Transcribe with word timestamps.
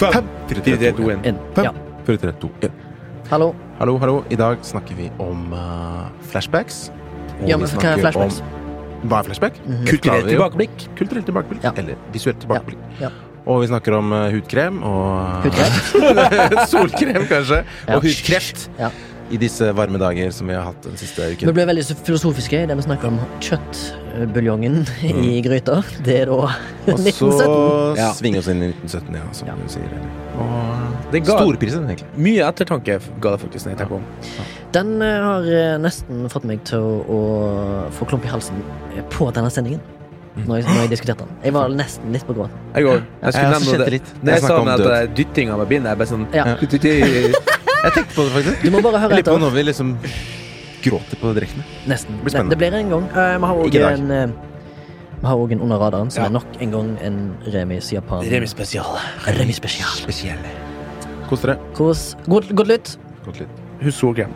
Fem, 0.00 0.24
fire, 0.48 0.62
tre, 0.64 0.92
to. 0.96 1.10
Inn. 1.10 1.36
Fem, 1.54 1.64
Ja. 1.64 1.72
fire, 2.06 2.16
tre, 2.16 2.32
to, 2.40 2.50
en. 2.62 2.72
Hallo. 3.30 3.54
Hallo, 3.78 3.98
hallo. 3.98 4.24
I 4.30 4.36
dag 4.36 4.58
snakker 4.62 4.94
vi 4.96 5.10
om 5.18 5.52
uh, 5.52 6.08
flashbacks. 6.32 6.90
Og 7.40 7.48
Ja, 7.48 7.56
men 7.56 7.66
hva 7.66 7.68
er 7.68 7.74
snakker 7.74 8.00
flashbacks? 8.04 8.40
Om, 8.40 9.08
hva 9.08 9.18
er 9.18 9.28
flashback? 9.28 9.60
Mm 9.66 9.74
-hmm. 9.74 9.86
Kulturelt 9.90 10.28
tilbakeblikk. 10.28 10.88
Kulturelt 10.96 11.26
tilbakeblikk. 11.26 11.64
Ja. 11.64 11.72
Eller 11.76 11.94
visuelt 12.12 12.40
tilbakeblikk. 12.40 12.78
Ja. 13.00 13.08
Og 13.46 13.60
vi 13.60 13.66
snakker 13.66 13.92
om 13.96 14.12
uh, 14.12 14.30
hudkrem 14.30 14.82
og 14.82 15.42
Hudkrem? 15.42 15.72
Solkrem, 16.72 17.26
kanskje. 17.26 17.64
Ja. 17.88 17.96
Og 17.96 18.02
hudkreft. 18.02 18.70
Ja. 18.78 18.90
I 19.30 19.38
disse 19.38 19.68
varme 19.78 19.98
dager 20.02 20.32
som 20.34 20.48
vi 20.50 20.54
har 20.58 20.64
hatt 20.66 20.82
den 20.82 20.96
siste 20.98 21.22
uken. 21.32 21.46
Vi 21.46 21.54
ble 21.54 21.66
veldig 21.68 21.84
filosofiske 21.86 22.06
filosofiske 22.06 22.66
det 22.66 22.76
vi 22.80 22.82
snakker 22.82 23.12
om 23.12 23.18
kjøttbuljongen 23.46 24.80
i 25.06 25.36
gryta. 25.44 25.80
Det 26.04 26.16
er 26.22 26.32
da 26.32 26.38
Og 26.40 26.50
så 26.90 26.96
1917. 26.96 28.00
Ja. 28.00 28.08
svinge 28.18 28.42
oss 28.42 28.48
inn 28.50 28.64
i 28.66 28.70
1917, 28.72 29.14
ja, 29.20 29.28
som 29.36 29.48
Ja. 29.50 29.54
du 29.60 29.68
sier. 29.70 29.94
Og 30.40 31.12
Det 31.12 31.22
ga 31.26 31.38
storprisen, 31.38 31.86
egentlig. 31.86 32.08
mye 32.16 32.48
ettertanke, 32.48 32.98
ga 33.20 33.30
det 33.36 33.40
faktisk, 33.44 33.66
når 33.66 33.70
jeg 33.70 33.78
tenker 33.78 33.94
om. 34.00 34.04
Den 34.72 34.92
eh, 35.02 35.22
har 35.28 35.48
eh, 35.60 35.78
nesten 35.82 36.28
fått 36.30 36.44
meg 36.50 36.62
til 36.64 36.78
å, 36.78 36.92
å 37.06 37.20
få 37.94 38.06
klump 38.10 38.24
i 38.24 38.30
halsen 38.30 38.62
eh, 38.96 39.02
på 39.10 39.30
denne 39.34 39.50
sendingen. 39.50 39.80
Når 40.46 40.60
jeg, 40.60 40.64
når 40.70 40.78
jeg 40.84 40.90
diskuterte 40.92 41.24
den. 41.26 41.38
Jeg 41.42 41.52
var 41.56 41.72
nesten 41.74 42.12
litt 42.14 42.22
på 42.24 42.34
gråten. 42.36 42.54
Jeg 42.76 42.86
òg. 42.86 43.00
Jeg 43.20 43.34
skulle 43.34 43.50
nevne 43.50 43.78
det. 43.90 44.00
Når 44.22 44.30
jeg 44.30 44.38
Jeg 44.38 44.42
sa 44.46 44.58
om 44.60 44.68
at 44.70 44.78
det 44.78 44.92
er 44.94 45.08
dyttinga 45.18 45.56
med 45.58 45.66
bindet, 45.72 45.90
jeg 45.90 45.98
bare 45.98 46.08
sånn 46.08 46.26
Ja. 46.32 47.59
Jeg 47.84 47.92
tenkte 47.96 48.14
på 48.14 48.24
det, 48.26 48.32
faktisk. 48.36 48.62
Du 48.64 48.70
må 48.74 48.80
bare 48.84 49.00
høre 49.00 49.18
etter. 49.18 49.38
når 49.40 49.50
vi 49.54 49.62
liksom 49.62 49.94
gråter 50.84 51.16
på 51.20 51.32
direkten. 51.36 51.64
Nesten. 51.88 52.16
Det 52.16 52.22
blir 52.24 52.34
spennende. 52.34 52.50
Det 52.50 52.58
blir 52.60 52.74
en 52.78 52.90
gang. 52.90 53.04
Eh, 53.10 53.38
Vi 53.38 53.46
har 53.46 53.56
òg 53.64 53.74
en 53.92 54.10
eh, 54.10 54.26
Vi 55.20 55.26
har 55.26 55.36
også 55.36 55.52
en 55.52 55.60
under 55.60 55.78
radaren, 55.78 56.10
som 56.10 56.22
Ja. 56.22 56.28
er 56.28 56.32
nok 56.32 56.46
en 56.60 56.70
gang 56.70 56.98
en 57.02 57.36
Remis 57.52 57.92
Japan. 57.92 58.24
Remis 58.24 58.50
spesial. 58.50 58.86
Remis 59.26 59.56
spesial. 59.56 60.38
Kos 61.28 61.40
dere. 61.42 61.56
Kos. 61.74 62.16
Godt, 62.28 62.48
godt 62.56 62.68
lytt. 62.68 62.98
Godt 63.24 63.40
lytt. 63.40 63.48
Husk 63.82 63.98
solkrem. 63.98 64.32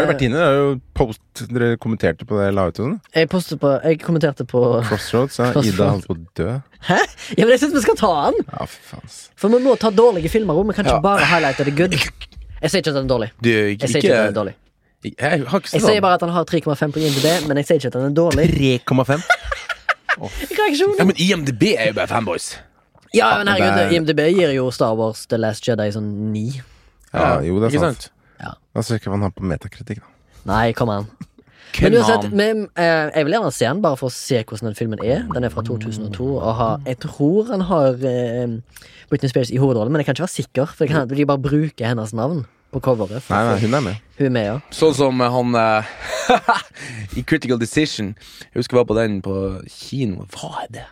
Har 0.00 0.06
jo 0.06 0.10
vært 0.12 0.24
inne. 0.26 0.40
Det 0.40 0.48
er 0.48 0.58
jo 0.58 0.70
post 0.98 1.42
dere 1.50 1.68
kommenterte 1.82 2.26
på 2.28 2.38
det 2.38 2.46
jeg 2.48 2.54
la 2.56 2.64
ut 2.70 2.80
sånn. 2.80 2.96
jeg, 3.14 3.28
på, 3.30 3.70
jeg 3.84 4.00
kommenterte 4.02 4.46
på 4.48 4.62
Crossroads. 4.88 5.38
Ja. 5.38 5.50
Crossroads. 5.52 5.70
Ida 5.74 5.88
holdt 5.92 6.08
på 6.10 6.16
å 6.16 6.24
dø. 6.40 6.48
Ja, 6.88 7.44
men 7.44 7.52
jeg 7.54 7.60
syns 7.62 7.74
vi 7.76 7.82
skal 7.84 7.98
ta 8.00 8.10
den! 8.30 8.40
Ja, 8.48 8.66
for, 8.66 8.80
faen. 8.94 9.14
For 9.40 9.52
vi 9.54 9.60
må 9.64 9.76
ta 9.80 9.90
dårlige 9.94 10.32
filmer 10.32 10.56
òg. 10.60 10.66
Vi 10.72 10.76
kan 10.78 10.86
ikke 10.88 10.96
Ja. 10.98 11.04
bare 11.04 11.28
highlighte 11.28 11.64
det 11.68 11.76
good. 11.76 11.92
Jeg 11.96 12.70
sier 12.70 12.80
ikke 12.82 12.92
at 12.92 12.98
den 13.00 13.04
er 13.06 13.12
dårlig. 13.14 13.30
Du, 13.40 13.48
Jeg 13.50 13.76
ikke, 13.78 13.88
sier 13.88 14.02
ikke 14.04 14.12
at 14.16 14.20
den 14.20 14.32
er 14.34 14.38
dårlig 14.40 14.54
Jeg 15.04 15.44
har 15.48 15.60
ikke 15.60 15.72
Jeg 15.72 15.82
sier 15.86 16.00
bare 16.04 16.14
at 16.18 16.24
han 16.26 16.32
har 16.34 16.44
3,5 16.44 16.92
på 16.92 17.00
IMDb, 17.00 17.28
men 17.48 17.56
jeg 17.60 17.66
sier 17.70 17.76
ikke 17.80 17.92
at 17.92 17.96
den 18.00 18.10
er 18.10 18.16
dårlig. 18.16 18.48
3,5. 18.84 19.22
oh. 20.20 20.30
Ja, 20.98 21.04
men 21.04 21.16
IMDb 21.16 21.62
er 21.76 21.86
jo 21.92 21.94
bare 21.96 22.08
fanboys. 22.10 22.50
Ja, 23.14 23.38
men 23.38 23.48
herregud, 23.48 23.78
er- 23.80 23.94
IMDb 23.96 24.20
gir 24.36 24.52
jo 24.54 24.70
Star 24.70 24.94
Wars 24.98 25.24
The 25.26 25.38
Last 25.40 25.66
Jedi 25.66 25.88
sånn 25.94 26.10
9. 26.34 26.60
Ja, 27.14 27.40
jo, 27.42 27.56
det 27.62 27.72
er 27.74 27.78
sant. 27.88 28.10
Ja. 28.40 28.54
Da 28.76 28.82
søker 28.86 29.10
hva 29.10 29.18
han 29.18 29.26
har 29.28 29.34
på 29.36 29.44
metakritikk, 29.46 30.00
da. 30.04 30.14
Nei, 30.50 30.70
kom 30.76 30.88
an. 30.92 31.08
Men 31.80 31.94
uansett, 32.00 32.32
men, 32.34 32.64
eh, 32.74 33.10
jeg 33.14 33.26
vil 33.28 33.34
gjerne 33.36 33.50
se 33.54 33.66
den 33.68 33.80
bare 33.84 33.94
for 34.00 34.10
å 34.10 34.14
se 34.14 34.40
hvordan 34.42 34.70
den 34.72 34.78
filmen 34.78 35.02
er. 35.06 35.20
Den 35.30 35.44
er 35.46 35.52
fra 35.54 35.62
2002, 35.62 36.24
og 36.40 36.54
har, 36.58 36.80
jeg 36.88 36.98
tror 37.04 37.52
han 37.52 37.62
har 37.68 38.00
eh, 38.10 38.56
Britney 39.12 39.30
Spears 39.30 39.52
i 39.54 39.60
hovedrollen, 39.62 39.92
men 39.94 40.02
jeg 40.02 40.08
kan 40.08 40.16
ikke 40.16 40.24
være 40.26 40.34
sikker, 40.34 40.72
for 40.72 40.82
det 40.82 40.88
kan 40.90 41.04
hende 41.04 41.14
de 41.20 41.26
bare 41.30 41.38
bruker 41.44 41.86
hennes 41.92 42.10
navn 42.18 42.40
på 42.74 42.82
coveret. 42.82 43.22
For, 43.22 43.36
Nei, 43.36 43.52
nei, 43.52 43.60
hun 43.62 43.76
er 43.78 43.84
med. 43.86 44.02
hun 44.18 44.26
er 44.26 44.34
med, 44.34 44.48
ja. 44.48 44.56
Sånn 44.74 44.96
som 44.98 45.22
han 45.22 45.54
eh, 45.62 45.94
i 47.20 47.24
Critical 47.26 47.60
Decision. 47.62 48.12
Jeg 48.48 48.64
husker 48.64 48.74
jeg 48.74 48.82
var 48.82 48.90
på 48.90 48.98
den 48.98 49.20
på 49.22 49.36
kino. 49.70 50.26
Hva 50.34 50.64
er 50.64 50.74
det? 50.74 50.88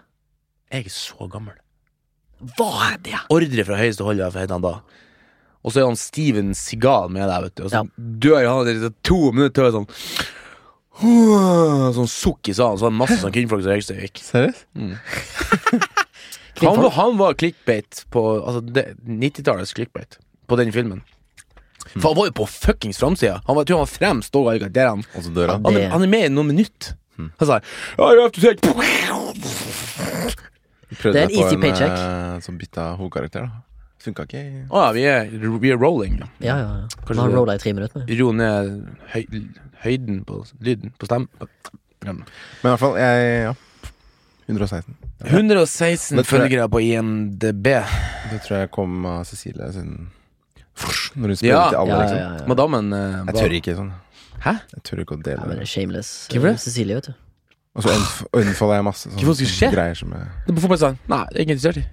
Jeg 0.75 0.87
er 0.93 0.95
så 0.95 1.27
gammel. 1.33 1.59
Hva 2.55 2.71
er 2.93 3.03
det? 3.03 3.19
Ordre 3.35 3.67
fra 3.67 3.79
høyeste 3.83 4.07
hold, 4.07 4.23
hva 4.23 4.45
het 4.47 4.55
han 4.55 4.63
da? 4.63 4.77
Og 5.69 5.75
så 5.75 5.83
er 5.83 5.89
han 5.91 5.99
Steven 6.01 6.55
Seagal 6.57 7.11
med 7.13 7.29
der, 7.29 7.45
vet 7.45 7.55
du. 7.61 7.65
Og 7.67 7.71
så 7.75 7.83
Ja. 7.83 7.85
dør 8.25 8.47
han 8.49 8.71
etter 8.73 8.95
to 9.05 9.19
minutter. 9.37 9.69
Sånn 9.75 9.89
Sånn 10.99 12.09
sukk 12.11 12.49
i 12.51 12.55
salen. 12.57 12.79
Så 12.81 12.89
var 12.89 12.91
det 12.91 12.99
masse 12.99 13.19
sånn 13.21 13.35
kvinnfolk 13.37 13.63
som 13.63 13.71
røykte 13.77 13.99
gikk. 14.01 14.19
Seriøst? 14.25 14.65
Han, 16.59 16.81
var- 16.83 16.91
han 16.91 17.13
var 17.21 17.35
clickbait 17.39 18.01
på 18.11 18.23
Altså 18.43 18.61
90-tallets 19.07 19.71
clickbait 19.77 20.17
på 20.51 20.57
den 20.59 20.73
filmen. 20.75 21.05
For 21.95 22.09
han 22.11 22.17
var 22.19 22.27
jo 22.27 22.33
på 22.41 22.47
fuckings 22.51 22.99
framsida. 22.99 23.37
Han 23.47 23.55
var, 23.57 23.65
tror 23.65 23.79
han 23.79 23.87
var 23.87 23.93
fremst 23.95 24.35
og 24.37 24.49
der 24.75 24.89
han 24.91 25.05
Og 25.15 25.23
så 25.23 25.31
dør 25.37 25.53
han. 25.55 25.65
han, 25.65 25.79
han 25.93 26.03
er 26.03 26.11
med 26.11 26.25
i 26.27 26.33
noen 26.35 26.51
minutter. 26.51 26.97
Han 27.17 27.47
sa 27.47 27.61
Det 30.99 31.15
er 31.15 31.23
en 31.29 31.31
easy 31.31 31.57
paycheck. 31.63 31.95
eh, 31.95 32.41
som 32.41 32.59
bytta 32.59 32.97
hovedkarakter, 32.99 33.47
da. 33.47 33.51
Funka 33.99 34.25
ikke. 34.29 34.43
Å 34.71 34.75
oh, 34.79 34.83
ja, 34.87 34.91
vi 34.95 35.03
er, 35.11 35.31
vi 35.59 35.71
er 35.75 35.79
rolling. 35.81 36.21
Ja, 36.39 36.55
ja, 36.55 36.57
ja. 36.63 37.01
Kanskje 37.05 37.21
har 37.25 37.29
det. 37.33 37.37
rolla 37.41 37.55
i 37.59 37.59
tre 37.63 37.73
minutter. 37.75 38.05
med. 38.05 38.13
Ro 38.21 38.29
ned 38.33 38.69
høy, 39.15 39.25
høyden 39.85 40.21
på 40.29 40.43
lyden 40.63 40.93
på 40.99 41.09
stemmen. 41.09 41.29
Men 42.07 42.21
i 42.23 42.69
hvert 42.69 42.79
fall, 42.79 42.95
jeg 43.01 43.43
Ja. 43.49 43.55
116. 44.49 44.95
116 45.27 46.17
Det 46.17 46.25
jeg- 46.25 46.31
følgere 46.31 46.69
på 46.71 46.81
IMDb. 46.81 47.65
Det 48.31 48.39
tror 48.47 48.59
jeg 48.61 48.71
kom 48.71 49.05
av 49.07 49.25
Cecilie 49.27 49.73
sin 49.73 50.11
Når 51.17 51.27
hun 51.27 51.37
spiller 51.37 51.55
Ja. 51.55 51.69
til 51.71 51.77
alle, 51.79 51.89
Ja, 51.91 51.99
liksom. 52.01 52.19
ja, 52.19 52.37
ja. 52.39 52.47
Madammen 52.47 52.93
eh, 52.93 53.25
Jeg 53.27 53.35
tør 53.35 53.53
ikke 53.61 53.75
sånn. 53.77 53.93
Hæ? 54.41 54.53
Jeg 54.77 54.83
tør 54.85 55.01
ikke 55.03 55.17
å 55.19 55.23
dele 55.23 55.37
Ja, 55.41 55.41
men 55.47 55.57
det 55.59 55.59
det. 55.59 55.63
er 55.63 55.81
shameless. 55.81 56.29
Hvorfor 56.31 56.43
det? 56.47 56.53
eh, 56.55 56.57
Cecilie, 56.57 56.95
vet 56.95 57.05
du. 57.07 57.15
Og 57.75 57.83
så 57.83 57.89
unfolder 58.33 58.75
jeg 58.79 58.85
masse 58.85 59.09
Hvorfor 59.11 59.35
skal 59.35 59.47
det 59.47 59.55
skje? 59.59 59.73
greier 59.75 59.95
som 59.97 60.11
jeg 60.13 60.21
Det 60.47 60.53
er 60.53 60.61
på 60.61 60.61
fotballstadion. 60.63 60.99
Nei, 61.09 61.25
det 61.33 61.37
er 61.37 61.45
ikke 61.45 61.57
interessert 61.59 61.77
i. 61.77 61.85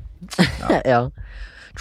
ja. 0.93 1.09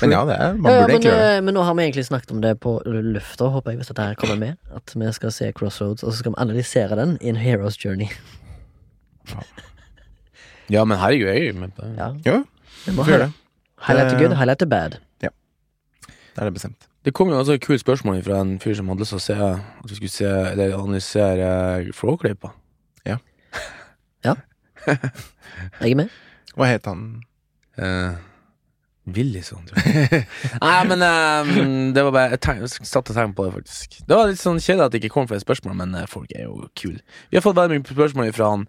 Men 0.02 0.10
ja, 0.10 0.24
det 0.26 0.34
er 0.40 0.54
Man 0.58 0.72
Ja, 0.72 0.78
ja, 0.78 0.80
burde 0.80 0.86
men, 0.86 0.90
egentlig 0.90 1.10
gjøre 1.10 1.24
det. 1.28 1.36
eh, 1.36 1.42
men 1.46 1.54
nå 1.54 1.62
har 1.62 1.74
vi 1.74 1.82
egentlig 1.82 2.04
snakket 2.06 2.30
om 2.34 2.40
det 2.42 2.54
på 2.60 2.72
lufta, 2.86 3.44
håper 3.54 3.70
jeg, 3.70 3.78
hvis 3.78 3.90
dette 3.92 4.02
her 4.08 4.14
kommer 4.14 4.36
med. 4.40 4.56
At 4.74 4.94
vi 4.96 5.12
skal 5.12 5.32
se 5.32 5.52
Crossroads, 5.52 6.02
og 6.02 6.12
så 6.12 6.18
skal 6.18 6.32
vi 6.32 6.40
analysere 6.42 6.96
den 6.98 7.18
i 7.20 7.28
en 7.28 7.36
Heroes 7.36 7.76
Journey. 7.84 8.08
Ja, 10.70 10.84
men 10.84 10.98
herregud, 10.98 11.28
jeg 11.28 11.54
men, 11.54 11.72
det. 11.76 11.94
Ja, 11.98 12.08
Ja, 12.24 12.42
vi 12.86 12.92
må 12.96 13.04
gjøre 13.04 13.18
det. 13.26 13.32
Highlight 13.86 14.10
the 14.10 14.18
good, 14.24 14.36
highlight 14.36 14.58
the 14.58 14.66
bad. 14.66 14.98
Ja. 15.22 15.28
Da 16.36 16.40
er 16.40 16.44
det 16.44 16.54
bestemt. 16.54 16.88
Det 17.04 17.12
kom 17.14 17.28
jo 17.28 17.36
altså 17.38 17.52
et 17.52 17.60
kult 17.66 17.80
spørsmål 17.80 18.22
fra 18.24 18.40
en 18.40 18.54
fyr 18.60 18.74
som 18.74 18.88
hadde 18.88 19.00
lyst 19.04 19.12
til 19.12 19.18
å 19.18 19.20
se 19.20 19.34
At 19.84 19.90
vi 19.90 19.94
skulle 19.98 20.10
se 20.10 20.24
Eller 20.24 20.72
analysere 20.78 21.92
Flåklypa. 21.92 22.48
Jeg 24.24 25.90
er 25.90 25.94
med. 25.96 26.08
Hva 26.56 26.66
het 26.66 26.86
han? 26.88 27.02
Uh, 27.78 28.16
Willison, 29.06 29.64
tror 29.68 29.84
jeg. 29.84 30.24
Nei, 30.64 30.78
men 30.88 31.02
um, 31.04 31.92
det 31.92 32.04
var 32.06 32.14
bare 32.14 32.38
Jeg 32.38 32.70
satte 32.88 33.12
tenkte 33.12 33.34
på 33.36 33.44
det, 33.48 33.52
faktisk. 33.58 33.98
Det 34.08 34.16
var 34.16 34.30
litt 34.30 34.40
sånn 34.40 34.60
kjedelig 34.62 34.86
at 34.86 34.94
det 34.94 35.02
ikke 35.02 35.12
kom 35.18 35.28
flere 35.28 35.44
spørsmål, 35.44 35.76
men 35.82 35.94
uh, 35.98 36.06
folk 36.08 36.32
er 36.34 36.46
jo 36.46 36.68
kule. 36.78 37.00
Vi 37.30 37.36
har 37.36 37.44
fått 37.44 37.58
veldig 37.58 37.82
mye 37.82 37.94
spørsmål 37.96 38.32
fra 38.36 38.50
han 38.54 38.66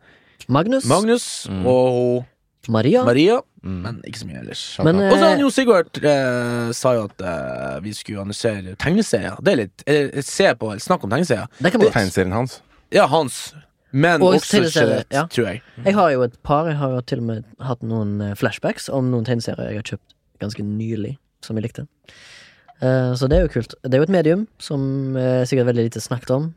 Magnus. 0.51 0.85
Magnus 0.91 1.25
Mm. 1.50 1.66
og 1.72 2.25
Maria. 2.68 3.03
Maria, 3.06 3.41
Mm. 3.66 3.81
men 3.81 3.96
ikke 4.06 4.19
så 4.19 4.28
mye 4.29 4.40
ellers. 4.44 4.63
Men, 4.85 5.00
Og 5.07 5.13
så 5.18 5.23
eh, 5.23 5.29
han 5.31 5.40
Jo 5.41 5.50
Sigurd 5.50 5.97
eh, 6.03 6.72
sa 6.78 6.91
jo 6.94 7.06
at 7.07 7.22
eh, 7.22 7.79
vi 7.81 7.94
skulle 7.97 8.22
analysere 8.22 8.75
tegneserier. 8.78 9.40
Det 9.41 9.53
er 9.53 9.57
litt 9.63 9.84
eh, 9.90 10.22
Se 10.22 10.52
på, 10.59 10.69
Snakk 10.84 11.03
om 11.07 11.09
tegneserier. 11.09 11.47
det 11.62 11.72
kan. 11.73 11.81
Tegneserien 11.81 12.34
hans. 12.35 12.59
Ja, 12.94 13.07
hans. 13.09 13.53
Men 13.96 14.22
Og 14.22 14.35
også 14.35 14.66
skjelett, 14.69 15.07
ja. 15.13 15.23
tror 15.31 15.47
jeg. 15.47 15.62
Jeg 15.85 15.94
har 15.96 16.12
jo 16.12 16.22
et 16.28 16.35
par. 16.44 16.67
Jeg 16.67 16.75
har 16.78 16.91
jo 16.97 17.02
til 17.07 17.22
og 17.23 17.28
med 17.31 17.46
hatt 17.63 17.81
noen 17.81 18.19
eh, 18.22 18.34
flashbacks 18.38 18.90
om 18.91 19.09
noen 19.13 19.25
tegneserier 19.25 19.72
jeg 19.72 19.81
har 19.81 19.90
kjøpt 19.96 20.15
ganske 20.41 20.66
nylig, 20.66 21.16
som 21.46 21.58
jeg 21.58 21.67
likte. 21.67 21.87
Eh, 22.82 23.14
så 23.16 23.29
det 23.32 23.37
er 23.40 23.47
jo 23.47 23.53
kult. 23.55 23.78
Det 23.84 23.93
er 23.93 24.03
jo 24.03 24.09
et 24.09 24.16
medium 24.17 24.46
som 24.61 25.16
er 25.20 25.47
sikkert 25.49 25.72
veldig 25.72 25.87
lite 25.90 26.03
snakket 26.03 26.35
om. 26.35 26.52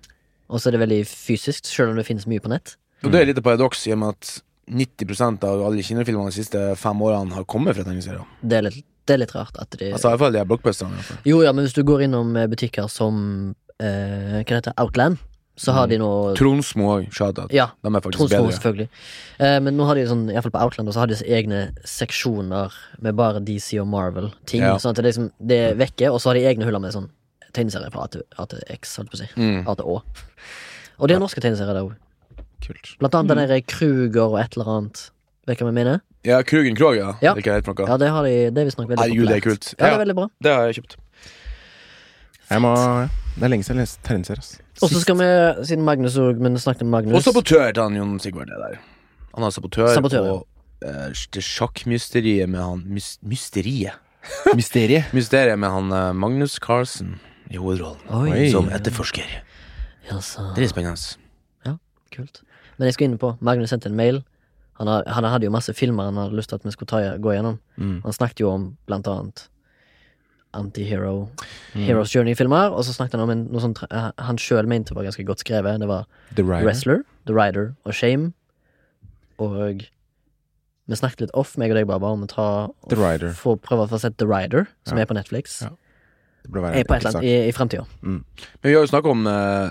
Og 0.49 0.61
så 0.61 0.71
er 0.71 0.77
det 0.79 0.85
veldig 0.87 1.01
fysisk, 1.09 1.67
selv 1.69 1.93
om 1.93 1.99
det 2.01 2.07
finnes 2.09 2.27
mye 2.31 2.43
på 2.43 2.51
nett. 2.53 2.77
Og 3.05 3.13
det 3.13 3.21
er 3.21 3.31
litt 3.31 3.41
av 3.41 3.47
paradoks 3.47 3.87
i 3.87 3.95
og 3.95 4.01
med 4.03 4.17
at 4.17 4.39
90% 4.69 5.45
av 5.49 5.63
alle 5.65 5.85
kinofilmene 5.85 6.33
de 6.33 6.37
siste 6.41 6.63
fem 6.81 7.03
årene 7.05 7.37
har 7.37 7.47
kommet 7.49 7.77
fra 7.77 7.87
tegneserier. 7.87 8.25
Det 8.43 8.63
det 9.09 9.17
er 9.17 9.23
litt 9.23 9.33
rart 9.33 9.57
at 9.57 9.73
de 9.81 9.87
Altså 9.95 10.11
i 10.11 10.13
hvert 10.13 10.21
fall 10.21 10.35
de 10.35 10.41
er 10.43 10.49
blockbusterne. 10.49 10.93
i 10.93 10.99
hvert 11.01 11.09
fall. 11.09 11.21
Jo, 11.25 11.39
ja, 11.47 11.55
men 11.57 11.65
hvis 11.65 11.77
du 11.77 11.81
går 11.89 12.05
innom 12.05 12.35
eh, 12.37 12.49
butikker 12.51 12.91
som 12.93 13.55
eh, 13.81 14.43
Hva 14.43 14.59
heter 14.59 14.69
det? 14.69 14.75
Outland, 14.83 15.23
så 15.59 15.73
har 15.75 15.89
de 15.91 15.99
nå 15.99 16.09
Tronsmo 16.39 16.87
òg, 16.95 17.09
shout-out. 17.13 17.51
Ja, 17.53 17.67
De 17.83 17.91
er 17.91 18.01
faktisk 18.05 18.21
Tronsmo, 18.21 18.45
bedre. 18.47 18.55
selvfølgelig. 18.57 18.89
Eh, 19.43 19.59
men 19.67 19.77
nå 19.77 19.87
har 19.89 19.99
de 19.99 20.05
sånn, 20.07 20.25
iallfall 20.31 20.55
på 20.55 20.61
Outland, 20.63 20.89
og 20.89 20.95
så 20.95 21.03
har 21.03 21.11
de 21.11 21.19
egne 21.27 21.65
seksjoner 21.85 22.73
med 23.03 23.17
bare 23.19 23.41
DC 23.45 23.79
og 23.83 23.89
Marvel-ting. 23.91 24.63
Ja. 24.63 24.77
Sånn 24.79 24.95
at 24.95 25.01
det, 25.03 25.09
liksom, 25.11 25.31
det 25.43 25.59
er 25.73 25.79
vekke, 25.81 26.13
og 26.13 26.21
så 26.23 26.31
har 26.31 26.39
de 26.39 26.47
egne 26.49 26.65
huller 26.69 26.81
med 26.83 26.95
sånn 26.95 27.11
tegneserier 27.57 27.91
fra 27.93 28.07
A 28.07 28.47
til 28.47 28.63
X, 28.71 28.97
holdt 29.01 29.11
på 29.11 29.19
å 29.19 29.23
si. 29.25 29.29
Mm. 29.37 29.63
A 29.69 29.75
til 29.75 29.85
Å. 29.89 30.03
Og 30.99 31.09
det 31.09 31.17
er 31.17 31.23
norske 31.23 31.41
tegneserier 31.43 31.75
der 31.75 31.87
òg. 31.89 31.97
Kult. 32.65 32.97
Blant 33.01 33.15
annet 33.15 33.35
den 33.37 33.49
der 33.53 33.61
Kruger 33.63 34.33
og 34.35 34.39
et 34.43 34.57
eller 34.59 34.71
annet. 34.79 35.11
Vet 35.49 35.59
du 35.61 35.65
hva 35.65 35.71
jeg 35.73 35.79
mener? 35.79 36.01
Ja, 36.27 36.41
Krugen 36.43 36.75
Krog, 36.77 36.97
ja. 36.99 37.13
Ja. 37.23 37.33
Det 37.35 37.41
er 37.41 37.45
ikke 37.47 37.55
helt 37.59 37.69
noe. 37.71 37.87
Ja, 37.89 37.97
det 38.03 38.09
har 38.13 38.23
de 38.27 38.33
Det 38.51 38.59
er 38.63 38.67
visstnok 38.69 38.89
veldig 38.91 39.05
Herregud, 39.05 39.29
det 39.29 39.37
er 39.37 39.41
populært. 39.41 39.47
kult. 39.47 39.75
Ja, 39.79 39.79
det 39.79 39.89
Ja. 39.89 39.95
er 39.95 40.05
veldig 40.05 40.17
bra. 40.19 40.27
Det 40.43 40.53
har 40.55 40.67
jeg 40.67 40.75
kjøpt. 40.83 40.97
Jeg 42.49 42.63
må, 42.65 42.73
det 43.37 43.45
er 43.45 43.53
lenge 43.53 43.67
siden 43.67 43.81
jeg 43.81 43.85
har 43.85 43.89
lest 43.89 44.01
tegneserier. 44.07 44.41
ass. 44.41 44.83
Og 44.83 44.93
så 44.93 45.01
skal 45.03 45.19
vi, 45.19 45.29
siden 45.69 45.85
Magnus 45.85 46.17
og 46.21 46.41
men 46.41 46.59
snakket 46.59 46.87
om 46.87 46.93
Magnus 46.95 47.19
Og 47.19 47.27
sabotør 47.27 47.73
til 47.73 47.83
han 47.83 47.97
Jon 47.99 48.19
Sigvard. 48.23 48.49
er 48.49 48.63
der. 48.63 48.79
Han 49.35 49.43
har 49.45 49.51
sabotør, 49.55 49.91
Sabotør, 49.95 50.25
ja. 50.25 50.33
og 50.33 50.47
eh, 50.83 51.25
det 51.35 51.45
sjakkmysteriet 51.45 52.49
med 52.49 52.63
han 52.63 52.85
mys, 52.87 53.19
Mysteriet. 53.23 53.99
Mysteriet. 54.59 55.13
Mysteriet 55.15 55.59
med 55.59 55.71
han 55.71 55.93
eh, 55.93 56.13
Magnus 56.15 56.59
Carlsen 56.63 57.19
i 57.51 57.57
hovedrollen. 57.61 58.01
Oi. 58.11 58.49
Som 58.53 58.69
etterforsker. 58.73 59.29
Jaså. 60.09 60.51
Det 60.55 60.63
er 60.63 60.67
litt 60.67 60.75
spennende. 60.75 61.17
Kult. 62.09 62.41
Men 62.79 62.89
jeg 62.89 62.95
skal 62.97 63.11
inn 63.11 63.19
på 63.21 63.35
Magnus 63.45 63.69
sendte 63.75 63.91
en 63.91 63.99
mail. 63.99 64.23
Han, 64.81 64.89
har, 64.89 65.05
han 65.11 65.27
hadde 65.27 65.45
jo 65.45 65.53
masse 65.53 65.75
filmer 65.77 66.09
han 66.09 66.17
hadde 66.17 66.39
lyst 66.39 66.49
til 66.53 66.57
at 66.57 66.65
vi 66.65 66.73
skulle 66.73 66.89
ta, 66.89 67.01
gå 67.21 67.35
gjennom. 67.35 67.59
Mm. 67.77 67.99
Han 68.07 68.15
snakket 68.17 68.41
jo 68.45 68.49
om 68.55 68.65
blant 68.89 69.07
annet 69.11 69.45
Antihero 70.57 71.29
Heroes 71.75 72.13
Journey-filmer, 72.15 72.71
og 72.73 72.85
så 72.87 72.95
snakket 72.97 73.19
han 73.19 73.25
om 73.27 73.31
en, 73.35 73.45
noe 73.53 73.61
sånt 73.61 73.83
eh, 73.91 74.11
han 74.25 74.39
sjøl 74.41 74.67
mente 74.71 74.95
var 74.97 75.05
ganske 75.05 75.25
godt 75.29 75.43
skrevet. 75.45 75.81
Det 75.83 75.89
var 75.91 76.07
The 76.35 76.43
Rider. 76.43 76.65
Wrestler, 76.67 77.03
The 77.29 77.35
Rider 77.37 77.75
og 77.85 77.95
Shame. 77.95 78.33
Og 79.39 79.85
vi 80.89 80.97
snakket 80.97 81.27
litt 81.27 81.35
off, 81.37 81.57
meg 81.61 81.71
og 81.75 81.77
deg, 81.77 81.87
bare 81.91 82.13
om 82.17 82.25
å 82.25 82.31
ta 82.31 82.47
The 82.89 82.97
Rider. 82.97 83.35
få 83.37 83.57
prøve 83.61 83.85
å 83.85 83.91
få 83.91 84.01
sett 84.01 84.17
The 84.19 84.27
Rider, 84.27 84.67
som 84.89 84.97
Ja. 84.99 85.03
er 85.03 85.07
på 85.11 85.15
Netflix. 85.19 85.61
Ja. 85.63 85.69
Være 86.49 86.85
på 86.89 86.95
et 86.97 87.05
eller 87.05 87.11
annet 87.19 87.25
i, 87.29 87.49
i 87.49 87.53
framtida. 87.53 87.85
Men 88.01 88.25
vi 88.63 88.73
har 88.73 88.81
jo 88.81 88.87
snakka 88.89 89.11
om 89.13 89.27
uh, 89.27 89.71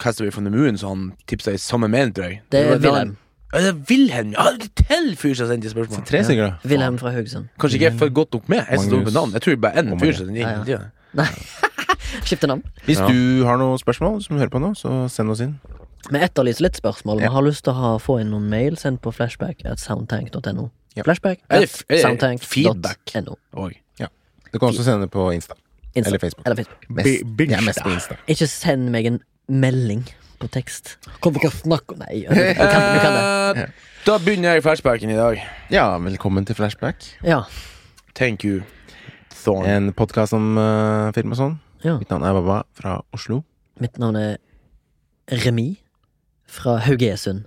Castaway 0.00 0.30
from 0.34 0.44
the 0.44 0.50
Moon, 0.50 0.76
så 0.76 0.88
han 0.88 1.12
tipsa 1.30 1.52
i 1.54 1.56
samme 1.56 1.86
mening, 1.88 2.12
tror 2.14 2.24
jeg. 2.32 2.42
Det 2.50 2.60
er 2.64 2.78
Wilhelm. 2.78 3.16
Ja, 3.52 3.72
Wilhelm! 3.90 4.32
Ja, 4.36 4.44
det 4.58 4.68
er 4.68 4.82
til 4.84 5.16
fyr 5.16 5.34
som 5.38 5.48
sendte 5.48 5.70
spørsmål. 5.72 6.02
Tre 6.06 6.20
stykker, 6.24 6.50
da. 6.50 6.68
Wilhelm 6.68 6.98
fra 7.00 7.10
Haugesund. 7.14 7.46
Kanskje 7.60 7.78
ikke 7.78 7.86
jeg 7.88 7.94
er 7.94 7.98
for 7.98 8.12
godt 8.12 8.32
nok 8.36 8.48
med. 8.48 8.60
Jeg 8.70 8.80
står 8.80 9.04
med 9.04 9.12
navn. 9.16 9.32
Jeg 9.32 9.42
tror 9.42 9.56
bare 9.56 9.82
én 9.82 9.94
fyr 10.00 10.12
som 10.12 10.26
sendte 10.26 10.40
inn. 10.42 10.68
Ja, 10.68 10.78
Nei, 11.16 11.24
skifte 12.28 12.46
navn. 12.50 12.62
Hvis 12.84 12.98
du 13.00 13.44
har 13.48 13.56
noen 13.56 13.78
spørsmål 13.80 14.18
som 14.22 14.36
du 14.36 14.42
hører 14.42 14.52
på 14.52 14.60
nå, 14.60 14.74
så 14.76 15.06
send 15.08 15.32
oss 15.32 15.40
inn. 15.40 15.54
Vi 16.12 16.20
etterlyser 16.22 16.62
litt 16.68 16.76
spørsmål. 16.76 17.18
Vi 17.22 17.24
Ja. 17.24 17.30
har 17.32 17.42
lyst 17.42 17.64
til 17.64 17.72
å 17.72 17.76
ha, 17.76 17.94
få 17.98 18.18
inn 18.20 18.30
noen 18.30 18.48
mail. 18.52 18.76
Send 18.76 19.00
på 19.00 19.12
flashback 19.12 19.64
at 19.64 19.80
soundtank.no. 19.80 20.68
Flashback 21.04 21.40
at 21.50 21.68
soundtank.no. 22.02 23.70
Ja. 23.98 24.06
Du 24.52 24.58
kan 24.58 24.68
også 24.68 24.84
sende 24.84 25.00
det 25.06 25.10
på 25.10 25.30
Insta. 25.32 25.54
Insta. 25.94 26.08
Eller 26.10 26.18
Facebook. 26.18 26.46
Eller 26.46 26.56
Facebook. 26.56 26.90
Mest, 26.90 27.06
jeg 27.40 27.52
er 27.58 27.64
mest 27.66 27.82
på 27.82 27.90
Insta. 27.96 28.14
Ikke 28.28 28.46
send 28.46 28.90
meg 28.92 29.06
en 29.06 29.20
melding 29.48 30.04
på 30.38 30.48
tekst. 30.54 30.96
Kom, 31.20 31.34
vi 31.34 31.42
kan 31.42 31.50
snakke 31.54 31.94
om 31.96 32.02
Nei, 32.04 32.20
vi 32.28 32.54
kan, 32.54 32.84
vi 32.94 33.00
kan 33.02 33.16
det. 33.16 33.62
Eh, 33.64 33.86
Da 34.06 34.14
begynner 34.22 34.54
jeg 34.56 34.62
flashbacken 34.64 35.10
i 35.12 35.16
dag. 35.18 35.40
Ja, 35.74 35.88
velkommen 36.00 36.46
til 36.48 36.56
Flashback. 36.56 37.02
Ja. 37.26 37.42
Thank 38.14 38.44
you, 38.46 38.62
Thorn. 39.42 39.66
En 39.68 39.90
podkast 39.92 40.32
om 40.36 40.56
uh, 40.56 41.10
film 41.16 41.34
og 41.34 41.40
sånn. 41.40 41.58
ja. 41.84 41.98
Mitt 42.00 42.08
navn 42.14 42.24
er 42.24 42.38
Baba 42.38 42.60
fra 42.78 42.94
Oslo. 43.14 43.42
Mitt 43.82 43.98
navn 44.00 44.16
er 44.16 44.38
Remi 45.44 45.68
fra 46.48 46.78
Haugesund. 46.86 47.44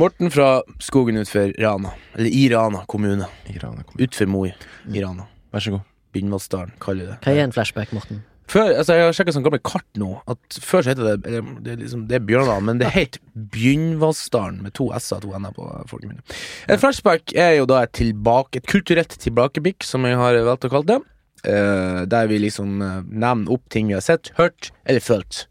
Morten 0.00 0.30
fra 0.32 0.62
skogen 0.80 1.18
utfor 1.20 1.52
Rana. 1.60 1.92
Eller 2.16 2.32
i 2.32 2.46
Rana 2.48 2.86
kommune. 2.88 3.28
i 3.52 3.58
Rana 3.60 3.82
kommune. 3.84 4.06
Utfor 4.06 4.26
Moi 4.32 4.48
i 4.94 5.02
Rana. 5.04 5.26
Vær 5.52 5.60
så 5.66 5.74
god. 5.76 5.84
Bindvalsdalen, 6.16 6.72
kaller 6.80 7.04
vi 7.04 7.10
det. 7.12 7.18
Hva 7.26 7.32
er 7.36 7.44
en 7.44 7.52
flashback, 7.52 7.92
Morten? 7.96 8.22
Før, 8.52 8.72
altså 8.82 8.96
Jeg 8.98 9.06
har 9.06 9.16
sjekka 9.16 9.34
sånn 9.36 9.46
gamle 9.46 9.60
kart 9.64 10.00
nå. 10.00 10.10
At 10.30 10.58
Før 10.60 10.84
så 10.84 10.92
het 10.92 11.00
det 11.00 11.14
det, 11.24 11.42
Det 11.64 11.76
liksom 11.80 12.06
Det 12.10 12.18
er 12.18 12.26
Bjørndalen, 12.28 12.68
men 12.68 12.82
det 12.82 12.90
het 12.92 13.18
Bjynvassdalen 13.54 14.60
med 14.64 14.74
to 14.76 14.90
s-er 14.98 15.22
og 15.22 15.24
to 15.24 15.38
n-er 15.38 15.54
på 15.56 15.68
folkemunne. 15.90 16.20
En 16.68 16.80
flashback 16.80 17.32
er 17.32 17.56
jo 17.60 17.68
da 17.70 17.82
et 17.86 17.94
tilbake 17.96 18.60
Et 18.60 18.68
kulturelt 18.68 19.16
tilbakeblikk, 19.22 19.86
som 19.86 20.04
jeg 20.08 20.20
har 20.20 20.36
valgt 20.44 20.68
å 20.68 20.72
kalle 20.72 20.90
det. 20.90 21.00
Eh, 21.42 22.02
der 22.06 22.28
vi 22.30 22.36
liksom 22.38 22.76
uh, 22.78 23.00
nevner 23.02 23.50
opp 23.50 23.64
ting 23.72 23.88
vi 23.90 23.96
har 23.96 24.04
sett, 24.04 24.30
hørt 24.36 24.68
eller 24.86 25.02
følt. 25.02 25.48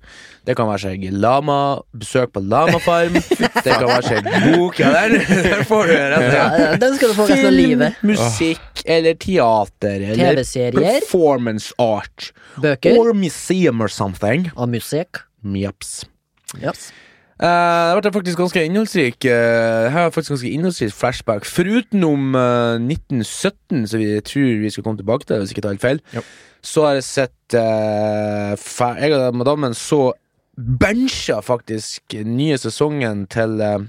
Det 0.47 0.55
kan 0.55 0.69
være 0.69 0.85
seg 0.85 1.03
lama, 1.11 1.81
besøk 1.91 2.31
på 2.37 2.43
lamafarm. 2.47 3.17
det 3.65 3.73
kan 3.75 3.89
være 3.89 4.05
seg 4.07 4.29
bok 4.45 4.79
Ja, 4.79 4.93
der, 4.95 5.17
der 5.19 5.65
får 5.67 5.91
du 5.91 5.93
rett. 6.13 6.27
Ja, 6.31 6.45
ja, 6.63 6.69
den 6.79 6.95
skal 6.95 7.11
du 7.11 7.17
få 7.19 7.27
resten 7.27 7.49
av 7.49 7.57
livet. 7.57 7.99
musikk 8.07 8.85
eller 8.85 9.19
teater 9.19 10.07
eller 10.13 10.39
TV-serier. 10.39 10.79
performance 11.01 11.75
art. 11.75 12.31
Bøker 12.63 12.95
Or 12.95 13.11
museum 13.11 13.83
or 13.83 13.91
something. 13.91 14.47
og 14.55 14.71
musikk. 14.71 15.25
Mjeps. 15.43 16.05
Ja. 16.63 16.71
Eh, 17.41 17.47
det 17.49 17.89
har 17.89 17.97
vært 17.97 18.13
faktisk 18.13 18.37
ganske 18.37 18.61
innholdsrik 18.67 19.25
uh, 19.25 19.87
Her 19.89 20.03
er 20.05 20.11
faktisk 20.13 20.35
ganske 20.35 20.49
innholdsrik 20.53 20.91
flashback. 20.93 21.47
Forutenom 21.49 22.35
uh, 22.37 22.77
1917, 22.77 23.87
som 23.89 24.01
vi 24.03 24.09
tror 24.21 24.59
vi 24.61 24.69
skal 24.69 24.85
komme 24.85 25.01
tilbake 25.01 25.25
til, 25.25 25.41
hvis 25.41 25.55
ikke 25.55 25.63
tar 25.65 25.73
helt 25.73 25.81
feil, 25.81 26.01
Jo. 26.13 26.21
så 26.61 26.85
har 26.85 26.99
jeg 26.99 27.07
sett 27.07 27.55
uh, 27.57 28.53
Jeg 29.01 29.17
og 29.17 29.39
madammen 29.41 29.73
så 29.73 30.11
bencha 30.53 31.39
faktisk 31.41 32.13
nye 32.29 32.59
sesongen 32.61 33.25
til 33.33 33.57
uh, 33.57 33.79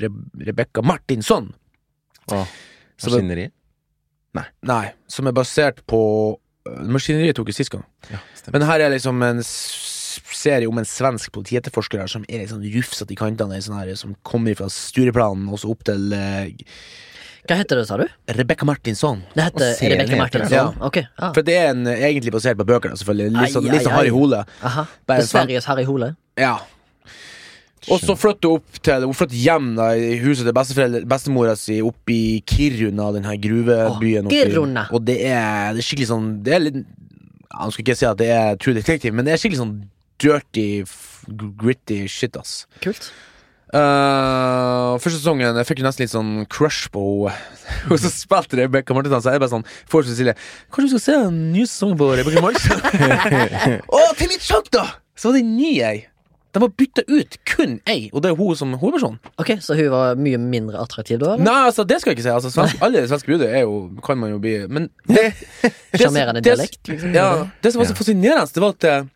Re 0.00 0.08
Rebekka 0.48 0.80
Martinsson. 0.80 1.52
Åh, 2.32 2.46
er, 2.46 3.10
Maskineri. 3.10 3.50
nei, 4.64 4.84
som 5.04 5.28
er 5.28 5.36
basert 5.36 5.84
på 5.84 6.00
uh, 6.32 6.84
Maskineriet 6.88 7.36
tok 7.36 7.52
jo 7.52 7.60
sist 7.60 7.76
gang. 7.76 7.84
Ja. 8.08 8.24
Men 8.56 8.64
her 8.70 8.80
er 8.86 8.96
liksom 8.96 9.20
en 9.20 9.44
serie 10.34 10.68
om 10.68 10.80
en 10.80 10.88
svensk 10.88 11.32
politietterforsker 11.34 12.02
her 12.02 12.10
som 12.10 12.26
er 12.28 12.42
litt 12.42 12.52
sånn 12.52 12.64
rufsete 12.74 13.14
i 13.14 13.18
kantene, 13.18 13.60
sånn 13.62 13.78
her, 13.78 13.94
som 13.98 14.16
kommer 14.26 14.56
fra 14.58 14.68
Stureplanen 14.72 15.48
og 15.52 15.62
så 15.62 15.72
opp 15.72 15.84
til 15.88 16.12
uh, 16.14 16.50
Hva 17.48 17.58
heter 17.60 17.80
det, 17.80 17.86
sa 17.88 17.98
du? 18.00 18.04
Rebekka 18.38 18.68
Martinsson. 18.68 19.24
Det 19.34 19.48
heter 19.48 19.72
Rebekka 19.94 20.20
Martinsson? 20.20 20.54
Ja. 20.54 20.68
Martinsson? 20.76 21.16
Ah. 21.18 21.32
For 21.32 21.46
det 21.46 21.56
er 21.58 21.72
en, 21.72 21.86
eh, 21.90 22.04
egentlig 22.10 22.34
basert 22.34 22.60
på 22.60 22.68
bøker, 22.68 22.94
selvfølgelig. 23.00 23.32
Litt 23.34 23.56
sånn, 23.56 23.66
Ai, 23.66 23.74
litt 23.74 23.86
sånn 23.86 23.96
ai, 23.96 23.98
Harry. 23.98 24.14
Hole. 24.14 24.44
Aha. 24.70 24.86
Det 25.08 25.16
er 25.16 25.26
Sveriges 25.26 25.66
Harry 25.70 25.88
Hole. 25.88 26.12
Ja. 26.38 26.54
Og 27.90 27.98
så 27.98 28.14
flytter 28.14 28.52
hun 28.52 28.60
opp 28.60 28.78
til 28.86 29.04
Hun 29.08 29.16
flytter 29.18 29.38
hjem 29.42 29.72
da 29.74 29.88
i 29.98 30.14
huset 30.22 30.46
til 30.46 30.98
bestemora 31.10 31.56
si 31.58 31.80
opp 31.82 32.12
i 32.14 32.42
Kiruna, 32.46 33.08
den 33.16 33.26
her 33.26 33.38
gruvebyen. 33.42 34.30
Kiruna. 34.30 34.86
Og 34.94 35.02
det 35.08 35.18
er, 35.26 35.72
det 35.74 35.82
er 35.82 35.88
skikkelig 35.88 36.10
sånn 36.12 36.28
Det 36.46 36.54
er 36.54 36.62
litt 36.68 36.84
jeg 37.52 37.74
skal 37.74 37.84
ikke 37.84 37.96
si 37.98 38.06
at 38.08 38.20
det 38.20 38.28
er 38.32 38.54
True 38.60 38.74
Detective, 38.74 39.14
men 39.14 39.26
det 39.26 39.34
er 39.34 39.40
skikkelig 39.40 39.60
sånn 39.60 39.74
dirty, 40.22 40.84
gritty 41.60 42.04
shit, 42.10 42.38
ass. 42.38 42.64
Kult. 42.84 43.10
Uh, 43.72 44.98
første 45.00 45.16
sesongen 45.16 45.56
Jeg 45.56 45.64
fikk 45.64 45.78
jo 45.80 45.84
nesten 45.86 46.02
litt 46.04 46.12
sånn 46.12 46.32
crush 46.52 46.90
på 46.92 47.02
henne. 47.32 47.60
Og 47.90 47.96
så 48.02 48.10
spilte 48.12 48.58
Rebekka 48.60 48.92
Martinsen, 48.92 49.22
så 49.24 49.32
jeg 49.32 49.40
bare 49.40 49.54
sånn 49.54 49.64
foreslo 49.88 50.12
Cecilie 50.12 50.34
Kanskje 50.68 50.84
vi 50.84 50.90
skal 50.92 51.04
se 51.06 51.14
en 51.30 51.38
ny 51.54 51.64
sesong 51.64 51.94
på 51.96 52.10
Rebekka 52.20 52.42
Martinsen? 52.44 52.82
og 53.96 54.10
til 54.18 54.28
mitt 54.28 54.44
sjokk, 54.44 54.68
da! 54.76 54.84
Så 55.16 55.30
var 55.30 55.38
det 55.38 55.44
en 55.46 55.54
ny 55.56 55.70
ei. 55.88 55.94
De 56.52 56.60
har 56.60 56.68
bytta 56.82 57.06
ut 57.08 57.38
kun 57.48 57.78
ei, 57.88 58.10
og 58.12 58.20
det 58.24 58.32
er 58.32 58.36
hun 58.36 58.56
som 58.60 58.74
hovedperson. 58.76 59.16
Ok, 59.40 59.54
Så 59.64 59.76
hun 59.78 59.88
var 59.94 60.20
mye 60.20 60.36
mindre 60.36 60.82
attraktiv 60.82 61.16
da? 61.22 61.32
eller? 61.32 61.46
Nei, 61.46 61.56
altså, 61.70 61.86
det 61.88 62.02
skal 62.02 62.12
jeg 62.12 62.18
ikke 62.18 62.26
si. 62.26 62.34
Altså, 62.34 62.52
svensk, 62.52 62.82
alle 62.84 63.06
svenske 63.08 63.32
bruder 63.32 63.56
er 63.56 63.64
jo 63.64 63.78
Kan 64.04 64.20
man 64.20 64.34
jo 64.34 64.42
bli 64.42 64.58
Men 64.68 64.90
Sjarmerende 65.96 66.44
dialekt? 66.44 66.82
Liksom. 66.92 67.16
Ja, 67.16 67.46
det 67.64 67.72
som 67.72 67.80
var 67.80 67.88
så 67.88 67.96
fascinerende, 67.96 68.52
det 68.52 68.64
var 68.66 68.76
at 68.76 68.88
eh, 68.90 69.08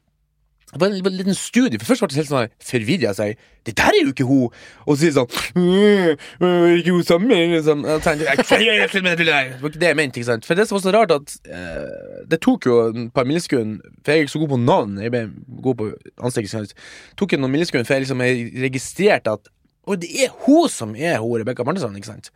det 0.76 0.80
var 0.84 0.92
en, 0.94 1.06
en 1.06 1.16
liten 1.18 1.34
studie. 1.34 1.78
For 1.80 1.86
Først 1.92 2.02
ble 2.04 2.08
jeg 2.12 2.22
helt 2.22 2.30
sånn 2.30 2.50
forvirra. 2.62 3.12
Jeg 3.18 3.36
'Det 3.66 3.74
der 3.76 3.90
er 3.90 4.02
jo 4.04 4.12
ikke 4.12 4.24
hun!' 4.24 4.50
Og 4.86 4.96
så 4.96 5.00
sier 5.00 5.14
sånn 5.16 5.30
«Øh, 5.56 6.16
øh, 6.40 6.78
Ikke 6.78 6.92
hun 6.94 7.02
samme 7.02 7.34
liksom. 7.34 7.82
Jeg 7.84 8.02
tenkte, 8.02 8.24
«Jeg- 8.24 8.36
jeg- 8.38 8.46
jeg- 8.46 8.90
jeg- 8.94 9.26
jeg- 9.26 9.52
Det 9.52 9.62
var 9.62 9.68
ikke 9.68 9.80
det 9.80 9.88
jeg 9.88 9.96
mente. 9.96 10.20
ikke 10.20 10.24
sant 10.26 10.44
For 10.46 10.54
det 10.54 10.68
som 10.68 10.76
var 10.76 10.82
så 10.84 10.92
rart, 10.94 11.10
at 11.10 11.36
eh, 11.50 12.24
det 12.30 12.40
tok 12.40 12.66
jo 12.66 12.88
et 12.88 13.12
par 13.14 13.24
millisekunder 13.24 13.80
For 14.04 14.12
jeg 14.12 14.18
er 14.18 14.22
ikke 14.24 14.32
så 14.38 14.38
god 14.38 14.48
på 14.48 14.60
navn. 14.64 14.98
Jeg 15.02 15.10
ble 15.10 15.30
god 15.62 15.74
på 15.74 15.92
ansikt. 16.22 16.74
tok 17.16 17.32
jo 17.32 17.38
noen 17.38 17.50
millisekunder 17.52 17.84
før 17.86 17.94
jeg 17.98 18.02
liksom 18.06 18.20
jeg 18.20 18.52
registrerte 18.70 19.32
at 19.32 19.48
Og 19.86 20.00
det 20.00 20.10
er 20.24 20.28
hun 20.46 20.68
som 20.68 20.94
er 20.96 21.18
hun 21.18 21.40
Rebekka 21.40 21.64
Martinsson. 21.64 21.96
ikke 21.96 22.06
sant 22.06 22.30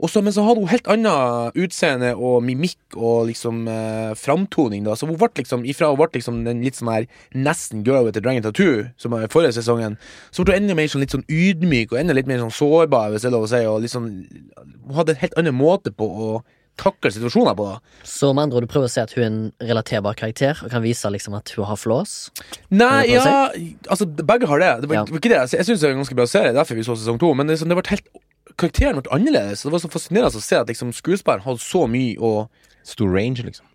og 0.00 0.08
så, 0.10 0.22
men 0.24 0.32
så 0.32 0.42
hadde 0.46 0.62
hun 0.62 0.70
helt 0.72 0.88
annet 0.88 1.56
utseende 1.60 2.10
og 2.16 2.42
mimikk 2.46 2.96
og 2.96 3.26
liksom 3.28 3.66
eh, 3.68 4.12
framtoning. 4.16 4.84
da 4.86 4.94
Så 4.96 5.06
hun 5.08 5.16
ble 5.20 5.28
liksom 5.42 5.64
ifra 5.68 5.90
hun 5.92 5.98
ble 6.00 6.08
liksom 6.16 6.38
den 6.46 6.62
litt 6.64 6.78
sånn 6.80 6.88
her 6.92 7.06
nesten 7.34 7.84
girl 7.86 8.06
with 8.08 8.16
a 8.16 8.20
dragon 8.24 8.42
tattoo, 8.42 8.86
som 8.96 9.12
var 9.12 9.28
forrige 9.28 9.58
sesongen, 9.58 9.98
så 10.32 10.44
ble 10.44 10.56
hun 10.56 10.64
enda 10.64 10.78
mer 10.78 10.88
sånn 10.88 11.04
litt 11.04 11.12
sånn 11.16 11.26
ydmyk 11.28 11.92
og 11.92 12.00
enda 12.00 12.16
litt 12.16 12.26
mer 12.30 12.40
sånn 12.40 12.54
sårbar, 12.54 13.10
hvis 13.12 13.22
det 13.26 13.30
er 13.30 13.36
lov 13.36 13.44
å 13.44 13.52
si. 13.52 13.60
Og 13.68 13.84
sånn, 13.92 14.08
hun 14.88 14.96
hadde 14.96 15.14
en 15.16 15.22
helt 15.26 15.36
annen 15.40 15.54
måte 15.60 15.92
på 15.92 16.08
å 16.08 16.30
takle 16.80 17.10
situasjoner 17.12 17.52
på. 17.58 17.66
da 17.68 18.06
Så 18.08 18.30
med 18.32 18.46
andre 18.46 18.56
ord, 18.56 18.64
du 18.64 18.70
prøver 18.72 18.88
å 18.88 18.92
si 18.94 19.00
at 19.02 19.12
hun 19.12 19.22
er 19.22 19.26
en 19.28 19.40
relaterbar 19.68 20.16
karakter, 20.16 20.56
og 20.64 20.70
kan 20.72 20.80
vise 20.80 21.10
liksom 21.12 21.36
at 21.36 21.52
hun 21.58 21.66
har 21.68 21.76
flås? 21.76 22.30
Nei, 22.72 23.10
ja 23.12 23.26
si? 23.52 23.66
Altså, 23.90 24.06
begge 24.08 24.48
har 24.48 24.62
det. 24.64 24.72
Det 24.80 24.88
var, 24.88 25.02
Ja. 25.02 25.04
ikke 25.04 25.28
det. 25.28 25.42
Jeg 25.52 25.66
syns 25.68 25.80
det 25.84 25.90
er 25.90 25.92
en 25.92 26.00
ganske 26.00 26.16
bra 26.16 26.24
serie, 26.26 26.54
derfor 26.56 26.74
vi 26.78 26.86
så 26.88 26.96
sesong 26.96 27.18
to. 27.20 27.34
Men 27.34 27.46
det, 27.52 27.58
sånn, 27.60 27.68
det 27.68 27.76
ble 27.76 27.90
helt 27.92 28.08
karakteren 28.60 29.00
ble 29.00 29.10
annerledes. 29.16 29.64
Det 29.66 29.72
var 29.72 29.82
så 29.82 29.90
fascinerende 29.92 30.38
å 30.40 30.44
se 30.44 30.58
at 30.60 30.68
liksom, 30.70 30.92
skuespilleren 30.96 31.44
hadde 31.46 31.62
så 31.64 31.86
mye 31.90 32.16
å 32.20 32.34
Stor 32.90 33.10
range, 33.12 33.42
liksom. 33.44 33.66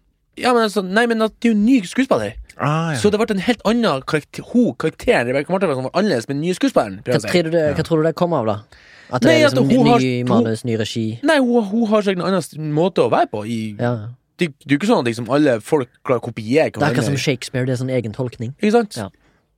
Ja, 0.41 0.49
men 0.51 0.63
altså, 0.65 0.81
nei, 0.81 1.03
men 1.07 1.21
at 1.21 1.35
det 1.39 1.47
er 1.47 1.53
jo 1.53 1.55
en 1.59 1.65
ny 1.67 1.75
skuespiller. 1.87 2.33
Ah, 2.57 2.89
ja. 2.91 2.97
Så 2.99 3.11
det 3.13 3.19
ble 3.21 3.27
en 3.35 3.43
helt 3.45 3.61
annen 3.69 4.01
karakter 4.09 4.43
ho, 4.49 4.63
karakteren 4.81 5.29
Rebecca 5.29 5.53
Martin 5.53 5.69
var 5.69 5.91
annerledes 5.93 6.25
med 6.27 6.35
den 6.39 6.41
nye 6.47 6.55
skuespilleren. 6.57 6.97
Hva, 7.05 7.19
si. 7.21 7.29
tror 7.29 7.45
du 7.47 7.53
det, 7.53 7.61
hva 7.77 7.85
tror 7.85 8.01
du 8.01 8.07
det 8.09 8.15
kommer 8.17 8.41
av, 8.41 8.49
da? 8.49 8.81
At 9.13 9.21
det 9.21 9.29
Nei, 9.29 9.35
er 9.43 9.45
at 9.45 9.53
liksom 9.53 9.69
hun 9.69 9.85
ny, 9.85 9.91
har- 9.91 10.29
manus, 10.31 10.63
ny 10.65 10.75
regi? 10.81 11.05
Nei, 11.23 11.37
hun, 11.37 11.69
hun 11.69 11.85
har 11.91 12.01
sikkert 12.07 12.23
en 12.25 12.31
annen 12.31 12.73
måte 12.75 13.05
å 13.05 13.11
være 13.13 13.29
på. 13.31 13.43
I, 13.45 13.59
Ja. 13.79 13.93
det, 14.41 14.49
det 14.65 14.71
er 14.71 14.73
jo 14.73 14.79
ikke 14.81 14.89
sånn 14.89 15.03
at 15.05 15.11
liksom 15.11 15.29
alle 15.37 15.59
folk 15.61 15.93
klarer 16.01 16.23
å 16.23 16.25
kopiere 16.31 16.73
Det 16.73 16.81
er 16.81 16.97
ikke 16.97 17.05
som. 17.05 17.15
Shakespeare, 17.27 17.69
det 17.69 17.77
er 17.77 17.81
sånn 17.85 17.93
egen 17.93 18.17
tolkning. 18.17 18.55
Ikke 18.57 18.73
sant? 18.79 18.97
Ja. 18.97 19.11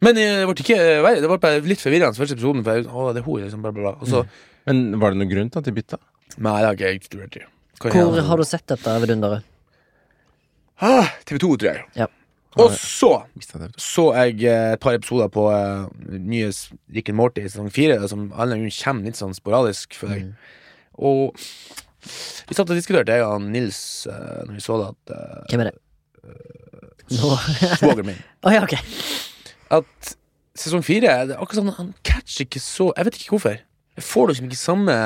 Men 0.03 0.19
eh, 0.19 0.43
det 0.43 0.51
ble 0.51 0.60
ikke. 0.67 0.77
Det 1.24 1.31
ble 1.31 1.55
litt 1.72 1.81
forvirrende 1.81 2.19
første 2.19 2.36
episoden. 2.38 2.67
For 2.67 2.75
jeg, 2.84 2.86
å, 2.91 3.07
det 3.15 3.24
er 3.24 3.25
hun, 3.31 3.39
liksom, 3.48 3.63
bla, 3.65 3.72
bla, 3.74 3.88
bla. 3.88 3.96
Og 4.03 4.12
så 4.12 4.25
Men 4.67 5.00
var 5.01 5.13
det 5.13 5.21
noen 5.21 5.31
grunn 5.31 5.51
til 5.53 5.63
at 5.63 5.69
de 5.69 5.75
bytta? 5.75 6.00
Nei, 6.38 6.57
det 6.59 6.67
har 6.67 6.75
ikke 6.75 6.91
jeg 6.91 7.07
studert 7.07 7.39
i. 7.39 7.45
Hvor 7.81 8.21
har 8.29 8.41
du 8.41 8.45
sett 8.47 8.65
dette 8.69 8.93
vidunderet? 9.01 9.45
Ah, 10.83 11.09
TV 11.25 11.39
2, 11.41 11.50
tror 11.57 11.69
jeg. 11.71 11.86
Ja. 11.97 12.07
Og 12.57 12.74
så 12.74 13.12
så 13.77 14.05
jeg 14.17 14.41
eh, 14.50 14.74
et 14.74 14.81
par 14.81 14.95
episoder 14.97 15.29
på 15.29 15.43
uh, 15.45 15.86
nye 16.09 16.50
Rick 16.93 17.12
and 17.12 17.17
Morty 17.19 17.43
sesong 17.45 17.69
fire, 17.74 18.00
som 18.09 18.31
alle 18.33 18.57
kommer 18.79 19.05
litt 19.05 19.19
sånn 19.19 19.36
sporadisk 19.38 19.97
for 19.97 20.15
Mm. 20.17 20.31
Og 20.97 21.36
vi 22.47 22.55
satt 22.55 22.69
og 22.71 22.77
diskuterte, 22.77 23.13
jeg 23.13 23.21
og 23.21 23.43
Nils, 23.43 24.07
uh, 24.09 24.41
når 24.47 24.55
vi 24.55 24.63
så 24.63 24.77
det, 24.79 24.88
at 24.95 25.12
uh, 25.13 25.43
Hvem 25.51 25.62
er 25.62 25.69
det? 25.69 25.75
Uh, 26.24 27.75
svogeren 27.77 28.07
min 28.07 28.17
oh, 28.45 28.53
ja, 28.53 28.63
okay. 28.63 28.79
At 29.69 30.15
sesong 30.57 30.86
fire 30.88 31.13
det 31.27 31.36
er 31.36 31.41
akkurat 31.41 31.59
sånn 31.59 31.75
Han 31.77 31.91
catcher 32.07 32.47
ikke 32.47 32.62
så 32.63 32.89
Jeg 32.97 33.07
vet 33.07 33.19
ikke 33.19 33.36
hvorfor. 33.36 33.59
Jeg 33.98 34.06
får 34.06 34.27
liksom 34.32 34.50
ikke 34.50 34.60
samme 34.62 34.98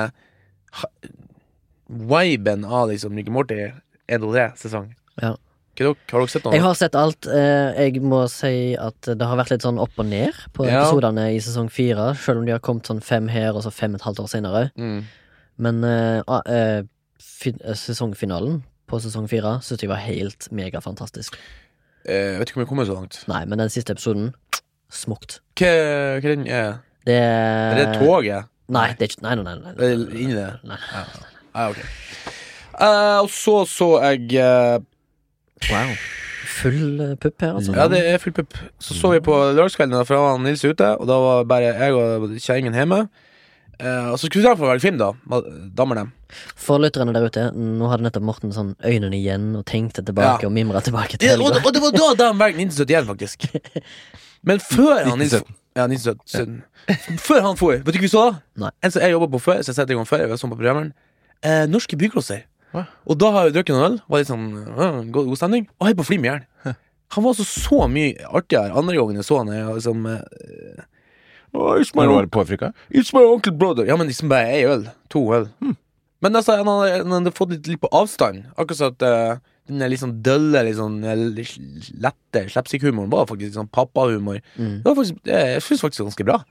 viben 1.91 2.65
av 2.65 2.89
liksom 2.91 3.15
Ricky 3.15 3.31
Morty 3.33 3.61
1 4.07 4.25
og 4.25 4.35
3 4.35 4.49
sesong. 4.59 4.91
Ja. 5.21 5.35
Har 5.81 5.95
dere 6.11 6.27
sett 6.29 6.43
noe? 6.45 6.53
Jeg 6.53 6.61
har 6.61 6.75
sett 6.77 6.95
alt. 6.99 7.25
Eh, 7.31 7.79
Jeg 7.87 8.01
må 8.03 8.25
si 8.29 8.75
at 8.75 9.07
det 9.07 9.21
har 9.27 9.37
vært 9.39 9.53
litt 9.53 9.63
sånn 9.65 9.79
opp 9.81 9.97
og 9.97 10.05
ned 10.05 10.35
på 10.53 10.67
Ja. 10.67 10.83
episodene 10.83 11.31
i 11.33 11.39
sesong 11.39 11.71
fire. 11.71 12.13
Selv 12.15 12.39
om 12.39 12.45
de 12.45 12.51
har 12.51 12.59
kommet 12.59 12.83
sånn 12.85 13.01
fem 13.01 13.27
her 13.27 13.55
og 13.55 13.63
så 13.63 13.71
fem 13.71 13.95
et 13.95 14.01
halvt 14.01 14.19
år 14.19 14.29
senere. 14.29 14.71
Mm. 14.77 15.05
Men 15.57 15.83
uh, 15.83 16.41
eh, 16.45 16.83
sesongfinalen 17.73 18.63
på 18.87 18.99
sesong 18.99 19.27
fire 19.29 19.59
syns 19.63 19.81
jeg 19.81 19.89
var 19.89 20.03
helt 20.03 20.49
megafantastisk. 20.51 21.35
Eh, 22.05 22.37
vet 22.37 22.49
ikke 22.49 22.57
om 22.57 22.65
jeg 22.65 22.69
kommer 22.69 22.85
så 22.85 22.93
langt. 22.97 23.23
Nei, 23.27 23.45
men 23.45 23.57
den 23.57 23.69
siste 23.69 23.93
episoden 23.93 24.33
smukt. 24.91 25.39
Hva, 25.55 26.19
hva 26.19 26.35
den 26.35 26.47
er 26.47 26.79
Det 27.05 27.15
Er 27.17 27.75
det 27.79 27.99
toget? 28.01 28.45
Nei, 28.71 28.87
det 28.97 29.05
er 29.07 29.11
ikke 29.11 29.23
Nei, 29.25 29.35
nei, 29.35 29.43
nei. 29.43 29.55
nei, 29.59 29.73
nei, 29.77 30.21
inni 30.23 30.37
det? 30.37 30.47
nei. 30.63 30.77
Ja, 31.53 31.65
ok. 31.69 31.81
Eh, 32.81 33.17
og 33.21 33.29
så 33.35 33.57
så 33.67 33.89
jeg 34.05 34.31
eh, 34.39 34.79
Wow. 35.71 35.91
Full 36.51 37.01
eh, 37.03 37.15
pupp 37.21 37.43
her, 37.45 37.51
altså. 37.59 37.73
Ja, 37.77 37.87
det 37.91 37.99
er 38.13 38.17
full 38.21 38.33
pupp. 38.33 38.55
Så 38.81 38.95
så 38.97 39.11
vi 39.13 39.19
på 39.23 39.35
lørdagskvelden, 39.53 39.93
da, 39.93 40.05
for 40.07 40.17
da 40.17 40.23
var 40.25 40.39
Nils 40.41 40.63
ute, 40.65 40.87
og 40.97 41.05
da 41.09 41.17
var 41.21 41.43
bare 41.49 41.69
jeg 41.75 41.93
og 41.97 42.31
kjerringen 42.41 42.73
hjemme. 42.77 43.03
Eh, 43.81 44.07
og 44.11 44.17
så 44.19 44.27
skulle 44.27 44.41
vi 44.41 44.47
dra 44.47 44.55
for 44.57 44.67
å 44.67 44.71
velge 44.71 44.83
film, 44.87 44.97
da. 45.01 45.11
Dammerne 45.77 46.07
For 46.59 46.81
lytterne 46.81 47.13
der 47.15 47.25
ute, 47.29 47.45
nå 47.55 47.87
hadde 47.91 48.05
nettopp 48.07 48.25
Morten 48.27 48.53
sånn 48.55 48.73
øynene 48.85 49.17
igjen 49.17 49.47
og 49.59 49.65
tenkte 49.69 50.03
tilbake 50.05 50.43
Ja. 50.45 50.49
og 50.49 50.53
mimra 50.55 50.81
tilbake 50.85 51.17
til 51.21 51.29
Ja, 51.29 51.37
og, 51.37 51.47
helga. 51.51 51.63
og 51.67 51.73
det 51.73 51.81
var 51.85 51.95
da 51.97 52.09
de 52.23 52.27
valgte 52.41 52.65
1971, 52.67 53.07
faktisk. 53.09 53.47
Men 54.47 54.59
før 54.63 55.03
han 55.09 55.19
Nils 55.21 55.33
1917. 55.37 55.57
Ja, 55.77 55.85
1917. 55.87 56.61
Før 57.27 57.41
han 57.45 57.59
for, 57.59 57.77
vet 57.77 57.87
du 57.87 57.99
ikke 57.99 58.09
vi 58.09 58.11
så 58.11 58.25
da? 58.27 58.39
Nei. 58.65 58.71
En 58.83 58.91
som 58.91 59.03
jeg 59.03 59.13
jobba 59.13 59.29
på 59.31 59.39
før, 59.39 59.61
så 59.63 59.71
jeg 59.71 59.77
setter 59.77 59.95
i 59.95 59.99
gang 59.99 60.07
før. 60.09 60.23
Jeg 60.25 60.31
var 60.31 60.39
sånn 60.41 60.51
på 60.51 60.59
programmeren. 60.59 60.91
Eh, 61.47 61.63
norske 61.71 61.97
byklosser. 61.99 62.43
Hva? 62.75 62.85
Og 63.07 63.19
da 63.19 63.31
har 63.35 63.47
jeg 63.47 63.55
drukket 63.57 63.75
noen 63.75 63.85
øl, 63.87 63.99
var 64.11 64.21
litt 64.21 64.31
sånn 64.31 64.47
øh, 64.61 64.99
god, 65.11 65.29
god 65.29 65.39
stemning, 65.39 65.67
og 65.79 65.89
jeg 65.89 65.97
på 65.99 66.07
i 66.15 66.19
hjel. 66.27 66.43
Han 67.11 67.25
var 67.25 67.33
altså 67.33 67.43
så 67.47 67.87
mye 67.91 68.27
artigere 68.31 68.75
andre 68.79 68.95
gangen 68.95 69.19
jeg 69.19 69.27
så 69.27 69.41
han. 69.41 69.51
Jeg, 69.51 69.67
liksom, 69.75 70.05
eh, 70.07 70.83
oh, 71.51 71.73
it's, 71.75 71.91
my 71.95 72.05
Når 72.05 72.11
du 72.11 72.15
var 72.15 72.29
påfrika? 72.39 72.71
it's 72.89 73.11
my 73.15 73.23
uncle 73.27 73.51
brother. 73.51 73.87
Ja, 73.87 73.97
men 73.99 74.07
liksom 74.07 74.31
bare 74.31 74.53
ei 74.55 74.63
øl. 74.63 74.85
To 75.11 75.25
øl. 75.35 75.49
Men 76.21 76.35
altså, 76.35 76.55
han 76.55 76.67
hadde, 76.69 77.01
han 77.03 77.17
hadde 77.17 77.33
fått 77.35 77.51
litt, 77.55 77.67
litt 77.67 77.81
på 77.81 77.91
avstand. 77.91 78.45
Akkurat 78.55 78.79
sånn 78.79 78.95
at 78.95 79.07
eh, 79.07 79.41
den 79.69 79.83
litt 79.91 80.01
sånn 80.01 80.17
dølle, 80.25 80.63
litt 80.65 80.79
sånn 80.79 80.99
lette 81.03 82.45
slapstick-humoren 82.51 83.11
var 83.11 83.27
faktisk 83.29 83.51
litt 83.51 83.59
sånn 83.59 83.69
pappahumor. 83.71 84.41
Mm. 84.57 84.81
Det 84.81 84.89
var 84.89 84.97
faktisk, 84.97 85.21
jeg 85.29 85.61
faktisk 85.83 86.03
ganske 86.07 86.27
bra. 86.27 86.41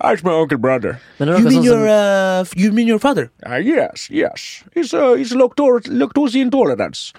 That's 0.00 0.24
my 0.24 0.32
uncle 0.32 0.58
brother. 0.58 0.98
Er 1.20 1.26
You 1.26 1.44
mean, 1.44 1.58
sånn 1.58 1.66
your, 1.66 1.84
uh, 1.88 2.44
you 2.56 2.72
mean 2.72 2.88
your 2.88 2.98
father? 3.02 3.28
Uh, 3.44 3.60
yes, 3.60 4.08
yes. 4.10 4.64
He's, 4.74 4.94
uh, 4.94 5.14
he's 5.18 5.34
lactose, 5.36 5.90
lactose 5.92 6.38
intolerance. 6.40 7.12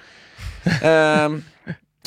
um, 0.83 1.43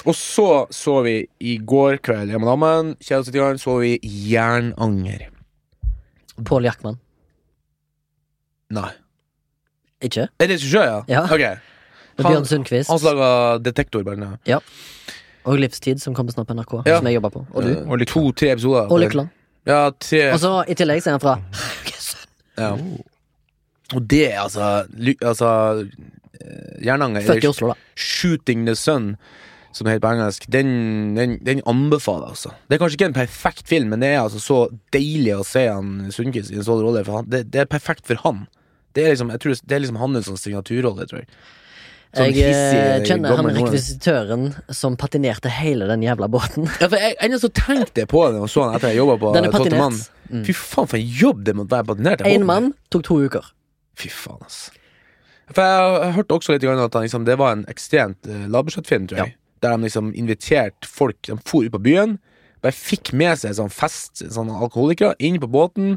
og 0.03 0.17
så 0.19 0.49
så 0.75 0.99
vi 1.07 1.15
i 1.41 1.59
går 1.63 2.01
kveld 2.03 2.33
hjemme 2.33 2.43
med 2.43 2.51
damen, 2.51 2.95
kjæresten 3.05 3.61
så 3.63 3.79
vi 3.85 3.99
Jernanger. 4.03 5.29
Pål 6.43 6.67
Jackman. 6.67 6.99
Nei. 8.73 8.91
Ikke? 10.03 10.27
Er 10.41 10.49
det 10.49 10.57
regissør, 10.57 10.89
ja? 10.89 11.03
Ja. 11.09 11.23
Ok. 11.31 11.72
Bjørn 12.21 12.49
Sundquist. 12.49 12.91
Han 12.91 12.99
som 13.01 13.17
laga 13.17 13.59
Detektor, 13.63 14.05
Ja. 14.47 14.59
Og 15.45 15.59
Livstid, 15.59 16.01
som 16.01 16.15
kommer 16.15 16.33
snart 16.33 16.47
på 16.47 16.55
NRK. 16.55 16.83
Ja. 16.87 16.99
Som 16.99 17.07
jeg 17.07 17.15
jobber 17.19 17.31
på. 17.31 17.47
Og 17.53 17.63
du. 17.63 17.71
Og 17.91 17.99
Lykkeland. 17.99 18.35
To-tre 18.35 18.53
episoder. 18.53 18.91
Og 18.93 19.01
Lykkeland. 19.01 19.31
Ja, 19.67 19.91
tre. 19.91 20.33
Og 20.33 20.41
så 20.43 20.53
i 20.69 20.75
tillegg 20.79 21.03
så 21.03 21.11
er 21.13 21.19
han 21.19 21.23
fra 21.23 21.39
ja. 22.59 22.73
Og 23.93 24.03
det, 24.09 24.27
altså, 24.41 24.85
ly, 24.97 25.15
altså 25.21 25.49
eh, 25.85 26.85
Jernanger 26.85 27.25
Født 27.27 27.45
i 27.45 27.49
Oslo, 27.49 27.73
da. 27.73 27.77
Shooting 27.97 28.67
the 28.69 28.75
Sun, 28.79 29.15
som 29.73 29.87
det 29.87 29.95
heter 29.95 30.05
på 30.05 30.13
engelsk, 30.15 30.47
den, 30.53 30.73
den, 31.17 31.39
den 31.45 31.63
anbefaler 31.69 32.29
jeg, 32.31 32.37
altså. 32.37 32.55
Det 32.69 32.77
er 32.77 32.83
kanskje 32.83 32.99
ikke 33.01 33.11
en 33.11 33.17
perfekt 33.17 33.69
film, 33.69 33.93
men 33.93 34.05
det 34.05 34.13
er 34.15 34.21
altså 34.23 34.41
så 34.43 34.59
deilig 34.97 35.35
å 35.39 35.47
se 35.49 35.67
han 35.69 36.13
Sundquist 36.15 36.53
i 36.53 36.61
en 36.61 36.67
sånn 36.69 36.83
rolle, 36.85 37.05
for 37.09 37.21
han, 37.21 37.31
det, 37.33 37.47
det 37.53 37.65
er 37.65 37.73
perfekt 37.73 38.09
for 38.09 38.21
han. 38.25 38.47
Det 38.97 39.05
er 39.05 39.15
liksom, 39.15 39.33
jeg 39.33 39.45
tror 39.45 39.61
det 39.61 39.77
er 39.77 39.85
liksom 39.85 40.01
hans 40.01 40.33
signaturrolle, 40.41 41.09
tror 41.09 41.23
jeg. 41.25 41.31
Sånn 42.13 42.29
Jeg 42.37 42.53
eh, 42.53 42.99
kjenner 43.09 43.39
han 43.39 43.49
rekvisitøren 43.57 44.51
som 44.77 44.99
patinerte 45.01 45.49
hele 45.49 45.87
den 45.89 46.03
jævla 46.05 46.29
båten. 46.33 46.67
Ja, 46.77 46.91
for 46.91 47.01
jeg 47.01 47.17
jeg 47.17 47.41
så 47.41 47.49
tenkte 47.57 48.05
jeg 48.05 48.11
på 48.13 48.27
det 48.29 48.43
og 48.45 48.51
så 48.53 48.67
han 48.67 48.77
etter 48.77 48.93
jeg 48.93 49.01
jobba 49.01 49.17
på 49.23 49.33
Den 49.37 49.49
er 49.49 49.55
Tolvte 49.55 49.79
mann. 49.81 49.97
Mm. 50.29 50.43
Fy 50.45 50.55
faen, 50.57 50.91
for 50.91 51.01
en 51.01 51.15
jobb 51.23 51.41
det 51.47 51.55
måtte 51.57 51.79
være 51.79 51.89
patinert. 51.89 52.25
Jeg 52.27 52.41
Én 52.41 52.45
mann 52.49 52.73
tok 52.93 53.07
to 53.09 53.17
uker. 53.25 53.49
Fy 53.97 54.13
faen, 54.13 54.43
ass. 54.45 54.67
For 55.53 55.65
jeg 55.65 56.03
har 56.05 56.13
hørt 56.19 56.35
også 56.37 56.55
litt 56.55 56.67
at 56.69 56.99
han, 56.99 57.07
liksom, 57.07 57.25
det 57.29 57.39
var 57.41 57.57
en 57.57 57.65
ekstremt 57.73 58.29
uh, 58.29 58.45
lavbudsjettfilm, 58.53 59.09
tror 59.09 59.25
jeg. 59.25 59.35
Der 59.63 59.77
de 59.77 59.87
liksom 59.87 60.13
inviterte 60.19 60.89
folk 60.89 61.21
De 61.29 61.37
for 61.47 61.65
ut 61.65 61.73
på 61.73 61.81
byen, 61.83 62.17
bare 62.63 62.77
fikk 62.77 63.13
med 63.17 63.41
seg 63.41 63.57
sånn 63.59 63.73
fest, 63.73 64.21
sånn 64.21 64.51
alkoholikere, 64.53 65.17
inn 65.19 65.41
på 65.43 65.51
båten. 65.51 65.97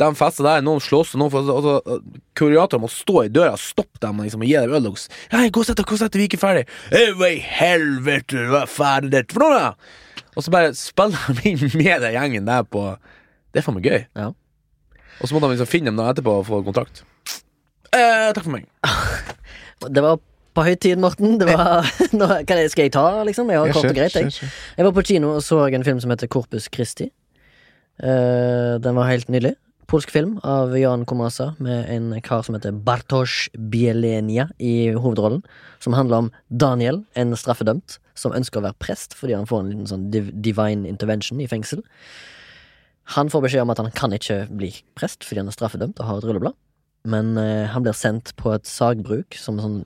De 0.00 0.08
fester 0.16 0.46
der, 0.46 0.64
noen 0.64 0.80
slåss, 0.80 1.14
og 1.14 1.20
noen 1.20 1.32
får 1.32 1.50
altså, 1.52 1.98
så, 2.40 2.80
må 2.80 2.88
stå 2.92 3.24
i 3.26 3.32
døra 3.32 3.54
og 3.56 3.60
stoppe 3.60 4.00
dem 4.00 4.22
liksom, 4.24 4.44
og 4.44 4.48
gi 4.48 4.56
dem 4.56 4.76
øl. 4.78 4.90
Hei, 5.34 5.48
gå 5.52 5.62
og 5.62 5.68
sett 5.68 5.80
deg, 5.80 5.88
gå 5.88 5.96
og 5.96 6.00
sett 6.00 6.14
deg, 6.14 6.22
vi 6.22 6.26
er 6.26 6.30
ikke 6.30 6.40
ferdig. 6.40 6.64
Hva 7.18 7.28
i 7.28 7.42
helvete, 7.44 8.46
hva 8.48 8.62
faen 8.70 9.10
er 9.10 9.14
dette 9.18 9.36
for 9.36 9.44
noe? 9.44 9.74
Og 10.36 10.46
så 10.46 10.54
bare 10.54 10.72
spiller 10.78 11.36
de 11.36 11.52
inn 11.52 11.66
med 11.74 12.06
den 12.06 12.14
gjengen 12.16 12.48
der 12.48 12.64
på 12.64 12.86
Det 13.50 13.60
er 13.60 13.66
faen 13.66 13.76
meg 13.76 13.88
gøy. 13.90 14.02
Ja. 14.16 14.30
Og 15.20 15.28
så 15.28 15.36
må 15.36 15.42
de 15.44 15.52
liksom 15.52 15.68
finne 15.68 15.90
dem 15.90 16.00
da 16.00 16.08
etterpå 16.14 16.40
og 16.40 16.48
få 16.48 16.62
kontrakt. 16.64 17.04
Eh, 17.90 18.30
takk 18.32 18.44
for 18.46 18.54
meg. 18.54 18.68
Det 19.96 20.02
var 20.04 20.20
på 20.54 20.64
høy 20.66 20.74
tid, 20.80 21.00
Morten. 21.00 21.38
Det 21.40 21.48
var, 21.48 21.86
nå, 22.20 22.28
skal 22.44 22.86
jeg 22.86 22.92
ta, 22.94 23.06
liksom? 23.26 23.50
Jeg 23.52 23.60
har 23.60 23.72
kort 23.74 23.90
og 23.90 23.96
greit. 23.96 24.16
Jeg. 24.16 24.50
jeg 24.76 24.86
var 24.86 24.94
på 24.96 25.04
kino 25.06 25.34
og 25.36 25.42
så 25.44 25.62
en 25.68 25.86
film 25.86 26.00
som 26.02 26.12
heter 26.12 26.30
Corpus 26.30 26.68
Christi. 26.72 27.10
Uh, 28.00 28.80
den 28.80 28.96
var 28.96 29.10
helt 29.10 29.28
nydelig. 29.28 29.54
Polsk 29.90 30.12
film 30.14 30.36
av 30.46 30.70
Jan 30.78 31.02
Komasa 31.04 31.56
med 31.58 31.88
en 31.90 32.12
kar 32.22 32.44
som 32.46 32.54
heter 32.54 32.70
Bartosz 32.70 33.48
Bielenia 33.58 34.44
i 34.62 34.92
hovedrollen. 34.94 35.40
Som 35.82 35.96
handler 35.98 36.16
om 36.16 36.28
Daniel, 36.46 37.00
en 37.18 37.34
straffedømt, 37.34 37.96
som 38.14 38.30
ønsker 38.30 38.60
å 38.60 38.68
være 38.68 38.78
prest 38.78 39.16
fordi 39.18 39.34
han 39.34 39.48
får 39.50 39.64
en 39.64 39.72
liten 39.72 39.90
sånn 39.90 40.06
div 40.14 40.28
divine 40.46 40.86
intervention 40.86 41.42
i 41.42 41.48
fengsel. 41.50 41.82
Han 43.16 43.34
får 43.34 43.48
beskjed 43.48 43.66
om 43.66 43.74
at 43.74 43.82
han 43.82 43.90
kan 43.98 44.14
ikke 44.14 44.44
bli 44.62 44.70
prest 44.94 45.26
fordi 45.26 45.42
han 45.42 45.50
er 45.50 45.58
straffedømt 45.58 45.98
og 45.98 46.06
har 46.06 46.22
et 46.22 46.30
rulleblad. 46.30 46.58
Men 47.10 47.34
eh, 47.42 47.66
han 47.74 47.82
blir 47.82 47.98
sendt 47.98 48.36
på 48.38 48.54
et 48.54 48.70
sagbruk 48.70 49.34
som 49.42 49.58
sånn 49.58 49.80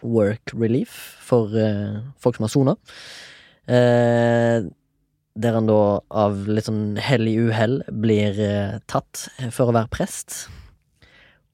work 0.00 0.56
relief 0.56 0.96
for 1.28 1.52
eh, 1.52 2.00
folk 2.24 2.40
som 2.40 2.48
har 2.48 2.56
sona. 2.56 2.80
Eh, 3.68 4.64
der 5.34 5.54
han 5.56 5.66
da 5.68 6.00
av 6.10 6.48
litt 6.48 6.64
sånn 6.68 6.96
hell 7.00 7.28
i 7.28 7.38
uhell 7.40 7.82
blir 8.04 8.40
eh, 8.42 8.78
tatt 8.90 9.28
for 9.54 9.68
å 9.70 9.74
være 9.76 9.88
prest. 9.92 10.48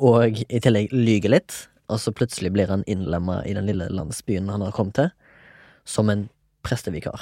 Og 0.03 0.43
i 0.47 0.61
tillegg 0.63 0.93
lyger 0.95 1.31
litt, 1.35 1.53
og 1.89 1.97
så 2.03 2.13
plutselig 2.15 2.53
blir 2.55 2.69
han 2.71 2.85
innlemma 2.91 3.37
i 3.47 3.55
den 3.57 3.67
lille 3.71 3.87
landsbyen 3.91 4.51
han 4.51 4.65
har 4.67 4.73
kommet 4.75 4.95
til, 4.99 5.11
som 5.89 6.07
en 6.13 6.23
prestevikar. 6.67 7.21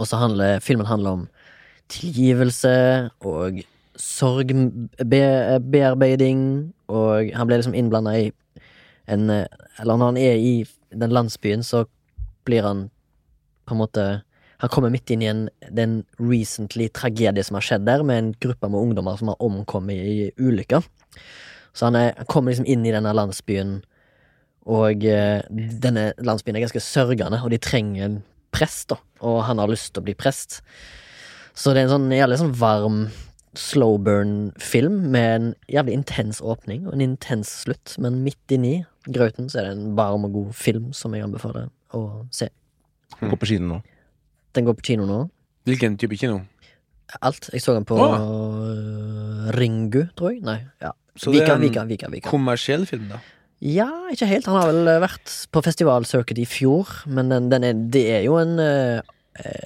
Og 0.00 0.04
så 0.08 0.16
handler 0.16 0.64
filmen 0.64 0.88
handler 0.88 1.10
om 1.10 1.28
tilgivelse 1.92 3.10
og 3.26 3.60
sorgbearbeiding, 4.00 6.40
og 6.88 7.28
han 7.36 7.46
blir 7.46 7.58
liksom 7.60 7.76
innblanda 7.76 8.16
i 8.16 8.32
en 9.10 9.30
eh, 9.30 9.46
Eller 9.80 9.96
når 9.96 10.06
han 10.06 10.16
er 10.16 10.34
i 10.36 10.66
den 10.92 11.10
landsbyen, 11.10 11.62
så 11.64 11.84
blir 12.44 12.62
han 12.62 12.90
på 13.64 13.74
en 13.74 13.80
måte 13.80 14.22
Han 14.60 14.72
kommer 14.72 14.92
midt 14.92 15.10
inn 15.12 15.22
i 15.24 15.28
en, 15.30 15.44
den 15.72 16.00
recently 16.20 16.90
tragedie 16.92 17.44
som 17.46 17.56
har 17.56 17.64
skjedd 17.64 17.86
der, 17.88 18.04
med 18.06 18.18
en 18.20 18.32
gruppe 18.44 18.68
med 18.68 18.80
ungdommer 18.80 19.16
som 19.20 19.32
har 19.32 19.40
omkommet 19.44 19.96
i 19.96 20.30
ulykker. 20.40 20.84
Så 21.72 21.88
han, 21.88 21.96
er, 21.96 22.12
han 22.18 22.28
kommer 22.28 22.52
liksom 22.52 22.68
inn 22.68 22.84
i 22.84 22.92
denne 22.92 23.14
landsbyen, 23.16 23.78
og 24.70 25.06
eh, 25.08 25.40
denne 25.50 26.10
landsbyen 26.20 26.58
er 26.58 26.66
ganske 26.66 26.82
sørgende, 26.84 27.40
og 27.40 27.54
de 27.54 27.60
trenger 27.62 28.06
en 28.06 28.20
prest, 28.52 28.90
da. 28.92 29.00
Og 29.24 29.40
han 29.48 29.62
har 29.62 29.70
lyst 29.70 29.94
til 29.94 30.02
å 30.02 30.08
bli 30.10 30.16
prest. 30.18 30.60
Så 31.56 31.72
det 31.72 31.82
er 31.82 31.88
en 31.88 31.96
sånn 31.96 32.14
jævlig 32.14 32.40
sånn 32.42 32.56
varm 32.60 33.04
slow 33.58 33.96
burn-film 33.98 35.00
med 35.10 35.30
en 35.34 35.48
jævlig 35.72 35.96
intens 35.98 36.38
åpning 36.38 36.84
og 36.86 36.94
en 36.94 37.02
intens 37.02 37.50
slutt, 37.64 37.96
men 37.98 38.20
midt 38.22 38.54
inni 38.54 38.84
grauten 39.10 39.48
så 39.50 39.60
er 39.60 39.66
det 39.66 39.72
en 39.74 39.96
varm 39.98 40.28
og 40.28 40.36
god 40.36 40.52
film 40.54 40.92
som 40.94 41.16
jeg 41.16 41.26
anbefaler 41.26 41.70
å 41.96 42.04
se. 42.34 42.50
Gå 43.18 43.34
på 43.40 43.50
kino 43.50 43.72
nå. 43.72 43.80
Den 44.56 44.66
går 44.66 44.78
på 44.80 44.86
kino 44.90 45.06
nå. 45.06 45.20
Hvilken 45.68 45.96
type 46.00 46.16
kino? 46.18 46.40
Alt. 47.22 47.50
Jeg 47.52 47.62
så 47.62 47.74
den 47.74 47.84
på 47.88 47.96
øh, 47.98 49.50
Ringu, 49.56 50.04
tror 50.18 50.32
jeg. 50.34 50.42
Nei, 50.46 50.60
ja. 50.82 50.92
Så 51.18 51.32
det 51.34 51.42
er 51.44 51.54
en 51.56 51.62
Vika, 51.64 51.84
Vika, 51.84 52.08
Vika. 52.10 52.30
kommersiell 52.30 52.86
film, 52.88 53.08
da? 53.10 53.18
Ja, 53.60 53.88
ikke 54.12 54.28
helt. 54.30 54.46
Han 54.48 54.56
har 54.56 54.70
vel 54.70 54.88
øh, 54.88 55.00
vært 55.02 55.32
på 55.52 55.62
festivalsøket 55.66 56.38
i 56.40 56.46
fjor, 56.48 56.88
men 57.10 57.32
den, 57.32 57.50
den 57.52 57.66
er, 57.66 57.80
det 57.92 58.04
er 58.18 58.22
jo 58.24 58.38
en 58.40 58.58
øh, 58.58 59.00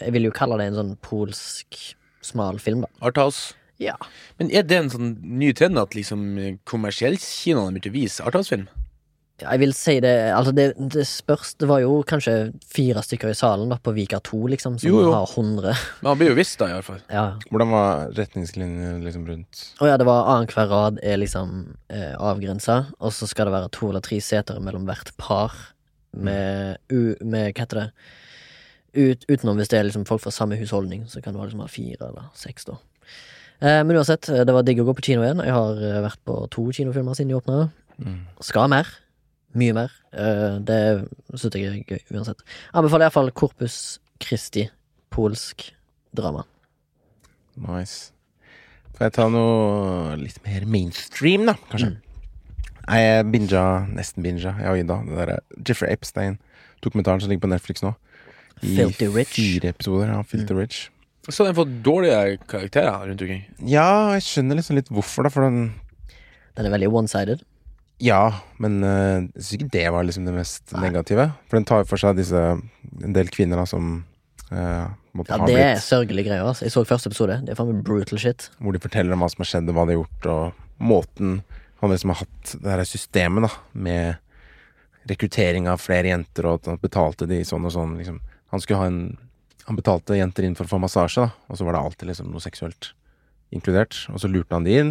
Jeg 0.00 0.12
vil 0.12 0.28
jo 0.28 0.32
kalle 0.34 0.58
det 0.60 0.70
en 0.70 0.78
sånn 0.80 0.94
polsk 1.04 1.78
smal 2.24 2.58
film, 2.62 2.84
da. 2.84 2.90
Arthouse. 3.04 3.54
Ja. 3.82 3.94
Men 4.38 4.50
er 4.54 4.62
det 4.66 4.76
en 4.78 4.90
sånn 4.92 5.08
ny 5.38 5.52
trend 5.56 5.78
at 5.80 5.94
liksom 5.96 6.24
kommersiellkinoene 6.68 7.74
begynte 7.74 7.90
å 7.92 7.96
vise 7.96 8.24
Arthouse-film? 8.26 8.68
Jeg 9.42 9.58
vil 9.58 9.72
si 9.74 9.96
det 9.98 10.12
Altså, 10.30 10.52
det, 10.54 10.64
det 10.94 11.02
spørs. 11.10 11.54
Det 11.58 11.66
var 11.66 11.80
jo 11.82 11.96
kanskje 12.06 12.52
fire 12.70 13.02
stykker 13.02 13.32
i 13.32 13.34
salen 13.36 13.72
da 13.72 13.80
på 13.82 13.94
Vika 13.96 14.20
2, 14.22 14.40
liksom, 14.52 14.76
som 14.78 14.88
Jo, 14.88 15.00
jo. 15.08 15.12
har 15.16 15.26
100. 15.26 15.74
Men 16.02 16.10
han 16.12 16.20
blir 16.20 16.30
jo 16.30 16.36
visst, 16.38 16.54
da, 16.60 16.68
i 16.70 16.76
hvert 16.76 16.86
fall. 16.86 17.00
Ja. 17.10 17.24
Hvordan 17.50 17.72
var 17.74 18.04
retningslinjene 18.14 19.02
liksom 19.02 19.26
rundt 19.26 19.64
Å 19.82 19.90
ja, 19.90 19.98
det 19.98 20.06
var 20.06 20.30
annenhver 20.36 20.70
rad 20.70 21.02
er 21.02 21.18
liksom 21.18 21.74
eh, 21.90 22.14
avgrensa, 22.14 22.78
og 23.00 23.14
så 23.16 23.26
skal 23.30 23.50
det 23.50 23.56
være 23.56 23.72
to 23.74 23.90
eller 23.90 24.04
tre 24.06 24.20
seter 24.22 24.62
mellom 24.62 24.86
hvert 24.86 25.10
par 25.18 25.54
med, 26.14 26.78
u, 26.94 27.16
med 27.26 27.50
Hva 27.56 27.64
heter 27.66 27.80
det? 27.82 27.88
Ut, 28.94 29.24
utenom 29.26 29.58
hvis 29.58 29.72
det 29.72 29.80
er 29.80 29.88
liksom 29.88 30.04
folk 30.06 30.22
fra 30.22 30.30
samme 30.30 30.54
husholdning, 30.60 31.08
så 31.10 31.18
kan 31.18 31.34
du 31.34 31.40
ha 31.42 31.48
liksom 31.48 31.64
ha 31.64 31.70
fire 31.72 32.12
eller 32.12 32.28
seks, 32.38 32.68
da. 32.70 32.76
Eh, 33.58 33.80
men 33.82 33.96
uansett, 33.98 34.30
det 34.30 34.54
var 34.54 34.62
digg 34.62 34.78
å 34.82 34.86
gå 34.86 34.94
på 34.94 35.02
kino 35.10 35.24
igjen. 35.26 35.42
Jeg 35.42 35.54
har 35.56 35.80
eh, 35.82 35.98
vært 36.06 36.20
på 36.22 36.36
to 36.54 36.68
kinofilmer 36.70 37.18
siden 37.18 37.34
de 37.34 37.40
åpna. 37.40 37.64
mm. 37.98 38.20
Skal 38.46 38.70
mer. 38.70 38.86
Mye 39.54 39.75
mer. 39.76 39.92
Eh, 40.12 40.56
det 40.66 40.78
syns 41.38 41.54
jeg 41.54 41.68
er 41.70 41.76
gøy 41.87 42.00
uansett. 42.16 42.40
Anbefaler 42.75 43.06
iallfall 43.06 43.30
Corpus 43.37 43.99
Christi, 44.23 44.66
polsk 45.14 45.68
drama. 46.16 46.44
Nice. 47.54 48.11
Får 48.94 49.08
jeg 49.08 49.14
ta 49.16 49.28
noe 49.30 50.14
litt 50.18 50.40
mer 50.46 50.66
mainstream, 50.70 51.46
da, 51.50 51.54
kanskje? 51.70 51.92
Nei, 52.84 52.99
jeg 53.00 53.28
binga, 53.32 53.62
nesten 53.96 54.23
binga, 54.26 54.56
jeg 54.61 54.70
og 54.70 54.80
Ida, 54.82 54.99
det 55.06 55.16
derre 55.18 55.38
Jeffrey 55.66 55.94
Epstein-dokumentaren 55.96 57.23
som 57.23 57.30
ligger 57.32 57.46
på 57.46 57.50
Netflix 57.54 57.82
nå. 57.82 57.94
I 58.62 58.75
Filthy 58.76 59.08
Rich. 59.14 59.32
fire 59.34 59.73
episoder. 59.75 60.12
Ja, 60.12 60.20
Filthy 60.23 60.54
Rich. 60.58 60.82
Så 61.30 61.46
den 61.46 61.56
får 61.56 61.70
dårlige 61.87 62.18
karakterer 62.50 63.06
rundt 63.08 63.23
omkring. 63.25 63.42
Ja, 63.64 64.12
jeg 64.14 64.26
skjønner 64.26 64.61
liksom 64.61 64.76
litt 64.78 64.90
hvorfor, 64.92 65.25
da, 65.26 65.32
for 65.32 65.46
den 65.46 65.73
Den 66.54 66.68
er 66.68 66.75
veldig 66.76 66.90
one-sided. 66.92 67.42
Ja, 68.02 68.40
men 68.62 68.80
uh, 68.82 69.22
jeg 69.22 69.44
syns 69.44 69.54
ikke 69.58 69.70
det 69.76 69.84
var 69.94 70.06
liksom 70.06 70.26
det 70.26 70.34
mest 70.34 70.74
negative. 70.82 71.28
For 71.48 71.58
den 71.58 71.66
tar 71.68 71.84
jo 71.84 71.88
for 71.92 72.00
seg 72.00 72.18
disse 72.18 72.40
en 72.40 73.14
del 73.14 73.30
kvinner 73.32 73.60
da 73.60 73.66
som 73.70 74.00
uh, 74.50 74.86
måtte 75.14 75.30
Ja, 75.30 75.38
ha 75.38 75.46
det 75.46 75.54
er 75.54 75.70
blitt 75.74 75.86
sørgelige 75.86 76.28
greier. 76.28 76.46
Altså. 76.48 76.66
Jeg 76.66 76.74
så 76.74 76.84
første 76.88 77.12
episode. 77.12 77.38
Det 77.46 77.54
er 77.54 77.60
faen 77.60 77.70
meg 77.70 77.84
brutal 77.86 78.20
shit. 78.20 78.48
Hvor 78.58 78.74
de 78.74 78.82
forteller 78.82 79.14
om 79.14 79.22
hva 79.22 79.30
som 79.30 79.44
har 79.44 79.50
skjedd, 79.52 79.70
og 79.70 79.78
hva 79.78 79.86
de 79.86 79.94
har 79.94 80.02
gjort, 80.02 80.28
og 80.32 80.84
måten 80.90 81.38
han 81.80 81.92
liksom 81.92 82.14
har 82.14 82.22
hatt 82.24 82.54
det 82.64 82.72
her 82.72 82.84
systemet, 82.88 83.46
da, 83.46 83.52
med 83.86 85.10
rekruttering 85.10 85.68
av 85.68 85.82
flere 85.84 86.10
jenter, 86.10 86.48
og 86.48 86.62
at 86.62 86.72
han 86.72 86.80
betalte 86.80 87.28
de 87.28 87.42
sånn 87.46 87.68
og 87.68 87.74
sånn, 87.74 87.94
liksom. 88.00 88.19
Han 88.54 88.62
skulle 88.62 88.82
ha 88.82 88.90
en 88.90 89.04
Han 89.64 89.78
betalte 89.78 90.12
jenter 90.19 90.45
inn 90.45 90.52
for 90.52 90.66
å 90.66 90.75
få 90.75 90.76
massasje, 90.76 91.23
da, 91.25 91.32
og 91.49 91.56
så 91.56 91.64
var 91.64 91.73
det 91.73 91.80
alltid 91.80 92.08
liksom 92.10 92.26
noe 92.28 92.42
seksuelt 92.45 92.90
inkludert, 93.56 93.97
og 94.12 94.21
så 94.21 94.28
lurte 94.28 94.52
han 94.52 94.66
de 94.66 94.75
inn. 94.76 94.90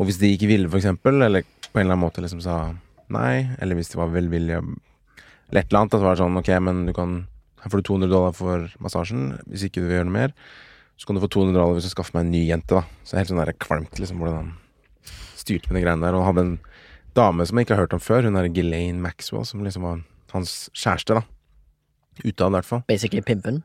Og 0.00 0.08
hvis 0.08 0.16
de 0.16 0.30
ikke 0.32 0.48
ville, 0.48 0.70
for 0.72 0.80
eksempel, 0.80 1.20
eller 1.26 1.44
på 1.72 1.80
en 1.80 1.86
eller 1.86 1.96
annen 1.96 2.04
måte 2.04 2.24
liksom 2.24 2.42
sa 2.44 2.56
nei, 3.12 3.48
eller 3.60 3.76
hvis 3.76 3.92
de 3.92 4.00
var 4.00 4.12
velvillige 4.12 4.60
eller 4.62 5.60
et 5.60 5.68
eller 5.68 5.82
annet, 5.82 5.94
at 5.94 6.00
det 6.00 6.06
var 6.08 6.20
sånn 6.20 6.40
ok, 6.40 6.50
men 6.64 6.86
du 6.88 6.94
kan 6.96 7.16
her 7.62 7.70
får 7.70 7.82
du 7.82 7.88
200 7.90 8.10
dollar 8.10 8.32
for 8.34 8.70
massasjen. 8.82 9.36
Hvis 9.46 9.66
ikke 9.68 9.82
du 9.82 9.86
vil 9.86 9.98
gjøre 10.00 10.08
noe 10.08 10.16
mer, 10.16 10.32
så 10.98 11.06
kan 11.06 11.18
du 11.18 11.22
få 11.22 11.28
200 11.30 11.54
dollar 11.54 11.76
hvis 11.76 11.86
du 11.86 11.92
skaffer 11.92 12.16
meg 12.16 12.24
en 12.26 12.32
ny 12.34 12.40
jente. 12.48 12.80
da 12.80 13.06
Så 13.06 13.18
helt 13.18 13.30
sånn 13.30 13.38
der 13.38 13.52
kvalmt 13.54 14.00
liksom 14.00 14.22
hvordan 14.22 14.38
han 14.40 15.12
styrte 15.38 15.70
med 15.70 15.78
de 15.78 15.84
greiene 15.84 16.02
der. 16.02 16.16
Og 16.18 16.26
hadde 16.26 16.44
en 16.46 16.56
dame 17.14 17.46
som 17.46 17.58
jeg 17.60 17.68
ikke 17.68 17.76
har 17.76 17.84
hørt 17.84 17.94
om 17.94 18.02
før, 18.02 18.26
hun 18.26 18.40
er 18.40 18.48
Ghislaine 18.50 19.02
Maxwell, 19.04 19.46
som 19.46 19.62
liksom 19.62 19.86
var 19.86 20.02
hans 20.34 20.56
kjæreste. 20.72 21.20
da 21.20 22.24
Utad, 22.24 22.48
i 22.48 22.56
hvert 22.56 22.68
fall. 22.68 22.82
Basically 22.88 23.22
pimpen. 23.22 23.62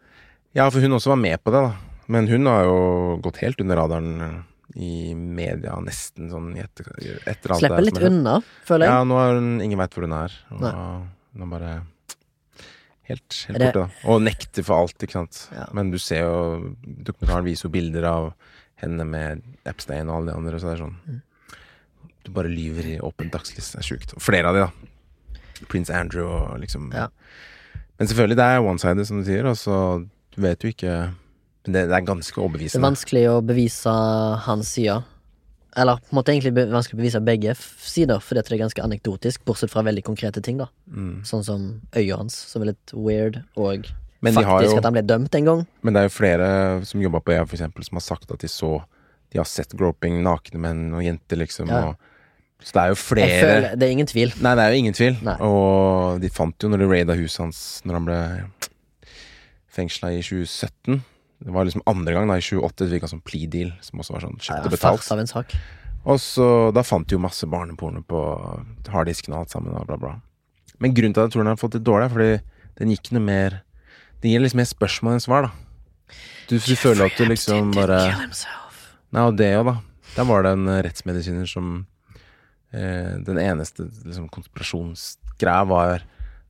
Ja, 0.56 0.70
for 0.70 0.80
hun 0.84 0.94
også 0.94 1.16
var 1.16 1.20
med 1.24 1.42
på 1.44 1.52
det, 1.56 1.64
da. 1.66 1.74
Men 2.08 2.30
hun 2.30 2.46
har 2.48 2.64
jo 2.68 2.78
gått 3.24 3.42
helt 3.42 3.60
under 3.64 3.82
radaren 3.82 4.22
eh, 4.22 4.38
i 4.76 5.14
media, 5.16 5.78
nesten 5.84 6.28
sånn 6.32 6.50
i 6.58 6.64
etter, 6.64 6.90
etter 7.26 7.54
alt 7.54 7.62
Slipper 7.64 7.86
litt 7.86 8.02
unna, 8.04 8.40
føler 8.68 8.88
jeg. 8.88 8.96
Ja, 8.98 9.06
nå 9.08 9.20
er 9.22 9.38
hun 9.40 9.54
Ingen 9.64 9.80
veit 9.80 9.96
hvor 9.96 10.04
hun 10.08 10.16
er. 10.18 10.34
Og 10.52 10.66
Nei. 10.66 10.74
er 11.38 11.52
bare 11.54 11.72
helt, 13.08 13.38
helt 13.48 13.62
borte, 13.62 13.86
da. 13.86 13.88
Og 14.12 14.22
nekter 14.26 14.66
for 14.68 14.84
alt, 14.84 14.98
ikke 15.00 15.16
sant. 15.20 15.46
Ja. 15.56 15.70
Men 15.78 15.94
du 15.94 15.98
ser 16.02 16.26
jo 16.26 16.74
Dokumentaren 16.84 17.48
viser 17.48 17.70
jo 17.70 17.74
bilder 17.78 18.10
av 18.10 18.34
henne 18.84 19.08
med 19.08 19.42
Epstein 19.66 20.12
og 20.12 20.20
alle 20.20 20.34
de 20.34 20.38
andre, 20.42 20.58
og 20.58 20.62
så 20.62 20.72
det 20.72 20.76
er 20.78 20.86
sånn 20.86 21.00
Mm. 21.08 21.24
Du 22.28 22.34
bare 22.36 22.50
lyver 22.52 22.84
i 22.92 22.98
åpent 23.00 23.32
dagslys. 23.32 23.70
Det 23.72 23.80
er 23.80 23.86
sjukt. 23.88 24.12
Og 24.18 24.20
flere 24.20 24.50
av 24.50 24.58
de, 24.58 24.66
da. 24.66 25.64
Prins 25.72 25.90
Andrew 25.90 26.28
og 26.28 26.60
liksom 26.60 26.90
Ja. 26.92 27.08
Men 27.98 28.10
selvfølgelig, 28.10 28.36
det 28.36 28.44
er 28.44 28.60
one-sided, 28.60 29.08
som 29.08 29.22
du 29.22 29.24
sier, 29.24 29.48
og 29.48 29.56
så 29.56 29.78
vet 30.36 30.60
du 30.60 30.68
ikke 30.68 31.14
Men 31.68 31.76
det, 31.76 31.84
det 31.92 32.00
er 32.00 32.08
ganske 32.08 32.40
overbevisende. 32.40 32.80
Det 32.80 32.84
er 32.84 32.88
vanskelig 32.88 33.24
å 33.30 33.38
bevise 33.46 33.94
hans 34.48 34.74
side. 34.78 34.98
Eller 35.78 36.00
på 36.02 36.14
en 36.14 36.18
måte 36.18 36.34
egentlig 36.34 36.54
vanskelig 36.72 36.98
å 36.98 37.02
bevise 37.04 37.22
begge 37.22 37.54
sider, 37.60 38.22
fordi 38.24 38.42
det 38.42 38.56
er 38.56 38.64
ganske 38.64 38.84
anekdotisk, 38.84 39.44
bortsett 39.46 39.70
fra 39.74 39.84
veldig 39.86 40.04
konkrete 40.08 40.42
ting, 40.42 40.58
da. 40.64 40.72
Mm. 40.90 41.22
Sånn 41.28 41.46
som 41.46 41.66
øya 41.94 42.18
hans, 42.18 42.38
som 42.50 42.64
er 42.64 42.72
litt 42.72 42.94
weird, 42.96 43.42
og 43.60 43.86
faktisk 44.24 44.72
jo 44.72 44.80
at 44.80 44.88
han 44.88 44.96
ble 44.96 45.04
dømt 45.06 45.38
en 45.38 45.50
gang. 45.52 45.66
Men 45.86 45.94
det 45.94 46.02
er 46.02 46.08
jo 46.08 46.16
flere 46.16 46.48
som 46.90 47.04
jobber 47.04 47.22
på 47.22 47.36
EA, 47.36 47.44
for 47.46 47.60
eksempel, 47.60 47.86
som 47.86 48.00
har 48.00 48.08
sagt 48.08 48.32
at 48.34 48.44
de 48.44 48.52
så 48.52 48.80
De 49.28 49.42
har 49.42 49.46
sett 49.46 49.74
groping, 49.76 50.22
nakne 50.24 50.60
menn 50.64 50.94
og 50.96 51.02
jenter, 51.04 51.36
liksom. 51.42 51.68
Ja. 51.68 51.90
Og, 51.90 52.64
så 52.64 52.78
det 52.78 52.84
er 52.86 52.94
jo 52.94 52.98
flere 52.98 53.40
føler, 53.42 53.66
det 53.76 53.86
er 53.86 53.92
ingen 53.92 54.08
tvil. 54.08 54.32
Nei, 54.40 54.54
det 54.56 54.64
er 54.64 54.72
jo 54.72 54.78
ingen 54.80 54.96
tvil. 54.96 55.18
Nei. 55.28 55.36
Og 55.44 56.22
de 56.24 56.30
fant 56.32 56.64
jo 56.64 56.70
når 56.72 56.80
de 56.80 56.88
raida 56.88 57.18
huset 57.20 57.42
hans 57.44 57.60
når 57.84 57.98
han 58.00 58.08
ble 58.08 58.22
fengsla 59.76 60.14
i 60.16 60.24
2017. 60.24 61.04
Det 61.44 61.54
var 61.54 61.68
liksom 61.68 61.84
andre 61.86 62.16
gang, 62.16 62.30
da, 62.30 62.38
i 62.40 62.46
2008, 62.46 62.88
det 62.90 63.02
en 63.02 63.12
sånn 63.12 63.26
plea 63.26 63.50
deal, 63.54 63.74
som 63.86 64.02
også 64.02 64.16
var 64.16 64.26
sånn 64.26 64.40
kjøpt 64.40 64.70
og 64.70 64.74
betalt. 64.74 65.04
Fars 65.04 65.12
av 65.14 65.22
en 65.22 65.30
sak. 65.30 65.54
Og 66.08 66.22
så, 66.24 66.48
da 66.74 66.84
fant 66.88 67.08
de 67.08 67.18
jo 67.18 67.22
masse 67.22 67.46
barneporno 67.52 68.02
på 68.08 68.22
harddisken 68.94 69.36
og 69.36 69.44
alt 69.44 69.54
sammen, 69.54 69.76
og 69.78 69.86
bla, 69.90 70.00
bla. 70.02 70.14
Men 70.82 70.96
grunnen 70.98 71.14
til 71.14 71.24
at 71.24 71.30
jeg 71.30 71.36
tror 71.36 71.44
den 71.46 71.52
har 71.52 71.60
fått 71.62 71.78
litt 71.78 71.86
dårlig, 71.86 72.08
er 72.08 72.16
fordi 72.16 72.78
den 72.78 72.94
gikk 72.94 73.12
noe 73.16 73.26
mer 73.26 73.62
Den 74.22 74.32
gir 74.32 74.42
liksom 74.42 74.58
mer 74.58 74.70
spørsmål 74.70 75.14
enn 75.14 75.22
svar, 75.22 75.46
da. 75.46 76.16
Du, 76.50 76.56
du 76.58 76.74
føler 76.80 77.06
at 77.06 77.20
du 77.20 77.28
liksom 77.28 77.70
bare. 77.76 78.00
Nei, 79.14 79.22
og 79.28 79.36
det 79.38 79.52
òg, 79.60 79.68
da. 79.68 79.76
Der 80.16 80.26
var 80.26 80.42
det 80.42 80.54
en 80.56 80.72
eh, 80.72 80.80
rettsmedisiner 80.88 81.46
som 81.46 81.74
eh, 82.74 83.14
Den 83.28 83.38
eneste 83.38 83.86
liksom, 84.08 84.26
konspirasjonsgreia 84.34 85.68
var 85.70 86.08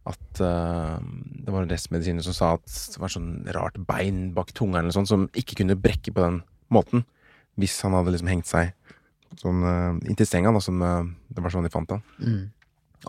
at 0.08 0.42
uh, 0.42 0.98
det 1.44 1.54
var 1.54 1.64
en 1.64 1.72
rettsmedisiner 1.72 2.26
som 2.26 2.36
sa 2.36 2.54
at 2.58 2.66
det 2.68 3.02
var 3.02 3.12
sånn 3.12 3.32
rart 3.56 3.78
bein 3.90 4.32
bak 4.36 4.54
tunga 4.56 4.80
eller 4.80 4.92
noe 4.92 4.98
sånt, 4.98 5.12
som 5.12 5.28
ikke 5.38 5.60
kunne 5.62 5.78
brekke 5.80 6.14
på 6.16 6.24
den 6.24 6.42
måten. 6.74 7.06
Hvis 7.60 7.80
han 7.86 7.96
hadde 7.98 8.14
liksom 8.14 8.32
hengt 8.32 8.50
seg 8.50 8.74
sånn 9.42 9.64
uh, 9.66 9.98
inntil 10.08 10.30
senga, 10.30 10.54
da, 10.56 10.62
som 10.64 10.80
uh, 10.82 11.08
Det 11.28 11.44
var 11.44 11.54
sånn 11.54 11.68
de 11.68 11.74
fant 11.74 11.98
han. 11.98 12.04
Mm. 12.22 12.44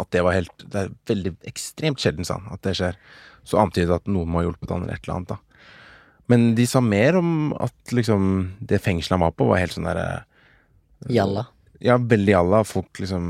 At 0.02 0.10
det 0.12 0.22
var 0.26 0.36
helt 0.36 0.64
Det 0.64 0.80
er 0.80 0.96
veldig 1.08 1.34
ekstremt 1.48 2.02
sjelden, 2.02 2.26
sa 2.26 2.40
han, 2.40 2.50
at 2.54 2.64
det 2.66 2.74
skjer. 2.78 2.98
Så 3.48 3.60
antydet 3.60 4.02
at 4.02 4.10
noen 4.10 4.28
må 4.30 4.42
ha 4.42 4.48
hjulpet 4.48 4.74
han 4.74 4.84
eller 4.84 4.98
et 4.98 5.06
eller 5.06 5.20
annet, 5.20 5.36
da. 5.36 5.42
Men 6.28 6.50
de 6.58 6.66
sa 6.68 6.82
mer 6.84 7.16
om 7.16 7.54
at 7.56 7.94
liksom 7.94 8.24
det 8.60 8.82
fengselet 8.84 9.16
han 9.16 9.24
var 9.24 9.36
på, 9.36 9.46
var 9.48 9.62
helt 9.62 9.72
sånn 9.72 9.88
derre 9.88 10.26
Jalla. 11.08 11.46
Ja, 11.78 11.94
veldig 11.96 12.32
jalla. 12.32 12.64
Folk 12.66 12.98
liksom 12.98 13.28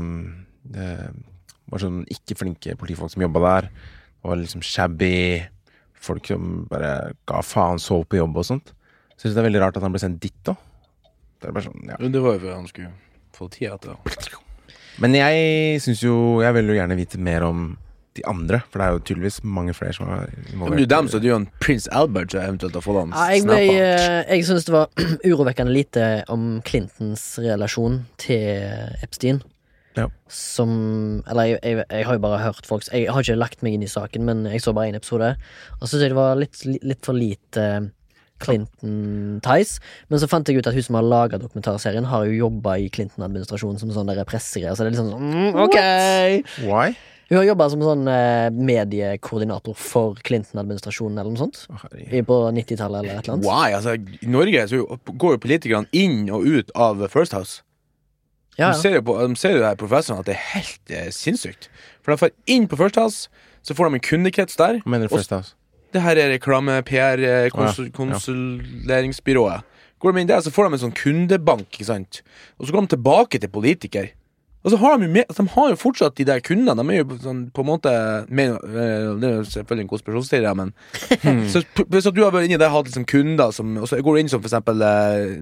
Var 1.69 1.83
sånn 1.83 2.01
ikke 2.09 2.37
flinke 2.39 2.75
politifolk 2.79 3.13
som 3.13 3.21
jobba 3.25 3.43
der. 3.45 3.69
Det 3.69 4.29
var 4.31 4.39
liksom 4.41 4.63
shabby. 4.65 5.13
Folk 5.99 6.27
som 6.31 6.63
bare 6.71 7.11
ga 7.27 7.41
faen, 7.43 7.79
sov 7.83 8.05
på 8.07 8.17
jobb 8.21 8.37
og 8.39 8.45
sånt. 8.47 8.71
Så 9.17 9.27
jeg 9.27 9.29
synes 9.29 9.35
det 9.35 9.41
er 9.43 9.49
veldig 9.49 9.61
rart 9.65 9.77
at 9.77 9.83
han 9.83 9.91
ble 9.93 9.99
sendt 10.01 10.21
dit 10.23 10.35
da. 10.47 10.55
Det 11.39 11.49
er 11.49 11.55
bare 11.55 11.67
sånn, 11.67 11.83
ja. 11.91 11.97
Det 11.99 12.21
var 12.23 12.37
jo 12.37 12.39
for 12.45 12.55
han 12.55 12.67
skulle 12.67 12.93
få 13.35 13.47
tida 13.51 13.77
til 13.79 14.39
Men 14.99 15.13
jeg 15.15 15.79
syns 15.83 16.01
jo 16.03 16.41
Jeg 16.43 16.51
vil 16.57 16.67
jo 16.73 16.75
gjerne 16.75 16.97
vite 16.99 17.19
mer 17.23 17.45
om 17.47 17.69
de 18.17 18.23
andre, 18.27 18.57
for 18.67 18.81
det 18.81 18.85
er 18.87 18.95
jo 18.95 19.01
tydeligvis 19.05 19.37
mange 19.45 19.73
flere 19.77 19.93
som 19.95 20.07
har 20.09 20.25
Men 20.25 20.47
involvert. 20.53 20.79
du 20.81 20.85
dem, 20.91 21.07
så 21.07 21.17
er 21.17 21.21
det 21.23 21.29
jo 21.29 21.35
en 21.37 21.47
prins 21.61 21.85
Albert 21.93 22.31
som 22.33 22.41
eventuelt 22.41 22.73
har 22.75 22.83
fått 22.83 22.97
han 22.97 23.13
Ja, 23.13 23.27
jeg 23.35 23.45
ble, 23.45 23.59
eh, 23.69 24.23
jeg 24.33 24.47
syns 24.47 24.65
det 24.67 24.73
var 24.73 24.89
urovekkende 25.29 25.71
lite 25.75 26.07
om 26.33 26.47
Clintons 26.65 27.37
relasjon 27.43 28.01
til 28.17 28.97
Epstein. 29.05 29.43
Ja. 29.97 30.05
Som 30.29 30.71
Eller 31.27 31.49
jeg, 31.49 31.59
jeg, 31.65 31.85
jeg 31.89 32.05
har 32.05 32.17
jo 32.17 32.21
bare 32.21 32.41
hørt 32.43 32.67
folk 32.69 32.85
Jeg 32.93 33.07
har 33.09 33.23
ikke 33.25 33.39
lagt 33.39 33.63
meg 33.65 33.73
inn 33.73 33.83
i 33.83 33.89
saken, 33.89 34.25
men 34.27 34.43
jeg 34.45 34.61
så 34.63 34.73
bare 34.75 34.91
én 34.91 34.99
episode. 34.99 35.31
Og 35.79 35.85
så 35.87 35.95
syntes 35.95 36.05
jeg 36.05 36.13
det 36.13 36.19
var 36.19 36.37
litt, 36.39 36.61
litt 36.65 37.05
for 37.05 37.17
lite 37.17 37.65
Clinton-ties. 38.39 39.77
Men 40.07 40.21
så 40.21 40.29
fant 40.31 40.47
jeg 40.47 40.61
ut 40.61 40.69
at 40.69 40.75
hun 40.77 40.85
som 40.85 40.97
har 40.99 41.07
laga 41.07 41.39
dokumentarserien, 41.41 42.07
har 42.07 42.27
jo 42.29 42.45
jobba 42.45 42.77
i 42.79 42.89
Clinton-administrasjonen 42.93 43.81
som 43.81 43.93
sånn 43.95 44.13
pressegreier. 44.29 44.75
Så 44.75 44.85
det 44.85 44.91
er 44.91 44.95
litt 44.95 45.01
sånn 45.01 45.31
mm, 45.31 45.63
ok 45.65 45.79
Why? 46.69 46.93
Hun 47.29 47.37
har 47.37 47.45
jobba 47.45 47.67
som 47.69 47.83
sånn 47.85 48.07
eh, 48.09 48.47
mediekoordinator 48.49 49.75
for 49.77 50.17
Clinton-administrasjonen 50.25 51.19
eller 51.21 51.35
noe 51.35 51.43
sånt. 51.43 51.59
Oh. 51.69 51.83
På 52.25 52.39
90-tallet 52.55 53.03
eller 53.03 53.19
et 53.19 53.27
eller 53.27 53.35
annet. 53.35 53.45
Why? 53.45 53.75
Altså, 53.77 53.93
I 53.93 54.31
Norge 54.33 54.63
så 54.71 54.81
går 55.11 55.35
jo 55.35 55.41
politikerne 55.43 55.91
inn 55.93 56.23
og 56.33 56.47
ut 56.49 56.73
av 56.73 57.05
First 57.13 57.37
House. 57.37 57.61
Ja, 58.59 58.73
De 58.73 58.81
ser 58.81 58.97
jo 58.97 59.03
på 59.07 59.15
de 59.21 59.39
ser 59.39 59.55
jo 59.55 59.61
det 59.61 59.69
her 59.69 59.79
professorene 59.79 60.25
at 60.25 60.29
det 60.29 60.35
er 60.35 60.43
helt 60.53 60.91
eh, 60.91 61.07
sinnssykt. 61.15 61.69
For 62.03 62.13
de 62.13 62.19
får 62.25 62.33
inn 62.51 62.67
på 62.67 62.79
First 62.79 62.99
House, 62.99 63.31
så 63.63 63.75
får 63.77 63.89
de 63.89 63.99
en 63.99 64.05
kundekrets 64.09 64.59
der. 64.59 64.81
Hva 64.83 64.95
mener 64.95 65.09
du 65.09 65.15
First 65.15 65.33
House? 65.35 65.55
Det 65.93 66.03
her 66.03 66.19
er 66.21 66.29
reklame, 66.35 66.75
PR, 66.85 67.17
eh, 67.17 67.49
ja. 67.49 67.71
Går 69.99 70.15
de 70.15 70.21
inn 70.21 70.29
der, 70.29 70.43
så 70.45 70.51
får 70.53 70.69
de 70.69 70.77
en 70.77 70.83
sånn 70.85 70.95
kundebank, 70.95 71.67
ikke 71.73 71.89
sant. 71.89 72.21
Og 72.59 72.67
så 72.67 72.75
går 72.75 72.85
de 72.85 72.95
tilbake 72.95 73.41
til 73.41 73.51
politiker. 73.51 74.11
Og 74.63 74.73
så 74.73 74.77
har 74.77 74.97
de 74.97 75.07
jo 75.07 75.11
med, 75.11 75.29
de 75.31 75.43
har 75.53 75.69
jo 75.71 75.77
fortsatt 75.79 76.17
de 76.19 76.25
der 76.27 76.41
kundene. 76.43 76.83
De 76.83 76.95
er 76.95 76.99
jo 76.99 77.17
sånn 77.23 77.45
på 77.55 77.63
en 77.63 77.69
måte 77.69 77.91
med, 78.27 78.57
eh, 78.67 79.05
Det 79.19 79.29
er 79.29 79.35
jo 79.37 79.45
selvfølgelig 79.47 79.85
en 79.85 79.91
konspirasjonsteori, 79.93 80.51
men 80.59 80.73
så, 81.53 81.61
Hvis 81.87 82.09
du 82.11 82.19
har 82.23 82.33
vært 82.35 82.49
inni 82.49 82.59
der 82.59 82.73
hatt 82.73 82.89
liksom 82.89 83.07
kunder 83.07 83.53
som 83.55 83.77
Og 83.79 83.87
så 83.87 84.01
går 84.03 84.15
du 84.15 84.19
inn 84.19 84.31
som 84.31 84.43
for 84.43 84.51
eksempel 84.51 84.83
eh, 84.83 85.39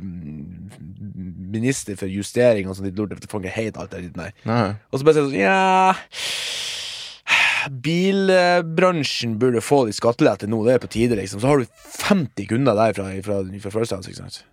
minister 1.52 1.98
for 2.00 2.12
justering 2.12 2.70
og 2.70 2.78
sånn 2.78 2.90
litt 2.90 3.00
lort. 3.00 3.16
Det 3.16 3.30
ikke 3.30 3.56
helt 3.56 3.80
alt 3.82 3.94
det 3.96 4.14
der. 4.16 4.34
Nei. 4.48 4.70
Og 4.92 5.00
så 5.00 5.08
bare 5.08 5.18
sier 5.18 5.28
jeg 5.28 5.32
sånn 5.32 5.42
Ja 5.44 6.58
Bilbransjen 7.68 9.38
burde 9.42 9.64
få 9.64 9.86
litt 9.88 9.98
skattelette 9.98 10.48
nå, 10.48 10.62
det 10.66 10.78
er 10.78 10.84
på 10.84 10.92
tide, 10.92 11.18
liksom. 11.20 11.42
Så 11.42 11.50
har 11.50 11.60
du 11.60 11.66
50 11.98 12.48
kunder 12.48 12.78
der 12.78 12.94
fra, 12.96 13.10
fra, 13.26 13.42
fra 13.64 13.74
First 13.74 13.98
ikke 13.98 14.22
sant. 14.22 14.44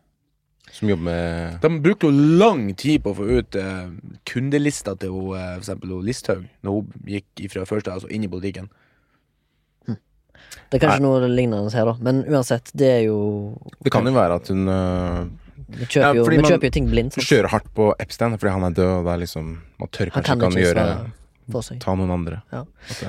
Som 0.74 0.90
jobber 0.90 1.06
med 1.06 1.60
De 1.62 1.70
brukte 1.84 2.08
jo 2.08 2.38
lang 2.40 2.66
tid 2.74 3.04
på 3.04 3.12
å 3.12 3.18
få 3.20 3.28
ut 3.38 3.58
uh, 3.60 3.92
kundelista 4.26 4.96
til 4.98 5.12
hun, 5.14 5.36
eh, 5.38 5.52
for 5.52 5.62
eksempel 5.62 5.92
hun 5.94 6.08
Listhaug, 6.08 6.48
når 6.66 6.80
hun 6.80 7.12
gikk 7.12 7.44
fra 7.52 7.66
First 7.68 7.90
House 7.92 8.08
og 8.08 8.14
inn 8.14 8.26
i 8.26 8.32
politikken. 8.32 8.66
Det 10.70 10.78
er 10.78 10.82
kanskje 10.82 11.04
noe 11.04 11.28
lignende 11.30 11.70
her, 11.74 11.86
da. 11.86 11.94
Men 12.02 12.24
uansett, 12.26 12.72
det 12.74 12.90
er 12.90 13.02
jo 13.06 13.18
Det 13.84 13.92
kan 13.94 14.06
jo 14.06 14.14
være 14.16 14.38
at 14.40 14.50
hun 14.50 14.68
øh, 14.70 15.20
Vi 15.68 15.84
kjøper, 15.86 16.00
Ja, 16.00 16.12
jo, 16.14 16.24
vi 16.28 16.36
man- 16.38 16.50
kjøper 16.50 16.64
jo 16.68 16.70
ting 16.70 16.88
blindt. 16.90 17.16
Man 17.16 17.24
kjører 17.26 17.48
hardt 17.48 17.68
på 17.74 17.94
Epstein 17.98 18.36
fordi 18.38 18.52
han 18.52 18.64
er 18.64 18.74
død, 18.76 18.90
og 18.98 19.04
det 19.04 19.12
er 19.14 19.20
liksom 19.26 19.58
Man 19.78 19.88
tør 19.88 20.10
kanskje 20.10 20.40
kan 20.40 20.50
ikke 20.50 20.74
gjøre. 20.74 21.12
Ta 21.80 21.94
noen 21.94 22.10
andre. 22.10 22.42
Ja. 22.52 22.64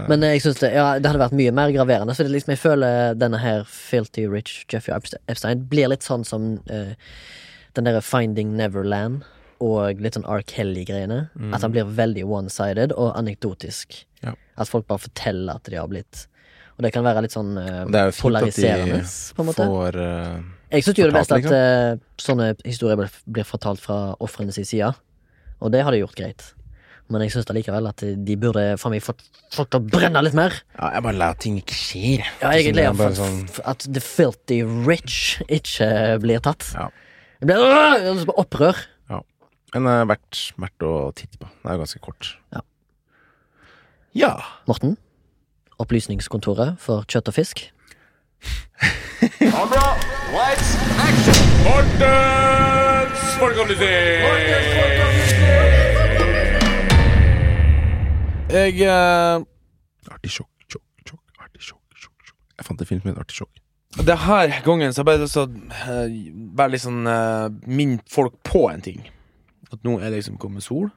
Men 0.09 0.21
jeg 0.21 0.41
synes 0.41 0.59
det, 0.59 0.73
ja, 0.73 0.99
det 0.99 1.07
hadde 1.07 1.21
vært 1.21 1.31
mye 1.31 1.53
mer 1.55 1.71
graverende. 1.71 2.11
Så 2.15 2.25
det 2.27 2.31
liksom, 2.33 2.51
jeg 2.51 2.59
føler 2.59 3.15
denne 3.15 3.39
her 3.39 3.63
filthy 3.63 4.27
rich 4.27 4.65
Jeffrey 4.67 4.95
Epstein 5.29 5.65
blir 5.69 5.87
litt 5.87 6.03
sånn 6.03 6.25
som 6.25 6.59
uh, 6.69 6.93
den 7.75 7.87
derre 7.87 8.01
Finding 8.03 8.55
Neverland 8.57 9.23
og 9.63 10.01
litt 10.03 10.17
sånn 10.17 10.27
R. 10.27 10.43
Kelly-greiene. 10.43 11.29
At 11.53 11.61
han 11.63 11.71
blir 11.71 11.85
veldig 11.87 12.25
one-sided 12.27 12.91
og 12.97 13.15
anekdotisk. 13.15 14.03
Ja. 14.21 14.33
At 14.57 14.67
folk 14.67 14.87
bare 14.87 14.99
forteller 14.99 15.55
at 15.55 15.63
de 15.71 15.77
har 15.79 15.87
blitt 15.87 16.27
Og 16.77 16.83
det 16.83 16.91
kan 16.91 17.03
være 17.05 17.21
litt 17.23 17.31
sånn 17.35 17.57
eh, 17.59 17.83
Og 17.85 17.91
det 17.91 17.99
er 18.01 18.05
jo 18.09 18.15
fint 18.15 18.35
at 18.35 18.55
de 18.55 18.99
på 19.35 19.43
en 19.43 19.47
måte. 19.47 19.65
får 19.69 19.95
øh, 20.01 20.43
Jeg 20.71 20.86
syns 20.86 20.99
jo 20.99 21.08
det 21.08 21.15
best 21.15 21.34
at 21.34 21.45
liksom. 21.45 22.04
sånne 22.21 22.51
historier 22.65 22.99
blir, 22.99 23.17
blir 23.30 23.47
fortalt 23.47 23.82
fra 23.84 24.15
ofrene 24.23 24.54
sin 24.56 24.67
side. 24.67 24.91
Og 25.62 25.71
det 25.73 25.84
har 25.86 25.93
de 25.93 26.01
gjort 26.01 26.17
greit. 26.17 26.47
Men 27.13 27.21
jeg 27.21 27.36
syns 27.36 27.51
likevel 27.54 27.86
at 27.86 28.01
de 28.01 28.36
burde 28.41 28.63
faen 28.82 28.95
meg 28.95 29.04
fått 29.06 29.21
folk 29.54 29.69
til 29.69 29.84
å 29.84 29.86
brenne 29.93 30.23
litt 30.25 30.38
mer. 30.38 30.56
Ja, 30.73 30.89
jeg 30.95 31.06
bare 31.06 31.19
lar 31.19 31.38
ting 31.38 31.60
ikke 31.62 31.78
skje. 31.78 32.15
Ja, 32.41 32.49
egentlig 32.49 32.88
er 32.88 32.97
for, 32.97 33.13
sånn 33.19 33.43
at 33.62 33.86
the 33.86 34.01
filthy 34.01 34.63
rich 34.65 35.38
ikke 35.45 36.17
blir 36.23 36.41
tatt. 36.43 36.65
Ja. 36.73 36.89
Det 37.43 37.51
blir 37.51 37.62
øh, 37.62 38.10
er 38.10 38.38
opprør. 38.41 38.82
Men 39.75 39.89
det 39.89 39.93
er 39.99 40.06
verdt, 40.08 40.41
verdt 40.63 40.84
å 40.88 40.91
titte 41.17 41.39
på. 41.41 41.49
Det 41.51 41.73
er 41.73 41.80
ganske 41.82 41.99
kort. 41.99 42.30
Ja. 44.15 44.32
Morten, 44.69 44.95
Opplysningskontoret 45.84 46.80
for 46.80 47.04
kjøtt 47.12 47.28
og 47.34 47.36
fisk. 47.36 47.65
Kamera, 49.25 49.97
lights, 50.31 50.75
action! 51.01 51.38
Mortens 51.65 53.21
folkeopplysning! 53.39 54.21
Jeg 58.53 58.75
eh, 58.85 59.45
Artisjokk, 60.13 60.51
tjokk, 60.69 60.85
tjokk, 61.07 61.23
artisjokk, 61.41 61.81
tjokk, 61.97 62.13
tjokk. 62.27 62.35
Jeg 62.59 62.67
fant 62.67 62.83
en 62.83 62.89
film 62.91 63.01
som 63.01 63.09
heter 63.09 63.25
Artisjokk. 63.25 63.63
Det 64.05 64.19
her 64.27 64.53
gangen 64.67 64.93
så 64.93 65.07
bare 65.07 65.23
lyst 65.23 65.39
til 65.39 65.47
å 65.47 65.49
eh, 65.95 66.69
litt 66.69 66.85
sånn 66.85 67.09
uh, 67.09 67.49
Minne 67.65 68.05
folk 68.11 68.38
på 68.45 68.67
en 68.69 68.85
ting. 68.85 69.01
At 69.71 69.81
nå 69.88 69.97
er 70.03 70.11
det 70.11 70.21
liksom 70.21 70.38
kommet 70.38 70.67
sol. 70.67 70.91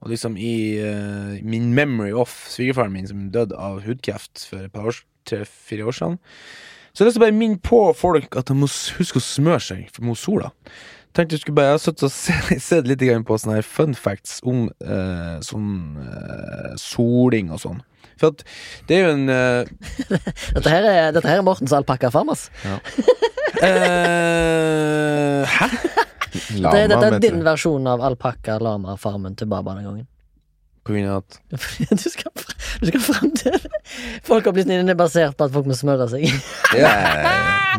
Og 0.00 0.14
liksom 0.14 0.40
i 0.40 0.80
uh, 0.80 1.36
min 1.44 1.74
memory 1.76 2.16
of 2.16 2.32
svigerfaren 2.48 2.96
min 2.96 3.12
som 3.12 3.28
døde 3.36 3.60
av 3.60 3.82
hudkreft 3.84 4.48
for 4.48 4.64
et 4.64 4.72
par 4.72 4.88
år, 4.88 5.04
tre-fire 5.28 5.92
år 5.92 6.00
siden. 6.00 6.20
Så 6.92 7.02
jeg 7.02 7.04
har 7.04 7.10
lyst 7.10 7.16
til 7.18 7.22
å 7.22 7.26
bare 7.26 7.38
minne 7.38 7.60
på 7.62 7.80
folk 7.96 8.36
at 8.40 8.48
de 8.50 8.54
må 8.58 8.66
huske 8.98 9.20
å 9.20 9.22
smøre 9.24 9.60
seg 9.62 10.00
mot 10.02 10.18
sola. 10.18 10.50
Tenkte 11.14 11.34
jeg 11.34 11.40
skulle 11.42 11.56
bare 11.58 11.72
Jeg 11.72 11.76
har 11.78 11.82
sittet 11.84 12.04
og 12.06 12.12
se- 12.14 12.58
sett 12.70 12.86
litt 12.90 13.02
på 13.26 13.38
sånne 13.38 13.56
her 13.60 13.66
fun 13.66 13.94
facts 13.98 14.40
om 14.46 14.68
eh, 14.82 15.36
sånn 15.46 15.70
eh, 16.02 16.74
soling 16.78 17.50
og 17.54 17.60
sånn. 17.62 17.80
For 18.20 18.34
at 18.34 18.42
det 18.86 18.98
er 18.98 19.06
jo 19.06 19.12
en 19.16 19.28
eh, 19.32 19.64
Dette 20.56 20.70
her 20.70 20.84
er, 20.90 21.10
dette 21.16 21.26
her 21.30 21.40
er 21.40 21.46
Mortens 21.46 21.72
alpakka 21.74 22.10
farmas. 22.14 22.48
Eh, 23.80 25.46
hæ? 25.46 25.66
Lama, 26.60 26.74
Det, 26.76 26.82
dette 26.92 27.06
er 27.10 27.18
din 27.22 27.40
versjon 27.44 27.86
av 27.90 28.02
alpakka-lama-farmen 28.06 29.34
til 29.38 29.48
Baba 29.50 29.74
den 29.78 29.86
gangen. 29.88 30.06
På 30.90 30.94
grunn 30.96 31.06
av 31.06 31.20
at 31.22 31.36
Du 32.02 32.08
skal, 32.10 32.32
du 32.82 32.88
skal 32.90 33.02
frem 33.06 33.30
til 33.38 33.56
Folkeopplysningen 34.26 34.90
er 34.90 34.96
basert 34.98 35.36
på 35.38 35.46
at 35.46 35.54
folk 35.54 35.68
må 35.70 35.76
smøre 35.78 36.08
seg. 36.10 36.24
Det 36.72 36.82
er, 36.82 37.28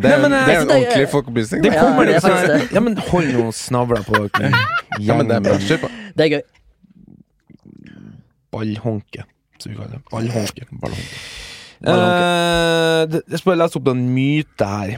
det 0.02 0.14
er, 0.14 0.22
men, 0.24 0.32
det 0.32 0.40
er 0.40 0.54
eh, 0.54 0.62
en 0.62 0.70
det- 0.70 0.78
ordentlig 0.78 1.10
folkeopplysning. 1.12 1.64
Det 1.66 1.74
kommer 1.76 2.08
Ja, 2.08 2.14
det 2.14 2.16
er 2.16 2.24
faktisk 2.26 2.54
det. 2.54 2.72
Ja, 2.78 2.84
men 2.88 2.96
hold 3.12 3.30
noen 3.36 3.52
snavler 3.58 4.06
på 4.08 4.22
dere. 4.40 4.52
Ja, 5.04 5.18
men 5.20 5.28
det 5.28 5.36
er 5.42 5.46
bra. 5.50 5.58
Kjør 5.68 5.82
på. 5.84 5.92
Det 6.16 6.26
er 6.28 6.34
gøy. 6.38 6.44
Ballhonke 8.52 9.24
som 9.62 9.72
vi 9.72 9.78
kaller 9.78 9.94
det. 9.98 10.02
Ballhånke. 10.12 10.66
Ballonk. 10.82 11.14
Eh, 11.82 13.02
det- 13.12 13.24
jeg 13.30 13.40
skal 13.40 13.52
bare 13.52 13.62
lese 13.66 13.78
opp 13.80 13.88
en 13.92 14.02
myte 14.16 14.68
her. 14.72 14.98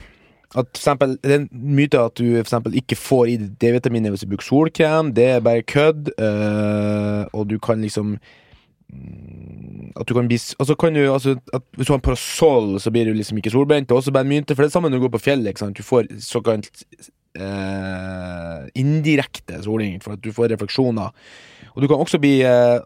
At 0.54 0.70
for 0.70 0.78
eksempel, 0.78 1.16
det 1.24 1.32
er 1.32 1.40
en 1.42 1.74
myte 1.74 1.98
at 1.98 2.14
du 2.18 2.24
for 2.36 2.44
eksempel 2.44 2.76
ikke 2.78 2.96
får 2.96 3.24
i 3.32 3.36
D-vitaminer 3.36 4.14
hvis 4.14 4.22
du 4.22 4.30
bruker 4.30 4.46
solkrem. 4.46 5.10
Det 5.14 5.24
er 5.32 5.40
bare 5.42 5.62
kødd. 5.66 6.12
Øh, 6.14 7.26
og 7.32 7.50
du 7.50 7.58
kan 7.58 7.82
liksom 7.82 8.18
mm, 8.92 9.92
At 10.00 10.08
du 10.08 10.14
kan 10.14 10.28
bli 10.28 10.38
Altså 10.58 10.74
kan 10.74 10.94
du 10.94 11.12
altså, 11.12 11.36
at 11.52 11.62
Hvis 11.76 11.86
du 11.86 11.92
har 11.92 11.98
en 11.98 12.08
parasoll, 12.08 12.80
så 12.80 12.90
blir 12.90 13.04
du 13.04 13.12
liksom 13.12 13.36
ikke 13.36 13.50
solbrent. 13.50 13.88
Det 13.88 13.94
er 13.94 13.96
også 13.96 14.12
bare 14.12 14.22
en 14.22 14.28
myte, 14.28 14.54
for 14.54 14.62
det 14.62 14.66
er 14.68 14.70
det 14.70 14.72
samme 14.72 14.90
når 14.90 14.98
du 14.98 15.02
går 15.08 15.18
på 15.18 15.24
fjellet. 15.26 15.76
Du 15.78 15.82
får 15.82 16.06
såkalt 16.20 16.84
eh, 17.38 18.68
indirekte 18.74 19.62
soling, 19.62 20.02
for 20.02 20.12
at 20.12 20.24
du 20.24 20.32
får 20.32 20.54
refleksjoner. 20.54 21.10
Og 21.74 21.82
du 21.82 21.88
kan 21.88 21.96
også 21.96 22.18
bli 22.18 22.42
eh, 22.42 22.78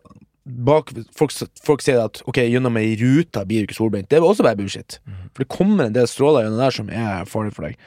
bak, 0.49 0.93
folk, 1.17 1.33
folk 1.65 1.83
sier 1.85 2.01
at 2.03 2.23
ok, 2.29 2.41
gjennom 2.49 2.79
ei 2.81 2.95
rute 3.01 3.45
blir 3.49 3.63
du 3.63 3.69
ikke 3.69 3.79
solbrent. 3.79 4.09
Det 4.11 4.19
er 4.19 4.27
også 4.27 4.47
bare 4.47 4.59
bullshit. 4.59 4.99
For 5.35 5.45
det 5.45 5.51
kommer 5.53 5.87
en 5.87 5.97
del 5.97 6.09
stråler 6.11 6.47
gjennom 6.47 6.63
der 6.63 6.75
som 6.75 6.93
er 6.93 7.29
farlig 7.31 7.55
for 7.57 7.69
deg. 7.69 7.79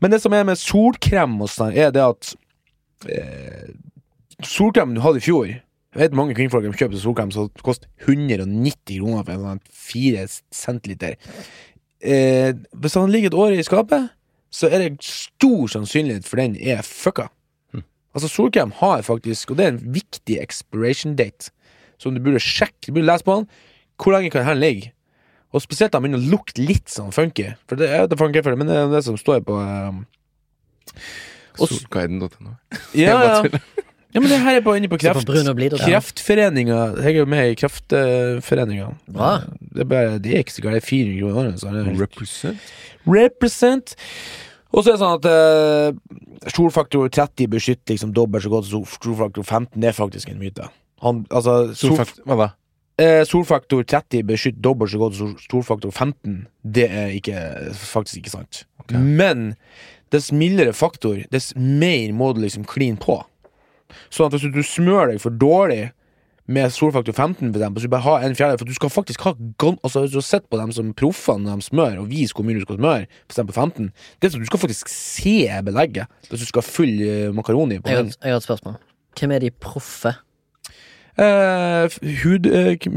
Men 0.00 0.14
det 0.14 0.22
som 0.22 0.34
er 0.34 0.46
med 0.48 0.60
solkrem, 0.60 1.36
og 1.44 1.50
sånn, 1.52 1.74
er 1.76 1.92
det 1.94 2.04
at 2.04 2.34
eh, 3.12 3.72
Solkremen 4.40 4.96
du 4.96 5.02
hadde 5.04 5.20
i 5.20 5.24
fjor 5.24 5.50
Jeg 5.50 5.98
vet 6.00 6.14
mange 6.16 6.32
kvinnfolk 6.32 6.64
som 6.64 6.76
kjøper 6.78 7.00
solkrem 7.02 7.32
som 7.34 7.50
koster 7.60 7.90
190 8.06 9.02
kroner 9.02 9.26
for 9.26 9.34
en 9.34 9.42
sånn 9.44 9.60
4 9.90 10.22
centiliter. 10.54 11.18
Eh, 12.00 12.54
hvis 12.80 12.96
han 12.96 13.12
ligger 13.12 13.28
et 13.28 13.36
år 13.36 13.56
i 13.58 13.66
skapet, 13.66 14.08
så 14.54 14.70
er 14.70 14.84
det 14.84 15.04
stor 15.04 15.68
sannsynlighet 15.68 16.24
for 16.24 16.40
den 16.40 16.56
er 16.56 16.80
fucka. 16.86 17.28
Altså 18.14 18.30
Solkrem 18.30 18.72
har 18.80 19.02
faktisk, 19.06 19.50
og 19.52 19.58
det 19.58 19.66
er 19.66 19.74
en 19.74 19.84
viktig 19.94 20.38
expiration 20.42 21.14
date, 21.18 21.52
som 22.00 22.16
du 22.16 22.22
burde 22.24 22.40
sjekke. 22.42 22.88
Du 22.88 22.94
burde 22.96 23.08
lese 23.10 23.26
på 23.26 23.36
den. 23.40 23.46
Hvor 24.00 24.16
lenge 24.16 24.32
kan 24.32 24.48
den 24.48 24.60
ligge? 24.62 24.92
Og 25.52 25.62
spesielt 25.64 25.90
da 25.92 25.98
han 25.98 26.06
begynner 26.06 26.22
å 26.22 26.30
lukte 26.36 26.62
litt 26.62 26.88
sånn 26.92 27.10
funky. 27.12 27.48
For 27.68 27.76
det 27.80 27.88
er 27.90 28.06
det 28.08 28.18
funky 28.20 28.42
for 28.44 28.54
det, 28.54 28.60
men 28.62 28.70
det 28.70 28.76
er 28.78 28.92
det 28.92 29.02
som 29.06 29.16
står 29.18 29.42
på 29.46 29.56
um, 29.58 30.04
Solguiden.no. 31.58 32.56
Ja, 32.94 33.16
ja. 33.44 33.60
Ja, 34.10 34.18
men 34.18 34.26
det 34.32 34.40
her 34.42 34.56
er 34.58 34.62
bare 34.66 34.80
inne 34.80 34.88
på 34.90 34.96
kreft. 34.98 35.22
Kreftforeninga. 35.86 36.78
Jeg 36.98 37.12
er 37.14 37.18
jo 37.20 37.26
med 37.30 37.52
i 37.52 37.58
Kreftforeninga. 37.60 38.88
Det 39.06 39.84
er, 39.84 39.86
bare, 39.92 40.16
de 40.22 40.32
er 40.34 40.42
ikke 40.42 40.56
så 40.56 40.64
gale. 40.64 40.80
Det 40.80 40.82
er 40.82 40.88
400 40.88 41.20
kroner 41.20 41.38
året. 41.44 41.60
så 41.62 41.68
er 41.70 41.76
det- 41.76 41.94
Represent. 42.00 42.72
Represent. 43.06 43.94
Og 44.74 44.82
så 44.82 44.90
er 44.90 44.96
det 44.96 45.02
sånn 45.02 45.18
at 45.20 45.28
uh, 45.30 46.50
solfaktor 46.50 47.06
30 47.10 47.46
beskytter 47.54 47.94
liksom 47.94 48.12
dobbelt 48.14 48.42
så 48.46 48.50
godt 48.50 48.66
som 48.66 48.82
solfaktor 48.86 49.46
15. 49.46 49.78
Det 49.78 49.92
er 49.92 49.96
faktisk 49.98 50.30
en 50.34 50.42
myte. 50.42 50.66
Han, 51.04 51.24
altså, 51.30 51.74
sol, 51.74 51.94
Solfakt... 51.94 52.24
Hva 52.28 52.38
da? 52.40 52.50
eh, 53.00 53.22
solfaktor 53.28 53.84
30 53.84 54.26
beskytter 54.28 54.62
dobbelt 54.64 54.92
så 54.92 55.00
godt 55.00 55.16
som 55.18 55.36
solfaktor 55.48 55.90
15. 55.90 56.44
Det 56.62 56.88
er 56.90 57.14
ikke, 57.16 57.38
faktisk 57.74 58.22
ikke 58.22 58.34
sant. 58.34 58.64
Okay. 58.84 58.98
Men 58.98 59.54
dess 60.12 60.30
mildere 60.34 60.74
faktor, 60.76 61.22
dess 61.32 61.52
mer 61.56 62.12
må 62.16 62.32
du 62.34 62.42
liksom 62.44 62.66
kline 62.68 63.00
på. 63.00 63.20
Sånn 64.10 64.28
at 64.28 64.36
hvis 64.36 64.52
du 64.54 64.62
smører 64.62 65.14
deg 65.14 65.22
for 65.22 65.34
dårlig 65.34 65.90
med 66.50 66.72
solfaktor 66.74 67.14
15, 67.14 67.52
for 67.52 67.60
eksempel, 67.60 67.82
så 67.82 67.86
du 67.86 67.92
bare 67.92 68.06
ha 68.06 68.14
en 68.26 68.34
fjerdedel 68.34 68.58
For 68.58 68.66
du 68.66 68.74
skal 68.74 68.90
faktisk 68.90 69.22
ha 69.22 69.32
Altså 69.36 70.00
Hvis 70.02 70.10
du 70.10 70.16
har 70.18 70.24
sett 70.26 70.48
på 70.50 70.58
dem 70.58 70.72
som 70.74 70.88
proffene 70.98 71.46
de 71.46 71.62
smør, 71.62 72.00
og 72.02 72.08
viser 72.10 72.34
hvor 72.34 72.46
mye 72.46 72.58
du 72.58 72.64
skal 72.64 72.80
smøre, 72.80 73.04
for 73.28 73.36
eksempel 73.36 73.54
15 73.54 73.92
Det 74.18 74.26
er 74.26 74.32
sånn, 74.34 74.42
Du 74.42 74.50
skal 74.50 74.62
faktisk 74.64 74.90
se 74.90 75.36
belegget 75.66 76.10
hvis 76.26 76.42
du 76.42 76.48
skal 76.50 76.66
fylle 76.66 77.12
eh, 77.12 77.34
makaroni 77.34 77.78
på 77.78 77.92
Jeg 77.92 78.02
har, 78.02 78.10
jeg 78.10 78.34
har 78.34 78.42
et 78.42 78.48
spørsmål. 78.48 78.80
Hvem 79.18 79.36
er 79.36 79.44
de 79.46 79.52
proffe? 79.62 80.14
Eh, 81.20 81.98
hud, 82.22 82.46
eh, 82.46 82.88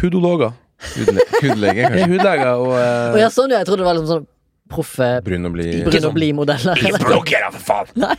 hudologer. 0.00 0.52
Hudle 0.94 1.20
hudlege, 1.40 1.88
Det 1.88 2.00
Ja, 2.02 2.06
hudleger 2.06 2.50
og 2.52 2.72
eh, 2.76 3.12
Og 3.14 3.20
ja, 3.22 3.28
sånn, 3.32 3.50
ja. 3.50 3.62
Jeg 3.62 3.68
trodde 3.70 3.80
det 3.82 3.86
var 3.88 3.96
liksom 3.96 4.10
sånn 4.12 4.26
proffe 4.68 5.08
Brun 5.24 5.46
og 5.48 5.54
blid. 5.54 5.86
Brun 5.86 6.04
sånn. 6.04 6.14
blid-modeller. 6.14 6.82
Bloggere, 7.06 7.48
for 7.54 7.64
faen! 7.70 8.16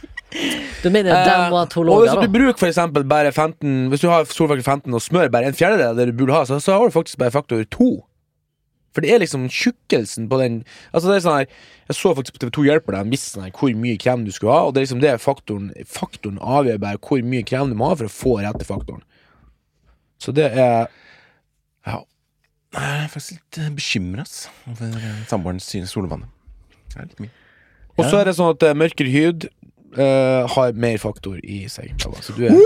Du 0.83 0.89
mener 0.91 1.13
Eh, 1.13 1.19
og 1.21 1.29
dermatologer, 1.29 2.01
hvis 2.07 2.17
du 2.17 2.25
da? 2.25 2.33
bruker 2.33 2.59
for 2.59 2.67
eksempel 2.67 3.05
bare 3.07 3.31
15 3.31 3.87
Hvis 3.93 4.03
du 4.03 4.09
har 4.11 4.25
solfaktor 4.27 4.65
15 4.65 4.93
og 4.97 5.01
smør 5.05 5.29
bare 5.31 5.47
en 5.51 5.55
fjerdedel 5.55 5.93
av 5.93 5.97
det 6.01 6.09
du 6.09 6.17
burde 6.19 6.35
ha, 6.35 6.43
så, 6.49 6.57
så 6.63 6.75
har 6.75 6.89
du 6.89 6.95
faktisk 6.97 7.17
bare 7.21 7.31
faktor 7.31 7.63
2. 7.77 7.87
For 8.95 9.05
det 9.05 9.13
er 9.13 9.21
liksom 9.21 9.45
tjukkelsen 9.53 10.27
på 10.31 10.39
den 10.41 10.59
Altså 10.91 11.11
det 11.11 11.15
er 11.19 11.23
sånn 11.27 11.37
her 11.37 11.47
Jeg 11.91 11.99
så 11.99 12.13
faktisk 12.17 12.39
på 12.39 12.43
TV2 12.47 12.65
Hjelper 12.71 12.97
deg 12.97 13.05
en 13.05 13.13
viss 13.13 13.27
sånn 13.35 13.45
her 13.45 13.53
hvor 13.55 13.71
mye 13.85 13.99
krem 14.01 14.25
du 14.25 14.31
skulle 14.33 14.55
ha, 14.57 14.65
og 14.67 14.73
det 14.73 14.81
er 14.81 14.87
liksom 14.87 15.03
det 15.03 15.13
faktoren 15.21 15.69
Faktoren 15.85 16.41
avgjør 16.41 16.81
bare 16.81 17.01
hvor 17.05 17.21
mye 17.23 17.45
krem 17.47 17.69
du 17.71 17.77
må 17.77 17.91
ha 17.91 17.99
for 17.99 18.09
å 18.09 18.13
få 18.17 18.33
rette 18.41 18.65
faktoren. 18.67 19.03
Så 20.21 20.33
det 20.35 20.49
er 20.51 20.87
Ja. 21.87 22.01
Jeg 22.77 23.03
er 23.03 23.07
faktisk 23.09 23.37
litt 23.37 23.75
bekymra 23.77 24.25
over 24.67 24.97
eh, 24.99 25.21
samboerens 25.29 25.65
syn 25.71 25.85
i 25.85 25.89
solvannet. 25.89 26.27
Det 26.91 26.99
er 26.99 27.07
litt 27.07 27.21
mye. 27.23 27.31
Og 27.97 28.05
så 28.05 28.19
er 28.19 28.27
det 28.29 28.35
sånn 28.37 28.51
at 28.53 28.65
eh, 28.67 28.75
mørkere 28.77 29.09
hud 29.13 29.47
eh, 29.47 30.43
har 30.53 30.75
mer 30.77 30.99
faktor 31.01 31.39
i 31.41 31.63
seg. 31.71 31.95
Så 32.21 32.35
du 32.37 32.43
er, 32.49 32.57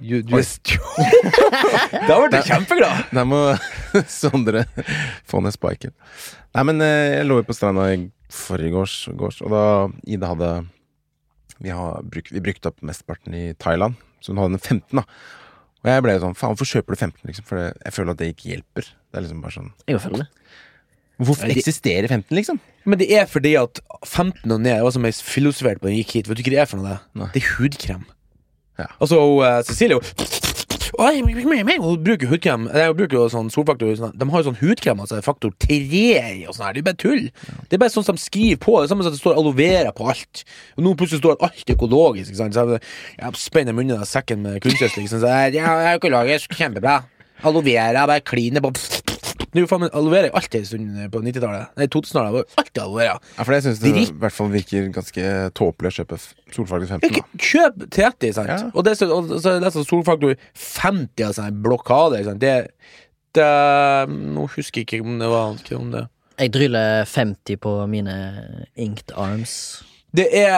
du, 0.00 0.20
du 0.22 0.36
er 0.38 0.46
Da 2.08 2.16
ble 2.22 2.38
jeg 2.38 2.46
kjempeglad! 2.46 3.02
Der 3.16 3.26
må 3.28 3.40
Sondre 4.20 4.64
få 5.28 5.42
ned 5.44 5.56
spiken. 5.56 5.92
Nei, 6.54 6.64
men 6.70 6.80
eh, 6.86 7.18
jeg 7.18 7.28
lå 7.28 7.40
jo 7.40 7.48
på 7.50 7.56
stranda 7.58 7.90
i 7.92 8.06
forgårs, 8.30 8.96
gårs, 9.18 9.40
og 9.42 9.50
da 9.52 9.64
Ida 10.06 10.30
hadde 10.30 10.50
Vi, 11.58 11.72
har 11.74 12.00
bruk, 12.06 12.30
vi 12.30 12.42
brukte 12.46 12.70
opp 12.70 12.80
mesteparten 12.86 13.34
i 13.36 13.44
Thailand, 13.58 13.98
så 14.22 14.32
hun 14.32 14.40
hadde 14.44 14.56
den 14.56 14.62
15, 14.62 15.02
da. 15.02 15.04
Og 15.80 15.88
jeg 15.88 16.04
ble 16.04 16.16
sånn 16.20 16.36
Faen, 16.36 16.52
hvorfor 16.52 16.68
kjøper 16.68 16.96
du 16.96 17.00
15, 17.00 17.22
liksom? 17.30 17.46
For 17.48 17.70
jeg 17.70 17.94
føler 17.96 18.12
at 18.12 18.20
det 18.20 18.28
ikke 18.34 18.50
hjelper. 18.52 18.90
Det 18.90 19.18
er 19.20 19.24
liksom 19.24 19.40
bare 19.44 19.56
sånn 19.56 19.70
Jeg 19.88 20.02
føler 20.02 20.24
det. 20.24 20.28
Hvorfor 21.20 21.52
eksisterer 21.52 22.08
15, 22.08 22.32
liksom? 22.36 22.60
Men 22.88 23.00
det 23.00 23.10
er 23.12 23.26
fordi 23.28 23.52
at 23.60 23.80
15 24.06 24.44
og 24.48 24.60
ned 24.64 24.80
var 24.84 24.94
som 24.94 25.04
jeg 25.04 25.18
filosoferte 25.20 25.82
på 25.82 25.88
da 25.88 25.92
jeg 25.92 26.04
gikk 26.04 26.14
hit. 26.16 26.30
Vet 26.30 26.40
du 26.40 26.44
ikke 26.44 26.54
det 26.54 26.62
er 26.62 26.68
for 26.70 26.80
noe? 26.80 26.96
Det, 27.12 27.28
Det 27.34 27.42
er 27.42 27.50
hudkrem. 27.58 28.06
Ja. 28.80 28.88
Altså, 28.96 29.20
og, 29.20 29.42
uh, 29.44 29.60
Cecilie 29.68 30.00
Oi, 31.00 31.20
bruker 31.22 32.28
hudkrem 32.30 32.66
Jeg 32.74 32.94
bruker 32.98 33.16
jo 33.16 33.26
sånn 33.32 33.50
solfaktor 33.52 33.92
sånn, 33.98 34.14
De 34.18 34.26
har 34.30 34.42
jo 34.42 34.48
sånn 34.50 34.58
hudkrem, 34.60 35.02
altså 35.04 35.20
faktor 35.24 35.52
3 35.62 35.78
i 36.00 36.46
og 36.48 36.56
sånn 36.56 36.66
her. 36.66 36.74
Det 36.76 36.82
er 36.82 36.88
bare 36.88 37.00
tull. 37.00 37.28
Det 37.68 37.76
er 37.76 37.82
bare 37.82 37.94
sånn 37.94 38.06
som 38.06 38.18
de 38.18 38.24
skriver 38.24 38.60
på. 38.62 38.78
Det 38.78 38.88
er 38.88 38.92
samme 38.92 39.06
som 39.06 39.12
at 39.12 39.16
det 39.18 39.22
står 39.22 39.38
aloe 39.40 39.56
vera 39.58 39.94
på 39.96 40.08
alt. 40.10 40.44
Og 40.76 40.84
nå 40.86 40.94
plutselig 40.98 41.22
står 41.22 41.36
det 41.36 41.48
alt 41.48 41.72
økologisk. 41.76 42.32
Ikke 42.32 42.42
sant? 42.42 42.58
Så 42.58 42.66
jeg, 42.74 42.82
jeg 43.20 43.42
spenner 43.44 43.76
munnen 43.76 44.00
av 44.02 44.08
sekken 44.10 44.44
med 44.46 44.60
kunstgjødsel. 44.64 45.04
Liksom. 45.04 45.22
Så 45.22 45.32
jeg, 45.54 45.64
økologisk, 45.94 46.56
kjempebra. 46.58 47.00
Aloe 47.46 47.64
vera, 47.64 48.04
bare 48.08 48.20
kline 48.20 48.60
på 48.60 48.72
Det 48.76 48.99
er 49.58 49.64
jo 49.64 49.68
faen 49.70 49.82
meg 49.82 49.96
aloe 49.98 50.12
vera 50.14 50.30
alltid 50.38 50.60
en 50.60 50.68
stund 50.68 51.00
på 51.10 51.22
90-tallet. 51.26 51.72
Nei, 51.80 51.88
2000-tallet 51.90 52.34
var 52.36 52.44
jo 52.44 52.60
alltid 52.62 52.82
aloe. 52.84 53.06
Ja, 53.08 53.16
for 53.40 53.56
jeg 53.56 53.64
syns 53.66 53.82
det 53.82 53.92
Dritt. 53.96 54.12
i 54.12 54.22
hvert 54.22 54.36
fall 54.36 54.52
virker 54.52 54.88
ganske 54.94 55.32
tåpelig 55.58 55.90
å 55.90 55.96
kjøpe 55.98 56.20
solfaktor 56.54 56.86
15. 56.86 57.10
Ikke, 57.10 57.42
kjøp 57.50 57.84
30, 57.88 58.34
sant? 58.38 58.52
Ja. 58.54 58.70
Og 58.70 58.86
det 58.86 58.94
er 58.94 59.14
og 59.16 59.34
så 59.36 59.56
er 59.56 59.64
det 59.64 59.74
sånn 59.74 59.88
solfaktor 59.88 60.38
50 60.54 61.26
av 61.26 61.36
sånn 61.40 61.60
blokade. 61.66 62.22
Sant? 62.28 62.42
Det, 62.42 62.56
det 63.36 63.50
Nå 64.14 64.46
husker 64.54 64.84
jeg 64.84 64.88
ikke 64.88 65.02
om 65.04 65.20
det 65.22 65.30
var 65.32 65.58
ikke 65.58 65.78
om 65.80 65.92
det. 65.96 66.06
Jeg 66.40 66.54
dryller 66.54 67.04
50 67.04 67.58
på 67.60 67.74
mine 67.90 68.16
inked 68.80 69.12
arms. 69.18 69.54
Det 70.16 70.24
er 70.34 70.50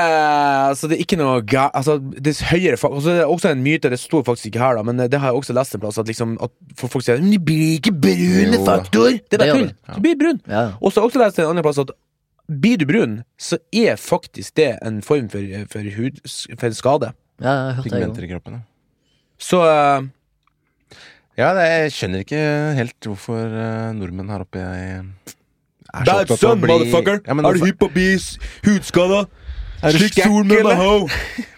altså 0.70 0.88
det 0.88 0.96
er 0.96 1.02
ikke 1.04 1.18
noe 1.20 1.42
ga, 1.44 1.66
altså, 1.76 1.98
Det 2.00 2.30
er 2.32 2.46
høyere 2.54 2.78
altså, 2.78 3.10
Det 3.10 3.20
er 3.20 3.28
også 3.28 3.50
en 3.52 3.60
myte, 3.64 3.90
det 3.92 3.98
står 4.00 4.22
faktisk 4.24 4.48
ikke 4.48 4.62
her, 4.62 4.78
da 4.78 4.82
men 4.86 4.96
det 5.12 5.18
har 5.20 5.28
jeg 5.28 5.42
også 5.42 5.52
lest 5.58 5.74
en 5.76 5.82
plass, 5.82 5.98
at 6.00 6.08
liksom 6.08 6.38
At 6.40 6.54
folk 6.80 7.04
sier 7.04 7.20
Men 7.20 7.34
de 7.34 7.40
blir 7.50 7.74
ikke 7.76 7.92
brune 7.92 8.56
Jo. 8.56 8.62
faktor! 8.64 9.10
Det 9.12 9.36
er 9.36 9.42
bare 9.44 9.58
tull! 9.58 9.66
Ja. 9.88 9.98
Du 9.98 10.00
blir 10.06 10.16
brun. 10.22 10.40
Ja. 10.48 10.62
Og 10.80 10.88
så 10.92 11.00
har 11.02 11.04
jeg 11.04 11.10
også 11.12 11.22
lest 11.24 11.42
en 11.42 11.50
annen 11.50 11.66
plass 11.66 11.82
at 11.84 11.92
blir 12.52 12.76
du 12.80 12.84
brun, 12.88 13.12
så 13.40 13.56
er 13.72 13.96
faktisk 14.00 14.56
det 14.58 14.72
en 14.84 14.98
form 15.04 15.28
for, 15.32 15.44
for, 15.72 15.86
hud, 15.96 16.18
for 16.58 16.66
en 16.66 16.74
skade. 16.76 17.12
ja, 17.40 17.52
jeg 17.52 17.76
hørte 17.76 17.84
det. 17.84 17.92
Pigmenter 17.92 18.26
i 18.26 18.30
kroppen. 18.32 18.56
Ja. 18.58 18.64
Så 19.40 19.60
uh, 19.62 20.08
Ja, 21.38 21.52
det, 21.56 21.68
jeg 21.70 21.92
skjønner 21.96 22.24
ikke 22.26 22.42
helt 22.76 23.08
hvorfor 23.08 23.38
uh, 23.52 23.92
nordmenn 23.96 24.32
her 24.34 24.44
oppe 24.44 24.60
er 24.64 25.06
så 25.92 26.04
Bad 26.08 26.34
son, 26.40 26.60
bli- 26.60 26.72
motherfucker! 26.72 27.20
Ja, 27.26 27.36
er 27.36 27.56
du 27.56 27.64
hypp 27.66 27.78
på 27.80 27.88
å 27.90 27.92
bli 27.94 28.10
hudskada? 28.66 29.22
Er 29.82 29.92
du 29.92 30.42
med 30.44 30.58
eller? 30.58 30.76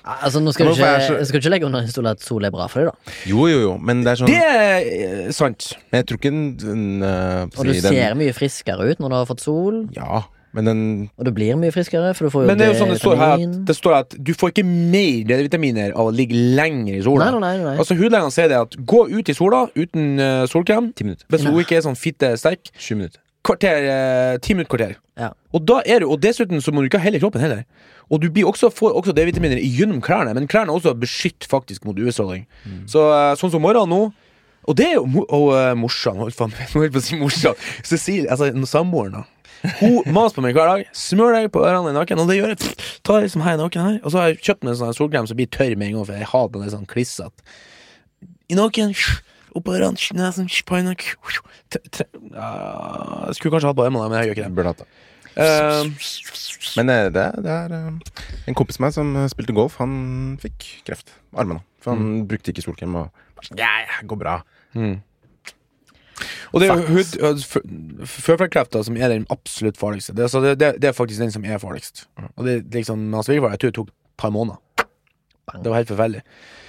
Ja, 0.04 0.14
Altså, 0.24 0.40
nå 0.40 0.52
skal 0.52 0.66
du 0.66 0.72
er 0.72 0.76
ikke, 0.76 1.06
så- 1.06 1.16
jeg 1.16 1.26
skal 1.26 1.40
ikke 1.40 1.50
legge 1.54 1.66
under 1.66 1.80
en 1.80 1.88
stol 1.88 2.06
at 2.10 2.20
sol 2.20 2.44
er 2.44 2.50
bra 2.52 2.66
for 2.68 2.80
deg, 2.84 2.92
da. 2.92 3.12
Jo, 3.28 3.46
jo, 3.48 3.60
jo, 3.62 3.72
men 3.80 4.02
det 4.04 4.12
er 4.12 4.20
sånn 4.20 4.28
Det 4.28 4.42
er 4.44 4.84
eh, 4.84 5.32
sant. 5.32 5.72
Men 5.90 6.02
jeg 6.02 6.06
tror 6.10 6.20
ikke 6.20 6.32
den, 6.34 6.44
den 6.60 7.02
eh, 7.02 7.42
Og 7.48 7.64
du 7.64 7.72
den, 7.72 7.80
ser 7.82 8.14
mye 8.20 8.36
friskere 8.36 8.90
ut 8.90 9.00
når 9.00 9.08
du 9.14 9.16
har 9.16 9.28
fått 9.30 9.44
sol, 9.44 9.86
Ja, 9.96 10.24
men 10.54 10.68
den 10.68 10.82
og 11.18 11.24
du 11.26 11.32
blir 11.34 11.56
mye 11.58 11.72
friskere, 11.74 12.12
for 12.14 12.28
du 12.28 12.34
får 12.34 12.44
jo 12.44 12.50
Men 12.52 12.60
det 12.60 12.68
er 12.68 12.74
jo 12.74 12.78
sånn 12.84 12.92
det 12.92 13.00
står 13.00 13.16
her 13.18 13.32
at, 13.34 13.56
det 13.66 13.76
står 13.80 13.96
at 13.96 14.14
du 14.28 14.32
får 14.38 14.52
ikke 14.52 14.66
mer 14.68 15.24
D-vitaminer 15.32 15.96
av 15.96 16.12
å 16.12 16.14
ligge 16.14 16.36
lenger 16.36 17.00
i 17.00 17.02
sola. 17.02 17.26
Nei, 17.32 17.40
nei, 17.40 17.56
nei, 17.56 17.64
nei. 17.72 17.74
Altså 17.82 17.96
Hudlegene 17.98 18.30
sier 18.34 18.52
det 18.52 18.60
at 18.60 18.76
gå 18.86 19.06
ut 19.10 19.32
i 19.32 19.34
sola 19.34 19.64
uten 19.74 20.20
eh, 20.22 20.44
solkrem. 20.52 20.92
Ti 20.94 21.08
minutter. 21.08 21.26
Hvis 21.32 21.48
hun 21.48 21.58
ikke 21.64 21.80
er 21.80 21.86
sånn 21.88 21.98
fitte 21.98 22.36
sterk. 22.38 22.70
Sju 22.78 22.94
minutter. 23.00 23.23
Kvarter, 23.44 23.88
eh, 23.92 24.38
ti 24.40 24.54
minutter 24.56 24.72
kvarter. 24.72 24.94
Ja. 25.20 25.32
Og 25.52 25.66
da 25.68 25.82
er 25.86 26.00
du, 26.00 26.08
og 26.10 26.20
dessuten 26.22 26.62
så 26.64 26.72
må 26.72 26.80
du 26.80 26.88
ikke 26.88 26.98
ha 27.02 27.06
hele 27.06 27.20
kroppen 27.20 27.42
heller. 27.44 27.64
Og 28.12 28.20
du 28.20 28.30
blir 28.32 28.48
også, 28.48 28.70
får 28.72 28.96
også 28.96 29.14
D-vitaminer 29.16 29.60
gjennom 29.60 30.00
klærne, 30.04 30.32
men 30.36 30.48
klærne 30.48 30.72
også 30.72 30.94
beskytter 30.96 31.48
faktisk 31.48 31.84
mot 31.84 31.98
UV-stråling. 31.98 32.46
Så 32.90 33.04
eh, 33.12 33.34
sånn 33.40 33.52
som 33.52 33.64
morgenen 33.64 33.92
nå 33.92 34.02
Og 34.64 34.76
det 34.76 34.86
er 34.86 34.94
jo 34.96 35.24
og, 35.28 35.50
uh, 35.52 35.74
morsan. 35.76 36.16
Holdt 36.16 36.38
faen, 36.38 36.54
nå 36.56 36.80
holdt 36.80 36.94
på 36.94 37.00
å 37.02 37.04
si 37.04 37.18
morsan. 37.20 37.58
Cecilie, 37.84 38.30
altså 38.32 38.48
samboeren, 38.64 39.18
da. 39.20 39.24
Hun 39.80 40.08
maser 40.12 40.38
på 40.38 40.44
meg 40.44 40.56
hver 40.56 40.70
dag. 40.70 40.86
Smør 40.96 41.36
deg 41.36 41.50
på 41.52 41.60
ørene 41.64 41.92
naken. 41.92 42.22
Og 42.22 42.30
det 42.30 42.38
gjør 42.38 42.54
jeg. 42.54 42.72
Ta 43.04 43.18
liksom 43.20 43.44
her 43.44 43.58
naken 43.60 43.84
her. 43.84 43.98
Og 44.00 44.12
så 44.12 44.22
har 44.22 44.30
jeg 44.30 44.40
kjøpt 44.40 44.64
meg 44.64 44.72
en 44.72 44.80
sånn 44.80 44.96
solkrem 44.96 45.28
som 45.28 45.36
blir 45.36 45.52
tørr 45.52 45.76
med 45.76 45.90
en 45.90 45.98
gang, 45.98 46.08
for 46.08 46.16
jeg 46.16 46.30
hater 46.32 46.64
det 46.64 46.72
sånn 46.72 46.88
klissete. 46.88 47.44
I 48.48 48.56
naken. 48.56 48.96
Oppå 49.54 49.74
ørene, 49.76 49.94
nesen, 50.18 50.48
sånn, 50.50 50.94
Jeg 52.34 53.36
skulle 53.38 53.52
kanskje 53.54 53.70
hatt 53.70 53.78
bare 53.78 53.92
med 53.94 54.02
deg, 54.02 54.10
men 54.10 54.18
jeg 54.18 54.26
gjør 54.28 54.36
ikke 54.38 54.46
det. 54.48 54.54
Burde 54.58 54.72
hatt 54.72 54.82
det. 54.82 54.88
Uh, 55.34 55.82
Men 56.78 56.90
eh, 56.90 57.08
det, 57.14 57.24
det 57.42 57.50
er 57.54 57.72
uh, 57.74 58.12
en 58.50 58.54
kompis 58.58 58.78
av 58.78 58.84
meg 58.86 58.94
som 58.94 59.08
eh, 59.18 59.26
spilte 59.30 59.54
golf. 59.56 59.76
Han 59.82 59.94
fikk 60.42 60.66
kreft. 60.86 61.14
Armene. 61.34 61.62
For 61.82 61.94
han 61.94 62.24
brukte 62.30 62.50
ikke 62.54 62.64
solkrem. 62.64 62.94
Og 62.98 63.10
sånn, 63.46 63.58
ja, 63.60 63.70
ja, 63.86 63.98
går 64.10 64.20
bra. 64.20 64.36
Og 66.54 66.62
det 66.62 66.68
er 66.70 66.78
jo 66.78 66.86
hud, 66.94 67.16
altså, 67.26 67.58
f- 67.58 68.10
føflekkreft 68.22 68.70
da, 68.76 68.82
som 68.86 68.96
er 68.96 69.10
den 69.10 69.24
absolutt 69.34 69.78
farligste. 69.80 70.14
Det, 70.14 70.28
altså, 70.28 70.42
det, 70.44 70.52
det, 70.62 70.68
det 70.82 70.90
er 70.90 70.94
faktisk 70.96 71.22
den 71.24 71.32
som 71.34 71.46
er 71.46 71.58
farligst. 71.62 72.04
Og 72.36 72.46
det, 72.46 72.60
liksom, 72.74 73.08
hans 73.14 73.26
svigerfar, 73.26 73.56
jeg 73.56 73.62
tror 73.64 73.72
det 73.72 73.78
tok 73.80 73.90
et 73.90 73.96
par 74.22 74.30
måneder. 74.34 74.86
Det 75.58 75.70
var 75.72 75.80
helt 75.80 75.90
forferdelig. 75.90 76.22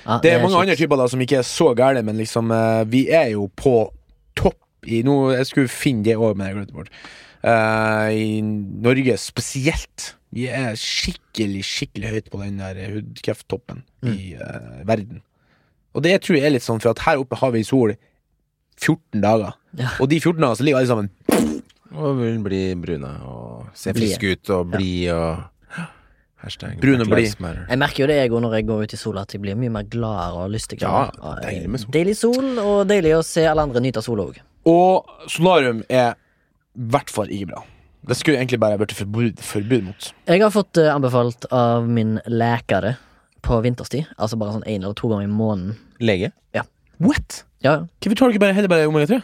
Ja, 0.06 0.20
Det 0.22 0.32
er 0.32 0.42
mange 0.42 0.54
kjipt. 0.54 0.62
andre 0.62 0.76
typer 0.80 1.02
da 1.02 1.08
som 1.10 1.22
ikke 1.22 1.40
er 1.42 1.48
så 1.50 1.72
gærne, 1.78 2.04
men 2.06 2.18
liksom 2.22 2.52
eh, 2.54 2.84
vi 2.86 3.08
er 3.10 3.32
jo 3.34 3.50
på 3.58 3.92
topp 4.38 4.62
i 4.86 5.02
nå, 5.02 5.34
Jeg 5.34 5.48
skulle 5.50 5.72
finne 5.72 6.06
det 6.06 6.16
òg, 6.16 6.36
men 6.38 6.48
jeg 6.48 6.56
glemte 6.56 6.74
det 6.74 6.78
bort. 6.78 6.92
Uh, 7.46 8.10
I 8.10 8.42
Norge 8.42 9.18
spesielt. 9.22 10.16
Vi 10.34 10.48
er 10.50 10.74
skikkelig, 10.78 11.62
skikkelig 11.66 12.10
høyt 12.10 12.30
på 12.34 12.42
den 12.42 12.58
der 12.58 12.80
hudkrefttoppen 12.94 13.84
i 14.10 14.34
uh, 14.34 14.82
verden. 14.88 15.22
Og 15.94 16.04
det 16.04 16.18
tror 16.26 16.40
jeg 16.40 16.46
er 16.50 16.56
litt 16.56 16.66
sånn, 16.66 16.82
for 16.84 16.92
at 16.92 17.04
her 17.06 17.22
oppe 17.22 17.38
har 17.40 17.54
vi 17.54 17.62
sol 17.64 17.94
14 18.82 19.22
dager. 19.24 19.54
Ja. 19.80 19.94
Og 20.02 20.10
de 20.12 20.20
14 20.20 20.42
dagene 20.42 20.58
så 20.58 20.66
ligger 20.66 20.82
alle 20.82 20.92
sammen 20.92 21.10
Og 21.96 22.18
vil 22.20 22.40
bli 22.44 22.62
brune 22.80 23.12
og 23.30 23.70
se 23.78 23.94
friske 23.96 24.34
ut 24.36 24.52
og 24.56 24.74
blide 24.74 25.16
og 25.16 25.44
Hashtag 26.46 26.78
Brune 26.82 27.06
blid. 27.10 27.34
Jeg 27.42 27.80
merker 27.82 28.04
jo 28.06 28.08
det 28.12 28.18
jeg 28.20 28.32
òg 28.32 28.44
når 28.46 28.56
jeg 28.60 28.68
går 28.70 28.84
ut 28.86 28.94
i 28.94 29.00
sola, 29.02 29.24
at 29.26 29.34
jeg 29.34 29.42
blir 29.42 29.58
mye 29.58 29.72
mer 29.74 29.88
gladere 29.90 30.44
og 30.46 30.52
lystigere. 30.54 31.06
Ja, 31.18 31.32
deilig 31.42 31.72
med 31.74 31.82
sol. 31.82 31.92
Deilig 31.96 32.16
sol, 32.20 32.50
og 32.62 32.84
deilig 32.92 33.16
å 33.18 33.24
se 33.26 33.48
alle 33.50 33.66
andre 33.66 33.82
nyte 33.82 34.04
sola 34.06 34.28
òg. 34.30 34.38
Og 34.70 35.10
solarium 35.34 35.82
er 35.90 36.14
i 36.76 36.86
hvert 36.94 37.10
fall 37.14 37.32
ikke 37.34 37.50
bra. 37.54 37.64
Det 38.06 38.14
skulle 38.20 38.38
egentlig 38.38 38.60
bare 38.62 38.78
vært 38.78 38.94
forbud, 38.94 39.40
forbud 39.42 39.88
mot. 39.88 40.12
Jeg 40.30 40.42
har 40.44 40.52
fått 40.54 40.78
eh, 40.78 40.92
anbefalt 40.94 41.48
av 41.50 41.88
min 41.90 42.20
lekare 42.30 42.96
på 43.46 43.58
vinterstid, 43.66 44.06
altså 44.22 44.38
bare 44.38 44.54
sånn 44.60 44.68
én 44.70 44.84
eller 44.84 44.94
to 44.98 45.10
ganger 45.10 45.26
i 45.26 45.32
måneden. 45.34 45.80
Lege? 46.06 46.30
Ja. 46.54 46.62
What? 47.02 47.42
Ja, 47.66 47.80
Hvorfor 48.04 48.20
tar 48.20 48.30
du 48.30 48.36
ikke 48.36 48.44
bare 48.46 48.54
heller 48.58 48.70
bare 48.70 48.86
omega-3? 48.92 49.24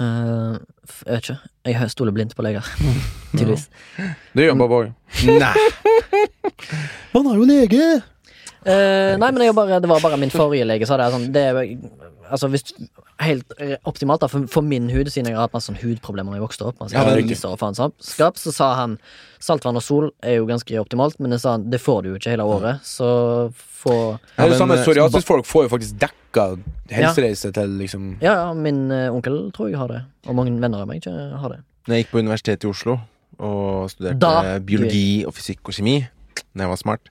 eh, 0.00 0.58
jeg 1.04 1.14
vet 1.14 1.24
ikke. 1.28 1.52
Jeg 1.68 1.90
stoler 1.94 2.14
blindt 2.16 2.36
på 2.36 2.44
leger, 2.46 2.68
tydeligvis. 3.36 3.68
Det 4.34 4.46
gjør 4.46 4.54
han 4.54 4.62
bare 4.62 4.78
òg. 4.78 4.92
Nei! 5.28 5.66
Man 7.14 7.28
har 7.30 7.40
jo 7.40 7.48
lege! 7.48 7.90
Uh, 8.68 9.14
nei, 9.16 9.28
men 9.30 9.44
jeg 9.46 9.54
bare, 9.56 9.78
det 9.80 9.88
var 9.88 10.02
bare 10.02 10.18
min 10.20 10.32
forrige 10.34 10.66
lege 10.66 10.86
sa 10.88 10.98
det. 11.00 11.12
Sånn, 11.14 11.28
det 11.32 11.44
altså, 12.28 12.50
hvis, 12.52 12.66
helt 13.22 13.54
eh, 13.62 13.76
optimalt 13.88 14.22
da, 14.22 14.28
for, 14.30 14.46
for 14.50 14.66
min 14.66 14.88
hud, 14.92 15.10
siden 15.10 15.30
jeg 15.30 15.38
har 15.38 15.48
hatt 15.48 15.56
masse 15.56 15.70
sånn 15.70 15.78
hudproblemer 15.80 16.34
da 16.34 16.38
jeg 16.38 16.44
vokste 16.44 16.68
opp. 16.68 16.78
Man 16.82 16.92
Ja, 16.92 17.04
er 17.10 17.22
iser 17.22 17.54
og 17.54 17.60
faenskap. 17.60 17.96
Så 18.38 18.54
sa 18.54 18.70
han 18.78 18.98
saltvann 19.42 19.78
og 19.78 19.84
sol 19.84 20.10
er 20.22 20.38
jo 20.38 20.48
ganske 20.48 20.80
optimalt, 20.80 21.18
men 21.22 21.34
det, 21.34 21.40
sa 21.42 21.56
han, 21.56 21.68
det 21.72 21.80
får 21.82 22.04
du 22.04 22.12
jo 22.12 22.20
ikke 22.20 22.34
hele 22.34 22.46
året. 22.46 22.84
Så 22.86 23.08
få 23.54 23.96
Ja, 24.36 24.44
det 24.44 24.50
men, 24.52 24.58
samme 24.60 24.80
psoriasis 24.82 25.26
Folk 25.28 25.46
får 25.46 25.66
jo 25.68 25.74
faktisk 25.76 25.98
dekka 26.28 26.58
helsereise 26.92 27.52
til 27.52 27.68
liksom 27.78 28.08
Ja, 28.22 28.32
ja, 28.34 28.54
min 28.54 28.90
eh, 28.90 29.08
onkel 29.12 29.50
tror 29.52 29.70
jeg 29.70 29.78
har 29.78 29.88
det. 29.88 30.02
Og 30.26 30.34
mange 30.36 30.52
venner 30.60 30.82
av 30.82 30.88
meg 30.88 31.00
ikke 31.02 31.14
har 31.40 31.48
det. 31.54 31.60
Når 31.88 31.94
jeg 31.96 32.04
gikk 32.04 32.12
på 32.12 32.18
Universitetet 32.22 32.64
i 32.64 32.68
Oslo 32.68 32.98
og 33.38 33.90
studerte 33.90 34.18
Da- 34.20 34.58
biologi 34.58 35.24
og 35.26 35.32
fysikk 35.34 35.60
og 35.68 35.74
kjemi, 35.74 36.06
Når 36.54 36.62
jeg 36.64 36.68
var 36.68 36.76
smart, 36.76 37.08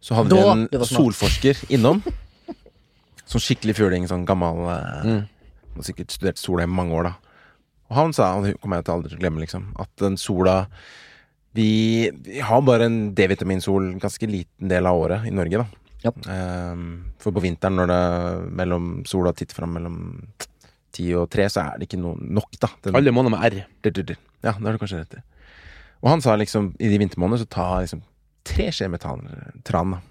så 0.00 0.14
hadde 0.14 0.30
Da 0.30 0.36
vi 0.36 0.48
en 0.50 0.68
var 0.72 0.84
smart. 0.86 1.14
solforsker 1.14 1.64
innom. 1.70 2.02
Sånn 3.26 3.40
skikkelig 3.42 3.74
fjuling, 3.76 4.06
sånn 4.08 4.24
gammel 4.26 4.66
eh, 4.70 5.06
Mm. 5.06 5.28
Han 5.76 5.82
har 5.82 5.92
sikkert 5.92 6.10
studert 6.14 6.38
sola 6.38 6.62
i 6.62 6.66
mange 6.66 6.92
år, 6.94 7.02
da. 7.04 7.14
Og 7.90 7.96
han 7.96 8.12
sa, 8.12 8.34
og 8.36 8.44
det 8.44 8.60
kommer 8.60 8.76
jeg 8.78 8.84
til 8.86 8.94
aldri 8.94 9.08
til 9.10 9.18
å 9.18 9.20
glemme, 9.20 9.40
liksom, 9.44 9.64
at 9.78 9.88
den 10.00 10.16
sola 10.16 10.66
vi, 11.54 12.10
vi 12.24 12.40
har 12.40 12.62
bare 12.62 12.86
en 12.86 13.14
D-vitaminsol 13.14 13.98
ganske 14.00 14.26
liten 14.28 14.68
del 14.68 14.86
av 14.86 14.96
året 14.96 15.26
i 15.26 15.30
Norge, 15.30 15.58
da. 15.58 15.66
Ja. 16.04 16.12
Ehm, 16.32 17.12
for 17.22 17.34
på 17.34 17.42
vinteren, 17.44 17.78
når 17.78 17.90
det 17.90 18.02
mellom 18.58 18.90
sola 19.08 19.32
titter 19.36 19.58
fram 19.58 19.72
mellom 19.76 20.00
ti 20.96 21.08
og 21.16 21.28
tre, 21.32 21.48
så 21.52 21.64
er 21.64 21.80
det 21.80 21.88
ikke 21.88 22.00
noe 22.00 22.16
nok, 22.20 22.58
da. 22.62 22.70
Den, 22.84 22.98
Alle 22.98 23.14
måneder 23.14 23.36
med 23.36 23.46
R. 23.48 23.64
Dyr, 23.84 24.02
dyr. 24.02 24.18
Ja, 24.42 24.52
det 24.52 24.64
har 24.64 24.76
du 24.76 24.82
kanskje 24.82 25.02
rett 25.02 25.18
i. 25.18 25.24
Og 26.04 26.10
han 26.12 26.22
sa 26.24 26.36
liksom 26.36 26.74
i 26.78 26.90
de 26.92 27.00
vintermånedene 27.00 27.42
så 27.42 27.50
ta 27.50 27.68
liksom 27.80 28.02
tre 28.46 28.70
skjeer 28.72 28.92
med 28.92 29.02
tran, 29.02 29.96
da. 29.96 30.02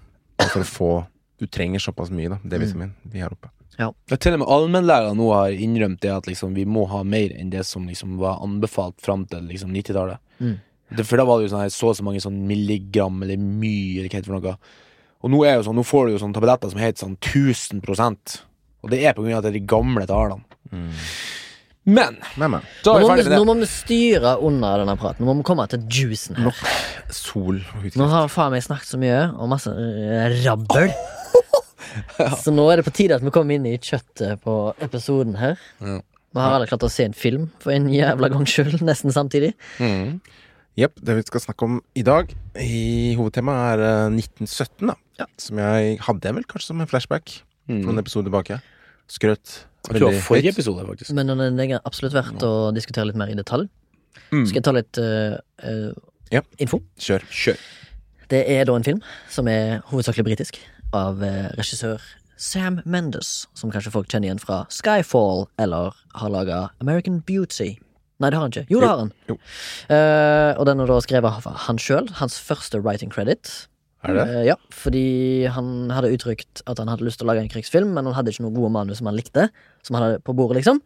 For 0.46 0.62
å 0.62 0.68
få 0.68 0.94
Du 1.36 1.44
trenger 1.52 1.82
såpass 1.84 2.08
mye, 2.08 2.30
da, 2.32 2.38
D-vitamin, 2.48 2.94
vi 3.12 3.20
har 3.20 3.28
oppe. 3.34 3.50
Ja 3.76 3.90
til 4.16 4.32
og 4.32 4.40
med 4.40 4.48
allmennleger 4.48 5.16
nå 5.18 5.26
har 5.34 5.52
innrømt 5.52 6.00
det 6.00 6.08
at 6.08 6.28
liksom, 6.30 6.54
vi 6.56 6.64
må 6.64 6.86
ha 6.88 7.02
mer 7.04 7.34
enn 7.36 7.50
det 7.52 7.66
som 7.68 7.84
liksom, 7.84 8.14
var 8.22 8.40
anbefalt 8.44 9.02
fram 9.04 9.26
til 9.28 9.44
liksom, 9.50 9.74
90-tallet. 9.76 10.22
Mm. 10.40 10.54
For 11.02 11.20
da 11.20 11.26
var 11.28 11.36
det 11.36 11.48
jo 11.48 11.52
sånn 11.52 11.64
her, 11.66 11.74
så 11.74 11.90
og 11.90 11.98
så 11.98 12.06
mange 12.06 12.22
sånn 12.24 12.38
milligram 12.48 13.20
eller 13.26 13.36
mye, 13.36 13.98
eller 13.98 14.08
hva 14.08 14.16
heter 14.16 14.30
for 14.30 14.38
noe. 14.38 14.56
Og 15.26 15.32
nå 15.32 15.40
er 15.42 15.56
jo 15.58 15.64
sånn, 15.66 15.74
nå 15.74 15.82
får 15.86 16.06
du 16.06 16.12
jo 16.14 16.20
sånne 16.22 16.36
tabletter 16.38 16.70
som 16.70 16.78
heter 16.78 17.02
sånn 17.02 17.16
1000% 17.18 18.36
Og 18.86 18.92
det 18.92 19.00
er 19.02 19.16
på 19.16 19.24
grunn 19.24 19.34
av 19.34 19.40
at 19.40 19.48
det 19.48 19.50
er 19.50 19.58
de 19.58 19.64
gamle 19.66 20.04
tallene. 20.06 20.44
Men 21.86 22.18
Men, 22.38 22.50
men. 22.50 22.62
da 22.84 22.94
Nå 22.94 22.98
er 22.98 23.02
må, 23.02 23.08
vi, 23.14 23.24
med 23.30 23.38
nå 23.38 23.44
må 23.46 23.54
vi 23.60 23.68
styre 23.70 24.36
under 24.42 24.82
denne 24.82 24.96
praten. 24.98 25.26
Nå 25.26 25.34
må 25.34 25.42
vi 25.42 25.46
komme 25.46 25.66
til 25.70 25.84
juicen 25.86 26.38
her. 26.38 26.62
Sol. 27.14 27.60
Nå 27.94 28.08
har 28.10 28.30
faen 28.30 28.54
meg 28.54 28.64
snakket 28.66 28.90
så 28.90 28.98
mye 29.02 29.20
og 29.34 29.50
masse 29.50 29.70
eh, 29.70 30.34
rabbel. 30.46 30.90
Så 32.42 32.52
nå 32.52 32.66
er 32.68 32.80
det 32.80 32.84
på 32.84 32.92
tide 32.92 33.16
at 33.16 33.22
vi 33.24 33.30
kommer 33.32 33.56
inn 33.56 33.66
i 33.70 33.78
kjøttet 33.80 34.42
på 34.44 34.56
episoden 34.84 35.38
her. 35.40 35.54
Ja. 35.80 36.00
Vi 36.36 36.42
har 36.42 36.56
alle 36.58 36.66
klart 36.68 36.84
å 36.84 36.90
se 36.92 37.06
en 37.08 37.14
film 37.16 37.46
for 37.62 37.72
en 37.72 37.86
jævla 37.88 38.28
gangs 38.34 38.52
skyld, 38.52 38.82
nesten 38.90 39.14
samtidig. 39.14 39.54
Mm. 39.80 40.18
Jepp. 40.76 40.98
Det 41.00 41.16
vi 41.16 41.24
skal 41.24 41.46
snakke 41.46 41.70
om 41.70 41.78
i 41.96 42.04
dag, 42.04 42.34
i 42.60 43.14
hovedtemaet, 43.16 43.78
er 43.78 43.86
eh, 44.10 44.18
1917, 44.18 44.90
da. 44.90 44.98
Ja. 45.18 45.26
Som 45.40 45.60
jeg 45.62 45.98
hadde 46.06 46.28
jeg 46.28 46.36
vel 46.36 46.44
kanskje 46.44 46.70
som 46.72 46.80
en 46.80 46.90
flashback 46.90 47.38
for 47.66 47.72
noen 47.72 47.96
Mm. 47.96 48.02
episoder 48.04 48.28
tilbake. 48.30 48.60
Skrøt 49.08 49.64
veldig 49.88 50.20
høyt. 50.20 50.44
episode, 50.50 50.86
faktisk. 50.86 51.12
Men 51.14 51.26
den 51.26 51.60
er 51.60 51.80
absolutt 51.84 52.12
verdt 52.12 52.42
å 52.42 52.74
diskutere 52.74 53.06
litt 53.06 53.16
mer 53.16 53.28
i 53.30 53.34
detalj. 53.38 53.68
Mm. 54.32 54.46
Skal 54.46 54.60
jeg 54.60 54.64
ta 54.64 54.72
litt 54.72 54.98
uh, 54.98 55.38
eh, 55.62 55.92
Ja. 56.32 56.42
info? 56.58 56.82
Kjør. 56.98 57.22
Kjør. 57.30 57.58
Det 58.28 58.42
er 58.50 58.64
da 58.64 58.74
en 58.74 58.82
film 58.82 59.02
som 59.30 59.46
er 59.46 59.80
hovedsakelig 59.92 60.24
britisk, 60.24 60.58
av 60.92 61.22
uh, 61.22 61.48
regissør 61.56 62.00
Sam 62.36 62.82
Mendes, 62.84 63.46
som 63.54 63.70
kanskje 63.72 63.92
folk 63.94 64.08
kjenner 64.08 64.28
igjen 64.28 64.40
fra 64.42 64.66
Skyfall, 64.68 65.46
eller 65.58 65.94
har 66.14 66.30
laga 66.30 66.70
American 66.80 67.20
Beauty. 67.20 67.78
Nei, 68.20 68.30
det 68.30 68.36
har 68.36 68.44
han 68.46 68.52
ikke. 68.52 68.66
Jo, 68.72 68.80
det 68.80 68.88
har 68.88 68.98
han. 68.98 69.12
jo. 69.28 69.36
Eh, 69.92 70.52
og 70.56 70.66
den 70.68 70.80
er 70.80 70.88
da 70.88 70.96
skrevet 71.04 71.36
av 71.36 71.58
han 71.66 71.80
sjøl. 71.80 72.08
Hans 72.20 72.38
første 72.40 72.80
writing 72.80 73.12
credit. 73.12 73.68
Er 74.06 74.16
det? 74.16 74.24
Eh, 74.26 74.44
ja, 74.48 74.56
fordi 74.72 75.06
han 75.52 75.90
hadde 75.92 76.12
uttrykt 76.14 76.62
at 76.70 76.80
han 76.80 76.90
hadde 76.90 77.06
lyst 77.06 77.20
til 77.20 77.26
å 77.26 77.30
lage 77.32 77.44
en 77.44 77.50
krigsfilm, 77.52 77.92
men 77.96 78.08
han 78.08 78.16
hadde 78.16 78.32
ikke 78.32 78.44
noe 78.46 78.56
gode 78.56 78.72
manus 78.74 79.00
som 79.00 79.10
han 79.10 79.18
likte, 79.18 79.48
som 79.86 79.98
han 79.98 80.06
hadde 80.06 80.20
på 80.26 80.34
bordet, 80.36 80.60
liksom. 80.60 80.80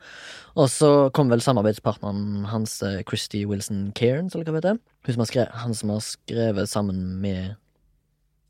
Og 0.60 0.70
så 0.72 0.90
kom 1.16 1.30
vel 1.32 1.42
samarbeidspartneren 1.44 2.46
hans, 2.50 2.80
eh, 2.86 3.02
Christy 3.08 3.44
Wilson 3.46 3.90
Cairns, 3.96 4.34
eller 4.34 4.48
hva 4.48 4.56
det 4.56 4.62
heter. 4.64 4.80
Hun 5.06 5.14
som 5.14 5.24
har 5.24 5.30
skrevet, 5.32 5.58
han 5.64 5.74
som 5.74 5.94
har 5.94 6.06
skrevet 6.06 6.72
sammen 6.72 7.20
med 7.20 7.56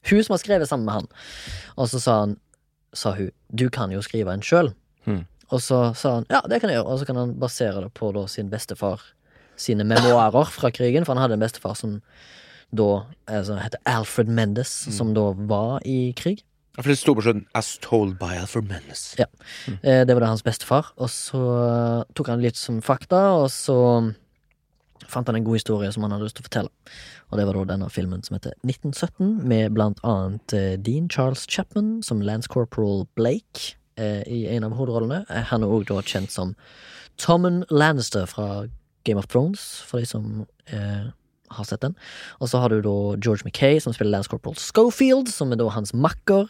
Hun 0.08 0.22
som 0.24 0.32
har 0.32 0.40
skrevet 0.40 0.68
sammen 0.68 0.86
med 0.86 0.94
han. 0.94 1.08
Og 1.76 1.90
så 1.92 2.00
sa 2.00 2.20
han 2.20 2.38
Sa 2.96 3.12
hun 3.14 3.30
Du 3.54 3.68
kan 3.70 3.92
jo 3.92 4.00
skrive 4.00 4.32
en 4.32 4.40
sjøl. 4.40 4.72
Hmm. 5.04 5.26
Og 5.50 5.60
så 5.60 5.94
sa 5.94 6.14
han 6.14 6.26
ja, 6.30 6.40
det 6.48 6.60
kan 6.60 6.70
jeg 6.70 6.78
gjøre, 6.78 6.88
og 6.88 6.98
så 6.98 7.06
kan 7.06 7.16
han 7.16 7.34
basere 7.38 7.82
det 7.84 7.92
på 7.94 8.10
da 8.14 8.26
sin 8.26 8.50
bestefar 8.50 9.02
sine 9.60 9.84
memoarer 9.84 10.48
fra 10.48 10.70
krigen, 10.72 11.04
for 11.04 11.14
han 11.14 11.22
hadde 11.22 11.36
en 11.36 11.44
bestefar 11.44 11.76
som 11.76 12.00
da 12.76 13.04
altså, 13.26 13.58
heter 13.60 13.82
Alfred 13.86 14.30
Mendes, 14.30 14.70
som 14.94 15.14
da 15.14 15.30
var 15.34 15.80
i 15.84 16.12
krig. 16.16 16.44
For 16.78 16.88
det 16.88 16.98
sto 17.00 17.14
på 17.14 17.24
slutten 17.24 17.46
'As 17.54 17.78
told 17.82 18.18
by 18.18 18.38
Alfred 18.38 18.70
Mendes'. 18.70 19.14
Ja. 19.18 19.26
Eh, 19.82 20.04
det 20.06 20.14
var 20.14 20.20
da 20.20 20.26
hans 20.26 20.42
bestefar. 20.42 20.92
Og 20.96 21.10
så 21.10 22.04
tok 22.14 22.28
han 22.28 22.40
litt 22.40 22.56
som 22.56 22.80
fakta, 22.80 23.42
og 23.42 23.50
så 23.50 24.14
fant 25.10 25.26
han 25.26 25.36
en 25.36 25.44
god 25.44 25.58
historie 25.58 25.90
som 25.92 26.02
han 26.02 26.12
hadde 26.12 26.28
lyst 26.28 26.36
til 26.36 26.44
å 26.44 26.48
fortelle. 26.48 26.70
Og 27.30 27.38
det 27.38 27.46
var 27.46 27.58
da 27.58 27.64
denne 27.72 27.90
filmen 27.90 28.22
som 28.22 28.36
heter 28.36 28.54
1917, 28.64 29.42
med 29.46 29.74
blant 29.74 30.00
annet 30.06 30.54
eh, 30.54 30.76
Dean 30.76 31.08
Charles 31.08 31.46
Chapman 31.46 32.02
som 32.02 32.22
Lance 32.22 32.48
Corporal 32.48 33.06
Blake 33.18 33.74
eh, 33.96 34.22
i 34.26 34.46
en 34.48 34.64
av 34.64 34.76
hovedrollene. 34.78 35.24
Eh, 35.28 35.42
Han 35.50 35.62
er 35.62 35.74
òg 35.74 35.86
da 35.90 36.00
kjent 36.02 36.30
som 36.30 36.54
Tommen 37.20 37.64
Lannister 37.70 38.26
fra 38.26 38.66
Game 39.04 39.18
of 39.18 39.26
Thrones, 39.26 39.82
for 39.86 40.00
de 40.00 40.06
som 40.06 40.46
eh, 40.66 41.10
har 41.50 41.66
sett 41.68 41.82
den. 41.84 41.96
Og 42.40 42.50
så 42.50 42.60
har 42.62 42.72
du 42.72 42.80
da 42.84 42.96
George 43.18 43.46
Mackay, 43.46 43.80
som 43.82 43.94
spiller 43.96 44.14
Lance 44.14 44.30
Corporal 44.30 44.58
Schofield, 44.58 45.30
som 45.32 45.52
er 45.52 45.60
da 45.60 45.68
hans 45.74 45.94
makker 45.94 46.46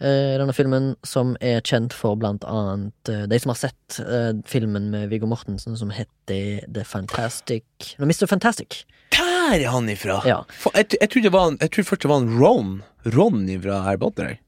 eh, 0.00 0.34
i 0.34 0.38
denne 0.40 0.54
filmen, 0.56 0.92
som 1.06 1.34
er 1.44 1.62
kjent 1.66 1.94
for 1.96 2.18
blant 2.20 2.46
annet 2.48 3.12
eh, 3.12 3.26
de 3.30 3.40
som 3.40 3.54
har 3.54 3.60
sett 3.66 4.00
eh, 4.02 4.32
filmen 4.48 4.90
med 4.94 5.10
Viggo 5.12 5.28
Mortensen 5.30 5.78
som 5.78 5.92
heter 5.94 6.64
The 6.66 6.84
Fantastic 6.88 7.94
No, 7.98 8.06
Mr. 8.08 8.26
Fantastic. 8.30 8.84
Der 9.14 9.60
er 9.60 9.68
han 9.70 9.88
ifra! 9.92 10.20
Ja. 10.26 10.42
For, 10.58 10.74
jeg, 10.74 10.96
jeg, 11.00 11.10
trodde 11.10 11.28
det 11.28 11.34
var 11.34 11.52
jeg 11.60 11.70
trodde 11.70 11.88
først 11.90 12.06
det 12.06 12.10
var 12.10 12.24
en 12.24 12.34
Ron. 12.40 12.72
Ron 13.14 13.44
ifra 13.52 13.82
Harry 13.84 14.00
Potter. 14.00 14.38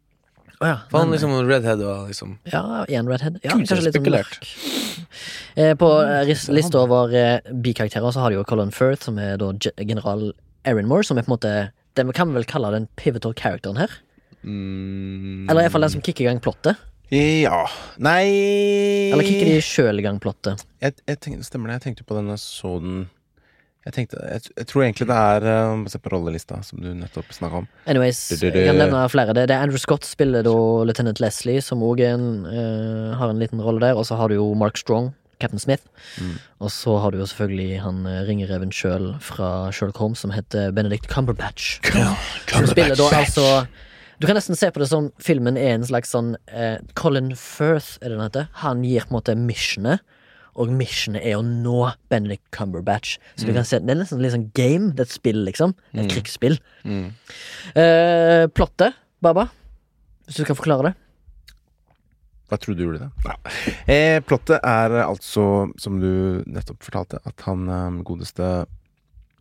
Jeg. 0.56 0.62
Å 0.64 0.68
ja. 0.70 0.76
For 0.90 1.02
han 1.02 1.12
liksom 1.12 1.34
redhead 1.48 1.82
og 1.84 2.08
liksom 2.08 2.38
Ja, 2.48 2.62
igjen 2.88 3.08
Redhead. 3.10 3.36
Ja, 3.44 3.52
så 3.52 3.58
kanskje 3.60 3.76
litt 3.84 3.96
sånn 3.96 4.06
spekulert. 4.06 4.38
Eh, 5.56 5.74
på 5.76 5.88
eh, 6.04 6.30
lista 6.56 6.80
over 6.82 7.12
eh, 7.16 7.38
bikarakterer 7.64 8.12
så 8.12 8.20
har 8.24 8.32
de 8.32 8.38
jo 8.40 8.44
Colin 8.48 8.72
Firth, 8.72 9.04
som 9.08 9.18
er 9.20 9.36
da 9.40 9.50
general 9.84 10.30
Erin 10.64 10.88
Moore, 10.88 11.04
som 11.06 11.18
er 11.20 11.26
på 11.26 11.30
en 11.32 11.36
måte 11.36 11.52
Den 11.96 12.10
kan 12.12 12.28
vi 12.28 12.34
vel 12.40 12.44
kalle 12.48 12.72
den 12.74 12.88
pivotal 13.00 13.32
characteren 13.38 13.78
her. 13.80 13.90
mm, 14.44 15.48
Eller 15.50 15.62
iallfall 15.66 15.86
den 15.86 15.94
som 15.96 16.02
kicker 16.04 16.24
i 16.24 16.28
gang 16.30 16.40
plottet. 16.44 16.76
Ja 17.12 17.60
Nei 18.02 18.24
Eller 19.14 19.22
kicker 19.22 19.46
de 19.46 19.60
sjøl 19.62 20.00
i 20.00 20.02
gang 20.02 20.16
plottet. 20.18 20.64
jeg, 20.82 20.96
jeg 21.06 21.20
tenkte, 21.22 21.46
Stemmer 21.46 21.70
det. 21.70 21.76
Jeg 21.78 21.84
tenkte 21.90 22.04
på 22.08 22.16
denne 22.18 22.34
så 22.40 22.78
den 22.82 23.04
jeg, 23.86 23.94
tenkte, 23.94 24.18
jeg, 24.26 24.42
jeg 24.58 24.66
tror 24.66 24.82
egentlig 24.82 25.06
det 25.06 25.16
er 25.16 25.44
uh, 25.46 25.84
Se 25.90 26.00
på 26.02 26.10
rollelista, 26.10 26.58
som 26.66 26.80
du 26.82 26.88
nettopp 26.96 27.28
snakka 27.34 27.62
om. 27.62 27.68
Anyways, 27.86 28.18
Du, 28.34 28.48
du, 28.50 28.58
jeg 28.58 28.72
kan 28.72 28.80
nevne 28.82 29.04
flere. 29.12 29.34
Det, 29.36 29.46
det 29.50 29.54
er 29.54 29.62
Andrew 29.62 29.80
Scott 29.80 30.06
spiller 30.08 30.42
da 30.46 30.56
Lieutenant 30.88 31.22
Leslie, 31.22 31.62
som 31.62 31.84
òg 31.86 32.02
uh, 32.02 33.14
har 33.20 33.30
en 33.30 33.42
liten 33.42 33.62
rolle 33.62 33.84
der. 33.84 33.94
Og 33.94 34.08
så 34.08 34.18
har 34.18 34.32
du 34.32 34.40
jo 34.40 34.48
Mark 34.58 34.80
Strong, 34.80 35.12
Captain 35.38 35.62
Smith. 35.62 35.86
Mm. 36.18 36.34
Og 36.64 36.72
så 36.74 36.96
har 36.98 37.14
du 37.14 37.20
jo 37.20 37.28
selvfølgelig 37.30 37.80
han 37.84 38.02
uh, 38.08 38.20
ringereven 38.26 38.74
sjøl 38.74 39.12
fra 39.22 39.70
Sherlock 39.70 40.02
Holmes, 40.02 40.24
som 40.24 40.34
heter 40.34 40.74
Benedict 40.74 41.06
Cumberbatch. 41.12 41.78
Som 42.50 42.66
spiller 42.66 42.98
da 42.98 43.10
altså 43.20 43.46
Du 44.18 44.26
kan 44.26 44.34
nesten 44.38 44.56
se 44.56 44.70
på 44.72 44.80
det 44.80 44.88
som 44.90 45.10
filmen 45.20 45.58
er 45.60 45.74
en 45.76 45.84
slags 45.84 46.14
sånn 46.14 46.38
eh, 46.48 46.78
Colin 46.96 47.34
Firth, 47.36 47.98
er 48.00 48.08
det 48.08 48.14
den 48.16 48.24
heter. 48.24 48.46
Han 48.62 48.80
gir 48.82 49.04
på 49.04 49.12
en 49.12 49.18
måte 49.18 49.34
missionet. 49.36 50.00
Og 50.56 50.70
missionet 50.72 51.22
er 51.28 51.36
å 51.38 51.42
nå 51.44 51.92
Benedict 52.10 52.44
Cumberbatch. 52.56 53.18
Så 53.36 53.44
Mm. 53.44 53.46
du 53.46 53.52
kan 53.58 53.64
se, 53.68 53.78
Det 53.78 53.90
er 53.90 54.00
nesten 54.00 54.22
litt 54.22 54.32
sånn 54.32 54.50
game. 54.54 54.90
Det 54.92 55.00
er 55.00 55.08
et 55.10 55.14
spill, 55.16 55.44
liksom. 55.44 55.74
Et 55.94 56.08
krigsspill. 56.10 56.58
Mm. 56.84 57.12
Eh, 57.76 58.46
plottet, 58.48 58.94
Baba, 59.22 59.50
hvis 60.26 60.36
du 60.36 60.44
skal 60.44 60.56
forklare 60.56 60.82
det. 60.90 60.94
Hva 62.48 62.58
trodde 62.62 62.78
du 62.78 62.84
gjorde 62.86 63.00
det? 63.02 63.10
Ja. 63.26 63.34
Eh, 63.90 64.20
plottet 64.22 64.60
er 64.62 64.90
altså, 65.02 65.72
som 65.82 65.98
du 66.00 66.44
nettopp 66.46 66.78
fortalte, 66.86 67.18
at 67.26 67.40
han 67.48 67.68
eh, 67.68 68.02
godeste 68.06 68.66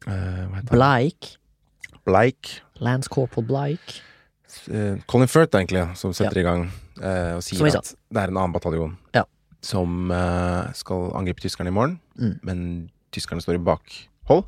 eh, 0.08 0.48
han? 0.56 0.66
Blake. 2.06 2.62
Lance 2.82 3.10
Corporal 3.10 3.46
Blike. 3.46 4.02
Eh, 4.72 4.98
Colin 5.08 5.28
Firth, 5.30 5.54
egentlig, 5.58 5.86
som 5.98 6.14
setter 6.14 6.40
i 6.42 6.44
gang 6.46 6.66
eh, 7.02 7.36
og 7.36 7.44
sier 7.44 7.66
at 7.78 7.94
det 8.14 8.22
er 8.24 8.32
en 8.32 8.38
annen 8.40 8.54
bataljon 8.56 8.94
Ja. 9.14 9.24
Som 9.66 10.12
eh, 10.14 10.74
skal 10.78 11.10
angripe 11.18 11.42
tyskerne 11.46 11.72
i 11.74 11.76
morgen, 11.76 11.98
Mm. 12.16 12.36
men 12.48 12.60
tyskerne 13.12 13.42
står 13.44 13.58
i 13.58 13.64
bakhold. 13.66 14.46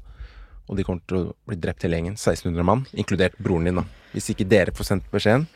Og 0.68 0.76
de 0.78 0.84
kommer 0.84 1.01
til 1.07 1.18
å 1.18 1.34
bli 1.47 1.55
drept 1.63 1.84
hele 1.84 1.95
gjengen. 1.97 2.15
1600 2.20 2.63
mann, 2.68 2.86
inkludert 2.95 3.36
broren 3.39 3.65
din. 3.68 3.76
da 3.82 3.84
Hvis 4.13 4.30
ikke 4.34 4.47
dere 4.47 4.72
får 4.76 4.88
sendt 4.91 5.09
beskjeden 5.11 5.47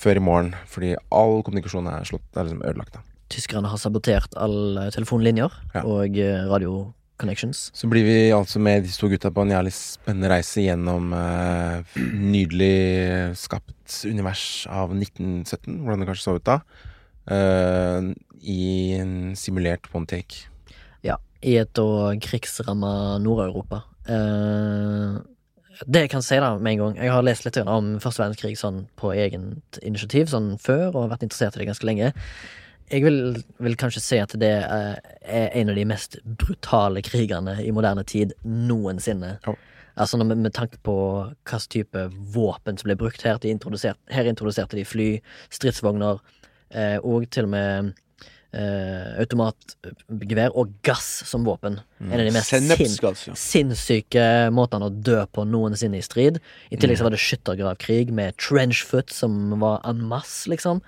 før 0.00 0.16
i 0.16 0.24
morgen, 0.24 0.54
fordi 0.68 0.94
all 1.12 1.42
kommunikasjon 1.44 1.88
er, 1.88 2.04
slått, 2.08 2.24
er 2.36 2.44
liksom 2.48 2.62
ødelagt. 2.64 2.92
da 2.96 3.00
Tyskerne 3.30 3.68
har 3.70 3.78
sabotert 3.78 4.32
alle 4.36 4.88
telefonlinjer 4.90 5.52
Ja. 5.74 5.82
og 5.84 6.16
eh, 6.18 6.44
radio 6.50 6.92
connections. 7.20 7.70
Så 7.76 7.88
blir 7.88 8.02
vi 8.04 8.30
altså 8.32 8.58
med 8.60 8.82
disse 8.84 8.98
to 9.00 9.08
gutta 9.12 9.30
på 9.30 9.42
en 9.44 9.52
jævlig 9.52 9.72
spennende 9.76 10.30
reise 10.32 10.62
gjennom 10.64 11.12
eh, 11.12 11.82
nydelig 12.16 13.36
skapt 13.36 14.04
univers 14.08 14.66
av 14.72 14.92
1917, 14.96 15.80
hvordan 15.84 16.00
det 16.00 16.08
kanskje 16.08 16.24
så 16.26 16.36
ut 16.38 16.44
da. 16.48 16.58
Eh, 17.30 18.10
I 18.40 18.62
en 18.98 19.36
simulert 19.36 19.88
one. 19.92 20.20
Ja, 21.06 21.18
i 21.42 21.56
et 21.60 21.72
da 21.78 22.14
krigsramma 22.20 23.18
Nord-Europa. 23.22 23.84
Uh, 24.08 25.20
det 25.86 26.04
jeg 26.04 26.10
kan 26.12 26.24
si 26.24 26.36
da 26.40 26.54
med 26.58 26.72
en 26.72 26.80
gang 26.80 26.96
Jeg 26.98 27.12
har 27.12 27.22
lest 27.22 27.44
litt 27.44 27.58
om 27.62 27.92
første 28.02 28.22
verdenskrig 28.22 28.56
sånn 28.58 28.82
på 29.00 29.12
eget 29.14 29.78
initiativ 29.86 30.32
sånn 30.32 30.54
før, 30.60 30.88
og 30.94 31.12
vært 31.12 31.24
interessert 31.24 31.56
i 31.56 31.62
det 31.62 31.70
ganske 31.70 31.86
lenge. 31.88 32.10
Jeg 32.90 33.04
vil, 33.04 33.20
vil 33.62 33.76
kanskje 33.78 34.02
si 34.02 34.18
at 34.18 34.34
det 34.40 34.50
eh, 34.66 34.96
er 35.22 35.52
en 35.60 35.70
av 35.70 35.78
de 35.78 35.86
mest 35.86 36.18
brutale 36.24 37.04
krigene 37.06 37.60
i 37.62 37.70
moderne 37.70 38.02
tid 38.02 38.34
noensinne. 38.42 39.36
Ja. 39.46 39.54
Altså 40.00 40.18
med, 40.18 40.36
med 40.42 40.52
tanke 40.56 40.80
på 40.82 40.96
hvilken 41.46 41.70
type 41.70 42.04
våpen 42.34 42.80
som 42.80 42.88
ble 42.88 42.98
brukt 42.98 43.22
her. 43.22 43.38
De 43.38 43.52
introdusert, 43.52 43.98
her 44.10 44.26
introduserte 44.26 44.78
de 44.78 44.84
fly, 44.84 45.08
stridsvogner, 45.54 46.18
og 47.02 47.26
til 47.34 47.48
og 47.48 47.52
med 47.54 47.92
eh, 48.56 49.20
automatgevær 49.22 50.54
og 50.58 50.72
gass 50.86 51.08
som 51.28 51.44
våpen. 51.46 51.78
En 52.02 52.16
av 52.18 52.26
de 52.26 52.34
mest 52.34 52.50
sin, 52.50 53.36
sinnssyke 53.38 54.26
måtene 54.54 54.88
å 54.88 54.94
dø 54.94 55.22
på 55.32 55.44
noensinne 55.48 56.00
i 56.00 56.04
strid. 56.04 56.40
I 56.70 56.80
tillegg 56.80 57.00
så 57.00 57.08
var 57.08 57.14
det 57.14 57.22
skyttergravkrig 57.22 58.10
med 58.16 58.38
trenchfoot 58.40 59.14
som 59.14 59.56
var 59.62 59.80
en 59.88 60.04
masse, 60.10 60.46
liksom. 60.50 60.82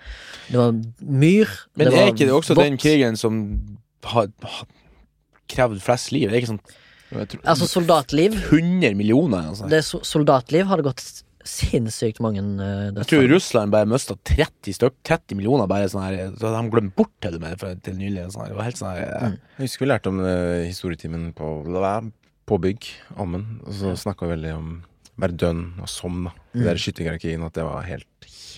Det 0.51 0.61
var 0.61 0.77
myr. 1.01 1.57
Men 1.79 1.93
det 1.93 2.05
er 2.05 2.15
ikke 2.15 2.29
det 2.29 2.37
også 2.37 2.59
vått. 2.59 2.67
den 2.71 2.81
krigen 2.81 3.19
som 3.21 3.43
har, 4.13 4.31
har 4.43 4.71
krevd 5.53 5.83
flest 5.85 6.15
liv? 6.15 6.31
Det 6.31 6.39
er 6.39 6.45
ikke 6.45 6.55
sånn 6.55 6.65
tror, 7.13 7.43
Altså 7.45 7.69
soldatliv. 7.69 8.39
100 8.49 8.97
millioner? 8.99 9.51
Altså. 9.53 9.69
Det 9.71 9.83
so 9.87 10.01
soldatliv 10.07 10.67
hadde 10.71 10.87
gått 10.87 11.05
sinnssykt 11.49 12.21
mange 12.23 12.43
uh, 12.61 12.91
Jeg 13.03 13.09
tror 13.11 13.29
Russland 13.33 13.73
bare 13.75 13.89
mista 13.91 14.15
30 14.29 14.77
stykk 14.79 14.95
30 15.05 15.37
millioner 15.39 15.67
bare 15.71 15.89
sånn 15.91 16.05
her 16.05 16.33
Så 16.39 16.53
de 16.53 16.63
glemt 16.71 16.95
bort 16.99 17.13
til 17.21 17.33
det 17.37 17.41
med 17.43 17.83
til 17.83 17.99
nylig. 17.99 18.29
Sånn 18.33 18.45
her. 18.47 18.53
Det 18.55 18.59
var 18.61 18.69
helt 18.71 18.81
sånn 18.81 18.95
her 18.95 19.03
Mm. 19.23 19.37
jeg 19.59 19.67
husker 19.67 19.85
vi 19.85 19.91
lærte 19.91 20.09
om 20.13 20.21
uh, 20.21 20.63
historietimen 20.67 21.33
på 21.35 21.51
på 22.47 22.59
bygg, 22.59 22.89
Ammen. 23.23 23.61
Og 23.67 23.73
så 23.73 23.93
snakka 23.97 24.27
vi 24.27 24.35
veldig 24.35 24.55
om 24.57 24.71
Verdun 25.21 25.75
og 25.81 25.89
Somme, 25.89 26.33
Mm. 26.55 26.65
der 26.65 26.77
skytterhierarkiene, 26.77 27.47
at 27.47 27.55
det 27.55 27.63
var 27.65 27.83
helt, 27.87 28.05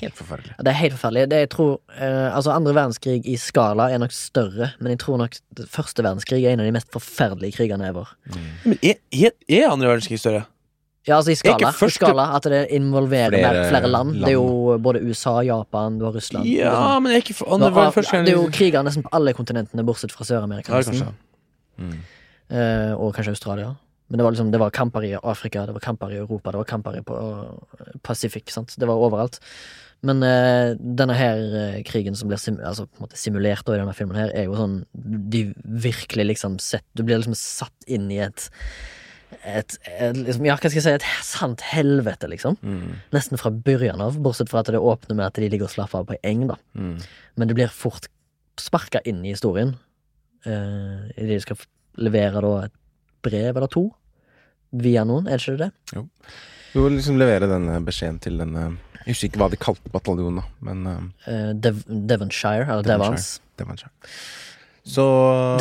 helt 0.01 0.15
forferdelig. 0.17 0.55
Det 0.59 0.67
er 0.73 0.79
helt 0.81 0.95
forferdelig. 0.97 1.29
Det 1.31 1.39
jeg 1.45 1.51
tror, 1.51 1.79
eh, 1.95 2.35
altså 2.35 2.51
Andre 2.55 2.73
verdenskrig 2.75 3.27
i 3.27 3.37
skala 3.37 3.91
er 3.93 3.99
nok 3.99 4.11
større, 4.11 4.73
men 4.81 4.91
jeg 4.91 4.99
tror 4.99 5.19
nok 5.19 5.37
første 5.69 6.03
verdenskrig 6.03 6.45
er 6.45 6.53
en 6.55 6.61
av 6.61 6.67
de 6.67 6.73
mest 6.73 6.91
forferdelige 6.91 7.55
krigene 7.55 7.87
ever. 7.87 8.09
Men 8.65 8.79
er, 8.83 8.97
er, 9.13 9.31
er 9.49 9.71
andre 9.71 9.87
verdenskrig 9.93 10.19
større? 10.19 10.47
Ja, 11.05 11.19
altså 11.19 11.35
i 11.35 11.37
skala. 11.37 11.69
I 11.69 11.91
skala 11.93 12.25
At 12.39 12.47
det 12.49 12.63
involverer 12.73 13.35
Flere 13.37 13.51
flere, 13.51 13.69
flere 13.69 13.91
land. 13.93 14.15
Det 14.23 14.31
er 14.33 14.39
jo 14.39 14.79
både 14.81 15.03
USA, 15.05 15.35
Japan, 15.45 15.99
du 16.01 16.07
har 16.07 16.17
Russland. 16.17 16.49
Ja, 16.49 16.99
men 17.01 17.13
er 17.13 17.21
ikke 17.21 17.37
for 17.37 17.59
har- 17.59 17.71
verdenskrig 17.93 18.25
det 18.25 18.33
er 18.33 18.41
jo 18.41 18.49
kriger 18.51 18.83
nesten 18.87 19.05
på 19.05 19.13
alle 19.13 19.35
kontinentene, 19.37 19.85
bortsett 19.85 20.13
fra 20.13 20.25
Sør-Amerika. 20.25 20.81
Ja, 20.81 21.13
Mm. 21.75 21.99
Eh, 22.55 22.93
og 22.95 23.17
kanskje 23.17 23.33
Australia. 23.35 23.75
Men 24.09 24.19
det 24.19 24.25
var 24.25 24.33
liksom 24.33 24.51
Det 24.53 24.61
var 24.61 24.71
kamper 24.71 25.03
i 25.03 25.15
Afrika, 25.15 25.67
det 25.67 25.75
var 25.75 25.81
kamper 25.81 26.13
i 26.13 26.19
Europa, 26.21 26.53
det 26.53 26.59
var 26.59 26.65
kamper 26.65 26.97
i 26.99 27.01
på 27.01 27.17
eh, 27.17 27.99
Pacific. 28.03 28.45
sant? 28.53 28.77
Det 28.79 28.87
var 28.87 28.95
overalt. 28.95 29.41
Men 30.03 30.23
uh, 30.23 30.75
denne 30.77 31.15
her 31.17 31.39
uh, 31.39 31.83
krigen 31.83 32.15
som 32.15 32.29
blir 32.29 32.37
sim 32.37 32.59
altså, 32.61 32.87
simulert 33.15 33.67
i 33.69 33.79
denne 33.79 33.95
filmen, 33.97 34.17
her 34.17 34.31
er 34.37 34.45
jo 34.45 34.55
sånn 34.59 34.85
De 34.93 35.55
virkelig 35.65 36.27
liksom 36.27 36.59
sett 36.61 36.85
Du 36.95 37.03
blir 37.03 37.23
liksom 37.23 37.35
satt 37.35 37.89
inn 37.89 38.11
i 38.13 38.19
et 38.19 38.51
et, 39.45 39.77
et 39.91 40.17
liksom, 40.17 40.47
Ja, 40.47 40.55
hva 40.57 40.71
skal 40.71 40.79
jeg 40.79 40.85
si? 40.87 40.95
Et 40.95 41.25
sant 41.27 41.65
helvete, 41.73 42.29
liksom. 42.31 42.57
Mm. 42.63 42.95
Nesten 43.15 43.41
fra 43.41 43.51
begynnelsen 43.55 44.05
av, 44.07 44.19
bortsett 44.25 44.51
fra 44.53 44.63
at 44.65 44.71
det 44.73 44.81
åpner 44.81 45.19
med 45.19 45.27
at 45.27 45.41
de 45.41 45.49
ligger 45.51 45.69
og 45.69 45.75
slapper 45.75 46.03
av 46.03 46.09
på 46.11 46.17
ei 46.17 46.23
eng, 46.33 46.47
da. 46.51 46.59
Mm. 46.79 46.97
Men 47.37 47.51
det 47.51 47.57
blir 47.59 47.73
fort 47.73 48.09
sparka 48.61 49.03
inn 49.09 49.25
i 49.25 49.35
historien. 49.35 49.75
Uh, 50.47 51.09
Idet 51.17 51.37
de 51.39 51.41
skal 51.43 51.61
levere 52.05 52.43
da 52.45 52.55
et 52.67 52.75
brev 53.25 53.57
eller 53.57 53.71
to 53.73 53.87
via 54.75 55.05
noen, 55.07 55.29
er 55.31 55.39
det 55.39 55.55
ikke 55.55 55.69
det? 55.69 56.03
Du 56.75 56.81
må 56.83 56.89
liksom 56.91 57.19
levere 57.21 57.47
denne 57.47 57.77
beskjeden 57.87 58.17
til 58.19 58.41
denne 58.43 58.65
Jeg 59.05 59.13
husker 59.13 59.29
ikke 59.29 59.41
hva 59.45 59.49
de 59.53 59.59
kalte 59.63 59.93
bataljonen, 59.95 60.41
da, 60.41 60.47
men 60.67 60.87
eh, 60.91 61.05
Eh, 61.31 61.53
Dev 61.55 61.83
Devonshire, 61.87 62.67
eller 62.67 62.83
Devonshire. 62.83 63.15
Devons. 63.15 63.29
Devonshire. 63.61 63.93
Så 64.85 65.05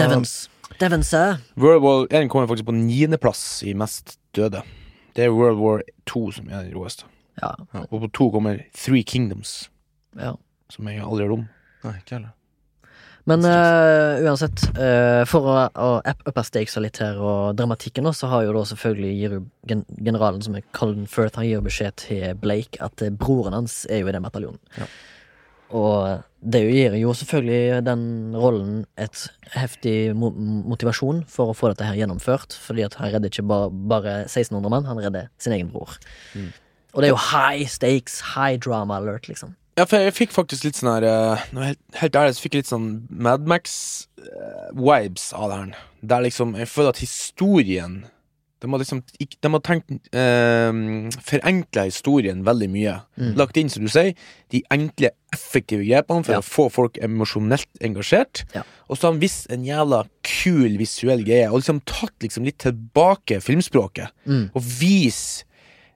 Devons. 0.02 0.34
Devons, 0.80 1.14
eh. 1.14 1.36
World 1.60 1.84
War 1.84 2.06
1 2.10 2.30
kommer 2.32 2.48
faktisk 2.50 2.66
på 2.70 2.76
niendeplass 2.76 3.64
i 3.68 3.74
mest 3.78 4.18
døde. 4.36 4.64
Det 5.16 5.26
er 5.28 5.34
World 5.36 5.60
War 5.62 5.84
2 6.10 6.24
som 6.40 6.48
er 6.50 6.64
den 6.66 6.74
råeste. 6.78 7.06
Ja. 7.42 7.52
Og 7.90 8.00
på 8.04 8.10
to 8.14 8.30
kommer 8.34 8.60
Three 8.78 9.04
Kingdoms, 9.04 9.70
ja. 10.18 10.36
som 10.70 10.88
jeg 10.90 11.02
aldri 11.02 11.24
har 11.26 11.30
hørt 11.32 11.40
om. 11.40 11.46
Nei, 11.84 11.96
ikke 12.00 12.18
heller. 12.20 12.34
Men 13.26 13.46
eh, 13.48 14.20
uansett, 14.28 14.66
eh, 14.76 15.22
for 15.32 15.48
å, 15.48 15.54
å 15.80 15.90
up- 16.04 16.26
uppe 16.28 16.44
stakesa 16.44 16.82
litt 16.84 16.98
her, 17.00 17.16
og 17.24 17.54
dramatikken, 17.56 18.04
da, 18.04 18.12
så 18.12 18.28
har 18.28 18.44
jo 18.44 18.52
da 18.58 18.66
selvfølgelig 18.68 19.14
gir 19.16 19.36
jo 19.38 19.44
gen 19.72 19.86
generalen, 20.04 20.42
som 20.44 20.58
er 20.60 20.66
Colin 20.76 21.06
Firth, 21.08 21.38
han 21.40 21.48
gir 21.48 21.56
jo 21.62 21.64
beskjed 21.70 21.96
til 22.04 22.34
Blake 22.44 22.82
at 22.84 23.02
eh, 23.06 23.14
broren 23.16 23.56
hans 23.56 23.86
er 23.88 24.04
jo 24.04 24.12
i 24.12 24.16
den 24.18 24.26
bataljonen. 24.28 24.60
Ja. 24.76 24.90
Og 25.72 26.24
det 26.44 26.60
gir 26.68 26.96
jo 27.00 27.14
selvfølgelig 27.16 27.84
den 27.88 28.04
rollen 28.36 28.84
et 29.00 29.24
heftig 29.56 30.14
mo 30.18 30.34
motivasjon 30.74 31.24
for 31.32 31.52
å 31.52 31.56
få 31.58 31.72
dette 31.72 31.88
her 31.88 31.98
gjennomført, 32.02 32.58
fordi 32.60 32.84
at 32.86 32.98
han 33.00 33.14
redder 33.14 33.32
ikke 33.32 33.48
ba 33.48 33.66
bare 33.72 34.18
1600 34.26 34.74
mann, 34.74 34.90
han 34.90 35.00
redder 35.00 35.32
sin 35.42 35.56
egen 35.56 35.72
bror. 35.72 35.96
Mm. 36.36 36.52
Og 36.94 37.02
det 37.02 37.10
er 37.10 37.14
jo 37.14 37.22
high 37.32 37.70
stakes, 37.70 38.20
high 38.36 38.60
drama 38.62 39.00
alert, 39.00 39.30
liksom. 39.32 39.56
Ja, 39.74 39.88
for 39.90 39.98
jeg 39.98 40.14
fikk 40.14 40.34
faktisk 40.36 40.68
litt 40.68 40.78
sånn 40.78 40.92
her 40.92 41.06
eh, 41.08 41.46
helt, 41.58 41.80
helt 41.98 42.18
ærlig, 42.20 42.36
så 42.38 42.44
fikk 42.44 42.58
jeg 42.58 42.66
litt 42.66 42.70
sånn 42.70 42.90
Mad 43.10 43.48
Max-vibes 43.50 45.32
av 45.34 45.50
det 45.50 45.58
her. 45.58 45.80
Der 46.14 46.26
liksom 46.28 46.54
Jeg 46.60 46.70
føler 46.70 46.94
at 46.94 47.02
historien 47.02 48.04
De 48.64 48.70
har 48.72 48.80
liksom 48.80 49.02
De 49.44 49.50
har 49.52 49.62
tenkt 49.68 49.92
eh, 50.16 50.72
Forenkla 51.28 51.84
historien 51.90 52.44
veldig 52.48 52.70
mye. 52.72 52.94
Mm. 53.20 53.34
Lagt 53.40 53.60
inn, 53.60 53.70
som 53.70 53.84
du 53.84 53.92
sier, 53.92 54.14
de 54.56 54.64
enkle, 54.72 55.12
effektive 55.36 55.84
grepene 55.84 56.24
for 56.24 56.38
Ja. 56.38 56.40
å 56.40 56.48
få 56.48 56.70
folk 56.72 56.98
emosjonelt 57.04 57.68
engasjert. 57.84 58.46
Ja. 58.56 58.64
Og 58.88 58.96
så 58.98 59.08
har 59.08 59.14
han 59.18 59.22
visst 59.24 59.50
en 59.52 59.66
jævla 59.68 60.04
kul 60.24 60.78
visuell 60.80 61.24
greie, 61.28 61.50
og 61.52 61.60
liksom 61.60 61.82
tatt 61.90 62.16
liksom 62.24 62.46
litt 62.48 62.62
tilbake 62.64 63.42
filmspråket. 63.44 64.14
Mm. 64.26 64.46
Og 64.56 64.62
vis 64.80 65.44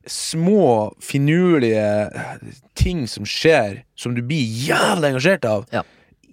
små, 0.07 0.93
finurlige 1.03 1.83
ting 2.79 3.07
som 3.11 3.25
skjer, 3.27 3.81
som 3.95 4.15
du 4.15 4.21
blir 4.23 4.43
jævlig 4.67 5.13
engasjert 5.13 5.45
av. 5.47 5.65
Ja. 5.73 5.83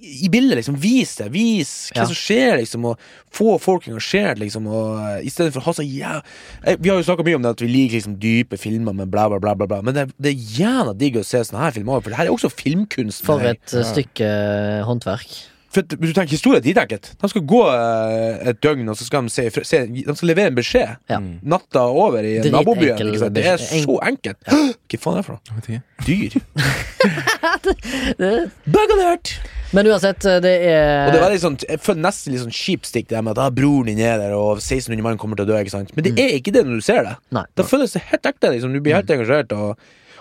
I 0.05 0.29
bildet, 0.33 0.59
liksom. 0.61 0.77
Vis 0.81 1.15
det. 1.17 1.31
Vis 1.35 1.71
hva 1.95 2.03
Ja. 2.03 2.07
som 2.11 2.17
skjer, 2.19 2.59
liksom. 2.61 2.85
Og 2.91 2.99
få 3.33 3.57
folk 3.63 3.87
engasjert, 3.89 4.39
liksom. 4.43 4.67
Og 4.69 4.99
uh, 5.01 5.17
I 5.25 5.31
stedet 5.33 5.55
for 5.55 5.63
å 5.63 5.67
ha 5.71 5.75
så 5.79 5.87
jæv... 5.87 6.21
Eh, 6.65 6.77
Vi 6.79 6.89
har 6.93 6.97
jo 7.01 7.07
snakka 7.09 7.25
mye 7.27 7.39
om 7.41 7.45
det 7.47 7.55
at 7.57 7.63
vi 7.65 7.71
liker 7.73 7.97
liksom 7.99 8.19
dype 8.23 8.57
filmer 8.61 8.93
med 8.95 9.09
bla, 9.11 9.25
bla, 9.33 9.39
bla. 9.43 9.55
bla, 9.59 9.67
bla. 9.71 9.81
Men 9.83 9.93
det, 9.97 10.05
det 10.21 10.29
er 10.35 10.39
jævla 10.61 10.93
digg 11.01 11.17
å 11.21 11.25
se 11.25 11.39
sånne 11.49 11.65
her 11.65 11.73
filmer, 11.79 11.93
for 12.05 12.11
det 12.13 12.19
her 12.21 12.29
er 12.29 12.37
også 12.37 12.53
filmkunst. 12.53 13.25
For 13.25 13.41
et 13.43 13.65
ja. 13.75 13.83
stykke 13.89 14.29
eh, 14.29 14.85
håndverk. 14.87 15.31
For 15.75 15.83
at, 15.83 15.91
du 15.99 16.07
tenker 16.15 16.31
historie 16.37 16.61
er 16.61 16.63
dritenkelt. 16.63 17.09
De 17.19 17.27
skal 17.33 17.43
gå 17.51 17.63
eh, 17.73 18.45
et 18.53 18.61
døgn, 18.63 18.87
og 18.93 18.95
så 19.01 19.05
skal 19.09 19.27
de 19.27 19.33
se, 19.35 19.49
se 19.67 19.81
De 19.91 20.05
skal 20.07 20.31
levere 20.31 20.53
en 20.53 20.59
beskjed. 20.61 20.91
Ja. 21.11 21.19
Natta 21.43 21.83
over 21.91 22.23
i 22.23 22.37
nabobyen. 22.47 22.95
ikke? 23.11 23.33
Det 23.35 23.43
er 23.57 23.59
så 23.59 23.99
enkelt. 24.07 24.39
Hva 24.47 25.03
faen 25.03 25.19
er 25.19 25.19
det 25.19 25.27
for 25.27 25.35
noe? 25.35 25.83
Dyr. 26.07 26.39
Bug 28.77 28.91
alert! 29.01 29.41
Men 29.75 29.89
uansett, 29.91 30.25
eh, 30.31 30.39
det 30.45 30.53
er 30.71 31.09
Og 31.09 31.17
det 31.17 31.23
var 31.25 31.33
litt 31.35 31.43
sånn, 31.43 31.59
Jeg 31.67 31.81
føler 31.83 32.05
nesten 32.05 32.35
litt 32.35 32.45
sånn 32.45 32.55
kjipt 32.55 32.87
stikk 32.91 33.09
det 33.11 33.25
med 33.25 33.35
at 33.35 33.43
ah, 33.43 33.51
broren 33.55 33.91
din 33.91 33.99
er 34.05 34.21
der, 34.23 34.37
og 34.39 34.61
1600 34.63 35.03
mann 35.03 35.19
kommer 35.19 35.37
til 35.41 35.49
å 35.49 35.51
dø. 35.53 35.59
ikke 35.59 35.75
sant? 35.75 35.91
Men 35.97 36.07
det 36.07 36.15
er 36.23 36.39
ikke 36.39 36.55
det 36.55 36.63
når 36.69 36.81
du 36.81 36.87
ser 36.87 37.03
det. 37.09 37.17
Nei. 37.35 37.45
Da 37.59 37.67
føles 37.67 37.93
det 37.97 38.05
helt 38.13 38.31
ekte. 38.31 38.55
liksom 38.55 38.73
Du 38.73 38.81
blir 38.81 38.95
helt 38.95 39.11
engasjert. 39.11 39.53
og 39.53 39.75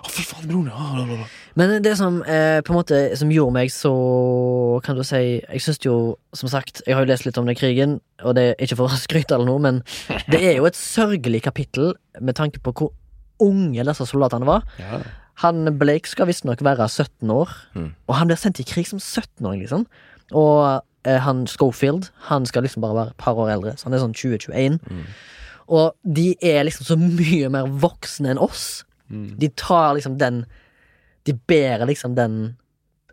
Å, 0.03 0.09
fy 0.11 0.25
faen, 0.27 0.47
broren 0.49 0.71
ah, 0.73 0.97
la, 0.97 1.05
la. 1.21 1.27
Men 1.55 1.77
det 1.85 1.93
som 1.95 2.17
eh, 2.27 2.59
på 2.65 2.73
en 2.73 2.79
måte 2.79 2.97
Som 3.15 3.29
gjorde 3.31 3.53
meg 3.55 3.69
så 3.71 3.93
Kan 4.83 4.97
du 4.97 5.03
si 5.07 5.21
Jeg 5.39 5.61
syns 5.63 5.79
jo, 5.85 6.17
som 6.35 6.49
sagt 6.51 6.81
Jeg 6.87 6.97
har 6.97 7.05
jo 7.05 7.11
lest 7.13 7.27
litt 7.27 7.37
om 7.39 7.45
den 7.47 7.55
krigen, 7.55 7.99
og 8.25 8.35
det 8.35 8.49
er 8.49 8.65
ikke 8.65 8.79
for 8.81 8.91
å 8.91 8.99
skryte 8.99 9.37
eller 9.37 9.47
noe, 9.47 9.61
men 9.63 9.79
det 10.33 10.41
er 10.41 10.57
jo 10.57 10.65
et 10.67 10.75
sørgelig 10.75 11.43
kapittel 11.45 11.93
med 12.19 12.35
tanke 12.35 12.59
på 12.63 12.73
hvor 12.73 12.91
unge 13.43 13.83
disse 13.85 14.05
soldatene 14.09 14.47
var. 14.47 14.65
Ja. 14.79 14.99
Han 15.41 15.77
Blake 15.79 16.07
skal 16.07 16.27
visstnok 16.29 16.61
være 16.61 16.86
17 16.89 17.29
år, 17.34 17.49
Mm. 17.75 17.93
og 18.07 18.15
han 18.15 18.27
blir 18.27 18.38
sendt 18.38 18.59
i 18.59 18.63
krig 18.63 18.86
som 18.88 18.99
17-åring, 18.99 19.61
liksom. 19.65 19.86
Og 20.31 20.84
eh, 21.05 21.17
han 21.19 21.47
Schofield, 21.47 22.11
han 22.29 22.45
skal 22.45 22.63
liksom 22.63 22.81
bare 22.81 22.95
være 22.95 23.07
et 23.09 23.17
par 23.17 23.34
år 23.36 23.49
eldre, 23.49 23.73
så 23.77 23.86
han 23.89 23.93
er 23.93 24.03
sånn 24.03 24.13
2021. 24.13 24.79
Mm. 24.89 25.03
Og 25.73 25.95
de 26.03 26.36
er 26.41 26.63
liksom 26.67 26.86
så 26.86 26.97
mye 26.99 27.49
mer 27.49 27.65
voksne 27.65 28.29
enn 28.34 28.38
oss. 28.41 28.84
Mm. 29.09 29.38
De 29.39 29.49
tar 29.49 29.93
liksom 29.95 30.17
den 30.17 30.45
De 31.25 31.34
bærer 31.34 31.86
liksom 31.88 32.15
den 32.15 32.55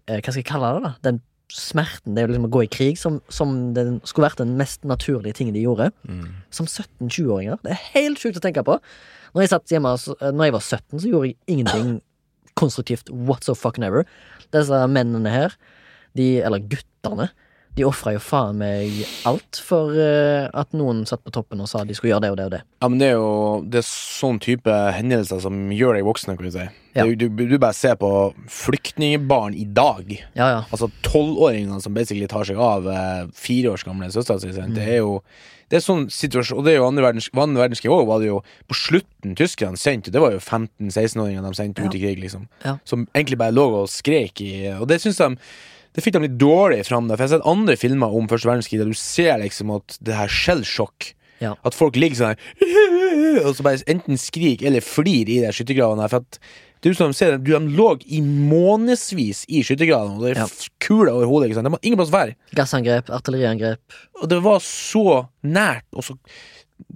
eh, 0.09 0.19
Hva 0.21 0.33
skal 0.33 0.41
jeg 0.43 0.47
kalle 0.49 0.71
det, 0.75 0.83
da? 0.83 0.93
Den 1.03 1.21
smerten 1.51 2.15
det 2.15 2.23
er 2.23 2.29
liksom 2.31 2.47
å 2.47 2.51
gå 2.51 2.61
i 2.65 2.71
krig, 2.71 2.99
som, 2.99 3.21
som 3.29 3.73
den 3.75 4.01
skulle 4.07 4.29
vært 4.29 4.39
den 4.39 4.57
mest 4.59 4.85
naturlige 4.87 5.35
tingen 5.35 5.55
de 5.55 5.63
gjorde. 5.65 5.89
Mm. 6.07 6.29
Som 6.55 6.67
17-20-åringer. 6.67 7.59
Det 7.63 7.73
er 7.75 7.81
helt 7.95 8.19
sjukt 8.23 8.39
å 8.39 8.43
tenke 8.45 8.63
på. 8.67 8.77
Når 9.35 9.43
jeg 9.43 9.51
satt 9.51 9.71
hjemme 9.75 9.95
eh, 9.95 10.31
Når 10.31 10.45
jeg 10.47 10.55
var 10.55 10.63
17, 10.63 11.01
så 11.03 11.11
gjorde 11.11 11.27
jeg 11.31 11.37
ingenting 11.51 12.01
konstruktivt 12.61 13.11
what 13.11 13.47
so 13.47 13.57
fucking 13.57 13.87
ever. 13.87 14.07
Disse 14.55 14.85
mennene 14.91 15.33
her, 15.33 15.57
de, 16.19 16.37
eller 16.45 16.63
guttene, 16.63 17.31
de 17.79 17.85
ofra 17.87 18.13
jo 18.17 18.21
faen 18.23 18.59
meg 18.59 19.03
alt 19.29 19.61
for 19.63 19.95
eh, 19.95 20.49
at 20.59 20.73
noen 20.75 21.05
satt 21.07 21.23
på 21.23 21.33
toppen 21.35 21.61
og 21.63 21.69
sa 21.71 21.85
de 21.87 21.95
skulle 21.95 22.11
gjøre 22.11 22.25
det 22.25 22.31
og 22.33 22.39
det 22.41 22.47
og 22.49 22.55
det. 22.57 22.61
Ja, 22.83 22.89
men 22.91 22.99
det 22.99 23.11
er 23.13 23.21
jo 23.21 23.31
Det 23.71 23.79
er 23.81 23.87
sånn 23.87 24.41
type 24.43 24.75
hendelser 24.97 25.43
som 25.45 25.71
gjør 25.75 25.97
deg 25.97 26.09
voksen, 26.09 26.35
kan 26.35 26.49
du 26.49 26.55
si. 26.55 26.67
Ja. 26.99 27.07
Du, 27.07 27.15
du, 27.15 27.45
du 27.47 27.55
bare 27.63 27.77
ser 27.77 27.95
på 28.01 28.11
flyktningbarn 28.51 29.55
i 29.55 29.69
dag. 29.71 30.11
Ja, 30.35 30.49
ja. 30.57 30.61
Altså 30.67 30.91
tolvåringene 31.07 31.79
som 31.85 31.95
basically 31.95 32.27
tar 32.31 32.49
seg 32.49 32.59
av 32.59 32.91
eh, 32.91 33.23
fire 33.39 33.77
års 33.77 33.87
gamle 33.87 34.11
søstera 34.11 34.43
si. 34.43 34.51
Det 34.51 34.89
er 34.89 35.01
jo 35.05 35.21
det 35.71 35.79
er 35.79 35.83
sånn 35.85 36.09
situasjon 36.11 36.59
Og 36.59 36.65
det 36.67 36.73
er 36.75 36.81
jo 36.81 36.87
andre 36.89 37.05
verdens, 37.07 37.29
andre 37.33 37.63
verdenskrig 37.63 37.93
òg, 37.95 38.05
var 38.09 38.23
det 38.23 38.31
jo 38.31 38.41
på 38.71 38.77
slutten 38.77 39.37
tyskerne 39.39 39.79
sendte 39.79 40.11
Det 40.13 40.23
var 40.23 40.35
jo 40.35 40.41
15-16-åringer 40.43 41.47
de 41.47 41.53
sendte 41.59 41.85
ut 41.87 41.95
i 41.95 42.03
krig, 42.03 42.19
liksom. 42.25 42.49
Ja. 42.65 42.77
Som 42.89 43.07
egentlig 43.15 43.39
bare 43.41 43.55
lå 43.55 43.67
og 43.83 43.91
skrek 43.93 44.43
i 44.43 44.53
Og 44.77 44.89
det 44.91 45.01
syns 45.05 45.21
de 45.23 45.35
det 45.91 46.05
fikk 46.05 46.15
de 46.15 46.21
litt 46.23 46.37
dårlig 46.39 46.85
fram. 46.87 47.09
da, 47.09 47.17
For 47.17 47.25
jeg 47.25 47.33
har 47.33 47.39
sett 47.41 47.49
andre 47.51 47.75
filmer 47.75 48.13
om 48.15 48.29
første 48.31 48.47
verdenskrig 48.47 48.79
der 48.79 48.91
du 48.91 48.95
ser 48.95 49.41
liksom 49.43 49.73
at 49.75 49.97
det 50.07 50.15
her 50.15 50.31
skjellsjokk 50.31 51.15
Ja. 51.43 51.55
At 51.67 51.75
folk 51.75 51.97
ligger 51.97 52.19
sånn 52.19 52.35
her 52.35 53.45
Og 53.49 53.57
så 53.57 53.65
bare 53.67 53.83
enten 53.91 54.19
skriker 54.21 54.69
eller 54.69 54.85
flir 54.85 55.27
i 55.27 55.41
de 55.43 55.51
skyttergravene. 55.57 56.07
For 56.13 56.23
at 56.23 56.39
er 56.89 56.95
som 56.97 57.13
ser, 57.13 57.37
du, 57.37 57.51
De 57.53 57.77
lå 57.77 57.91
i 58.09 58.21
månedsvis 58.23 59.45
i 59.53 59.61
skyttergravene, 59.63 60.17
og 60.17 60.23
det 60.25 60.31
er 60.37 60.41
Ja. 60.41 60.47
kuler 60.81 61.13
over 61.13 61.27
hodet. 61.27 61.51
ikke 61.51 61.55
sant? 61.59 61.65
Det 61.69 61.73
var 61.73 61.79
ingen 61.83 61.99
plass 61.99 62.09
å 62.09 62.17
være. 62.17 62.35
Gassangrep, 62.55 63.11
artilleriangrep. 63.11 63.79
Og 64.23 64.29
det 64.29 64.43
var 64.43 64.59
så 64.65 65.29
nært. 65.45 65.85
Og 65.93 66.03
så, 66.05 66.17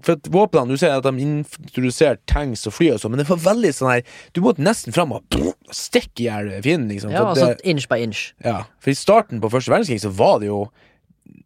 for 0.03 0.12
at 0.12 0.22
våpnene, 0.22 0.68
Du 0.68 0.76
ser 0.78 0.97
at 0.97 1.03
de 1.03 1.11
introduserer 1.20 2.16
tanks 2.26 2.66
og 2.66 2.72
fly, 2.72 2.93
og 2.95 3.01
så, 3.01 3.11
men 3.11 3.18
det 3.18 3.28
var 3.28 3.37
veldig 3.37 3.72
sånn 3.74 3.91
her 3.93 4.03
Du 4.32 4.41
måtte 4.41 4.62
nesten 4.64 4.93
fram 4.95 5.12
og 5.12 5.22
stikke 5.70 6.20
i 6.20 6.24
hjel 6.30 6.62
fienden. 6.62 6.89
Liksom, 6.89 7.11
Ja, 7.12 7.24
altså 7.26 7.49
det, 7.55 7.61
inch 7.64 7.87
by 7.89 7.97
inch. 8.01 8.32
ja, 8.43 8.64
for 8.80 8.91
i 8.91 8.95
starten 8.95 9.41
på 9.41 9.51
første 9.51 9.68
verdenskrig 9.70 10.01
så 10.01 10.11
var 10.11 10.39
det 10.41 10.47
jo 10.49 10.70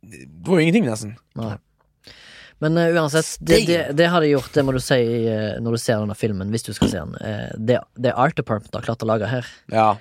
Det 0.08 0.28
var 0.46 0.60
jo 0.60 0.66
ingenting, 0.66 0.84
nesten. 0.86 1.16
Nei. 1.36 1.56
Men 2.64 2.78
uh, 2.78 2.88
uansett, 2.98 3.36
det, 3.40 3.60
det, 3.68 3.80
det 3.98 4.08
har 4.10 4.24
de 4.24 4.32
gjort, 4.32 4.50
det 4.54 4.64
må 4.66 4.72
du 4.74 4.80
si 4.82 4.98
uh, 5.28 5.58
når 5.62 5.76
du 5.76 5.80
ser 5.82 6.00
denne 6.02 6.16
filmen, 6.18 6.50
hvis 6.50 6.66
du 6.66 6.72
skal 6.74 6.90
se 6.90 7.02
den. 7.04 7.14
Uh, 7.22 7.50
det, 7.54 7.78
det 7.96 8.14
Art 8.18 8.34
Department 8.40 8.74
har 8.74 8.86
klart 8.88 9.04
å 9.04 9.08
lage 9.10 9.28
her, 9.30 9.46
Ja. 9.70 9.92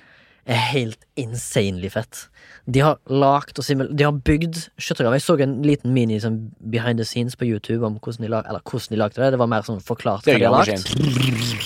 er 0.47 0.63
helt 0.71 1.05
insanely 1.19 1.89
fett. 1.93 2.23
De 2.67 2.81
har 2.83 2.97
lagt 3.07 3.59
og 3.59 3.63
simul 3.63 3.87
De 3.95 4.03
har 4.03 4.11
bygd 4.27 4.57
skyttergraver. 4.75 5.15
Jeg 5.19 5.23
så 5.23 5.35
en 5.43 5.53
liten 5.63 5.93
mini 5.95 6.17
sånn, 6.19 6.39
behind 6.59 6.99
the 6.99 7.05
scenes 7.07 7.35
på 7.39 7.47
YouTube 7.47 7.85
om 7.87 7.95
hvordan 7.99 8.25
de, 8.25 8.31
lag, 8.33 8.47
eller 8.49 8.59
hvordan 8.63 8.91
de 8.95 8.99
lagde 8.99 9.21
det. 9.21 9.29
Det 9.35 9.39
var 9.39 9.51
mer 9.53 9.63
sånn 9.67 9.79
forklart 9.83 10.27
hva 10.27 10.35
de 10.35 10.47
har 10.49 10.55
lagt. 10.57 10.89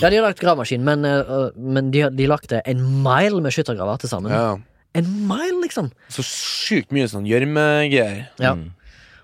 Ja, 0.02 0.12
de 0.12 0.20
har 0.20 0.28
lagt 0.28 0.44
gravemaskin, 0.44 0.84
men, 0.86 1.08
men 1.58 1.89
de, 1.94 2.04
de 2.14 2.28
lagde 2.30 2.62
en 2.70 2.84
mile 3.06 3.42
med 3.42 3.56
skyttergraver 3.56 4.04
til 4.04 4.14
sammen. 4.14 4.34
ja. 4.36 4.52
En 4.94 5.08
mile, 5.24 5.62
liksom! 5.64 5.86
Så 6.12 6.20
sjukt 6.28 6.89
mye 6.92 7.08
sånn 7.08 7.24
gjørmegreier. 7.24 8.26
Ja. 8.44 8.50
Mm. 8.60 8.74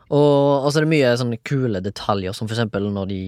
Og, 0.08 0.66
og 0.66 0.70
så 0.72 0.80
er 0.80 0.86
det 0.86 0.92
mye 0.94 1.16
sånne 1.20 1.40
kule 1.48 1.82
detaljer, 1.84 2.36
som 2.36 2.48
for 2.48 2.56
eksempel 2.56 2.88
når 2.96 3.10
de, 3.12 3.22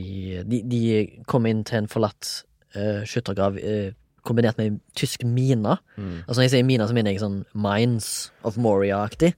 de, 0.47 0.61
de 0.71 0.81
kommer 1.27 1.51
inn 1.51 1.65
til 1.67 1.81
en 1.81 1.89
forlatt 1.91 2.29
uh, 2.77 3.01
skyttergrav 3.07 3.57
uh, 3.59 3.89
kombinert 4.27 4.59
med 4.59 4.79
tysk 4.99 5.23
mine. 5.27 5.75
Mm. 5.97 6.15
Altså 6.25 6.37
Når 6.39 6.45
jeg 6.47 6.53
sier 6.55 6.67
mine, 6.67 6.87
så 6.87 6.95
mener 6.95 7.15
jeg 7.15 7.23
sånn 7.23 7.41
Mines 7.57 8.29
of 8.47 8.59
Moria-aktig. 8.61 9.33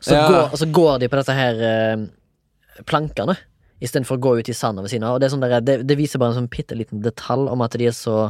Så, 0.00 0.14
Ja. 0.14 0.26
går, 0.30 0.56
så 0.58 0.68
går 0.70 0.98
de 1.02 1.08
på 1.10 1.18
disse 1.18 1.34
her 1.34 1.62
uh, 1.62 2.06
plankene 2.86 3.38
istedenfor 3.82 4.18
å 4.18 4.22
gå 4.22 4.36
ut 4.40 4.50
i 4.50 4.54
sanda 4.58 4.82
ved 4.82 4.90
siden 4.90 5.06
av. 5.06 5.16
Og 5.16 5.22
det, 5.22 5.30
sånn 5.30 5.42
der, 5.42 5.60
det, 5.62 5.80
det 5.86 5.96
viser 5.98 6.18
bare 6.18 6.34
en 6.34 6.40
sånn 6.40 6.50
bitte 6.50 6.74
liten 6.78 7.02
detalj 7.02 7.50
om 7.50 7.62
at 7.62 7.74
de 7.78 7.86
er 7.90 7.94
så 7.94 8.28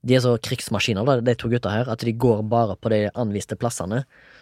De 0.00 0.14
er 0.16 0.22
så 0.24 0.38
krigsmaskiner, 0.40 1.04
da, 1.04 1.18
de 1.20 1.34
to 1.36 1.50
gutta 1.52 1.68
her, 1.74 1.88
at 1.92 2.00
de 2.00 2.12
går 2.16 2.38
bare 2.48 2.72
på 2.80 2.88
de 2.88 3.10
anviste 3.20 3.52
plassene 3.60 3.98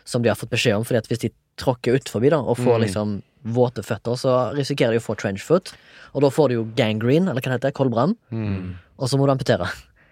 som 0.07 0.23
de 0.23 0.31
har 0.31 0.37
fått 0.39 0.53
beskjed 0.53 0.77
om. 0.79 0.85
Fordi 0.87 1.01
at 1.01 1.09
hvis 1.11 1.25
de 1.25 1.33
tråkker 1.59 1.99
utfor 1.99 2.25
da, 2.31 2.39
og 2.41 2.57
får 2.59 2.79
Mm. 2.79 2.85
liksom 2.87 3.23
våte 3.55 3.83
føtter, 3.87 4.17
så 4.19 4.55
risikerer 4.55 4.93
de 4.93 4.99
å 4.99 5.05
få 5.05 5.17
trench 5.17 5.43
foot. 5.47 5.73
Og 6.15 6.23
da 6.23 6.29
får 6.31 6.49
du 6.49 6.55
jo 6.55 6.65
gangrene, 6.77 7.31
eller 7.31 7.41
hva 7.41 7.53
det 7.55 7.61
heter, 7.61 7.73
koldbrann. 7.73 8.17
Mm. 8.33 8.75
Og 8.99 9.09
så 9.09 9.17
må 9.19 9.27
du 9.27 9.33
amputere. 9.33 9.69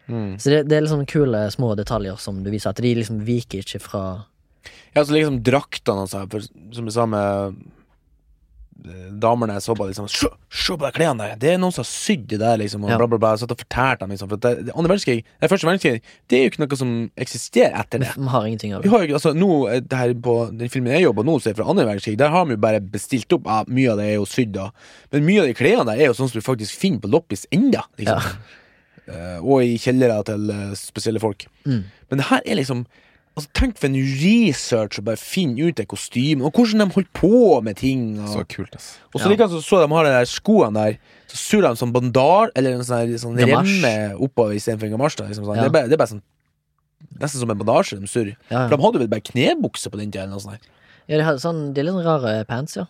Mm. 0.08 0.36
Så 0.38 0.50
det, 0.52 0.68
det 0.68 0.76
er 0.76 0.82
liksom 0.86 1.06
kule 1.10 1.50
små 1.50 1.74
detaljer 1.76 2.16
som 2.22 2.42
du 2.44 2.50
viser, 2.50 2.70
at 2.70 2.76
de 2.82 2.94
liksom 2.94 3.24
viker 3.26 3.58
ikke 3.64 3.80
fra 3.82 4.02
Ja, 4.94 5.02
så 5.02 5.12
liksom 5.12 5.42
draktene 5.42 6.06
og 6.06 6.08
sånn, 6.10 6.30
for 6.30 6.40
som 6.40 6.86
jeg 6.86 6.94
sa 6.94 7.06
med 7.06 7.20
eh, 7.20 7.52
damene 9.20 9.56
jeg 9.56 9.64
så 9.64 9.74
på, 9.76 9.86
liksom 9.88 10.08
Se, 10.10 10.28
på 10.68 10.76
de 10.82 10.90
klærne 10.94 11.22
der! 11.22 11.38
Det 11.40 11.48
er 11.52 11.60
noen 11.60 11.74
som 11.74 11.82
har 11.82 11.88
sydd 11.88 12.26
det 12.30 12.38
der, 12.42 12.58
liksom, 12.60 12.84
og 12.84 12.90
Ja. 12.92 12.98
bla, 13.00 13.08
bla, 13.10 13.18
bla. 13.18 13.30
Jeg 13.34 13.42
satt 13.44 13.54
og 13.54 13.62
fortalte 13.62 14.04
dem, 14.04 14.12
liksom. 14.14 14.28
For 14.28 14.42
det, 14.42 14.52
det, 14.66 14.74
andre 14.74 14.92
verdenskrig, 14.92 15.24
det 15.40 15.50
første 15.50 15.68
verdenskrig, 15.68 16.02
det 16.28 16.38
er 16.38 16.44
jo 16.44 16.50
ikke 16.52 16.62
noe 16.62 16.78
som 16.80 16.92
eksisterer 17.26 17.78
etter 17.80 18.04
det. 18.04 18.12
Vi 18.16 18.28
har 18.34 18.46
ingenting 18.46 18.74
av 18.74 18.82
det. 18.82 18.88
Vi 18.88 18.94
har 18.94 19.06
jo 19.06 19.16
altså 19.18 19.32
nå, 19.36 19.50
eh, 19.72 19.80
det 19.80 20.02
her 20.02 20.14
på 20.26 20.36
den 20.52 20.72
filmen 20.72 20.92
jeg 20.92 21.06
jobber 21.06 21.26
nå, 21.26 21.38
som 21.40 21.52
er 21.52 21.58
fra 21.58 21.70
andre 21.72 21.88
verdenskrig, 21.88 22.18
der 22.20 22.34
har 22.34 22.46
vi 22.46 22.56
jo 22.58 22.62
bare 22.66 22.80
bestilt 22.80 23.32
opp 23.32 23.48
ja, 23.48 23.62
Mye 23.66 23.90
av 23.92 23.98
det 24.02 24.10
er 24.10 24.14
jo 24.20 24.28
sydd, 24.28 24.52
da. 24.54 24.70
Men 25.12 25.26
mye 25.26 25.42
av 25.42 25.50
de 25.50 25.56
klærne 25.56 25.88
der 25.90 26.04
er 26.04 26.12
jo 26.12 26.18
sånn 26.20 26.30
som 26.30 26.40
du 26.40 26.44
faktisk 26.44 26.78
finner 26.78 27.02
på 27.02 27.10
loppis 27.10 27.46
enda. 27.54 27.86
Liksom. 27.98 28.22
Eh, 29.06 29.38
og 29.38 29.62
i 29.62 29.76
kjellere 29.78 30.18
til 30.26 30.50
uh, 30.50 30.72
spesielle 30.78 31.22
folk. 31.22 31.46
Mm. 31.64 31.84
Men 32.10 32.20
det 32.20 32.26
her 32.30 32.42
er 32.44 32.58
liksom 32.58 32.84
Altså 33.36 33.50
Tenk 33.52 33.76
for 33.76 33.86
en 33.90 33.98
research 34.00 34.96
å 34.98 35.02
bare 35.04 35.20
finne 35.20 35.66
ut 35.68 35.76
det 35.76 35.84
kostymet, 35.90 36.40
og 36.46 36.54
hvordan 36.56 36.80
de 36.86 36.94
holdt 36.94 37.10
på 37.12 37.62
med 37.62 37.76
ting. 37.76 38.18
Og 38.24 38.28
Så 38.32 38.44
kult, 38.48 38.74
ass. 38.78 38.98
og 39.12 39.20
så 39.20 39.26
Ja. 39.26 39.32
likeens 39.34 39.52
så, 39.52 39.60
så 39.60 39.80
de 39.82 39.92
har 39.92 40.04
de 40.04 40.10
der 40.14 40.24
skoene 40.30 40.72
der, 40.72 40.98
så 41.28 41.36
surrer 41.36 41.68
de 41.68 41.76
sånn 41.82 41.92
bandar, 41.92 42.50
eller 42.56 42.72
en 42.78 42.80
sånn, 42.80 43.12
sånn 43.20 43.36
remme 43.36 44.16
oppover 44.16 44.54
istedenfor 44.56 44.88
en 44.88 44.96
gamasj. 44.96 45.20
Liksom, 45.28 45.44
sånn. 45.44 45.56
Ja. 45.56 45.62
det, 45.62 45.68
er 45.68 45.76
bare, 45.76 45.88
det 45.88 45.92
er 45.98 46.02
bare 46.04 46.14
sånn 46.14 46.22
Nesten 47.20 47.40
som 47.40 47.50
en 47.52 47.58
bandasje 47.60 47.98
de 48.00 48.06
surrer. 48.08 48.36
Ja, 48.50 48.68
For 48.68 48.76
de 48.76 48.82
hadde 48.82 48.98
vel 49.02 49.08
bare 49.08 49.20
knebukse 49.20 49.90
på 49.92 49.98
den 50.00 50.10
tida. 50.10 50.22
eller 50.24 50.32
noe 50.32 50.40
sånt 50.40 50.58
ja, 51.06 51.16
de, 51.18 51.22
hadde 51.22 51.38
sånn, 51.44 51.72
de 51.74 51.80
er 51.80 51.84
litt 51.84 51.94
sånn 51.94 52.04
rare 52.22 52.44
pants, 52.48 52.74
ja. 52.76 52.86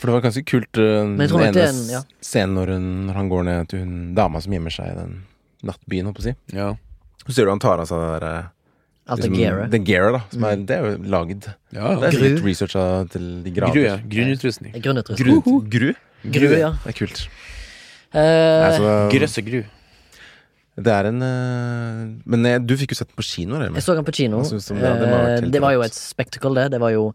For 0.00 0.08
det 0.08 0.14
var 0.16 0.24
ganske 0.24 0.44
kult 0.48 0.76
uh, 0.80 1.04
den 1.04 1.20
ene 1.20 1.68
en- 1.68 1.88
ja. 1.92 2.00
scenen 2.24 2.54
når, 2.56 2.66
hun, 2.72 3.06
når 3.06 3.14
han 3.14 3.28
går 3.28 3.44
ned 3.44 3.68
til 3.68 3.78
hun 3.84 4.14
dama 4.16 4.40
som 4.40 4.50
gjemmer 4.52 4.72
seg 4.72 4.90
i 4.90 4.96
den 4.98 5.12
nattbyen, 5.62 6.04
holdt 6.08 6.16
på 6.16 6.24
å 6.24 6.28
si. 6.30 6.34
Ja. 6.56 6.74
Så 7.28 7.32
ser 7.36 7.44
du 7.44 7.50
han 7.52 7.60
tar 7.62 7.78
av 7.78 7.86
seg 7.86 8.00
det 8.00 8.20
der 8.24 8.50
eh, 9.06 9.12
Alt 9.12 9.20
det 9.20 9.28
liksom, 9.30 9.38
Gera 9.44 9.66
Det 9.68 9.80
gearet, 9.84 10.12
da. 10.16 10.20
Som 10.32 10.44
er, 10.44 10.56
Mm. 10.56 10.66
det 10.66 10.76
er 10.76 10.82
jo 10.84 10.96
lagd. 11.12 11.48
Ja, 11.72 11.94
Det 12.00 12.08
er 12.08 12.10
Gru. 12.10 12.24
sikkert 12.24 12.44
researcha 12.48 12.84
til 13.10 13.42
de 13.44 13.50
Gru, 13.50 13.80
ja. 13.84 13.96
Grunnutrustning. 13.98 14.72
Grunnutrustning. 14.82 15.42
Gru? 15.44 15.60
Gru? 15.68 15.94
Gru, 16.24 16.48
ja. 16.56 16.70
Det 16.84 16.94
er 16.94 16.98
kult. 17.06 17.28
Eh, 18.14 18.66
Altså, 18.70 19.10
Grøsse 19.12 19.42
gru. 19.44 19.62
det 20.76 20.86
er 20.92 21.06
en 21.06 21.22
uh, 21.22 22.20
Men 22.26 22.44
jeg, 22.44 22.66
du 22.66 22.76
fikk 22.76 22.90
jo 22.90 22.96
sett 22.96 23.08
den 23.08 23.16
på 23.16 23.22
kino, 23.26 23.56
eller? 23.56 23.74
jeg 23.74 23.82
så 23.82 23.94
den 23.94 24.04
på 24.04 24.12
kino. 24.14 24.40
Hva 24.40 24.80
ja, 24.80 24.94
det? 24.94 25.08
Eh, 25.08 25.40
helt 25.40 25.52
det 25.52 25.60
var 25.62 25.72
jo 25.72 25.82
et 25.82 25.94
spectacle, 25.94 26.54
det. 26.54 26.70
Det 26.72 26.80
var 26.80 26.90
jo 26.94 27.12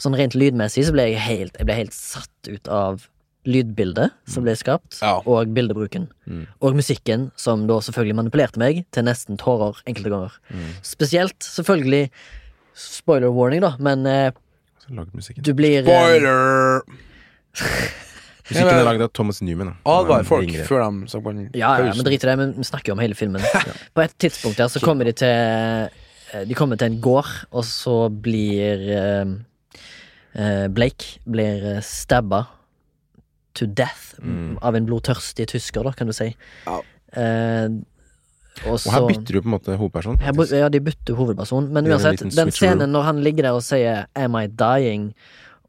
Sånn 0.00 0.14
rent 0.16 0.32
lydmessig 0.34 0.84
så 0.86 0.92
ble 0.92 1.08
jeg 1.10 1.18
helt 1.20 1.56
Jeg 1.58 1.66
ble 1.66 1.74
helt 1.74 1.92
satt 1.92 2.48
ut 2.48 2.68
av 2.68 3.08
lydbildet 3.48 4.12
som 4.28 4.44
ble 4.44 4.54
skapt, 4.58 4.98
Ja. 5.00 5.20
og 5.24 5.54
bildebruken. 5.54 6.08
Mm. 6.26 6.46
Og 6.60 6.76
musikken, 6.76 7.30
som 7.36 7.66
da 7.66 7.80
selvfølgelig 7.80 8.18
manipulerte 8.18 8.60
meg 8.60 8.84
til 8.92 9.06
nesten 9.08 9.38
tårer 9.40 9.80
enkelte 9.86 10.10
ganger. 10.12 10.36
Mm. 10.50 10.68
Spesielt, 10.82 11.38
selvfølgelig 11.40 12.10
Spoiler 12.80 13.28
warning, 13.34 13.60
da, 13.60 13.74
men 13.78 14.06
eh, 14.06 14.30
du 15.42 15.52
blir 15.54 15.82
eh, 15.82 15.88
Spoiler! 15.88 16.80
Musikken 18.50 18.80
er 18.80 18.86
lagd 18.86 19.02
av 19.04 19.10
Thomas 19.14 19.38
Newman. 19.46 19.74
Advar 19.86 20.24
folk 20.26 20.42
ringer. 20.48 20.64
før 20.66 20.82
de 20.82 21.10
så 21.10 21.20
på 21.22 21.30
den 21.34 21.50
Ja, 21.54 21.76
ja, 21.78 21.92
men 21.94 22.06
drit 22.06 22.24
i 22.24 22.26
det, 22.26 22.36
men 22.40 22.54
vi 22.56 22.66
snakker 22.66 22.90
jo 22.90 22.96
om 22.96 23.02
hele 23.02 23.14
filmen. 23.14 23.42
På 23.94 24.02
et 24.02 24.14
tidspunkt 24.18 24.58
der 24.58 24.70
så 24.72 24.82
kommer 24.82 25.06
de 25.06 25.12
til 25.20 25.28
eh, 25.30 26.42
De 26.48 26.56
kommer 26.58 26.80
til 26.80 26.90
en 26.90 26.98
gård, 27.02 27.30
og 27.54 27.64
så 27.68 28.08
blir 28.10 28.82
eh, 28.96 29.34
eh, 30.34 30.66
Blake 30.74 31.20
blir 31.30 31.78
stabba 31.86 32.46
to 33.54 33.66
death 33.66 34.14
Mm. 34.22 34.58
av 34.62 34.74
en 34.76 34.86
blodtørstig 34.86 35.46
tysker, 35.48 35.82
da, 35.84 35.90
kan 35.92 36.06
du 36.06 36.12
si. 36.12 36.34
Ja. 36.66 36.80
Eh, 37.16 37.68
og 38.66 38.74
Og 38.86 38.92
her 38.92 39.06
bytter 39.08 39.32
du 39.32 39.40
på 39.40 39.48
en 39.48 39.54
måte 39.58 39.76
hovedperson. 39.78 40.18
her 40.20 40.56
Ja, 40.56 40.68
de 40.68 40.80
bytter 40.80 41.14
hovedperson, 41.14 41.72
men 41.72 41.86
uansett, 41.86 42.18
den 42.20 42.30
switcheroo. 42.30 42.50
scenen 42.50 42.90
når 42.92 43.02
han 43.04 43.22
ligger 43.22 43.42
der 43.42 43.52
og 43.52 43.62
sier 43.62 44.06
'Am 44.14 44.34
I 44.36 44.46
dying?' 44.48 45.14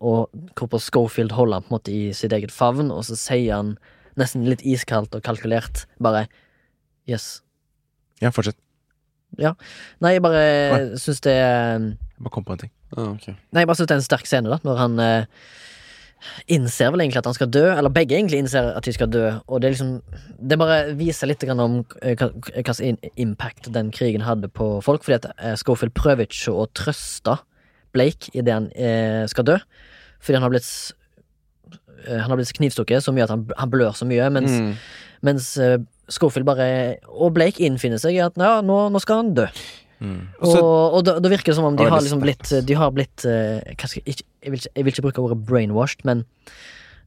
og 0.02 0.30
hvorpå 0.56 0.80
Schofield 0.82 1.32
holder 1.32 1.54
han 1.54 1.64
på 1.64 1.68
en 1.72 1.78
måte 1.80 1.92
i 1.94 2.12
sitt 2.14 2.32
eget 2.34 2.52
favn, 2.52 2.92
og 2.92 3.04
så 3.04 3.16
sier 3.16 3.56
han 3.56 3.78
nesten 4.18 4.46
litt 4.50 4.62
iskaldt 4.66 5.14
og 5.16 5.22
kalkulert 5.24 5.86
bare 6.02 6.28
'Yes'. 7.08 7.42
Ja, 8.22 8.30
fortsett. 8.30 8.56
Nei, 9.40 10.12
jeg 10.14 10.22
bare 10.22 10.98
syns 10.98 11.22
det 11.22 11.32
Jeg 11.34 11.98
bare 12.20 12.30
kom 12.32 12.44
på 12.44 12.52
en 12.52 12.58
ting. 12.58 12.72
Ah, 12.98 13.12
okay. 13.14 13.36
Nei, 13.54 13.62
jeg 13.62 13.68
bare 13.68 13.76
synes 13.76 13.88
det 13.88 13.92
er 13.92 13.96
en 13.96 14.02
sterk 14.02 14.26
scene, 14.28 14.50
da, 14.50 14.58
når 14.64 14.78
han 14.78 15.00
eh, 15.00 15.26
innser 16.48 16.92
vel 16.94 17.02
egentlig 17.04 17.22
at 17.22 17.26
han 17.30 17.36
skal 17.38 17.50
dø, 17.52 17.64
eller 17.74 17.90
begge 17.94 18.16
egentlig 18.18 18.40
innser 18.44 18.72
at 18.78 18.86
de 18.86 18.94
skal 18.94 19.10
dø, 19.12 19.24
og 19.48 19.62
det 19.64 19.72
liksom 19.74 20.02
Det 20.52 20.58
bare 20.60 20.94
viser 20.98 21.28
litt 21.30 21.42
grann 21.46 21.60
om 21.64 21.80
hvilken 22.02 22.32
hva 22.42 22.74
slags 22.74 23.12
impact 23.18 23.72
den 23.74 23.92
krigen 23.92 24.22
hadde 24.26 24.50
på 24.50 24.82
folk, 24.86 25.04
fordi 25.06 25.20
at 25.20 25.30
eh, 25.38 25.56
Schofield 25.60 25.94
prøver 25.98 26.26
ikke 26.30 26.54
å 26.54 26.68
trøste 26.78 27.38
Blake 27.94 28.32
idet 28.34 28.54
han 28.54 28.70
eh, 28.76 29.26
skal 29.28 29.44
dø, 29.50 29.58
fordi 30.22 30.38
han 30.40 30.46
har 30.48 30.54
blitt 30.54 30.70
eh, 32.08 32.18
han 32.22 32.30
har 32.32 32.40
blitt 32.40 32.54
knivstukket 32.58 33.04
så 33.04 33.14
mye 33.16 33.26
at 33.28 33.34
han, 33.34 33.46
han 33.58 33.72
blør 33.74 33.94
så 33.98 34.08
mye, 34.10 34.30
mens, 34.34 34.52
Mm. 34.52 34.74
mens 35.22 35.52
eh, 35.58 35.78
Schofield 36.12 36.46
bare 36.48 36.98
Og 37.08 37.34
Blake 37.36 37.62
innfinner 37.64 38.00
seg 38.02 38.18
i 38.18 38.22
at 38.26 38.36
ja, 38.36 38.58
nå, 38.66 38.90
nå 38.92 39.00
skal 39.00 39.22
han 39.22 39.34
dø. 39.38 39.46
Mm. 40.02 40.18
Og 40.42 40.56
Og, 40.58 40.94
og 40.98 41.04
da, 41.06 41.20
da 41.22 41.30
virker 41.30 41.52
det 41.54 41.56
som 41.60 41.68
om 41.70 41.76
de 41.78 41.86
har 41.86 42.02
liksom 42.02 42.20
blitt 42.24 42.50
De 42.66 42.74
har 42.76 42.90
blitt 42.92 43.24
eh, 43.30 43.62
ikke, 43.76 44.26
jeg, 44.42 44.52
vil 44.52 44.60
ikke, 44.60 44.72
jeg 44.76 44.86
vil 44.86 44.94
ikke 44.94 45.06
bruke 45.08 45.26
ordet 45.26 45.46
brainwashed, 45.48 46.06
men 46.08 46.26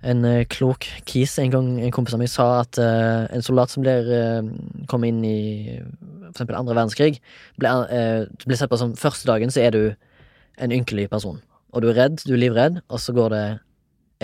en 0.05 0.24
uh, 0.28 0.45
klok 0.53 0.87
kis 1.09 1.39
en 1.41 1.53
gang 1.53 1.68
en 1.80 1.95
kompis 1.95 2.16
av 2.16 2.20
meg 2.20 2.30
sa 2.32 2.47
at 2.61 2.78
uh, 2.80 3.24
en 3.32 3.45
soldat 3.45 3.72
som 3.72 3.85
blir 3.85 4.11
uh, 4.11 4.45
kom 4.91 5.07
inn 5.09 5.22
i 5.24 5.39
for 5.80 6.35
eksempel 6.35 6.59
andre 6.59 6.74
verdenskrig, 6.74 7.20
ble, 7.62 7.70
ble 8.43 8.57
sett 8.59 8.70
på 8.72 8.78
som 8.80 8.97
første 8.99 9.28
dagen 9.28 9.53
så 9.55 9.62
er 9.62 9.70
du 9.70 9.82
en 10.59 10.72
ynkelig 10.74 11.07
person. 11.12 11.39
Og 11.70 11.85
du 11.85 11.93
er 11.93 11.99
redd, 11.99 12.24
du 12.26 12.32
er 12.35 12.41
livredd, 12.43 12.80
og 12.91 12.99
så 13.03 13.14
går 13.14 13.30
det 13.30 13.45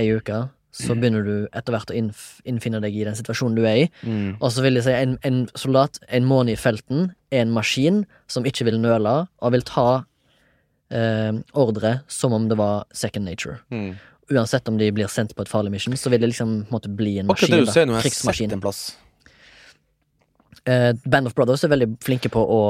ei 0.00 0.08
uke, 0.16 0.40
så 0.74 0.94
begynner 0.94 1.24
du 1.26 1.34
etter 1.56 1.74
hvert 1.74 1.90
å 1.90 1.96
innf 1.98 2.40
innfinne 2.46 2.78
deg 2.82 2.94
i 2.94 3.06
den 3.06 3.16
situasjonen 3.18 3.56
du 3.58 3.64
er 3.66 3.84
i. 3.84 3.86
Mm. 4.06 4.36
Og 4.38 4.52
så 4.54 4.62
vil 4.62 4.78
jeg 4.78 4.86
si 4.86 4.94
en, 4.94 5.16
en 5.26 5.40
soldat 5.58 5.98
en 6.06 6.28
måned 6.30 6.54
i 6.54 6.60
felten 6.60 7.08
er 7.34 7.42
en 7.42 7.54
maskin 7.54 8.04
som 8.30 8.46
ikke 8.46 8.68
vil 8.68 8.78
nøle, 8.82 9.16
og 9.42 9.54
vil 9.54 9.66
ta 9.66 10.04
eh, 10.90 11.32
ordre 11.54 12.00
som 12.08 12.32
om 12.32 12.48
det 12.48 12.56
var 12.60 12.84
second 12.92 13.24
nature. 13.28 13.58
Mm. 13.70 13.96
Uansett 14.30 14.68
om 14.68 14.76
de 14.78 14.90
blir 14.94 15.08
sendt 15.10 15.34
på 15.34 15.42
et 15.42 15.48
farlig 15.50 15.72
mission, 15.74 15.94
så 15.98 16.10
vil 16.12 16.20
det 16.22 16.28
liksom 16.30 16.66
måtte 16.70 16.88
bli 16.88 17.18
en 17.18 17.30
Akkurat 17.30 17.50
maskin. 17.50 17.56
det 17.56 17.66
du 17.66 17.72
sier 17.72 17.86
nå, 17.86 17.94
har 17.96 18.02
jeg 18.02 18.12
Krigsmaskin. 18.12 18.50
sett 18.50 18.52
en 18.58 18.60
plass. 18.62 18.82
Eh, 20.68 20.92
Band 21.06 21.26
of 21.30 21.34
Brothers 21.34 21.64
er 21.64 21.72
veldig 21.72 21.94
flinke 22.04 22.28
på 22.32 22.40
å 22.42 22.60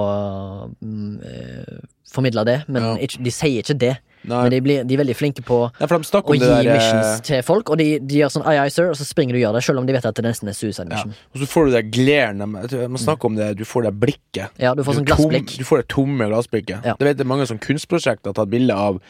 mm, 0.81 1.17
eh, 1.27 1.81
formidle 2.13 2.45
det, 2.47 2.61
men 2.69 2.83
Ja. 2.83 2.95
ikke, 3.07 3.23
de 3.25 3.33
sier 3.35 3.63
ikke 3.65 3.79
det. 3.79 3.97
Nei, 4.21 4.43
Men 4.43 4.51
de, 4.53 4.59
blir, 4.61 4.85
de 4.85 4.95
er 4.95 5.01
veldig 5.01 5.15
flinke 5.17 5.41
på 5.41 5.57
Nei 5.81 5.87
de 5.89 5.97
å 5.97 6.35
gi 6.37 6.41
der 6.43 6.67
eh, 6.69 6.75
missions 6.77 7.23
til 7.25 7.41
folk, 7.43 7.71
og 7.73 7.79
de, 7.81 7.87
de 8.05 8.19
gjør 8.21 8.33
sånn 8.35 8.45
aye 8.45 8.67
aye 8.67 8.73
sir, 8.75 8.91
og 8.93 8.99
så 9.01 9.07
springer 9.09 9.33
du 9.33 9.39
og 9.39 9.45
gjør 9.47 9.57
det, 9.57 9.63
selv 9.65 9.81
om 9.81 9.87
de 9.89 9.95
vet 9.97 10.09
at 10.11 10.19
det 10.19 10.25
nesten 10.27 10.51
er 10.53 10.57
suicide 10.59 10.85
ja. 10.91 10.93
mission. 10.93 11.15
Og 11.33 11.41
så 11.41 11.49
får 11.49 11.67
du 11.71 11.73
det 11.79 11.83
glærne 11.97 12.49
Man 12.51 13.01
snakker 13.01 13.31
om 13.31 13.39
det, 13.41 13.55
du 13.57 13.65
får 13.65 13.89
det 13.89 13.95
blikket. 14.03 14.53
Ja, 14.61 14.75
du 14.77 14.85
får 14.85 15.01
sånn 15.01 15.09
tom- 15.09 15.25
glassblikk. 15.25 15.57
Du 15.57 15.65
får 15.65 15.83
det 15.83 15.89
tomme 15.89 16.29
glassblikket. 16.29 16.85
Ja. 16.85 16.99
Det 17.01 17.09
vet 17.09 17.25
jeg 17.25 17.31
mange 17.33 17.49
sånn 17.49 17.63
kunstprosjekter 17.65 18.35
har 18.35 18.37
tatt 18.43 18.53
bilde 18.53 18.77
av 18.77 19.01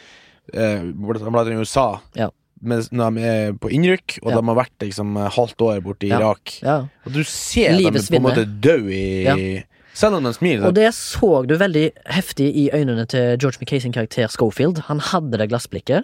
eh, 0.53 0.87
blant 0.95 1.27
annet 1.27 1.51
i 1.51 1.59
USA. 1.59 1.89
Ja. 2.15 2.31
Mens 2.63 2.89
når 2.93 3.15
de 3.15 3.21
er 3.25 3.53
på 3.57 3.69
innrykk, 3.73 4.19
og 4.23 4.31
Ja. 4.31 4.39
de 4.39 4.45
har 4.47 4.55
vært 4.55 4.79
liksom 4.85 5.15
halvt 5.37 5.61
år 5.65 5.81
borte 5.81 6.05
i 6.05 6.09
Ja. 6.09 6.19
Irak. 6.19 6.59
Ja. 6.61 6.75
Og 7.05 7.13
du 7.13 7.23
ser 7.23 7.69
dem 7.71 7.79
Livets 7.79 8.09
på 8.09 8.15
en 8.19 8.23
måte 8.23 8.45
dø 8.45 8.77
i. 8.89 9.63
Selv 9.93 10.15
om 10.15 10.23
de 10.23 10.31
smiler. 10.33 10.67
Og 10.67 10.73
det 10.73 10.93
så 10.93 11.45
du 11.45 11.57
veldig 11.57 11.91
heftig 12.07 12.47
i 12.55 12.69
øynene 12.73 13.05
til 13.07 13.37
George 13.37 13.57
McKay 13.61 13.79
sin 13.79 13.91
karakter 13.91 14.27
Schofield. 14.29 14.77
Han 14.87 14.99
hadde 14.99 15.37
det 15.37 15.49
glassblikket, 15.49 16.03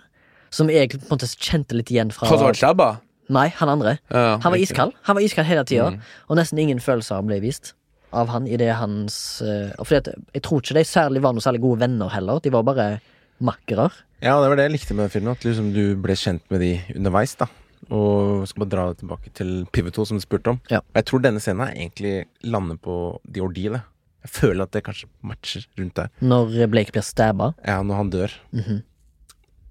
som 0.51 0.67
jeg 0.69 0.89
på 0.89 0.95
en 1.11 1.17
måte 1.17 1.29
kjente 1.37 1.73
litt 1.73 1.89
igjen 1.91 2.11
fra 2.11 2.27
Han 2.27 2.37
som 2.37 2.47
var 2.47 2.53
stabba? 2.53 2.97
Nei, 3.29 3.49
han 3.49 3.69
andre. 3.69 3.99
Han 4.11 4.39
var 4.51 4.57
iskald. 4.57 4.93
Han 5.03 5.15
var 5.15 5.21
iskald 5.23 5.47
hele 5.47 5.63
tida, 5.63 5.91
Mm. 5.91 5.99
og 6.29 6.37
nesten 6.37 6.59
ingen 6.59 6.79
følelser 6.79 7.25
ble 7.25 7.39
vist 7.41 7.73
av 8.13 8.29
han 8.29 8.47
i 8.47 8.55
det 8.55 8.73
hans 8.73 9.41
eh, 9.41 9.71
og 9.77 9.85
fordi 9.87 9.97
at 9.97 10.07
Jeg 10.33 10.41
tror 10.43 10.61
ikke 10.61 10.73
de 10.73 10.83
særlig 10.83 11.21
var 11.21 11.33
noe 11.33 11.41
særlig 11.41 11.59
gode 11.61 11.79
venner 11.79 12.09
heller. 12.09 12.39
De 12.39 12.49
var 12.49 12.63
bare 12.63 12.99
makkere. 13.43 13.89
Ja, 14.23 14.39
det 14.41 14.49
var 14.49 14.55
det 14.57 14.65
jeg 14.69 14.73
likte 14.79 14.93
med 14.97 15.05
den 15.07 15.13
filmen. 15.13 15.31
At 15.37 15.43
liksom 15.45 15.71
du 15.75 15.95
ble 16.01 16.15
kjent 16.17 16.43
med 16.49 16.59
de 16.63 16.71
underveis. 16.95 17.35
da 17.37 17.47
Og 17.93 18.47
skal 18.49 18.63
bare 18.65 18.69
dra 18.73 18.85
det 18.91 18.99
tilbake 19.03 19.33
til 19.37 19.65
Pivotal, 19.71 20.05
som 20.09 20.17
du 20.17 20.23
spurte 20.25 20.49
om. 20.55 20.59
Ja. 20.71 20.79
Og 20.79 20.95
Jeg 21.01 21.05
tror 21.05 21.21
denne 21.21 21.39
scenen 21.43 21.69
egentlig 21.69 22.25
lander 22.43 22.77
på 22.77 23.19
The 23.31 23.41
Ordeal. 23.41 23.73
jeg. 23.77 23.81
Jeg 24.25 24.31
føler 24.33 24.63
at 24.63 24.71
det 24.71 24.83
kanskje 24.83 25.07
matcher 25.23 25.65
rundt 25.77 25.95
der. 25.95 26.09
Når 26.19 26.67
Blake 26.67 26.91
blir 26.91 27.01
stabba. 27.05 27.53
Ja, 27.65 27.81
når 27.83 27.95
han 27.95 28.09
dør. 28.09 28.31
Mhm. 28.51 28.81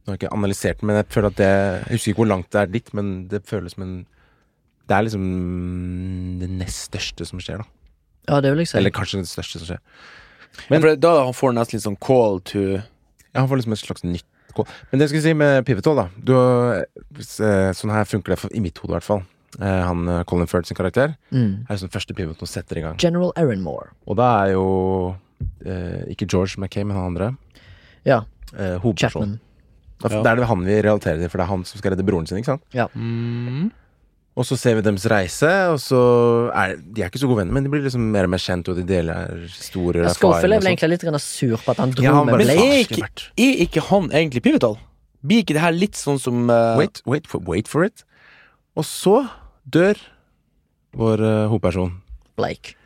Nå 0.07 0.13
har 0.13 0.17
jeg 0.17 0.23
ikke 0.29 0.37
analysert 0.37 0.79
den, 0.81 0.87
men 0.87 0.97
jeg 0.97 1.07
føler 1.11 1.27
at 1.27 1.37
det 1.37 1.47
Jeg 1.51 1.97
husker 1.99 2.11
ikke 2.13 2.21
hvor 2.23 2.29
langt 2.31 2.51
det 2.53 2.61
er 2.61 2.67
dit, 2.71 2.95
men 2.95 3.27
det 3.29 3.43
føles 3.45 3.73
som 3.75 3.83
en 3.83 4.07
Det 4.89 4.95
er 4.95 5.03
liksom 5.03 6.39
det 6.39 6.49
nest 6.49 6.93
største 6.93 7.27
som 7.27 7.41
skjer, 7.43 7.59
da. 7.59 7.65
Ja, 8.29 8.41
det 8.41 8.53
vil 8.53 8.59
jeg 8.63 8.69
si. 8.69 8.79
Eller 8.79 8.91
kanskje 8.95 9.19
det 9.23 9.29
største 9.31 9.59
som 9.59 9.67
skjer. 9.67 9.81
Men 10.71 10.81
for 10.81 10.97
da 10.97 11.25
han 11.25 11.35
får 11.35 11.53
nesten 11.57 11.77
litt 11.77 11.85
sånn 11.89 11.99
call 12.01 12.39
to 12.47 12.63
Ja, 12.63 12.83
han 13.39 13.49
får 13.51 13.61
liksom 13.61 13.77
et 13.77 13.83
slags 13.83 14.05
nytt 14.07 14.53
kål. 14.57 14.69
Men 14.91 14.99
det 14.99 15.07
jeg 15.07 15.15
skulle 15.15 15.27
si 15.27 15.37
med 15.37 15.65
Pivotal, 15.69 16.03
da 16.03 16.07
du, 16.17 16.35
eh, 16.37 17.71
Sånn 17.77 17.95
her 17.95 18.09
funker 18.09 18.35
det 18.35 18.41
for, 18.41 18.53
i 18.57 18.63
mitt 18.65 18.79
hode, 18.83 18.95
i 18.95 18.97
hvert 18.99 19.07
fall. 19.07 19.25
Eh, 19.61 19.83
han 19.89 20.09
eh, 20.09 20.23
Colin 20.29 20.51
Firth 20.51 20.69
sin 20.69 20.79
karakter 20.79 21.15
mm. 21.31 21.67
er 21.69 21.81
sånn 21.81 21.93
første 21.93 22.17
pivot 22.17 22.43
som 22.43 22.51
setter 22.51 22.81
i 22.81 22.85
gang. 22.85 22.99
General 23.01 23.33
Aaron 23.41 23.65
Moore. 23.65 23.93
Og 24.07 24.19
da 24.21 24.29
er 24.45 24.55
jo 24.57 24.67
eh, 25.65 26.05
ikke 26.13 26.29
George 26.29 26.61
Mackay, 26.61 26.85
men 26.85 26.99
han 26.99 27.13
andre. 27.13 27.33
Ja. 28.07 28.25
Eh, 28.53 28.77
hovedpersonen. 28.83 29.37
Chapman. 29.37 29.43
Da, 29.97 30.11
Ja. 30.13 30.21
Det 30.21 30.29
er 30.29 30.37
det 30.37 30.47
han 30.51 30.65
vi 30.67 30.75
relaterer 30.85 31.23
til, 31.23 31.31
for 31.33 31.41
det 31.41 31.45
er 31.47 31.49
han 31.49 31.63
som 31.65 31.81
skal 31.81 31.95
redde 31.95 32.05
broren 32.05 32.27
sin. 32.29 32.37
ikke 32.37 32.53
sant? 32.53 32.65
mm. 32.93 33.71
Og 34.37 34.45
så 34.45 34.57
ser 34.61 34.75
vi 34.77 34.83
deres 34.85 35.07
reise, 35.09 35.49
og 35.73 35.79
så 35.81 35.99
er 36.53 36.75
de 36.77 37.01
er 37.01 37.09
ikke 37.09 37.23
så 37.23 37.29
gode 37.31 37.39
venner, 37.41 37.55
men 37.57 37.65
de 37.65 37.71
blir 37.73 37.81
liksom 37.87 38.03
mer 38.13 38.27
og 38.29 38.35
mer 38.35 38.43
kjent, 38.43 38.69
og 38.69 38.77
de 38.77 38.83
deler 38.85 39.31
historier 39.49 40.05
Ja, 40.05 40.11
og 40.11 40.19
Schofield 40.19 40.53
er 40.53 40.61
vel 40.61 40.69
erfaringer. 40.69 40.91
egentlig 40.91 41.15
litt 41.17 41.25
sur 41.25 41.57
på 41.65 41.73
at 41.73 41.81
han 41.81 41.95
dro 41.97 42.05
Ja, 42.05 42.13
han 42.19 42.27
med 42.29 42.37
Men 42.37 42.47
Blake. 42.51 42.67
er 42.67 42.83
ikke, 42.85 43.09
er 43.41 43.63
ikke 43.65 43.85
han 43.89 44.11
egentlig 44.13 44.43
pivotal? 44.45 44.77
Blir 45.27 45.41
ikke 45.41 45.57
det 45.57 45.63
her 45.65 45.73
litt 45.73 45.97
sånn 45.97 46.21
som 46.21 46.51
uh... 46.53 46.77
Wait, 46.77 47.01
wait, 47.09 47.27
for, 47.27 47.41
wait 47.49 47.67
for 47.67 47.83
it. 47.89 48.05
Og 48.77 48.85
så 48.85 49.23
dør 49.65 49.97
vår 50.93 51.23
uh, 51.25 51.49
hovedperson. 51.49 51.97
Blake. 52.37 52.77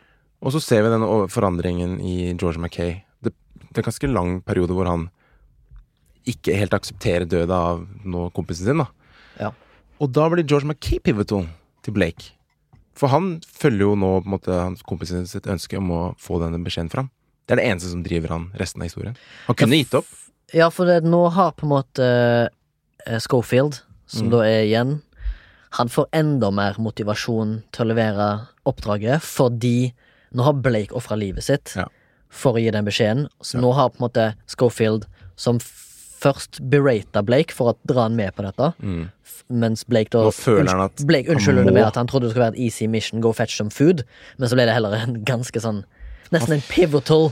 Og 0.41 0.55
så 0.55 0.61
ser 0.63 0.85
vi 0.87 0.89
den 0.93 1.03
forandringen 1.29 1.99
i 1.99 2.31
George 2.33 2.63
Mackay. 2.63 3.01
Det, 3.21 3.33
det 3.59 3.75
er 3.75 3.83
en 3.83 3.89
ganske 3.91 4.07
lang 4.09 4.31
periode 4.47 4.71
hvor 4.73 4.87
han 4.87 5.09
ikke 6.31 6.55
helt 6.55 6.73
aksepterer 6.73 7.27
døden 7.27 7.51
av 7.51 7.83
nå 8.05 8.29
kompisen 8.31 8.71
sin. 8.71 8.81
da 8.81 8.87
Ja. 9.39 9.51
Og 10.01 10.09
da 10.15 10.27
blir 10.31 10.45
George 10.49 10.65
McKay-pivotal 10.67 11.47
til 11.85 11.93
Blake. 11.93 12.31
For 12.97 13.11
han 13.13 13.35
følger 13.45 13.85
jo 13.85 13.95
nå 13.95 14.09
på 14.21 14.27
en 14.29 14.33
måte 14.35 14.55
hans 14.57 14.81
kompisen 14.85 15.27
sitt 15.29 15.47
ønske 15.49 15.77
om 15.79 15.91
å 15.93 16.01
få 16.21 16.39
denne 16.41 16.59
beskjeden 16.65 16.89
fram. 16.91 17.11
Det 17.47 17.55
er 17.55 17.61
det 17.61 17.67
eneste 17.69 17.91
som 17.93 18.01
driver 18.05 18.33
han 18.33 18.49
resten 18.59 18.81
av 18.83 18.89
historien. 18.89 19.15
Han 19.47 19.57
kunne 19.59 19.79
gitt 19.79 19.93
opp. 19.97 20.09
Ja, 20.53 20.67
for 20.73 20.89
det, 20.89 20.99
nå 21.07 21.21
har 21.31 21.53
på 21.55 21.65
en 21.67 21.71
måte 21.77 22.07
uh, 22.49 23.19
Schofield, 23.23 23.79
som 24.11 24.27
Mm. 24.27 24.31
da 24.33 24.39
er 24.43 24.63
igjen, 24.67 25.01
han 25.79 25.87
får 25.87 26.09
enda 26.11 26.49
mer 26.51 26.75
motivasjon 26.83 27.61
til 27.71 27.85
å 27.85 27.87
levere 27.93 28.25
oppdraget, 28.67 29.21
fordi 29.23 29.93
nå 30.35 30.43
har 30.43 30.53
Blake 30.59 30.91
ofra 30.97 31.15
livet 31.15 31.43
sitt 31.47 31.71
Ja. 31.77 31.85
for 32.29 32.53
å 32.53 32.61
gi 32.61 32.69
den 32.71 32.83
beskjeden. 32.85 33.29
Så 33.41 33.55
Ja. 33.55 33.61
nå 33.61 33.71
har 33.73 33.89
på 33.89 34.01
en 34.01 34.09
måte 34.09 34.35
Schofield, 34.47 35.05
som 35.37 35.59
først 36.21 36.59
berata 36.69 37.23
Blake 37.25 37.53
for 37.55 37.71
å 37.73 37.77
dra 37.89 38.03
han 38.07 38.15
med 38.15 38.35
på 38.37 38.45
dette, 38.45 38.73
Mm. 38.81 39.09
mens 39.49 39.83
Blake 39.83 40.09
da 40.13 40.23
Nå 40.27 40.31
føler 40.35 40.69
han 40.71 40.81
at 40.85 41.01
Blake 41.07 41.27
unnskylder 41.33 41.65
det 41.65 41.73
med 41.73 41.83
at 41.87 41.95
han 41.99 42.07
trodde 42.07 42.27
det 42.29 42.31
skulle 42.35 42.45
være 42.51 42.55
et 42.55 42.65
easy 42.67 42.87
mission, 42.87 43.21
go 43.21 43.31
fetch 43.33 43.57
some 43.57 43.69
food, 43.73 44.03
men 44.37 44.47
så 44.49 44.55
ble 44.55 44.65
det 44.69 44.73
heller 44.77 44.93
en 44.99 45.23
ganske 45.25 45.59
sånn 45.59 45.83
Nesten 46.31 46.53
en 46.55 46.61
pivotal 46.69 47.31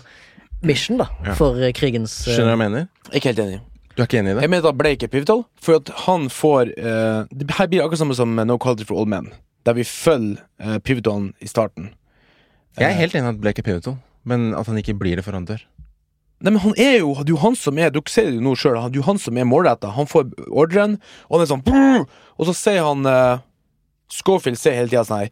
mission, 0.62 0.98
da, 1.00 1.06
Ja. 1.26 1.34
for 1.40 1.56
eh, 1.56 1.72
krigens 1.72 2.28
eh, 2.28 2.34
Skjønner 2.36 2.52
du 2.52 2.58
hva 2.58 2.66
jeg 2.66 2.72
mener? 2.72 2.88
Ikke 3.14 3.30
helt 3.32 3.40
enig. 3.40 3.60
Du 3.96 4.02
er 4.04 4.08
ikke 4.08 4.20
enig 4.20 4.32
i 4.32 4.34
det? 4.36 4.42
Jeg 4.44 4.50
mener 4.50 4.68
at 4.70 4.78
Blake 4.78 5.04
er 5.04 5.08
pivotal, 5.14 5.46
for 5.62 5.76
at 5.80 5.90
han 6.06 6.28
får 6.30 6.74
uh, 6.78 7.24
Det 7.32 7.52
her 7.56 7.68
blir 7.72 7.82
akkurat 7.86 8.00
samme 8.02 8.16
som 8.16 8.36
No 8.36 8.58
Quality 8.58 8.84
for 8.90 9.00
Old 9.00 9.08
Men, 9.08 9.32
der 9.66 9.74
vi 9.74 9.84
følger 9.88 10.42
uh, 10.60 10.80
pivotalen 10.80 11.34
i 11.40 11.48
starten. 11.48 11.94
Jeg 12.80 12.90
er 12.92 12.96
helt 13.00 13.16
enig 13.16 13.28
i 13.28 13.30
at 13.36 13.42
Blake 13.42 13.60
er 13.60 13.64
pivotal, 13.68 13.98
men 14.24 14.54
at 14.56 14.68
han 14.68 14.78
ikke 14.80 14.98
blir 15.00 15.16
det 15.20 15.24
før 15.26 15.40
han 15.40 15.46
dør. 15.48 15.64
Nei, 16.40 16.54
men 16.54 16.62
han 16.64 16.76
er 16.80 17.02
jo 17.02 17.12
det 17.20 17.28
er 17.28 17.34
jo 17.34 17.42
han 17.42 17.56
som 17.60 17.80
er 17.82 17.92
Dere 17.92 18.12
ser 18.12 18.30
det 18.30 18.38
jo 18.38 18.46
nå 18.46 18.56
sjøl. 18.56 18.78
Det 18.88 18.96
er 18.96 19.02
jo 19.02 19.08
han 19.10 19.20
som 19.20 19.38
er 19.38 19.48
målretta. 19.48 19.92
Han 19.98 20.08
får 20.08 20.30
ordren, 20.48 20.98
og 21.28 21.40
han 21.40 21.44
er 21.44 21.50
sånn 21.52 21.66
Og 22.40 22.48
så 22.48 22.56
sier 22.56 22.86
han 22.88 23.04
eh, 23.10 23.42
Schofield 24.14 24.57
sier 24.60 24.74
hele 24.78 24.89
tida 24.89 25.03
sånn 25.05 25.24
her 25.26 25.30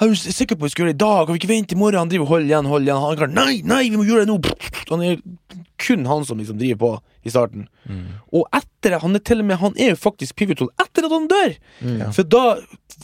Er 0.00 0.10
du 0.12 0.14
sikker 0.16 0.56
på 0.56 0.64
vi 0.68 0.72
skal 0.72 0.84
gjøre 0.86 0.94
det 0.94 0.98
i 1.00 1.04
dag? 1.04 1.26
Kan 1.26 1.34
vi 1.36 1.40
ikke 1.42 1.50
vente 1.50 1.74
i 1.76 1.78
morgen? 1.80 1.98
Han 2.00 2.08
driver 2.12 2.24
og 2.28 2.32
holder 2.36 2.48
igjen, 2.52 2.68
holder 2.70 2.88
igjen. 2.88 3.02
Han 3.04 3.24
er 3.26 3.34
nei, 3.36 3.54
nei, 3.66 3.82
vi 3.90 3.98
må 4.00 4.06
gjøre 4.08 4.24
det 4.24 4.30
nå! 4.32 4.38
Han 4.90 5.02
er 5.04 5.18
kun 5.80 6.04
han 6.08 6.24
som 6.28 6.38
liksom 6.40 6.58
driver 6.60 6.78
på 6.80 6.90
i 7.24 7.32
starten. 7.32 7.66
Og 8.32 8.46
etter 8.56 8.94
det, 8.94 9.00
han 9.02 9.16
er 9.16 9.22
til 9.24 9.42
og 9.42 9.46
med 9.48 9.58
Han 9.60 9.74
er 9.80 9.90
jo 9.92 9.98
faktisk 10.00 10.36
pivotal 10.40 10.70
etter 10.80 11.04
at 11.08 11.12
han 11.12 11.26
dør! 11.28 11.54
For 12.16 12.24
da 12.32 12.44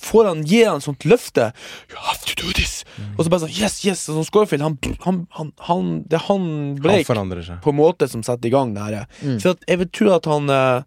får 0.00 0.28
han 0.30 0.42
gi 0.48 0.62
han 0.64 0.80
sånt 0.84 1.04
løfte. 1.08 1.50
You 1.92 2.00
have 2.06 2.20
to 2.28 2.36
do 2.40 2.52
this! 2.56 2.78
Og 3.18 3.24
så 3.26 3.32
bare 3.32 3.44
sånn 3.46 3.56
Yes, 3.56 3.78
yes! 3.84 4.06
Og 4.08 4.20
sånn 4.22 4.28
Schofield, 4.30 4.64
han, 4.64 4.78
han, 5.04 5.22
han, 5.36 5.52
han 5.68 5.90
Det 6.08 6.16
er 6.20 6.24
han 6.30 6.46
Han 6.46 6.80
Blake 6.80 7.04
seg. 7.04 7.18
på 7.64 7.72
en 7.74 7.80
måte 7.80 8.08
som 8.12 8.22
setter 8.24 8.48
i 8.48 8.54
gang 8.56 8.72
det 8.76 8.84
her. 8.88 9.04
For 9.42 9.52
at 9.56 9.68
jeg 9.68 9.82
vil 9.84 9.90
tro 10.00 10.14
at 10.16 10.28
han 10.32 10.48
eh, 10.52 10.82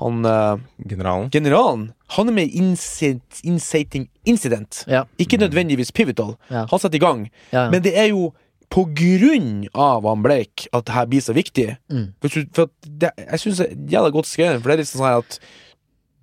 Han 0.00 0.26
uh, 0.28 0.58
Generalen. 0.88 1.30
generalen 1.32 1.92
Han 2.16 2.28
er 2.28 2.36
med 2.36 2.50
i 2.50 2.60
incit, 2.60 3.40
inciting 3.44 4.08
incident. 4.24 4.84
Ja. 4.86 5.04
Ikke 5.18 5.38
nødvendigvis 5.40 5.92
pivotal. 5.92 6.36
Ja. 6.50 6.66
Han 6.70 6.82
setter 6.82 7.00
i 7.00 7.04
gang. 7.04 7.30
Ja. 7.52 7.70
Men 7.70 7.82
det 7.82 7.96
er 7.98 8.10
jo 8.12 8.32
på 8.72 8.84
grunn 8.98 9.68
av 9.74 10.06
han 10.06 10.24
Blake 10.24 10.68
at 10.74 10.86
det 10.88 10.94
her 10.94 11.06
blir 11.10 11.22
så 11.22 11.34
viktig. 11.36 11.68
Mm. 11.92 12.08
For, 12.22 12.42
for 12.54 12.72
det, 12.82 13.12
jeg 13.18 13.42
syns 13.42 13.62
det 13.62 13.68
er 13.70 13.94
jævla 13.96 14.12
godt 14.14 14.28
skrevet, 14.30 14.60
for 14.60 14.70
det 14.70 14.76
er 14.76 14.82
litt 14.82 14.90
sånn 14.90 15.06
at 15.08 15.38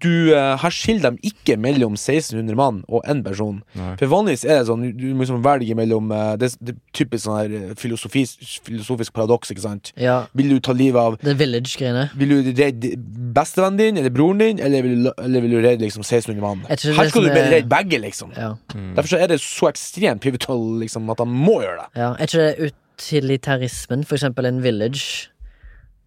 du, 0.04 0.34
eh, 0.36 0.58
her 0.62 0.74
skiller 0.76 1.14
de 1.16 1.30
ikke 1.32 1.56
mellom 1.58 1.94
1600 1.96 2.56
mann 2.60 2.82
og 2.92 3.06
én 3.10 3.24
person. 3.26 3.62
Nei. 3.80 3.94
For 4.02 4.12
vanligvis 4.12 4.44
er 4.46 4.60
det 4.62 4.68
sånn 4.68 4.84
du, 5.00 5.06
må 5.16 5.24
liksom 5.24 5.42
velge 5.46 5.76
mellom 5.80 6.12
eh, 6.12 6.34
Det, 6.42 6.50
det 6.60 6.76
er 6.76 6.80
typisk 7.00 7.24
sånn 7.26 7.40
her 7.40 7.56
eh, 7.72 7.74
filosofisk 7.80 9.14
paradoks, 9.16 9.52
ikke 9.54 9.64
sant? 9.66 9.94
ja. 9.98 10.18
Vil 10.36 10.50
du 10.54 10.60
ta 10.64 10.76
livet 10.76 11.00
av 11.00 11.18
The 11.24 11.34
Village-greiene. 11.40 12.10
vil 12.20 12.30
du 12.36 12.52
redde 12.62 12.94
bestevennen 13.34 13.78
din 13.80 13.98
eller 14.04 14.14
broren 14.14 14.44
din, 14.44 14.60
eller 14.60 14.84
vil 14.86 15.10
eller 15.18 15.42
vil 15.48 15.56
du 15.56 15.60
redde 15.64 15.86
liksom 15.88 16.04
1600 16.04 16.42
mann? 16.44 16.62
Er 16.70 16.76
det 16.76 16.96
Her 16.98 17.10
skal 17.10 17.24
du 17.24 17.30
er- 17.32 17.52
redde 17.58 17.70
begge, 17.72 18.00
liksom. 18.04 18.32
Ja. 18.38 18.54
Derfor 18.96 19.08
så 19.16 19.22
er 19.24 19.28
det 19.34 19.40
så 19.42 19.70
ekstremt 19.72 20.22
pivotal 20.22 20.60
liksom, 20.84 21.10
at 21.10 21.20
han 21.24 21.30
må 21.30 21.62
gjøre 21.64 21.86
det. 21.86 21.90
ja. 22.02 22.12
Er 22.20 22.28
ikke 22.28 22.44
det 22.44 22.72
utilitarismen? 23.00 24.04
For 24.06 24.16
eksempel 24.18 24.46
en 24.50 24.62
village 24.64 25.30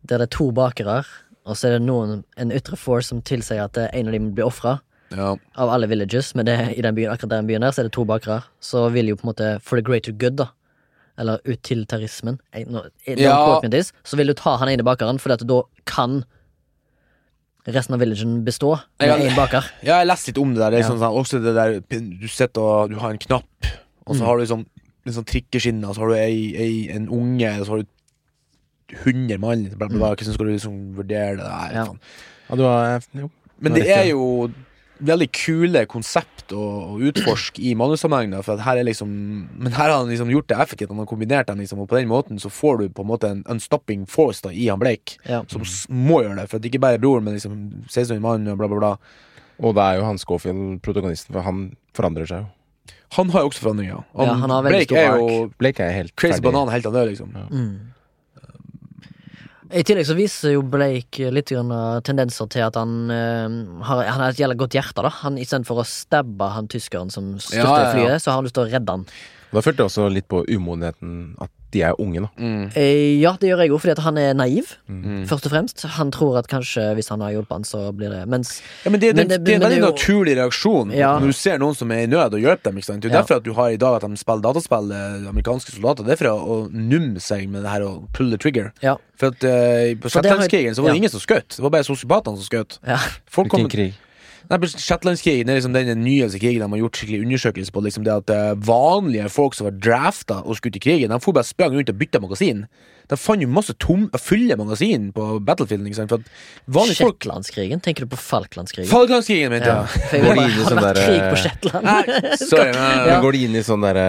der 0.06 0.18
det 0.22 0.28
er 0.28 0.36
to 0.36 0.50
bakere, 0.54 1.00
og 1.46 1.54
så 1.56 1.68
er 1.68 1.78
det 1.78 1.86
noen, 1.86 2.24
en 2.36 2.50
ytre 2.52 2.76
force 2.76 3.08
som 3.12 3.22
tilsier 3.22 3.62
at 3.64 3.76
eh, 3.78 3.88
en 3.94 4.08
av 4.08 4.12
dem 4.16 4.32
blir 4.34 4.44
ofra. 4.48 4.80
Ja. 5.14 5.36
Av 5.56 5.70
alle 5.70 5.86
villages, 5.86 6.34
men 6.34 6.44
det, 6.48 6.56
i 6.76 6.82
den 6.82 6.94
byen, 6.96 7.12
akkurat 7.12 7.30
den 7.30 7.46
byen 7.46 7.62
der 7.62 7.70
Så 7.70 7.78
er 7.84 7.84
det 7.86 7.92
to 7.94 8.04
bakere. 8.04 8.40
Så 8.60 8.88
vil 8.90 9.06
jo 9.12 9.14
på 9.16 9.22
en 9.28 9.30
måte 9.32 9.50
For 9.62 9.76
the 9.78 9.82
greater 9.86 10.10
good, 10.12 10.34
da. 10.36 10.48
Eller 11.16 11.38
utilitarismen. 11.46 12.40
eh, 12.52 12.64
Ja. 13.16 13.60
Så 14.04 14.16
vil 14.16 14.26
du 14.26 14.34
ta 14.34 14.56
han 14.56 14.68
ene 14.68 14.82
bakeren, 14.82 15.18
Fordi 15.22 15.32
at 15.38 15.46
da 15.46 15.62
kan 15.86 16.24
resten 17.66 17.94
av 17.94 18.00
villagen 18.00 18.44
bestå 18.44 18.76
med 19.00 19.08
én 19.20 19.34
baker. 19.36 19.64
ja, 19.82 19.86
jeg 19.86 19.94
har 19.94 20.04
lest 20.06 20.26
litt 20.28 20.38
om 20.38 20.54
det 20.54 20.60
der. 20.60 20.70
Det 20.70 20.80
Ja. 20.80 20.88
sånn, 20.88 20.98
sånn, 20.98 21.16
også 21.18 21.42
det 21.42 21.54
der 21.54 21.80
Du 22.20 22.28
sitter 22.28 22.60
og 22.60 22.90
du 22.90 22.96
har 22.96 23.10
en 23.10 23.18
knapp, 23.18 23.44
og 24.06 24.14
så 24.16 24.20
Mm. 24.20 24.26
har 24.26 24.36
du 24.36 24.42
liksom 24.44 24.66
en 25.06 25.12
sånn 25.12 25.24
trikkeskinne, 25.24 25.84
og 25.88 25.94
så 25.94 25.98
har 26.00 26.08
du 26.08 26.14
ei, 26.14 26.54
ei, 26.56 26.88
en 26.94 27.08
unge, 27.08 27.60
og 27.60 27.66
så 27.66 27.70
har 27.70 27.78
du 27.82 27.86
100 28.92 29.38
mann. 29.42 29.66
Bla, 29.74 29.88
bla, 29.88 29.98
bla. 29.98 30.12
Hvordan 30.14 30.34
skal 30.36 30.46
du 30.46 30.52
liksom 30.52 30.78
vurdere 30.96 31.36
det 31.36 31.44
der? 31.44 31.74
Mm. 31.74 31.76
Ja. 31.76 31.86
Ja, 32.48 32.56
du 32.56 32.62
har 32.62 33.02
Jo. 33.12 33.30
Men 33.58 33.72
Det 33.72 33.88
er 33.88 34.04
jo 34.10 34.50
veldig 35.00 35.26
kule 35.32 35.82
konsept 35.88 36.52
å, 36.56 36.62
å 36.94 36.98
utforske 37.08 37.60
i 37.64 37.74
manussammenheng. 37.76 38.30
da, 38.32 38.42
For 38.44 38.56
at 38.56 38.64
her 38.64 38.78
er 38.80 38.84
liksom 38.88 39.08
Men 39.58 39.72
her 39.72 39.90
har 39.90 39.98
han 39.98 40.08
liksom 40.08 40.30
gjort 40.32 40.48
det 40.48 40.58
effektivt. 40.60 40.90
Han 40.92 40.98
har 40.98 41.08
kombinert 41.08 41.48
dem, 41.48 41.58
liksom, 41.60 41.80
og 41.80 41.88
på 41.88 41.98
den 41.98 42.08
måten 42.08 42.40
så 42.40 42.50
får 42.52 42.78
du 42.78 42.88
på 42.88 43.04
en 43.04 43.10
måte 43.10 43.30
en 43.32 43.42
unstopping 43.48 44.06
force 44.06 44.42
da 44.44 44.52
i 44.52 44.68
han 44.68 44.78
Blake. 44.80 45.18
Ja. 45.24 45.42
Som 45.48 45.64
må 45.88 46.22
gjøre 46.22 46.42
det. 46.42 46.48
For 46.50 46.60
at 46.60 46.68
ikke 46.68 46.80
bare 46.80 47.00
broren, 47.00 47.24
men 47.24 47.34
liksom 47.36 47.86
16 47.88 48.20
mann 48.20 48.46
og 48.48 48.60
bla, 48.60 48.68
bla, 48.68 48.78
bla. 48.78 48.92
Og 49.58 49.74
det 49.74 49.82
er 49.82 49.98
jo 50.00 50.04
han 50.04 50.18
Schofield, 50.20 50.80
protagonisten, 50.84 51.32
for 51.32 51.42
han 51.42 51.76
forandrer 51.96 52.28
seg 52.28 52.44
jo. 52.44 52.48
Han 53.16 53.30
har 53.30 53.44
jo 53.44 53.48
også 53.52 53.62
forandringer. 53.62 54.00
Ja, 54.18 54.32
han 54.34 54.50
har 54.50 54.64
veldig 54.66 54.86
Blake 54.88 55.00
er 55.00 55.20
jo 55.20 55.50
Blake 55.60 55.84
er 55.84 55.92
helt 55.94 56.16
crazy 56.18 56.40
ferdig. 56.40 56.50
banan 56.50 56.72
helt 56.74 56.88
det, 56.92 57.04
liksom. 57.12 57.36
Mm. 57.50 57.92
I 59.74 59.82
tillegg 59.86 60.06
så 60.06 60.14
viser 60.14 60.52
jo 60.54 60.62
Blake 60.62 61.30
litt 61.34 61.50
grann 61.50 61.72
tendenser 62.06 62.46
til 62.52 62.62
at 62.66 62.76
han 62.78 63.10
uh, 63.10 63.82
har, 63.88 64.04
Han 64.06 64.22
har 64.22 64.34
et 64.34 64.38
jævlig 64.42 64.58
godt 64.60 64.76
hjerte. 64.78 65.02
da 65.02 65.10
Han 65.22 65.40
Istedenfor 65.42 65.82
å 65.82 65.86
stabbe 65.88 66.50
han 66.54 66.68
tyskeren 66.70 67.10
som 67.10 67.34
styrter 67.40 67.64
Ja, 67.64 67.72
ja, 67.72 67.86
ja. 67.88 67.94
flyet, 67.94 68.22
så 68.22 68.30
har 68.30 68.40
han 68.40 68.46
lyst 68.46 68.56
til 68.58 68.66
å 68.66 68.70
redde 68.70 68.98
han. 68.98 69.06
Da 69.52 69.62
følte 69.64 69.82
jeg 69.82 69.90
også 69.90 70.08
litt 70.12 70.28
på 70.28 70.42
umodenheten 70.44 71.34
at 71.42 71.50
de 71.74 71.80
er 71.82 71.94
unge, 72.00 72.20
da. 72.22 72.28
Mm. 72.38 72.70
Eh, 72.78 73.20
ja, 73.20 73.32
det 73.40 73.48
gjør 73.50 73.58
jeg 73.64 73.70
òg, 73.74 73.80
fordi 73.82 73.90
at 73.96 73.98
han 74.04 74.18
er 74.18 74.34
naiv, 74.38 74.76
Mm. 74.88 75.26
først 75.26 75.46
og 75.46 75.52
fremst. 75.52 75.82
Han 75.96 76.10
tror 76.14 76.38
at 76.38 76.46
kanskje 76.48 76.94
hvis 76.94 77.08
han 77.10 77.20
har 77.20 77.32
hjulpet 77.32 77.52
han, 77.52 77.64
så 77.64 77.92
blir 77.92 78.08
det 78.10 78.28
Mens 78.28 78.60
Ja, 78.84 78.90
men 78.90 79.00
det, 79.00 79.14
det, 79.14 79.16
Men 79.16 79.28
det, 79.28 79.44
det- 79.44 79.52
er 79.52 79.56
en 79.56 79.62
veldig 79.62 79.80
det 79.82 79.90
naturlig 79.94 80.36
reaksjon 80.36 80.92
Ja. 80.94 81.18
når 81.18 81.26
du 81.26 81.32
ser 81.32 81.58
noen 81.58 81.74
som 81.74 81.90
er 81.90 82.04
i 82.04 82.06
nød, 82.06 82.32
og 82.34 82.40
hjelper 82.40 82.62
dem. 82.70 82.76
Ikke 82.78 82.84
sant? 82.84 83.00
Det 83.02 83.10
er 83.10 83.14
Ja. 83.16 83.22
derfor 83.22 83.36
at 83.36 83.42
du 83.42 83.52
har 83.52 83.68
i 83.70 83.76
dag 83.76 84.02
at 84.02 84.08
de 84.08 84.16
spiller 84.16 84.42
dataspill, 84.42 84.92
eh, 84.92 85.28
amerikanske 85.28 85.72
soldater. 85.74 86.04
Det 86.04 86.12
er 86.12 86.24
for 86.24 86.30
å, 86.30 86.46
å 86.46 86.70
numme 86.72 87.18
seg 87.20 87.48
med 87.48 87.62
det 87.62 87.70
her 87.70 87.80
å 87.82 88.06
pull 88.12 88.30
the 88.30 88.38
trigger. 88.38 88.72
Ja. 88.82 88.96
For 89.16 89.26
at 89.28 89.42
uh, 89.44 89.94
På 90.00 90.08
Shetlandskrigen 90.12 90.74
så 90.74 90.82
var 90.82 90.90
det 90.92 90.96
ja. 91.00 91.02
ingen 91.02 91.10
som 91.10 91.20
skjøt. 91.20 91.48
Det 91.56 91.60
var 91.64 91.70
bare 91.70 91.84
sosiopatene 91.84 92.36
som 92.36 92.44
skjøt. 92.46 92.78
ja. 92.86 92.98
Folk 93.26 93.48
kom, 93.50 93.60
Hvilken 93.66 93.70
krig? 93.70 93.94
Nei, 94.50 94.58
Shetlandskrigen 94.70 95.48
er 95.50 95.58
liksom 95.58 95.74
den 95.74 96.02
nyeste 96.04 96.38
krigen 96.42 96.62
de 96.62 96.68
har 96.70 96.82
gjort 96.84 97.00
skikkelig 97.00 97.22
undersøkelse 97.26 97.72
på. 97.74 97.82
Liksom 97.86 98.04
det 98.06 98.14
at 98.14 98.30
eh, 98.34 98.52
Vanlige 98.66 99.30
folk 99.32 99.56
som 99.58 99.66
var 99.70 99.78
drafta 99.78 100.42
og 100.44 100.58
skulle 100.58 100.78
i 100.78 100.82
krigen, 100.82 101.10
De 101.10 101.20
for 101.22 101.34
bare 101.36 101.48
sprang 101.48 101.74
rundt 101.74 101.90
og 101.90 101.98
bytta 101.98 102.20
magasin. 102.22 102.66
De 103.06 103.14
fant 103.14 103.38
jo 103.42 103.46
masse 103.46 103.70
tom, 103.78 104.08
fulle 104.18 104.56
magasin 104.58 105.12
på 105.14 105.26
battlefielden. 105.46 105.86
Ikke 105.86 105.98
sant? 106.00 106.10
For 106.10 106.22
at 106.82 106.94
Shetlandskrigen? 106.98 107.82
Tenker 107.82 108.06
du 108.06 108.10
på 108.14 108.18
Falklandskrigen? 108.18 108.90
Falklandskrigen, 108.90 109.52
mente 109.54 109.68
Ja. 109.70 109.84
jeg. 109.86 110.02
For 110.10 110.16
jeg 110.16 110.24
Går 110.26 110.34
vil 110.34 110.42
inn 110.42 110.50
i 110.50 110.62
har 110.62 110.70
sånn 110.70 110.82
vært 110.82 110.96
der, 110.96 111.06
krig 111.06 111.20
eh, 111.20 111.30
på 111.30 111.36
Shetland? 111.44 111.84
Nei, 111.86 112.20
sorry, 112.50 112.72
men 112.74 113.04
Men 113.06 113.22
går 113.22 113.32
de 113.38 113.44
inn 113.46 113.54
i 113.54 113.62
sånn 113.66 113.86
derre 113.86 114.06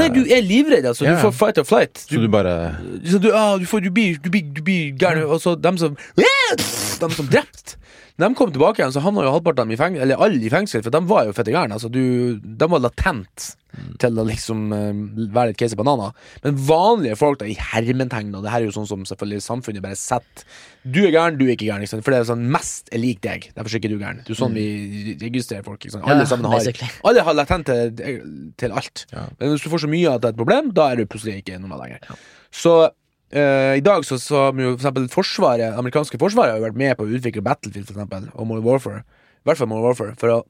Nei, 0.00 0.08
du 0.14 0.22
er 0.24 0.42
livredd, 0.46 0.88
altså. 0.92 1.04
Ja. 1.04 1.16
Du 1.16 1.24
får 1.26 1.36
fight 1.36 1.60
or 1.60 1.68
flight. 1.68 2.00
Så 2.06 2.20
du 2.20 2.28
bare 2.32 2.56
Så 3.04 3.20
du, 3.20 3.28
ah, 3.32 3.58
du, 3.60 3.66
får, 3.68 3.84
du 3.84 3.90
blir, 3.90 4.16
du 4.20 4.30
blir, 4.32 4.48
blir 4.64 4.96
gæren. 4.96 5.24
Og 5.28 5.40
så 5.44 5.56
dem 5.56 5.76
som 5.80 5.96
De 6.16 7.12
som 7.16 7.28
drept 7.28 7.76
Når 7.76 7.79
de 8.18 8.34
kom 8.34 8.50
tilbake 8.52 8.80
igjen, 8.82 8.92
så 8.92 9.00
havna 9.04 9.22
jo 9.24 9.30
halvparten 9.36 9.60
av 9.62 9.66
dem 9.68 9.72
i 9.72 9.76
fengsel, 9.80 10.02
eller 10.02 10.16
alle 10.20 10.42
i 10.44 10.50
fengsel, 10.52 10.82
for 10.82 10.90
de 10.90 11.00
var 11.06 11.24
jo 11.26 11.32
fette 11.32 11.52
gærne. 11.54 11.72
Altså, 11.76 11.90
du- 11.90 12.38
de 12.40 12.66
var 12.68 12.80
latent 12.80 13.54
til 14.02 14.16
å 14.18 14.24
liksom 14.26 14.72
eh, 14.74 15.28
være 15.30 15.48
litt 15.52 15.56
case 15.58 15.76
bananer. 15.78 16.10
Men 16.42 16.56
vanlige 16.56 17.16
folk, 17.16 17.38
da, 17.38 17.46
i 17.46 17.54
hermetegn, 17.54 18.34
og 18.34 18.42
det 18.42 18.50
her 18.50 18.60
er 18.62 18.66
jo 18.66 18.74
sånn 18.74 18.88
som 18.88 19.04
selvfølgelig 19.06 19.42
samfunnet 19.46 19.82
bare 19.84 19.94
setter 19.96 20.42
Du 20.82 20.98
er 21.06 21.12
gæren, 21.12 21.36
du 21.38 21.44
er 21.46 21.54
ikke 21.54 21.66
gæren. 21.68 21.80
liksom. 21.84 22.02
For 22.02 22.10
det 22.10 22.20
er 22.20 22.24
sånn 22.32 22.46
mest 22.50 22.88
er 22.90 22.98
lik 22.98 23.20
deg. 23.20 23.50
Derfor 23.54 23.68
er 23.70 23.78
ikke 23.78 23.90
du 23.92 23.98
gæren. 24.00 24.24
Det 24.24 24.32
er 24.32 24.40
sånn 24.40 24.54
vi 24.56 25.16
registrerer 25.20 25.62
folk. 25.64 25.84
Sant? 25.90 26.02
Alle 26.08 26.24
Ja, 26.24 26.26
sammen 26.26 26.46
har 26.50 26.58
basically. 26.58 26.88
Alle 27.04 27.20
har 27.22 27.34
latent 27.34 27.66
til, 27.66 28.52
til 28.56 28.72
alt. 28.72 29.06
Ja. 29.12 29.26
Men 29.38 29.50
hvis 29.54 29.62
du 29.62 29.68
får 29.70 29.84
så 29.84 29.90
mye 29.92 30.14
at 30.14 30.22
det 30.22 30.28
er 30.30 30.32
et 30.32 30.40
problem, 30.40 30.72
da 30.72 30.88
er 30.90 30.96
du 30.96 31.04
plutselig 31.06 31.42
ikke 31.44 31.60
normal 31.60 31.84
lenger. 31.84 32.16
Så 32.50 32.90
eh, 33.32 33.76
i 33.78 33.84
dag 33.84 34.04
så, 34.06 34.18
så 34.20 34.46
har 34.46 34.60
jo 34.60 34.72
for 34.74 34.80
eksempel 34.80 35.08
Forsvaret, 35.12 35.76
amerikanske 35.78 36.20
forsvaret 36.20 36.54
har 36.54 36.60
jo 36.60 36.68
vært 36.68 36.80
med 36.80 36.96
på 36.98 37.06
å 37.06 37.12
utvikle 37.18 37.44
Battlefield 37.46 37.88
for 37.88 37.98
eksempel, 37.98 38.30
og 38.34 38.48
Modern 38.50 38.66
Warfare. 38.66 39.04
I 39.40 39.48
hvert 39.48 39.60
fall 39.60 39.70
Modern 39.70 39.88
Warfare. 39.88 40.16
For 40.20 40.34
å, 40.34 40.40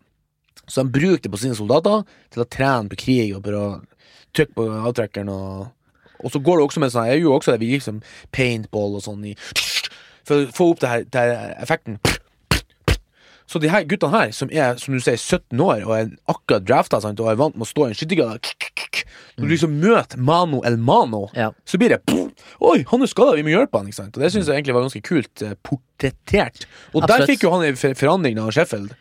så 0.66 0.84
de 0.84 0.94
bruker 0.94 1.24
det 1.26 1.32
på 1.34 1.42
sine 1.42 1.58
soldater 1.58 2.04
til 2.32 2.44
å 2.44 2.48
trene 2.50 2.90
på 2.92 3.00
krig 3.00 3.34
og 3.36 3.44
for 3.46 3.58
å 3.58 3.66
trykke 4.36 4.56
på 4.56 4.66
avtrekkeren. 4.90 5.32
Og, 5.34 5.68
og 6.20 6.34
så 6.34 6.42
går 6.44 6.60
det 6.60 6.66
også 6.68 6.82
med 6.82 6.94
sånn 6.94 7.08
Jeg 7.10 7.20
gjør 7.20 7.28
jo 7.28 7.36
også 7.38 7.54
det 7.54 7.62
vi 7.62 7.74
liksom 7.74 8.02
paintball 8.36 8.98
og 8.98 9.04
sånn 9.04 9.22
i 9.30 9.36
For 10.28 10.44
å 10.44 10.50
få 10.54 10.72
opp 10.74 10.82
det 10.82 10.90
her, 10.90 11.06
det 11.08 11.22
her 11.26 11.54
effekten. 11.58 11.96
Så 13.50 13.58
de 13.58 13.66
her 13.72 13.82
guttene 13.90 14.14
her, 14.14 14.30
som 14.36 14.50
er 14.54 14.76
som 14.78 14.94
du 14.94 15.00
sier 15.02 15.16
17 15.18 15.58
år 15.64 15.80
og 15.82 15.94
er 15.96 16.10
akkurat 16.30 16.62
drafta 16.68 17.00
sant, 17.02 17.18
og 17.18 17.32
er 17.32 17.38
vant 17.40 17.56
med 17.58 17.66
å 17.66 17.70
stå 17.70 17.88
i 17.88 17.90
en 17.90 17.96
skyttergrad 17.98 18.46
Når 19.40 19.42
du 19.48 19.50
liksom 19.50 19.72
møter 19.82 20.20
mano 20.22 20.60
el 20.68 20.76
mano, 20.78 21.24
Ja. 21.34 21.50
så 21.66 21.78
blir 21.80 21.88
det 21.96 22.00
Oi, 22.60 22.84
han 22.86 23.02
er 23.02 23.06
skada, 23.10 23.34
vi 23.34 23.42
må 23.42 23.50
hjelpe 23.54 23.78
han. 23.80 23.86
Ikke 23.88 23.96
sant? 23.96 24.16
Og 24.16 24.22
Det 24.22 24.30
syns 24.32 24.46
jeg 24.46 24.54
egentlig 24.60 24.74
var 24.76 24.84
ganske 24.86 25.02
kult 25.02 25.42
eh, 25.42 25.54
portrettert. 25.66 26.66
Og 26.94 27.06
der 27.08 27.24
fikk 27.26 27.42
jo 27.42 27.50
han 27.54 27.64
en 27.66 27.76
for- 27.76 27.94
forandring 27.98 28.38
av 28.38 28.50
Sheffield. 28.52 28.94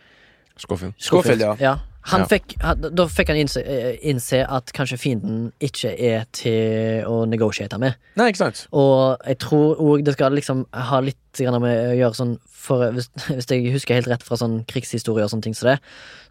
Schofield. 0.58 0.94
Schofield, 0.98 1.42
ja. 1.42 1.54
Han 1.76 1.89
Ja. 2.08 2.24
Fikk, 2.26 2.56
da 2.96 3.06
fikk 3.12 3.30
han 3.30 3.38
innse, 3.42 3.62
eh, 3.62 3.98
innse 4.08 4.40
at 4.48 4.72
kanskje 4.74 4.98
fienden 4.98 5.50
ikke 5.62 5.92
er 5.94 6.24
til 6.34 7.04
å 7.06 7.26
negotiate 7.30 7.78
med. 7.82 8.00
Nei, 8.18 8.30
ikke 8.32 8.42
sant? 8.42 8.62
Og 8.72 9.20
jeg 9.28 9.38
tror 9.44 9.82
òg 9.84 10.06
det 10.08 10.16
skal 10.16 10.34
liksom 10.34 10.64
ha 10.74 11.02
litt 11.04 11.18
med 11.40 11.76
å 11.92 11.96
gjøre 11.96 12.18
sånn 12.18 12.32
For 12.60 12.90
hvis, 12.92 13.08
hvis 13.30 13.48
jeg 13.48 13.72
husker 13.72 13.96
helt 13.96 14.10
rett 14.12 14.24
fra 14.26 14.36
sånn 14.40 14.64
krigshistorie 14.68 15.24
og 15.24 15.32
sånne 15.32 15.46
ting 15.46 15.56
som 15.56 15.70
det, 15.70 15.78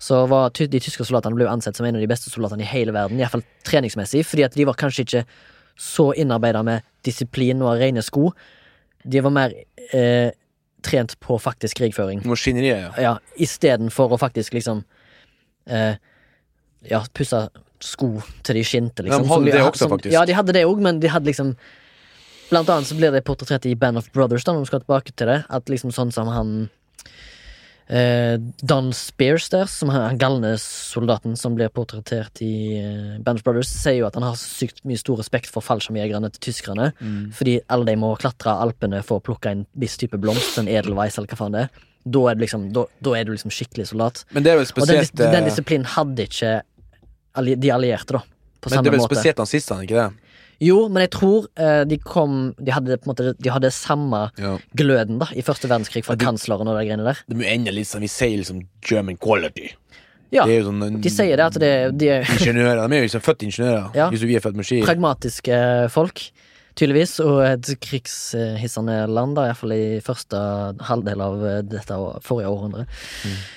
så 0.03 0.27
var 0.29 0.51
de 0.53 0.81
tyske 0.81 1.07
soldatene 1.07 1.39
ble 1.39 1.47
ansett 1.49 1.79
som 1.79 1.87
en 1.87 1.97
av 1.97 2.03
de 2.03 2.11
beste 2.11 2.29
soldatene 2.33 2.67
i 2.67 2.69
hele 2.69 2.93
verden, 2.93 3.21
iallfall 3.21 3.45
treningsmessig, 3.65 4.27
fordi 4.29 4.45
at 4.45 4.59
de 4.59 4.67
var 4.69 4.77
kanskje 4.77 5.07
ikke 5.07 5.25
så 5.79 6.11
innarbeida 6.19 6.61
med 6.67 6.85
disiplin 7.07 7.63
og 7.63 7.79
rene 7.81 8.03
sko. 8.05 8.33
De 9.09 9.23
var 9.25 9.33
mer 9.33 9.55
eh, 9.95 10.35
trent 10.85 11.15
på 11.25 11.39
faktisk 11.41 11.81
krigføring. 11.81 12.21
Maskineriet, 12.29 12.83
ja. 12.83 12.91
Ja, 13.03 13.15
istedenfor 13.41 14.13
å 14.15 14.21
faktisk 14.21 14.59
liksom 14.59 14.85
eh, 15.69 15.99
Ja, 16.89 17.03
pussa 17.15 17.49
sko 17.83 18.23
til 18.47 18.59
de 18.59 18.65
skinte, 18.67 19.05
liksom. 19.07 19.27
De 19.27 19.31
hadde 19.31 19.53
det 19.53 19.61
også, 19.63 19.85
også, 19.85 19.89
faktisk. 19.93 20.15
Ja, 20.15 20.25
de 20.27 20.35
hadde 20.35 20.55
det 20.57 20.65
òg, 20.67 20.81
men 20.83 20.99
de 21.03 21.11
hadde 21.13 21.31
liksom 21.31 21.55
Blant 22.49 22.71
annet 22.73 22.89
så 22.89 22.97
blir 22.97 23.13
det 23.13 23.27
portrettert 23.29 23.67
i 23.69 23.75
Band 23.77 24.01
of 24.01 24.07
Brothers, 24.15 24.47
da, 24.47 24.55
når 24.57 24.63
vi 24.65 24.69
skal 24.71 24.81
tilbake 24.81 25.13
til 25.13 25.29
det, 25.29 25.43
at 25.53 25.69
liksom 25.69 25.91
sånn 25.93 26.09
som 26.17 26.31
han 26.33 26.53
eh, 27.93 28.39
Don 28.65 28.89
Spears 28.97 29.51
der, 29.53 29.69
som 29.69 29.91
er 29.93 30.07
han 30.07 30.21
galne 30.21 30.55
soldaten 30.63 31.37
som 31.37 31.59
blir 31.59 31.69
portrettert 31.69 32.41
i 32.45 32.79
eh, 32.79 33.19
Band 33.21 33.43
of 33.43 33.45
Brothers, 33.45 33.69
sier 33.69 33.99
jo 34.01 34.09
at 34.09 34.17
han 34.17 34.25
har 34.25 34.39
sykt 34.41 34.81
mye 34.89 35.01
stor 35.01 35.21
respekt 35.21 35.51
for 35.53 35.65
fallskjermjegerne 35.65 36.31
til 36.35 36.47
tyskerne. 36.49 36.91
Fordi 37.37 37.59
alle 37.69 37.91
de 37.91 37.99
må 38.01 38.15
klatre 38.21 38.57
Alpene 38.65 39.03
for 39.05 39.21
å 39.21 39.27
plukke 39.29 39.53
en 39.53 39.67
viss 39.77 39.99
type 40.01 40.17
blomst, 40.21 40.57
en 40.61 40.73
edelweiss 40.73 41.19
eller 41.21 41.29
hva 41.29 41.41
faen 41.43 41.57
det 41.59 41.67
er. 41.67 41.85
Da 42.15 42.25
er 42.31 42.39
liksom, 42.41 42.69
da, 42.73 42.87
da 43.05 43.15
er 43.19 43.27
du 43.29 43.33
liksom 43.35 43.53
skikkelig 43.53 43.89
soldat. 43.91 44.25
Men 44.33 44.47
det 44.47 44.53
er 44.53 44.61
vel 44.61 44.67
Og 44.69 44.87
den, 44.87 44.87
spesielt 44.87 45.21
eh, 45.21 45.33
den 45.35 45.49
disiplinen 45.49 45.89
hadde 45.97 46.27
ikke 46.29 46.55
de 47.39 47.71
allierte, 47.71 48.17
da. 48.19 48.23
På 48.61 48.71
Men 48.73 48.83
det 48.83 48.91
er 48.91 48.97
vel 48.97 49.03
måte. 49.05 49.15
spesielt 49.15 49.39
nazistene, 49.39 49.85
ikke 49.87 49.99
det? 50.01 50.09
Jo, 50.61 50.79
men 50.91 51.05
jeg 51.05 51.13
tror 51.15 51.45
uh, 51.61 51.85
de 51.87 51.99
kom 52.03 52.33
De 52.59 52.73
hadde 52.75 52.97
på 52.99 53.07
en 53.07 53.13
måte 53.13 53.35
De 53.39 53.51
hadde 53.55 53.69
samme 53.71 54.25
Ja. 54.43 54.57
gløden 54.75 55.21
da 55.21 55.29
i 55.31 55.45
første 55.47 55.69
verdenskrig 55.71 56.03
fra 56.03 56.17
Ja, 56.19 56.25
kansleren 56.25 56.67
og 56.67 56.75
de 56.75 56.83
greiene 56.89 57.05
der. 57.07 57.21
Det 57.29 57.37
må 57.39 57.47
ende 57.47 57.71
litt 57.71 57.87
sånn 57.87 58.03
Vi 58.03 58.11
sier 58.11 58.35
liksom 58.41 58.65
German 58.83 59.21
quality. 59.23 59.71
Ja, 60.35 60.45
sånn 60.45 60.99
de 61.01 61.11
sier 61.15 61.39
det 61.39 61.45
at 61.47 61.61
det, 61.63 61.71
de 61.97 62.09
er 62.19 62.27
Ingeniører. 62.35 62.83
De 62.91 62.97
er 62.99 63.01
jo 63.01 63.07
liksom 63.07 63.23
født 63.25 63.47
ingeniører. 63.47 63.87
Ja. 63.97 64.11
Hvis 64.13 64.27
vi 64.29 64.35
er 64.37 64.43
født 64.45 64.59
med 64.59 64.67
ski. 64.69 64.83
pragmatiske 64.85 65.61
folk, 65.95 66.21
tydeligvis, 66.79 67.17
og 67.25 67.41
et 67.45 67.71
krigshissende 67.83 68.99
land, 69.11 69.37
da, 69.39 69.49
iallfall 69.49 69.75
i 69.75 70.01
første 70.05 70.41
halvdel 70.89 71.23
av 71.25 71.45
eh, 71.47 71.61
dette 71.67 71.99
forrige 72.27 72.51
århundre. 72.53 72.87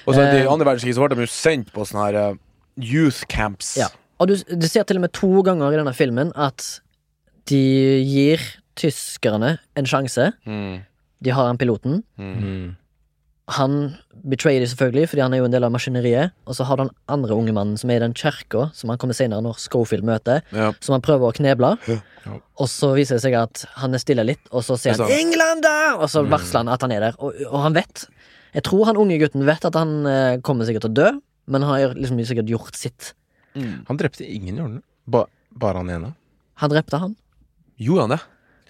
Og 0.06 0.16
så 0.16 0.24
i 0.26 0.42
Eh, 0.42 0.50
andre 0.50 0.68
verdenskrig 0.72 0.96
så 0.98 1.06
ble 1.06 1.18
de 1.18 1.28
jo 1.28 1.34
sendt 1.34 1.72
på 1.76 1.86
sånne 1.88 2.08
her 2.08 2.20
eh, 2.22 2.40
youth 2.82 3.26
camps. 3.32 3.76
Ja. 3.80 3.92
Og 4.22 4.32
du, 4.32 4.36
du 4.38 4.68
ser 4.70 4.86
til 4.88 5.00
og 5.00 5.06
med 5.06 5.14
to 5.18 5.42
ganger 5.46 5.74
i 5.74 5.80
denne 5.80 5.94
filmen 5.98 6.34
at 6.38 6.82
de 7.50 7.62
gir 8.06 8.42
tyskerne 8.80 9.56
en 9.78 9.90
sjanse. 9.90 10.32
Mm. 10.46 10.84
De 11.22 11.34
har 11.34 11.50
han 11.50 11.60
piloten. 11.62 12.02
Mm. 12.18 12.78
Han 13.58 13.74
betrayer 14.32 14.62
dem 14.62 14.70
selvfølgelig, 14.70 15.10
fordi 15.12 15.22
han 15.26 15.34
er 15.34 15.42
jo 15.42 15.46
en 15.50 15.54
del 15.54 15.66
av 15.68 15.72
maskineriet. 15.74 16.32
Og 16.48 16.56
så 16.56 16.64
har 16.68 16.78
du 16.78 16.84
den 16.86 16.92
andre 17.12 17.36
unge 17.36 17.54
mannen 17.58 17.78
som 17.82 17.90
er 17.92 17.98
i 18.00 18.04
den 18.04 18.14
kirka, 18.16 18.70
som 18.78 18.92
han 18.94 19.00
kommer 19.02 19.18
senere 19.18 19.42
når 19.44 19.58
Schofield 19.60 20.06
møter, 20.08 20.44
Ja. 20.56 20.72
som 20.80 20.94
han 20.96 21.02
prøver 21.04 21.32
å 21.32 21.36
kneble. 21.36 21.74
Ja. 21.90 21.98
Og 22.62 22.68
så 22.70 22.94
viser 22.96 23.18
det 23.18 23.24
seg 23.26 23.34
at 23.40 23.66
han 23.82 23.94
er 23.98 24.04
stille 24.04 24.24
litt, 24.24 24.44
og 24.52 24.64
så 24.64 24.78
sier 24.80 24.94
er 24.94 25.04
han. 25.04 25.10
'England! 25.12 25.66
Og 26.00 26.08
så 26.10 26.24
varsler 26.30 26.62
han 26.64 26.70
at 26.70 26.82
han 26.82 26.92
er 26.92 27.00
der. 27.10 27.16
Og, 27.20 27.34
og 27.50 27.60
han 27.66 27.74
vet 27.74 28.08
Jeg 28.54 28.64
tror 28.64 28.86
han 28.86 28.98
unge 29.00 29.18
gutten 29.18 29.46
vet 29.48 29.64
at 29.66 29.76
han 29.80 30.06
eh, 30.06 30.38
kommer 30.44 30.66
sikkert 30.68 30.84
til 30.84 30.92
å 30.92 30.98
dø, 31.00 31.10
men 31.48 31.62
han 31.64 31.72
har 31.72 31.94
liksom 31.96 32.20
sikkert 32.28 32.50
gjort 32.52 32.76
sitt. 32.76 33.14
Mm. 33.56 33.86
Han 33.88 33.98
drepte 33.98 34.28
ingen, 34.28 34.58
gjorde 34.58 34.72
han? 34.74 34.84
Ba, 35.08 35.26
bare 35.56 35.78
han 35.80 35.90
ene? 35.90 36.10
Han 36.60 36.70
drepte 36.70 37.00
han. 37.00 37.16
Gjorde 37.80 38.02
han 38.02 38.10
det? 38.16 38.20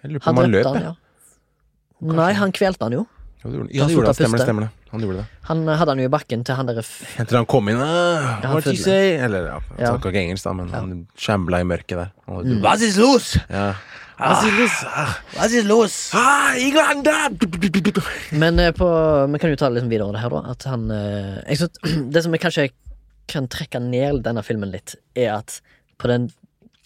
Jeg 0.04 0.12
lurer 0.12 0.20
på 0.22 0.26
Han 0.30 0.38
om 0.38 0.42
han 0.44 0.52
løp, 0.52 0.66
han, 0.66 0.76
jeg. 0.76 0.84
ja. 0.86 2.14
Nei, 2.14 2.34
han 2.34 2.52
kvelte 2.52 2.88
han 2.88 2.94
jo. 2.94 3.08
Ja, 3.44 3.50
det 3.50 3.56
gjorde 3.58 3.68
han. 3.68 3.76
Ja, 3.76 3.86
det 3.88 3.94
gjorde 3.96 4.06
han. 4.12 4.16
Stemmer 4.18 4.38
det. 4.38 4.46
stemmer 4.46 4.62
det 4.68 4.92
Han 4.92 5.02
gjorde 5.06 5.18
det. 5.18 5.26
Han 5.50 5.62
eh, 5.68 5.78
hadde 5.80 5.92
han 5.96 6.00
jo 6.04 6.06
i 6.06 6.14
bakken 6.14 6.44
til 6.46 6.56
han 6.60 6.68
derre 6.70 6.84
f- 6.86 7.16
Jeg 7.18 7.28
tror 7.28 7.38
han 7.42 7.48
kom 7.50 7.70
inn 7.72 7.80
uh, 7.82 8.42
Ja, 8.44 8.52
What 8.54 8.64
did 8.68 8.76
you 8.76 8.84
full. 8.84 8.84
say? 8.86 9.16
Eller 9.18 9.48
ja, 9.48 9.60
han 9.60 9.80
Ja. 9.80 9.92
snakka 9.96 10.12
ikke 10.12 10.22
engelsk, 10.26 10.44
da, 10.46 10.54
men 10.54 10.70
han 10.76 11.08
shambla 11.18 11.62
i 11.62 11.64
mørket 11.66 11.98
der. 11.98 12.12
Og, 12.28 12.46
Mm. 12.46 12.62
Was 12.62 12.82
ist 12.82 12.98
los? 13.02 13.38
ja. 13.50 13.74
Was 14.22 14.44
ist 14.46 14.54
los? 14.60 14.76
Was 15.40 15.52
ist 15.58 15.66
los? 15.66 15.96
Ah, 16.14 16.54
England! 16.54 17.06
da! 17.06 17.30
Men 18.38 18.60
eh, 18.60 18.72
på, 18.72 18.86
vi 19.34 19.40
kan 19.42 19.50
jo 19.50 19.56
ta 19.58 19.70
det 19.70 19.80
liksom 19.80 19.90
videre 19.90 20.12
det 20.14 20.22
her, 20.22 20.30
da. 20.30 20.42
At 20.52 20.64
han 20.70 20.86
eh, 20.92 21.42
jeg 21.50 21.58
synes, 21.58 21.82
Det 22.14 22.24
som 22.24 22.36
jeg 22.36 22.42
kanskje 22.44 22.68
kan 23.32 23.48
trekke 23.48 23.80
ned 23.82 24.22
denne 24.26 24.44
filmen 24.46 24.70
litt, 24.74 24.96
er 25.16 25.38
at 25.40 25.60
på 26.02 26.10
den 26.12 26.30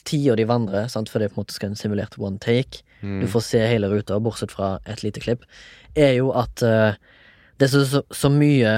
tida 0.05 0.35
de 0.37 0.45
vandrer, 0.45 0.87
sant, 0.91 1.09
for 1.09 1.19
det 1.19 1.27
er 1.27 1.33
på 1.33 1.39
en 1.39 1.43
måte 1.45 1.55
skal 1.55 1.71
en 1.71 1.79
simulert 1.79 2.15
one 2.21 2.37
take, 2.39 2.83
du 3.01 3.25
får 3.29 3.41
se 3.45 3.59
hele 3.67 3.89
ruta, 3.89 4.19
bortsett 4.21 4.53
fra 4.53 4.75
et 4.85 5.01
lite 5.03 5.19
klipp, 5.21 5.43
er 5.97 6.13
jo 6.19 6.31
at 6.35 6.63
uh, 6.65 6.97
det 7.59 7.67
er 7.67 7.73
så, 7.73 8.03
så, 8.11 8.31
mye 8.31 8.77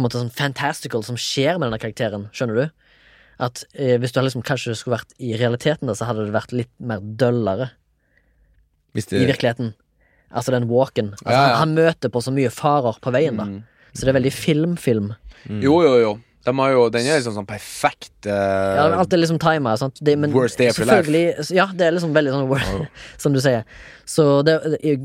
måte 0.00 0.20
sånn 0.20 0.32
fantastical 0.32 1.04
som 1.04 1.18
skjer 1.20 1.58
med 1.58 1.68
denne 1.68 1.80
karakteren, 1.82 2.28
skjønner 2.36 2.60
du? 2.60 2.64
At 3.40 3.64
uh, 3.74 3.96
hvis 4.00 4.14
du 4.14 4.20
liksom 4.22 4.44
kanskje 4.46 4.76
skulle 4.78 4.98
vært 4.98 5.14
i 5.18 5.34
realiteten, 5.40 5.90
da, 5.90 5.96
så 5.96 6.08
hadde 6.08 6.28
det 6.28 6.36
vært 6.36 6.56
litt 6.56 6.72
mer 6.78 7.02
døllere 7.02 7.72
Hvis 8.96 9.10
i 9.12 9.24
virkeligheten. 9.24 9.74
Altså 10.30 10.54
den 10.54 10.68
walken. 10.70 11.14
Altså, 11.16 11.26
Ja, 11.26 11.34
ja. 11.34 11.44
Han, 11.58 11.74
han 11.74 11.76
møter 11.78 12.12
på 12.12 12.22
så 12.22 12.32
mye 12.34 12.52
farer 12.54 13.00
på 13.02 13.12
veien, 13.14 13.40
da. 13.40 13.48
Mm. 13.50 13.62
Så 13.90 14.06
det 14.06 14.12
er 14.12 14.20
veldig 14.20 14.34
film-film. 14.34 15.14
Jo, 15.48 15.80
jo, 15.82 15.94
jo. 15.98 16.12
De 16.44 16.54
har 16.56 16.70
jo, 16.72 16.84
den 16.88 17.04
er 17.04 17.18
liksom 17.18 17.34
sånn 17.36 17.48
perfekt 17.48 18.24
uh, 18.24 18.32
Ja, 18.78 18.84
alt 19.02 19.12
er 19.12 19.20
liksom 19.20 19.38
tima. 19.42 19.74
Sant? 19.76 19.98
Det, 20.00 20.14
men 20.16 20.32
Worst 20.32 20.56
day 20.56 20.70
of 20.70 20.78
your 20.80 20.88
life. 20.88 21.50
Ja, 21.52 21.66
det 21.76 21.84
er 21.84 21.92
liksom 21.92 22.14
veldig 22.16 22.32
sånn 22.32 22.46
oh. 22.48 22.86
Som 23.22 23.34
du 23.36 23.40
sier. 23.44 23.66
Så 24.08 24.40
det, 24.46 24.54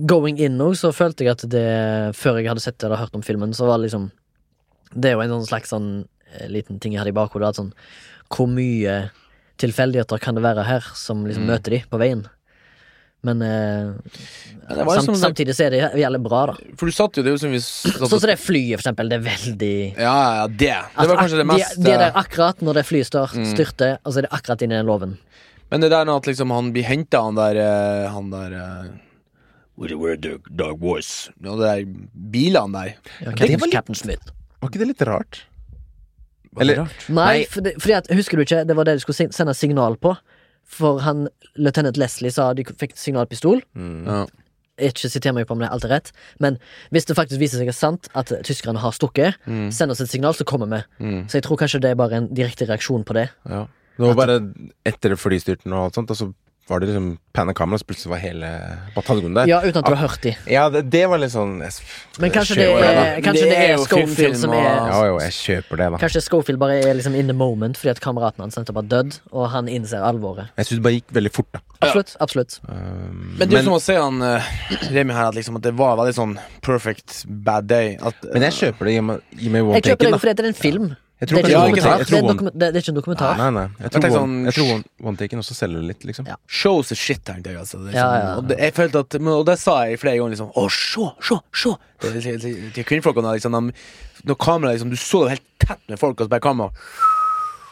going 0.07 0.39
in 0.39 0.55
òg, 0.63 0.77
så 0.79 0.93
følte 0.95 1.25
jeg 1.27 1.36
at 1.36 1.43
det 1.51 1.65
Før 2.15 2.39
jeg 2.39 2.47
hadde 2.53 2.63
sett 2.63 2.83
eller 2.88 3.01
hørt 3.03 3.17
om 3.19 3.25
filmen, 3.25 3.51
så 3.57 3.67
var 3.67 3.81
det 3.81 3.89
liksom 3.89 4.07
Det 4.95 5.11
er 5.11 5.17
jo 5.17 5.25
en 5.25 5.36
sånn 5.36 5.49
slags 5.49 5.75
sånn 5.75 5.89
eh, 6.31 6.47
liten 6.47 6.79
ting 6.79 6.95
jeg 6.95 7.03
hadde 7.03 7.11
i 7.11 7.19
bakhodet. 7.19 7.51
At 7.51 7.59
sånn 7.59 7.73
Hvor 8.31 8.47
mye 8.51 8.95
tilfeldigheter 9.59 10.19
kan 10.23 10.36
det 10.36 10.43
være 10.43 10.63
her, 10.67 10.88
som 10.95 11.21
liksom 11.27 11.45
Mm. 11.45 11.51
møter 11.51 11.71
de 11.75 11.83
på 11.91 11.99
veien? 11.99 12.25
Men 13.26 13.41
eh, 13.41 13.93
Men 14.69 14.78
samt, 14.78 14.89
liksom- 14.97 15.15
samtidig 15.21 15.53
så 15.57 15.65
er 15.65 15.73
det 15.73 15.80
jævlig 16.01 16.19
bra, 16.26 16.43
da. 16.51 16.55
For 16.78 16.86
du 16.89 16.93
satt 16.93 17.17
jo, 17.17 17.23
det 17.26 17.32
er 17.32 17.36
jo 17.36 17.41
som 17.41 17.51
vi 17.53 17.59
satt 17.63 17.97
Sånn 18.01 18.19
som 18.21 18.30
det 18.30 18.38
flyet, 18.41 18.76
for 18.78 18.84
eksempel. 18.86 19.09
Det 19.09 19.17
er 19.19 19.26
veldig 19.26 19.71
Ja, 19.97 20.15
ja, 20.41 20.47
det. 20.47 20.73
Det 20.99 21.07
var 21.09 21.17
kanskje 21.21 21.38
det 21.41 21.45
mest 21.49 21.76
Det 21.78 21.84
de 21.86 21.91
er 21.91 21.95
eh, 21.95 22.03
der 22.05 22.19
akkurat 22.21 22.61
når 22.65 22.73
det 22.80 22.86
flyet 22.89 23.09
står, 23.09 23.34
Mm. 23.36 23.47
styrter, 23.53 23.97
og 24.05 24.13
så 24.13 24.17
er 24.21 24.28
det 24.28 24.32
akkurat 24.38 24.61
inn 24.65 24.71
i 24.71 24.76
den 24.78 24.86
loven. 24.89 25.17
Men 25.71 25.82
det 25.82 25.89
der 25.89 26.05
med 26.05 26.15
at 26.15 26.28
liksom 26.30 26.51
han 26.53 26.71
blir 26.73 26.84
henta, 26.86 27.23
han 27.26 27.36
der 27.36 27.57
eh, 27.57 28.09
Han 28.13 28.30
der 28.30 28.53
eh, 28.53 28.86
Where, 29.78 29.97
where 29.99 30.15
the 30.15 30.38
dog 30.55 30.80
was 30.82 31.30
Og 31.43 31.57
det 31.59 31.65
der 31.65 31.86
bilene 32.32 32.71
der. 32.71 32.93
Ja, 33.21 33.32
det 33.32 33.38
Captain, 33.39 33.59
var 33.59 33.67
litt- 33.67 33.73
Captain 33.73 33.95
Smith. 33.95 34.32
var 34.61 34.69
ikke 34.69 34.80
det 34.80 34.88
litt 34.88 35.01
rart? 35.01 35.41
Det 36.55 36.61
Eller- 36.61 36.78
rart? 36.86 37.09
Nei, 37.09 37.26
Nei. 37.26 37.45
For 37.51 37.61
det, 37.61 37.73
fordi 37.82 37.93
at, 37.97 38.07
husker 38.07 38.38
du 38.38 38.43
ikke, 38.45 38.65
det 38.65 38.76
var 38.78 38.86
det 38.86 38.93
du 38.95 38.99
skulle 39.03 39.30
sende 39.34 39.53
signal 39.53 39.97
på. 39.97 40.15
For 40.66 40.99
han, 41.05 41.28
løytnant 41.61 41.97
Leslie 42.01 42.32
sa 42.34 42.49
de 42.57 42.63
fikk 42.66 42.95
signalpistol. 42.97 43.61
Mm. 43.78 44.01
Ja. 44.09 44.26
Ikke 44.89 45.07
siter 45.07 45.32
meg 45.32 45.45
på 45.47 45.55
om 45.55 45.61
det 45.61 45.70
er 45.70 45.76
alltid 45.78 45.91
rett, 45.93 46.09
men 46.43 46.57
hvis 46.91 47.05
det 47.07 47.16
faktisk 47.16 47.39
viser 47.39 47.61
seg 47.61 47.70
er 47.72 47.78
sant 47.78 48.09
at 48.13 48.34
tyskerne 48.43 48.82
har 48.84 48.91
stukket, 48.91 49.38
Mm. 49.47 49.70
send 49.72 49.91
oss 49.91 50.01
et 50.01 50.09
signal, 50.11 50.34
så 50.34 50.43
kommer 50.43 50.68
vi. 50.68 50.82
Mm. 50.99 51.22
Så 51.30 51.38
jeg 51.39 51.43
tror 51.43 51.57
kanskje 51.61 51.80
det 51.82 51.91
er 51.91 51.95
bare 51.95 52.18
en 52.18 52.28
direkte 52.28 52.68
reaksjon 52.68 53.05
på 53.05 53.13
det. 53.16 53.30
Ja. 53.47 53.68
Det 53.95 54.03
var 54.09 54.16
bare 54.20 54.41
etter 54.86 55.16
flystyrten 55.16 55.72
og 55.72 55.86
alt 55.86 55.95
sånt, 55.95 56.11
og 56.11 56.18
så 56.18 56.34
var 56.68 56.80
det 56.82 56.88
liksom 56.89 57.18
panna 57.36 57.53
kamera, 57.53 57.78
så 57.78 57.86
plutselig 57.86 58.09
var 58.09 58.18
hele 58.24 58.47
bataljonen 58.95 59.36
der. 59.38 59.49
Ja, 59.51 59.59
uten 59.61 59.78
at 59.84 59.86
du 59.86 59.93
har 59.93 60.07
hørt 60.07 60.22
de. 60.24 60.32
Ja, 60.49 60.63
det, 60.74 60.82
det 60.89 61.03
var 61.11 61.20
litt 61.22 61.34
sånn 61.34 61.59
jeg, 61.61 61.76
Men 62.24 62.32
kanskje 62.34 62.55
det 62.57 62.66
er, 62.72 63.20
kanskje 63.22 63.43
Det 63.45 63.51
det 63.51 63.59
er 63.59 63.74
er 63.76 63.84
Schofield 63.84 64.39
som 64.41 64.55
er 64.57 64.66
Ja, 64.66 65.01
jo, 65.11 65.20
jeg 65.22 65.36
kjøper 65.38 65.82
det, 65.84 65.89
da. 65.93 65.99
Kanskje 66.01 66.24
Schofield 66.26 66.61
bare 66.63 66.80
er 66.82 66.97
liksom 66.97 67.18
in 67.20 67.30
the 67.30 67.38
moment 67.38 67.78
fordi 67.78 67.93
at 67.93 68.01
kameraten 68.01 68.41
hans 68.45 68.57
nettopp 68.57 68.82
har 68.82 68.89
dødd, 68.95 69.20
og 69.32 69.49
han 69.53 69.70
innser 69.70 70.01
alvoret. 70.07 70.49
Jeg 70.57 70.72
syns 70.72 70.80
det 70.82 70.88
bare 70.89 70.97
gikk 70.97 71.13
veldig 71.20 71.34
fort, 71.38 71.51
da. 71.53 71.61
Absolutt. 71.86 72.16
absolutt 72.24 72.59
Um, 72.66 73.36
Men 73.38 73.49
det 73.49 73.59
er 73.59 73.61
jo 73.61 73.68
som 73.68 73.76
å 73.78 73.82
se 73.84 73.95
han 73.99 74.22
uh, 74.24 74.49
Remi 74.89 75.13
her, 75.13 75.28
at, 75.30 75.36
liksom, 75.38 75.57
at 75.59 75.66
det 75.68 75.74
var 75.78 75.97
veldig 75.99 76.16
sånn 76.18 76.34
perfect 76.66 77.26
bad 77.45 77.68
day. 77.70 77.93
At, 78.01 78.18
men 78.34 78.47
jeg 78.49 78.57
kjøper 78.57 78.89
det 78.89 78.95
i 78.95 78.99
og 79.03 79.05
med- 79.11 79.22
i 79.38 79.47
og 79.47 79.51
med 79.53 79.61
one 79.68 79.76
Jeg 79.78 79.84
kjøper 79.91 80.07
det 80.07 80.11
jo 80.16 80.22
fordi 80.24 80.34
det 80.39 80.45
er 80.45 80.49
en 80.49 80.57
film. 80.66 80.88
Jeg 81.16 81.30
Det 81.30 81.38
er 81.38 81.39
ikke. 81.39 81.47
Jeg 81.47 81.55
Det 81.55 81.86
er, 81.86 82.05
tror 82.05 82.51
det 82.51 82.53
det 82.59 82.76
er 82.76 82.82
ikke 82.82 82.89
en 82.91 82.95
dokumentar. 82.99 83.38
nei, 83.38 83.49
nei. 83.49 83.61
Jeg 83.80 83.82
Jeg 83.86 83.91
tror, 83.91 84.01
jeg, 84.03 84.11
one, 84.11 84.20
sånn- 84.20 84.45
jeg 84.45 84.53
tror 84.53 84.72
one, 84.74 84.84
one 85.07 85.18
taken 85.18 85.39
også 85.39 85.53
selger 85.55 85.80
det 85.80 85.88
litt, 85.88 86.03
liksom. 86.03 86.28
Ja. 86.28 86.36
Shows 86.45 86.88
the 86.89 86.95
shit, 86.95 87.24
tenkte 87.24 87.47
jeg. 87.53 87.57
Altså. 87.57 87.78
Det 87.86 87.93
sånn, 87.93 87.95
Ja, 87.95 88.20
ja. 88.20 88.36
Og, 88.36 88.47
det, 88.49 88.57
jeg 88.59 88.74
følte 88.76 88.99
at, 88.99 89.16
og 89.16 89.45
det 89.45 89.57
sa 89.59 89.76
jeg 89.86 89.99
flere 89.99 90.18
ganger. 90.20 90.36
Liksom, 90.36 90.51
Å, 90.51 90.70
se, 90.70 91.07
se, 91.24 91.39
se! 91.53 91.76
Det 92.01 92.41
til- 92.76 92.84
kvinnfolkene. 92.84 93.32
Liksom, 93.39 93.51
de, 93.55 93.74
når 94.28 94.36
kameraet 94.36 94.76
liksom, 94.76 94.89
Du 94.89 94.97
så 94.97 95.24
det 95.24 95.38
helt 95.39 95.47
tett 95.59 95.80
med 95.88 95.99
folk, 95.99 96.20
og 96.20 96.28
så 96.28 96.30
bare 96.30 96.41
kameraet 96.41 96.74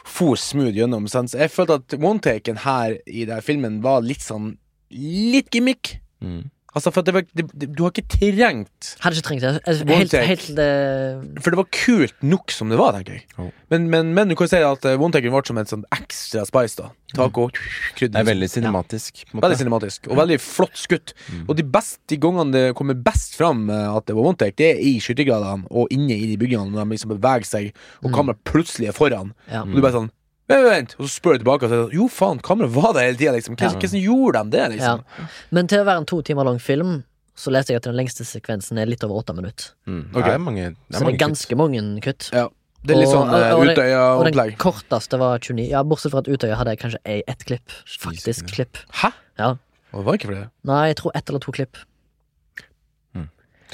for 0.04 0.36
smooth 0.36 0.72
gjennom. 0.74 1.06
sant? 1.08 1.28
Så 1.30 1.38
jeg 1.38 1.50
følte 1.50 1.74
at 1.74 1.88
one-taken 2.00 2.56
her 2.64 2.96
i 3.06 3.24
den 3.26 3.40
filmen 3.42 3.82
var 3.82 4.00
litt 4.00 4.20
sånn 4.24 4.56
Litt 4.90 5.50
gimmick. 5.50 5.98
Mm. 6.22 6.50
Altså, 6.74 6.90
for 6.90 7.06
det 7.06 7.14
var, 7.14 7.22
det, 7.38 7.44
det, 7.54 7.68
Du 7.76 7.84
har 7.84 7.92
ikke 7.94 8.08
trengt 8.10 8.94
Hadde 9.02 9.18
ikke 9.18 9.26
trengt 9.28 9.44
det. 9.44 9.52
Altså, 9.62 9.84
Helt, 9.86 10.14
helt 10.26 10.48
uh... 10.58 11.22
For 11.38 11.54
det 11.54 11.60
var 11.60 11.68
kult 11.70 12.24
nok 12.26 12.54
som 12.54 12.72
det 12.72 12.78
var, 12.80 12.96
tenker 12.96 13.20
jeg. 13.20 13.26
Oh. 13.38 13.52
Men, 13.70 13.86
men, 13.92 14.10
men 14.16 14.32
du 14.32 14.36
kan 14.38 14.50
si 14.50 14.58
at 14.58 14.88
uh, 14.88 14.96
one-taken 14.98 15.34
ble 15.34 15.42
som 15.46 15.60
en 15.60 15.70
sånn 15.70 15.84
ekstra 15.94 16.42
spice. 16.48 16.80
da 16.80 16.90
Taco, 17.14 17.46
krydder. 17.94 18.16
Det 18.16 18.22
er 18.24 18.28
veldig 18.32 18.48
cinematisk. 18.50 19.22
Ja. 19.28 19.38
Veldig 19.44 19.60
cinematisk, 19.60 20.08
og 20.10 20.18
veldig 20.18 20.40
flott 20.42 20.74
skutt. 20.80 21.14
Og 21.44 21.54
de, 21.58 21.66
best, 21.76 22.00
de 22.10 22.18
gangene 22.18 22.50
det 22.54 22.64
kommer 22.78 22.98
best 22.98 23.38
fram 23.38 23.68
uh, 23.70 23.94
at 23.94 24.08
det 24.10 24.18
var 24.18 24.32
one-take, 24.32 24.58
det 24.58 24.72
er 24.72 24.82
i 24.82 24.96
skyttergradene 25.04 25.70
og 25.70 25.94
inne 25.94 26.18
i 26.18 26.26
de 26.32 26.38
bygningene, 26.40 26.74
når 26.74 26.88
de 26.88 26.98
liksom 26.98 27.14
beveger 27.14 27.48
seg, 27.48 27.70
og 28.02 28.10
kameraet 28.14 28.42
plutselig 28.50 28.90
er 28.90 28.98
foran. 28.98 29.34
ja. 29.50 29.62
Og 29.62 29.78
du 29.78 29.82
bare 29.84 30.00
sånn 30.00 30.12
Vent, 30.48 30.64
vent. 30.68 30.94
Og 31.00 31.06
så 31.08 31.20
spør 31.20 31.38
du 31.38 31.44
tilbake, 31.44 31.64
og 31.64 31.70
så 31.72 31.92
Jo, 31.94 32.06
faen, 32.12 32.40
kameraet 32.44 32.74
var 32.74 32.92
der 32.92 33.06
hele 33.08 33.16
tida, 33.16 33.32
liksom. 33.32 33.56
Hva, 33.56 33.70
Ja. 33.72 33.78
hva 33.80 33.88
som 33.88 33.98
gjorde 34.00 34.42
de 34.44 34.50
det, 34.56 34.64
liksom? 34.76 35.04
ja. 35.18 35.26
Men 35.50 35.66
til 35.66 35.78
å 35.80 35.84
være 35.88 35.98
en 36.02 36.04
to 36.06 36.20
timer 36.22 36.44
lang 36.44 36.58
film, 36.60 37.04
så 37.36 37.50
leste 37.50 37.72
jeg 37.72 37.76
at 37.80 37.82
den 37.88 37.96
lengste 37.96 38.24
sekvensen 38.28 38.78
er 38.78 38.86
litt 38.86 39.02
over 39.04 39.22
åtte 39.22 39.34
minutter. 39.34 39.72
Mm. 39.88 40.10
Okay. 40.12 40.22
Det 40.22 40.34
er 40.34 40.38
mange, 40.38 40.66
det 40.90 40.98
Så 41.00 41.04
det 41.06 41.14
er 41.14 41.26
ganske 41.26 41.56
mange 41.56 41.80
kutt. 42.02 42.30
Ja. 42.32 42.48
Det 42.84 42.92
er 42.94 43.00
litt 43.00 43.08
sånn 43.08 43.30
Utøya-opplegg. 43.32 44.36
og 44.36 44.50
den 44.50 44.56
korteste 44.60 45.18
var 45.18 45.38
29. 45.38 45.70
Ja, 45.70 45.82
Bortsett 45.82 46.12
fra 46.12 46.18
at 46.20 46.28
Utøya 46.28 46.54
hadde 46.60 46.76
jeg 46.76 46.78
kanskje 46.82 47.00
ei- 47.06 47.22
ett 47.26 47.44
klipp. 47.48 47.72
Faktisk 47.98 48.46
klipp. 48.52 48.76
Hæ? 49.00 49.12
Ja. 49.38 49.48
Og 49.94 50.00
Det 50.00 50.04
var 50.04 50.14
ikke 50.18 50.26
for 50.28 50.34
det. 50.34 50.50
Nei, 50.64 50.88
jeg 50.92 50.96
tror 50.96 51.10
ett 51.14 51.28
eller 51.30 51.40
to 51.40 51.52
klipp. 51.52 51.76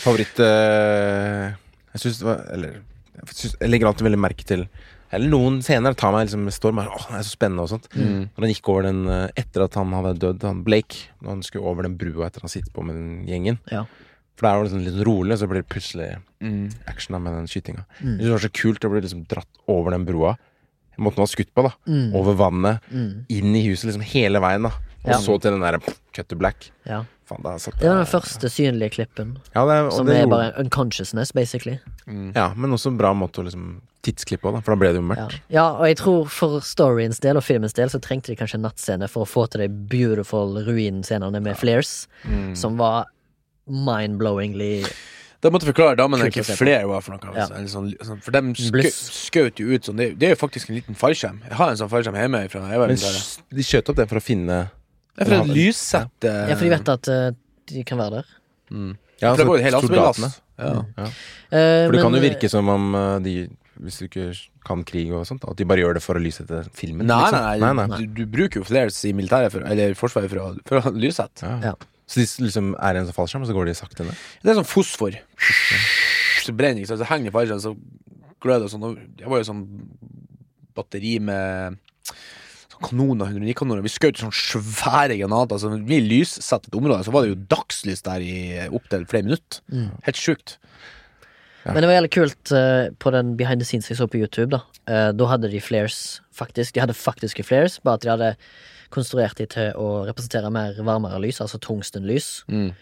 Favoritt 0.01 0.39
øh, 0.41 1.51
Jeg 1.93 2.01
syns 2.01 2.19
det 2.23 2.25
var 2.25 2.45
Eller 2.55 2.69
jeg, 2.73 3.35
synes, 3.35 3.57
jeg 3.61 3.69
legger 3.69 3.87
alltid 3.91 4.07
veldig 4.07 4.21
merke 4.23 4.47
til 4.49 4.63
Eller 5.13 5.29
noen 5.33 5.59
scener 5.63 5.95
tar 5.99 6.13
meg 6.15 6.29
liksom 6.29 6.45
med 6.47 6.55
storm. 6.55 6.79
Åh, 6.79 7.07
det 7.11 7.19
er 7.19 7.25
så 7.27 7.35
spennende 7.35 7.65
og 7.65 7.71
sånt. 7.73 7.89
Mm. 7.97 8.29
Når 8.31 8.45
han 8.45 8.53
gikk 8.53 8.69
over 8.71 8.83
den 8.87 9.01
eh, 9.11 9.31
etter 9.43 9.65
at 9.67 9.75
han 9.75 9.91
hadde 9.97 10.13
dødd, 10.23 10.43
han 10.47 10.63
Blake, 10.67 11.09
når 11.21 11.29
han 11.35 11.43
skulle 11.43 11.67
over 11.67 11.83
den 11.83 11.97
brua 11.99 12.29
etter 12.29 12.41
han 12.47 12.53
sitter 12.53 12.71
på 12.77 12.85
med 12.87 12.95
den 12.95 13.27
gjengen. 13.27 13.59
Ja. 13.73 13.85
For 14.39 14.47
der 14.47 14.57
var 14.57 14.65
det 14.69 14.73
sånn 14.73 14.85
litt 14.87 15.01
rolig, 15.07 15.37
så 15.41 15.49
blir 15.51 15.63
det 15.65 15.69
plutselig 15.73 16.11
Mm. 16.41 16.71
action 16.89 17.19
med 17.23 17.35
den 17.37 17.47
skytinga. 17.51 17.85
Mm. 18.01 18.19
Det 18.19 18.31
var 18.31 18.39
så 18.39 18.49
kult 18.49 18.81
å 18.87 18.91
bli 18.91 19.01
liksom 19.03 19.27
dratt 19.29 19.59
over 19.69 19.91
den 19.93 20.07
brua. 20.07 20.37
Måten 20.97 21.17
han 21.21 21.27
var 21.27 21.33
skutt 21.35 21.51
på, 21.55 21.63
da. 21.67 21.73
Mm. 21.87 22.15
Over 22.17 22.35
vannet, 22.39 22.81
Mm. 22.93 23.27
inn 23.29 23.57
i 23.57 23.67
huset, 23.69 23.91
liksom 23.91 24.03
hele 24.03 24.41
veien, 24.41 24.63
da. 24.63 24.71
Og 25.05 25.11
Ja. 25.11 25.19
så 25.19 25.41
til 25.41 25.51
den 25.53 25.61
der 25.61 25.79
cut 26.15 26.29
to 26.29 26.37
black. 26.37 26.71
Ja. 26.87 27.05
Faen, 27.31 27.45
det, 27.47 27.53
Det 27.79 27.87
var 27.89 28.01
den 28.03 28.09
første 28.11 28.51
synlige 28.51 28.91
klippen, 28.97 29.37
Ja, 29.55 29.63
det, 29.71 29.93
som 29.95 30.07
det 30.07 30.17
er 30.17 30.25
gjorde- 30.27 30.31
bare 30.35 30.65
unconsciousness, 30.65 31.31
basically. 31.33 31.79
Mm. 32.09 32.33
Ja, 32.35 32.49
men 32.57 32.71
også 32.75 32.91
en 32.91 32.97
bra 32.99 33.13
måte 33.15 33.39
å 33.41 33.47
liksom 33.47 33.81
tidsklippe 34.03 34.43
på, 34.49 34.63
for 34.65 34.75
da 34.75 34.79
ble 34.81 34.89
det 34.95 35.01
jo 35.01 35.07
mørkt. 35.07 35.39
ja, 35.53 35.67
og 35.77 35.85
jeg 35.87 35.97
tror 36.01 36.27
for 36.29 36.59
storyens 36.61 37.21
del 37.21 37.37
og 37.37 37.45
filmens 37.45 37.75
del 37.77 37.89
så 37.93 38.01
trengte 38.01 38.33
de 38.33 38.37
kanskje 38.37 38.55
en 38.59 38.63
nattscene 38.67 39.09
for 39.09 39.25
å 39.25 39.29
få 39.29 39.47
til 39.51 39.61
de 39.61 39.69
beautiful 39.69 40.57
ruinscenene 40.67 41.41
med 41.43 41.57
flares, 41.57 42.09
Mm. 42.27 42.57
som 42.57 42.77
var 42.77 43.07
mind-blowingly 43.69 44.85
Da 45.41 45.49
måtte 45.49 45.65
forklare 45.71 45.97
damene 45.97 46.27
hva 46.29 46.43
flere 46.57 46.85
var 46.89 47.01
for 47.01 47.15
noe. 47.17 47.33
Ja. 47.35 47.47
Eller 47.57 47.69
sånn, 47.73 47.95
sånn, 48.05 48.19
for 48.21 48.35
de 48.35 48.41
skjøt, 48.53 49.57
jo 49.63 49.71
ut 49.73 49.87
sånn. 49.89 49.97
Det, 49.97 50.11
det 50.21 50.27
er 50.29 50.35
jo 50.35 50.41
faktisk 50.43 50.69
en 50.69 50.77
liten 50.77 50.95
fallskjerm. 51.01 51.39
Jeg 51.49 51.57
har 51.57 51.71
en 51.73 51.79
sånn 51.81 51.89
fallskjerm 51.89 52.19
hjemme. 52.21 52.43
Fra, 52.53 52.61
jeg 52.69 52.79
var 52.83 52.89
Men 52.93 53.01
der. 53.01 53.17
de 53.57 53.65
skjøt 53.65 53.89
opp 53.89 53.97
det 54.03 54.07
for 54.11 54.21
å 54.21 54.23
finne 54.23 54.59
Det 55.19 55.27
er 55.27 55.35
et 55.41 55.51
lyssette 55.57 56.33
Ja, 56.51 56.55
for 56.57 56.65
de 56.67 56.71
vet 56.75 56.89
at 56.95 57.09
eh, 57.13 57.31
de 57.71 57.85
kan 57.89 57.99
være 58.01 58.21
der. 58.21 58.29
mm. 58.71 58.93
Ja, 59.21 59.35
For 59.35 59.43
det 59.43 59.47
var 59.51 59.59
jo 59.59 59.61
altså, 59.61 59.67
hele 59.67 59.81
soldatene. 59.85 60.29
lastebillass. 60.31 60.41
Ja. 60.61 60.71
Ja. 60.97 61.09
Eh, 61.51 61.87
For 61.87 61.93
det 61.97 62.03
kan 62.05 62.15
jo 62.17 62.21
eh, 62.21 62.25
virke 62.31 62.49
som 62.53 62.69
om 62.73 62.95
eh, 62.97 63.19
de 63.25 63.35
Hvis 63.81 63.99
du 64.01 64.05
ikke 64.07 64.25
kan 64.65 64.83
krig 64.85 65.11
og 65.17 65.27
sånt, 65.29 65.45
at 65.49 65.57
de 65.57 65.65
bare 65.69 65.81
gjør 65.81 65.95
det 65.97 66.03
for 66.05 66.17
å 66.17 66.21
lyssette 66.21 66.63
filmen. 66.77 67.07
Nei, 67.09 67.19
liksom. 67.33 67.61
nei, 67.65 67.87
nei. 67.89 67.99
Du, 68.01 68.19
du 68.21 68.27
bruker 68.29 68.61
jo 68.61 68.65
flares 68.69 68.99
i 69.09 69.13
militæret, 69.17 69.53
for, 69.55 69.65
eller 69.65 69.95
forsvaret, 69.97 70.29
for 70.29 70.41
å, 70.43 70.49
for 70.69 70.91
å 70.91 70.93
lyssette. 71.01 71.41
Ja. 71.49 71.71
Ja. 71.73 71.89
Så 72.11 72.21
de 72.21 72.27
liksom 72.45 72.75
er 72.77 72.99
i 72.99 73.01
en 73.01 73.07
sånn 73.09 73.17
fallskjerm, 73.17 73.47
og 73.47 73.49
så 73.49 73.57
går 73.57 73.71
de 73.71 73.75
sakte 73.79 74.05
ned? 74.05 74.21
Det 74.43 74.53
er 74.53 74.59
sånn 74.59 74.69
fosfor. 74.69 75.17
Så 76.45 76.53
brenner 76.59 76.83
ikke 76.83 76.91
sant? 76.93 77.01
Så 77.01 77.09
henger 77.09 77.31
det 77.31 77.33
i 77.33 77.37
fallskjermen, 77.39 77.65
så 77.65 77.73
gløder 78.45 78.67
det 78.69 78.73
sånn. 78.75 78.85
og 78.91 79.01
Jeg 79.25 79.33
var 79.33 79.41
jo 79.41 79.49
sånn 79.49 79.65
batteri 80.77 81.15
med 81.25 81.81
kanoner, 82.85 83.31
109-kanoner. 83.35 83.83
Vi 83.85 83.93
skjøt 83.93 84.21
sånn 84.23 84.33
svære 84.35 85.17
granater. 85.21 85.61
Så 85.61 85.71
vi 85.87 85.99
lyssatte 86.05 86.71
et 86.71 86.79
område, 86.79 87.05
så 87.07 87.13
var 87.15 87.27
det 87.27 87.35
jo 87.35 87.41
dagslys 87.53 88.03
der 88.07 88.25
i 88.25 88.35
opptil 88.71 89.07
flere 89.11 89.27
minutter. 89.29 89.61
Mm. 89.73 89.91
Helt 90.07 90.21
sjukt. 90.21 90.57
Ja. 91.67 91.75
Men 91.75 91.83
det 91.85 91.91
var 91.91 91.97
jævlig 91.99 92.13
kult 92.15 92.53
uh, 92.57 92.87
på 93.05 93.11
den 93.13 93.35
behind 93.37 93.61
the 93.61 93.67
scenes 93.69 93.91
jeg 93.91 93.99
så 94.01 94.07
på 94.09 94.17
YouTube. 94.23 94.57
Da 94.57 94.63
uh, 94.89 95.11
Da 95.13 95.27
hadde 95.29 95.51
de 95.53 95.61
flares, 95.61 96.21
faktisk. 96.33 96.73
De 96.75 96.81
hadde 96.81 96.97
faktiske 96.97 97.45
flares, 97.45 97.77
bare 97.85 97.99
at 98.01 98.07
de 98.07 98.13
hadde 98.15 98.31
konstruert 98.91 99.37
de 99.39 99.45
til 99.47 99.77
å 99.79 99.91
representere 100.09 100.49
mer 100.51 100.79
varmere 100.83 101.21
lys, 101.23 101.39
altså 101.45 101.61
tungstenlys, 101.63 102.43
Mm. 102.49 102.73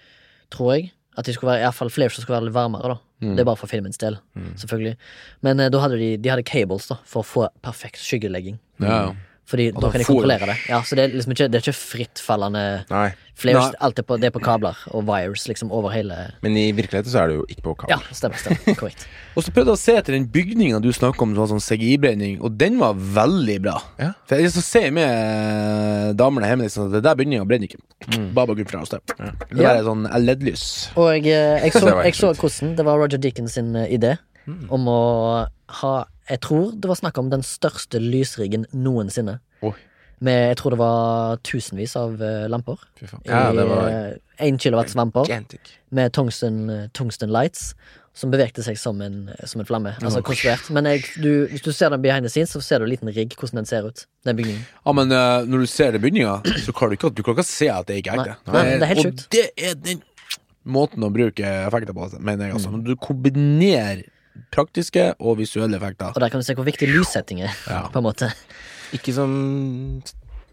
tror 0.55 0.71
jeg. 0.77 0.93
At 1.19 1.27
de 1.27 1.33
skulle 1.35 1.51
være, 1.51 1.65
i 1.65 1.67
hvert 1.67 1.75
fall 1.75 1.91
flares 1.91 2.15
som 2.15 2.23
skulle 2.23 2.39
være 2.39 2.47
litt 2.47 2.55
varmere, 2.55 2.95
da. 2.95 2.99
Mm. 3.27 3.33
Det 3.35 3.43
er 3.43 3.49
bare 3.51 3.59
for 3.59 3.67
filmens 3.67 3.99
del, 3.99 4.17
selvfølgelig. 4.63 4.95
Men 5.43 5.59
uh, 5.61 5.69
da 5.75 5.81
hadde 5.83 5.99
de, 5.99 6.13
de 6.17 6.31
hadde 6.31 6.47
cables, 6.47 6.87
da, 6.89 7.01
for 7.05 7.25
å 7.25 7.27
få 7.27 7.49
perfekt 7.67 7.99
skyggelegging. 7.99 8.61
Ja, 8.79 9.09
ja. 9.11 9.17
Fordi 9.49 9.71
da 9.73 9.89
kan 9.89 10.03
de 10.03 10.05
kontrollere 10.05 10.47
det. 10.51 10.57
Ja, 10.69 10.83
Så 10.85 10.97
det 10.99 11.07
er 11.07 11.15
liksom 11.17 11.33
ikke, 11.33 11.47
det 11.49 11.57
er 11.57 11.63
ikke 11.65 11.79
frittfallende 11.79 12.63
Nei. 12.91 13.07
flares. 13.39 13.71
Nei. 13.73 13.79
Alt 13.87 13.99
er 14.03 14.05
på, 14.05 14.19
det 14.21 14.29
er 14.29 14.35
på 14.35 14.43
kabler 14.45 14.77
og 14.93 15.07
wires 15.09 15.47
liksom 15.49 15.71
over 15.73 15.89
hele 15.95 16.19
Men 16.45 16.57
i 16.61 16.67
virkeligheten 16.77 17.09
så 17.09 17.23
er 17.23 17.31
det 17.33 17.39
jo 17.39 17.47
ikke 17.49 17.65
på 17.65 17.89
Ja, 17.89 17.97
stemmer. 18.13 18.37
stemmer, 18.43 18.77
Korrekt. 18.83 19.07
Og 19.39 19.47
så 19.47 19.55
prøvde 19.57 19.73
jeg 19.73 19.79
å 19.79 19.81
se 19.81 19.95
etter 20.03 20.13
den 20.19 20.27
bygninga 20.35 20.83
du 20.85 20.91
snakka 20.93 21.25
om, 21.25 21.33
som 21.33 21.47
var 21.47 21.51
sånn 21.55 21.65
CGI-brenning, 21.65 22.43
og 22.45 22.59
den 22.61 22.77
var 22.83 22.93
veldig 22.99 23.57
bra. 23.65 23.79
Ja. 23.97 24.11
For 24.29 24.37
jeg 24.43 24.53
så 24.53 24.65
ser 24.67 24.91
med 24.93 25.09
eh, 25.09 26.13
damene 26.19 26.51
hjemme 26.51 26.67
liksom, 26.69 26.91
at 26.91 26.99
det 26.99 27.03
der 27.09 27.17
bygninga 27.23 27.47
brenner 27.49 27.71
ikke. 27.71 27.81
Bare 28.37 28.53
bak 28.53 28.63
fra 28.69 28.83
oss. 28.85 28.93
Det 28.93 29.01
Ja. 29.17 29.33
der 29.57 29.81
er 29.81 29.89
sånn 29.89 30.05
LED-lys. 30.13 30.67
Og 30.99 31.09
jeg, 31.17 31.25
eh, 31.33 31.65
jeg, 31.65 31.73
så, 31.73 31.89
jeg 32.07 32.15
så 32.21 32.35
hvordan 32.37 32.77
det 32.77 32.85
var 32.85 33.01
Roger 33.01 33.19
Deakins 33.23 33.57
sin 33.57 33.73
eh, 33.77 33.89
idé 33.97 34.19
om 34.73 34.87
å 34.89 35.01
ha 35.81 35.95
Jeg 36.29 36.43
tror 36.45 36.73
det 36.77 36.91
var 36.91 36.99
snakk 37.01 37.19
om 37.21 37.31
den 37.33 37.45
største 37.47 38.01
lysriggen 38.03 38.67
noensinne. 38.77 39.39
Oi. 39.65 39.75
Med 40.25 40.49
jeg 40.51 40.59
tror 40.59 40.75
det 40.75 40.81
var 40.81 41.39
tusenvis 41.47 41.95
av 41.99 42.19
eh, 42.23 42.49
lamper. 42.51 42.81
Fy 42.99 43.07
faen. 43.07 43.23
Ja, 43.29 43.53
det 43.55 43.69
var 43.69 44.19
Én 44.43 44.59
kilowatts 44.59 44.97
lamper 44.99 45.31
med 45.95 46.13
tungsten, 46.13 46.69
eh, 46.71 46.85
tungsten 46.93 47.33
lights. 47.35 47.73
Som 48.19 48.33
bevegte 48.33 48.65
seg 48.67 48.75
som 48.81 48.99
en, 48.99 49.29
som 49.47 49.61
en 49.63 49.67
flamme. 49.69 49.93
Altså 50.03 50.19
konstruert. 50.27 50.67
Men 50.75 50.89
jeg, 50.91 51.05
du, 51.23 51.47
hvis 51.53 51.63
du 51.63 51.69
ser 51.71 51.93
den 51.95 52.03
behind 52.03 52.27
the 52.27 52.33
scenes, 52.33 52.51
så 52.51 52.59
ser 52.65 52.83
du 52.83 52.89
en 52.89 52.91
liten 52.91 53.13
rigg, 53.15 53.37
hvordan 53.39 53.61
den 53.61 53.69
ser 53.69 53.87
ut. 53.87 54.09
Den 54.27 54.35
bygningen. 54.41 54.65
Ja, 54.83 54.95
men 54.99 55.15
uh, 55.15 55.47
når 55.47 55.63
du 55.63 55.69
ser 55.71 55.95
den 55.95 56.03
bygninga, 56.03 56.33
så 56.65 56.75
klarer 56.75 56.97
du 56.97 56.99
ikke, 56.99 57.13
du 57.15 57.23
klarer 57.23 57.39
ikke 57.39 57.47
å 57.47 57.51
se 57.53 57.69
at 57.71 57.87
det 57.87 58.01
ikke 58.01 58.17
er 58.17 58.25
ekte. 58.25 58.35
Nei, 58.51 58.57
nei, 58.57 58.73
det 58.73 58.89
er 58.89 58.91
helt 58.91 59.05
og 59.05 59.07
sjukt. 59.07 59.23
det 59.37 59.45
er 59.55 59.79
den 59.79 60.03
måten 60.67 61.07
å 61.07 61.13
bruke 61.15 61.53
effekter 61.69 61.95
på, 61.95 62.09
mener 62.19 62.49
jeg. 62.49 62.57
Altså. 62.59 62.75
Når 62.75 62.89
du 62.89 62.99
kombinerer 63.07 64.03
praktiske 64.55 65.11
og 65.19 65.39
visuelle 65.41 65.77
effekter. 65.81 66.13
Og 66.15 66.21
der 66.23 66.33
kan 66.33 66.41
du 66.43 66.47
se 66.47 66.55
hvor 66.59 66.67
viktig 66.69 66.89
lyssetting 66.91 67.43
er, 67.47 67.55
Ja. 67.69 67.83
på 67.93 68.01
en 68.01 68.07
måte. 68.09 68.31
Ikke 68.97 69.13
som 69.15 69.33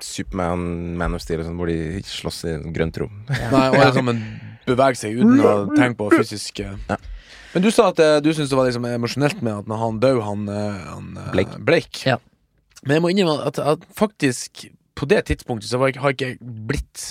Superman, 0.04 0.98
Man 1.00 1.16
of 1.16 1.24
Steel 1.24 1.44
sånn, 1.46 1.56
hvor 1.60 1.70
de 1.72 2.02
slåss 2.06 2.44
i 2.46 2.54
et 2.58 2.66
grønt 2.76 2.98
rom. 3.00 3.22
Nei, 3.30 3.66
og 3.72 3.78
liksom 3.86 4.12
beveger 4.66 5.00
seg 5.00 5.20
uten 5.22 5.42
å 5.46 5.56
tenke 5.76 5.98
på 6.02 6.10
fysisk. 6.18 6.60
Ja. 6.66 6.98
Men 7.56 7.64
du 7.64 7.70
sa 7.72 7.90
at 7.94 8.00
eh, 8.04 8.18
du 8.20 8.32
syntes 8.34 8.52
det 8.52 8.58
var 8.60 8.68
liksom 8.68 8.88
emosjonelt 8.90 9.40
med 9.46 9.62
at 9.62 9.70
når 9.72 9.80
han 9.80 10.00
døde, 10.04 10.24
han, 10.26 10.48
eh, 10.52 10.80
han 10.92 11.12
eh, 11.22 11.30
Blake. 11.32 11.60
Blake. 11.64 12.02
Ja. 12.10 12.18
Men 12.84 12.98
jeg 12.98 13.06
må 13.06 13.12
innrømme 13.14 13.46
at, 13.48 13.60
at 13.64 13.86
faktisk 13.96 14.66
på 14.96 15.08
det 15.12 15.24
tidspunktet 15.30 15.70
så 15.72 15.80
har 15.80 15.94
jeg 15.94 16.16
ikke 16.16 16.34
blitt 16.68 17.06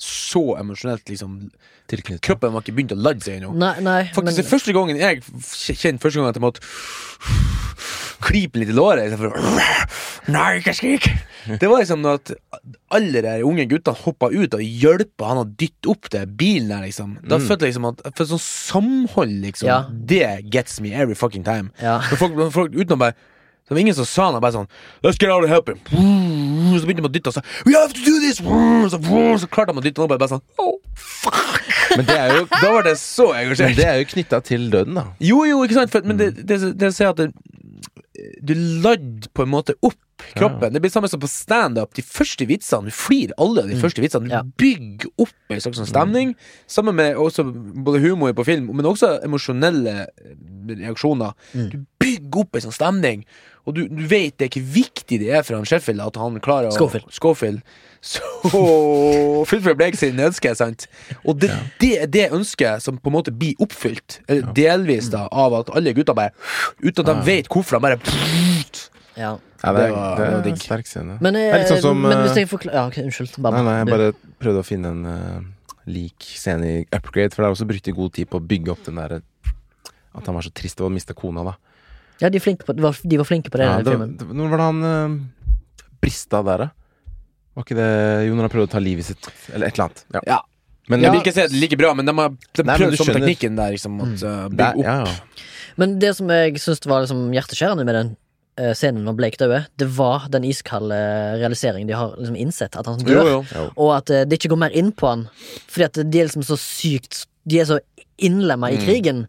så 0.00 0.42
emosjonelt, 0.60 1.04
liksom. 1.12 1.50
Tilknyttet. 1.90 2.22
Kroppen 2.24 2.52
var 2.54 2.62
ikke 2.64 2.76
begynt 2.76 2.92
å 2.94 3.00
ladde 3.02 3.24
seg 3.26 3.40
ennå. 3.40 3.50
Nei, 3.58 3.74
nei 3.84 4.00
Faktisk 4.14 4.36
det 4.38 4.44
er 4.46 4.50
første 4.50 4.72
gangen 4.76 4.96
jeg 5.00 5.20
kjenner 5.24 5.80
kjente 5.82 6.04
første 6.04 6.20
gangen 6.20 6.30
at 6.30 6.38
jeg 6.38 6.44
måtte 6.44 6.62
klype 8.20 8.60
litt 8.60 8.70
i 8.70 8.76
låret 8.76 9.08
istedenfor 9.08 9.32
å 9.32 9.54
Nei, 10.30 10.60
ikke 10.60 10.74
skrik! 10.76 11.06
Det 11.58 11.66
var 11.70 11.80
liksom 11.80 12.04
at 12.06 12.30
alle 12.94 13.22
de 13.24 13.32
unge 13.48 13.64
guttene 13.70 13.96
hoppa 14.04 14.28
ut 14.30 14.52
og 14.54 14.60
hjelpa 14.62 15.30
han 15.32 15.40
å 15.42 15.46
dytte 15.48 15.88
opp 15.90 16.10
det 16.12 16.26
bilen 16.38 16.68
der, 16.70 16.84
liksom. 16.84 17.16
Da 17.24 17.38
Mm. 17.40 17.46
følte 17.48 17.64
jeg 17.66 17.72
liksom 17.74 17.88
at 17.88 18.14
For 18.14 18.24
sånn 18.28 18.42
samhold, 18.44 19.40
liksom, 19.42 19.66
Ja. 19.66 19.78
det 19.90 20.50
gets 20.50 20.78
me 20.80 20.92
every 20.92 21.14
fucking 21.14 21.42
time. 21.42 21.72
Ja. 21.80 22.00
For 22.00 22.16
folk, 22.16 22.36
folk 22.52 22.72
utenom 22.72 22.98
bare 23.00 23.14
det 23.70 23.76
var 23.76 23.80
ingen 23.84 23.94
som 23.94 24.06
sa 24.10 24.24
noe, 24.34 24.40
bare 24.42 24.56
sånn 24.58 24.66
Let's 25.06 25.16
get 25.20 25.30
out 25.30 25.44
and 25.46 25.52
help 25.52 25.70
him. 25.70 25.78
Så 25.86 26.88
begynte 26.88 27.04
de 27.04 27.08
å 27.08 27.12
dytte, 27.14 27.30
og 27.30 27.36
sa 27.38 27.42
We 27.68 27.76
have 27.78 27.94
to 27.94 28.02
do 28.02 28.16
this! 28.18 28.40
Så, 28.42 28.98
så 29.44 29.48
klarte 29.52 29.72
de 29.76 29.78
å 29.78 29.84
dytte, 29.86 30.02
og 30.02 30.10
bare 30.10 30.28
sånn 30.32 30.42
Oh, 30.58 30.74
fuck! 30.98 31.62
Men 31.96 32.04
det 32.10 32.18
er 32.18 32.34
jo, 32.40 32.44
Da 32.50 32.74
var 32.74 32.84
det 32.86 32.96
så 32.98 33.30
men 33.30 33.44
engasjert. 33.46 33.78
det 33.78 33.86
er 33.86 34.02
jo 34.02 34.10
knytta 34.12 34.42
til 34.46 34.68
døden, 34.74 34.98
da. 34.98 35.06
Jo, 35.22 35.44
jo, 35.48 35.62
ikke 35.66 35.78
sant? 35.80 35.94
For, 35.94 36.02
men 36.06 36.18
det, 36.20 36.32
det, 36.46 36.60
det 36.78 36.92
sier 36.98 37.14
at 37.14 37.22
det, 37.22 37.30
du 38.44 38.52
ladd 38.84 39.30
på 39.34 39.46
en 39.46 39.50
måte 39.54 39.74
opp 39.86 39.96
kroppen. 40.36 40.74
Det 40.74 40.82
blir 40.84 40.92
samme 40.92 41.08
som 41.08 41.20
på 41.22 41.28
standup. 41.30 41.94
De 41.96 42.02
første 42.04 42.44
vitsene, 42.46 42.90
du 42.90 42.94
flirer 42.94 43.32
alle 43.40 43.62
av 43.64 43.70
de 43.72 43.78
første 43.80 44.02
vitsene. 44.04 44.28
Du 44.28 44.34
Ja. 44.34 44.42
bygger 44.60 45.08
opp 45.24 45.32
en 45.54 45.62
slags 45.64 45.80
sånn 45.80 45.88
stemning. 45.88 46.34
Sammen 46.68 46.94
med 46.98 47.16
også 47.16 47.46
både 47.48 48.02
humor 48.04 48.34
på 48.36 48.44
film, 48.44 48.68
men 48.76 48.84
også 48.90 49.14
emosjonelle 49.24 49.94
reaksjoner. 50.68 50.82
reaksjoner. 50.84 51.32
Du 51.72 51.78
bygger 52.00 52.42
opp 52.44 52.54
en 52.60 52.66
sånn 52.68 52.76
stemning, 52.76 53.24
og 53.68 53.76
du, 53.76 53.84
du 53.88 54.02
vet 54.08 54.36
det 54.38 54.46
er 54.46 54.50
ikke 54.52 54.66
viktig 54.74 55.20
det 55.20 55.30
er 55.36 55.44
for 55.46 55.58
han 55.58 55.68
Sheffield 55.68 56.02
at 56.04 56.16
han 56.20 56.38
klarer 56.44 56.70
å 56.70 56.76
Schofield. 56.76 57.08
Schofield. 57.12 57.60
Så 58.00 58.24
fullføre 59.50 59.76
Blake 59.76 59.98
sin 60.00 60.20
ønske, 60.24 60.54
sant? 60.56 60.86
Og 61.28 61.36
det, 61.42 61.50
det 61.82 61.92
er 62.00 62.08
det 62.08 62.26
ønsket 62.32 62.80
som 62.84 62.96
på 62.96 63.12
en 63.12 63.18
måte 63.18 63.34
blir 63.36 63.60
oppfylt, 63.60 64.22
eller 64.28 64.54
delvis, 64.56 65.10
da, 65.12 65.26
av 65.28 65.58
at 65.60 65.72
alle 65.76 65.92
gutta 65.96 66.16
bare 66.16 66.32
Uten 66.80 67.04
at 67.04 67.10
de 67.10 67.16
vet 67.28 67.50
hvorfor, 67.52 67.76
de 67.76 67.90
bare 67.90 68.00
Ja. 69.20 69.36
Ja, 69.60 69.72
det 69.76 69.82
er, 69.82 69.88
Det 69.88 69.92
var- 69.92 70.16
det 70.16 70.26
det 70.44 70.46
er 70.46 70.54
en 70.54 70.56
sterk 70.56 70.86
scene. 70.88 71.18
Men, 71.20 71.34
det 71.34 71.52
er 71.52 71.66
sånn 71.68 71.82
som 71.84 72.00
men 72.00 72.22
hvis 72.24 72.32
eh, 72.32 72.42
jeg 72.44 72.48
forklarer 72.48 72.78
Ja, 72.78 72.86
okay, 72.88 73.04
unnskyld. 73.04 73.36
Bare, 73.44 73.60
Nei, 73.60 73.64
nei, 73.66 73.78
jeg 73.78 73.88
bare 73.92 74.12
prøvde 74.40 74.62
å 74.62 74.64
finne 74.64 74.92
en 74.94 75.04
uh, 75.04 75.40
lik 75.86 76.24
scene 76.24 76.64
i 76.64 76.86
Upgrade, 76.96 77.34
for 77.34 77.44
der 77.44 77.52
også 77.52 77.68
brukte 77.68 77.92
god 77.92 78.14
tid 78.16 78.30
på 78.30 78.40
å 78.40 78.46
bygge 78.46 78.72
opp 78.72 78.86
den 78.86 78.96
der 78.96 79.20
At 79.20 80.24
han 80.26 80.34
var 80.34 80.42
så 80.42 80.52
trist 80.56 80.80
over 80.80 80.88
å 80.88 80.94
miste 80.94 81.12
kona, 81.14 81.44
da. 81.44 81.58
Ja, 82.20 82.28
de, 82.28 82.40
flinke 82.42 82.66
på, 82.68 82.74
de, 82.76 82.82
var, 82.84 82.96
de 83.02 83.16
var 83.20 83.24
flinke 83.28 83.50
på 83.52 83.58
det 83.60 83.64
i 83.64 83.68
Ja, 83.70 83.76
den 83.78 83.84
det, 83.86 83.92
filmen. 83.96 84.16
det, 84.20 84.28
når 84.36 84.50
var 84.52 84.60
det 84.60 84.68
han 84.68 84.84
uh, 84.84 85.90
brista 86.02 86.42
der, 86.44 86.66
da? 86.66 86.70
Var 87.56 87.64
ikke 87.66 87.76
det 87.78 87.90
Jo, 88.28 88.34
når 88.38 88.46
han 88.46 88.52
prøvde 88.54 88.68
å 88.68 88.72
ta 88.76 88.80
livet 88.82 89.06
sitt, 89.08 89.28
eller 89.54 89.66
et 89.70 89.74
eller 89.78 89.88
annet. 89.88 90.04
Ja. 90.14 90.20
Ja. 90.34 90.40
Men 90.90 91.04
Jeg 91.04 91.12
vil 91.14 91.20
ikke 91.22 91.32
si 91.36 91.44
det 91.46 91.60
like 91.62 91.76
bra, 91.78 91.92
men 91.94 92.06
de 92.08 92.14
har 92.18 92.32
de 92.34 92.64
Nei, 92.66 92.76
prøvd 92.80 92.96
sånn 92.98 93.14
teknikken 93.14 93.56
der, 93.58 93.74
liksom. 93.76 94.00
At, 94.04 94.24
uh, 94.26 94.48
det, 94.50 94.68
opp. 94.74 94.82
ja, 94.84 94.96
ja. 95.06 95.46
Men 95.80 95.98
det 96.02 96.10
som 96.18 96.28
jeg 96.34 96.58
syns 96.60 96.82
var 96.90 97.04
liksom 97.04 97.28
hjerteskjærende 97.32 97.84
med 97.86 97.94
den 97.94 98.08
eh, 98.58 98.72
scenen 98.76 99.04
når 99.06 99.14
Blake 99.16 99.38
døde, 99.40 99.60
det 99.80 99.86
var 99.96 100.26
den 100.34 100.44
iskalde 100.44 100.98
realiseringen 101.40 101.88
de 101.88 101.94
har 101.96 102.16
liksom 102.18 102.36
innsett, 102.42 102.74
at 102.76 102.90
han 102.90 102.98
dør. 103.06 103.20
Jo, 103.30 103.36
jo. 103.54 103.68
Og 103.80 103.92
at 103.96 104.10
det 104.28 104.36
ikke 104.40 104.50
går 104.52 104.60
mer 104.66 104.74
inn 104.76 104.90
på 104.92 105.08
han. 105.08 105.22
Fordi 105.70 105.86
at 105.86 106.00
de 106.10 106.20
er 106.20 106.26
liksom 106.28 106.44
så 106.44 106.58
sykt 106.60 107.22
De 107.48 107.62
er 107.62 107.70
så 107.70 107.78
innlemma 108.20 108.68
Mm. 108.68 108.74
i 108.76 108.82
krigen. 108.84 109.22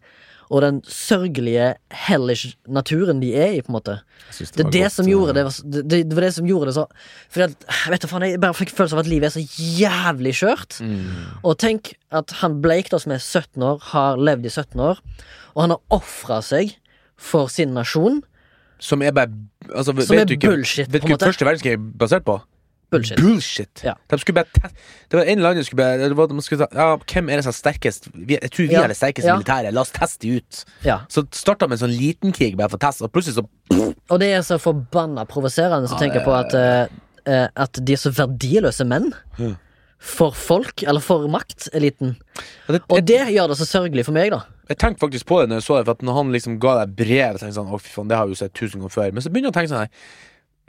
Og 0.52 0.60
den 0.66 0.82
sørgelige, 0.84 1.70
hellish 2.10 2.58
naturen 2.68 3.22
de 3.22 3.30
er 3.40 3.54
i, 3.56 3.62
på 3.64 3.72
en 3.72 3.78
måte. 3.78 3.94
Det, 4.36 4.50
Det 4.52 4.66
var 4.66 4.72
det 4.76 4.82
godt, 4.84 4.96
som 4.98 5.06
eh, 5.08 5.12
gjorde 5.14 5.36
det, 5.38 5.44
det, 5.64 5.84
det, 5.94 6.00
det 6.10 6.18
var 6.18 6.26
det 6.28 6.32
som 6.36 6.50
gjorde 6.50 6.68
det 6.68 6.74
så 6.76 6.84
Fordi 7.32 7.46
at, 7.48 7.68
vet 7.94 8.04
du 8.04 8.08
faen, 8.12 8.26
jeg 8.28 8.42
bare 8.44 8.58
fikk 8.60 8.74
følelsen 8.76 9.00
av 9.00 9.04
at 9.06 9.12
livet 9.12 9.30
er 9.30 9.36
så 9.38 9.46
jævlig 9.80 10.34
skjørt. 10.42 10.82
Og 11.48 11.56
tenk 11.64 11.94
at 12.12 12.36
han 12.42 12.60
Blake, 12.64 12.92
da, 12.92 13.00
som 13.00 13.16
er 13.16 13.24
17 13.24 13.64
år, 13.64 13.80
har 13.94 14.20
levd 14.20 14.46
i 14.46 14.52
17 14.52 14.84
år, 14.92 15.00
og 15.56 15.64
han 15.64 15.76
har 15.78 15.82
ofra 16.02 16.42
seg 16.44 16.76
for 17.22 17.48
sin 17.54 17.72
nasjon. 17.78 18.20
Som 18.82 19.04
er 19.06 19.12
bare 19.16 19.30
altså, 19.72 19.94
Som 19.94 20.16
vet 20.18 20.24
er 20.26 20.26
du 20.26 20.34
ikke, 20.36 20.50
bullshit, 20.52 20.88
Vet 20.92 21.04
på 21.04 21.08
du 21.08 21.12
en 21.14 21.16
hva 21.16 21.20
måte. 21.20 21.32
første 21.32 21.46
verdenskrig 21.48 21.78
er 21.78 21.84
basert 22.02 22.26
på? 22.28 22.40
Bullshit. 22.92 23.18
Bullshit. 23.18 23.82
Ja. 23.86 23.94
De 24.12 24.18
skulle 24.20 24.36
bare 24.44 24.70
Det 25.10 25.16
var 25.18 25.24
en 25.24 25.38
eller 25.40 25.50
annen 25.54 25.64
som 25.64 25.70
skulle 25.72 25.84
bare 25.86 26.10
det 26.10 26.18
var, 26.18 26.28
man 26.28 26.42
skulle, 26.42 26.66
ta- 26.68 26.76
ja, 26.76 26.98
Hvem 26.98 27.30
er 27.32 27.36
det 27.40 27.44
som 27.46 27.54
er 27.54 27.60
sterkest? 27.60 28.10
Vi, 28.14 28.36
jeg 28.42 28.52
tror 28.52 28.68
vi 28.68 28.74
Ja. 28.74 28.84
er 28.84 28.88
det 28.92 28.98
sterkeste 28.98 29.28
Ja. 29.32 29.38
militæret. 29.38 29.74
La 29.74 29.82
oss 29.82 29.92
teste 29.96 30.20
de 30.28 30.36
ut. 30.42 30.66
Ja. 30.84 31.00
Så 31.08 31.24
starta 31.32 31.68
med 31.70 31.80
en 31.82 31.88
sånn 31.90 31.98
liten 31.98 32.32
krig 32.36 32.58
bare 32.58 32.70
for 32.70 32.78
å 32.78 32.84
teste, 32.84 33.04
og 33.08 33.12
plutselig 33.14 33.40
så 33.40 33.48
Og 34.12 34.20
det 34.20 34.34
er 34.34 34.42
så 34.44 34.60
forbanna 34.60 35.26
provoserende 35.26 35.88
som 35.88 35.98
tenker 35.98 36.24
på 36.26 36.34
at, 36.36 36.54
eh, 37.26 37.48
at 37.56 37.74
de 37.86 37.94
er 37.94 37.98
så 37.98 38.12
verdiløse 38.12 38.86
menn. 38.86 39.14
For 40.02 40.32
folk, 40.34 40.82
eller 40.84 41.00
for 41.00 41.28
makteliten. 41.30 42.16
Ja, 42.68 42.74
det- 42.74 42.82
Og 42.90 43.06
det 43.06 43.20
gjør 43.30 43.48
det 43.50 43.58
så 43.58 43.66
sørgelig 43.70 44.04
for 44.06 44.12
meg, 44.12 44.32
da. 44.32 44.42
Jeg 44.68 44.78
tenkte 44.80 45.00
faktisk 45.08 45.26
på 45.26 45.40
det 45.42 45.50
når 45.50 45.56
jeg 45.62 45.64
så 45.64 45.78
det, 45.78 45.86
for 45.86 45.92
at 45.92 46.00
når 46.02 46.14
han 46.16 46.32
liksom 46.32 46.60
ga 46.60 46.84
deg 46.86 46.96
brev, 46.96 47.34
tenkte 47.38 47.46
jeg 47.46 47.54
sånn, 47.54 47.70
å 47.72 47.80
fy 47.80 47.90
faen, 47.90 48.08
det 48.08 48.18
har 48.18 48.26
jeg 48.26 48.36
jo 48.36 48.46
sett 48.46 48.54
tusen 48.54 48.80
ganger 48.82 48.90
før. 48.90 49.14
Men 49.14 49.22
så 49.22 49.30
begynner 49.30 49.52
jeg 49.52 49.54
å 49.54 49.60
tenke 49.60 49.70
sånn 49.70 49.80
her 49.80 49.90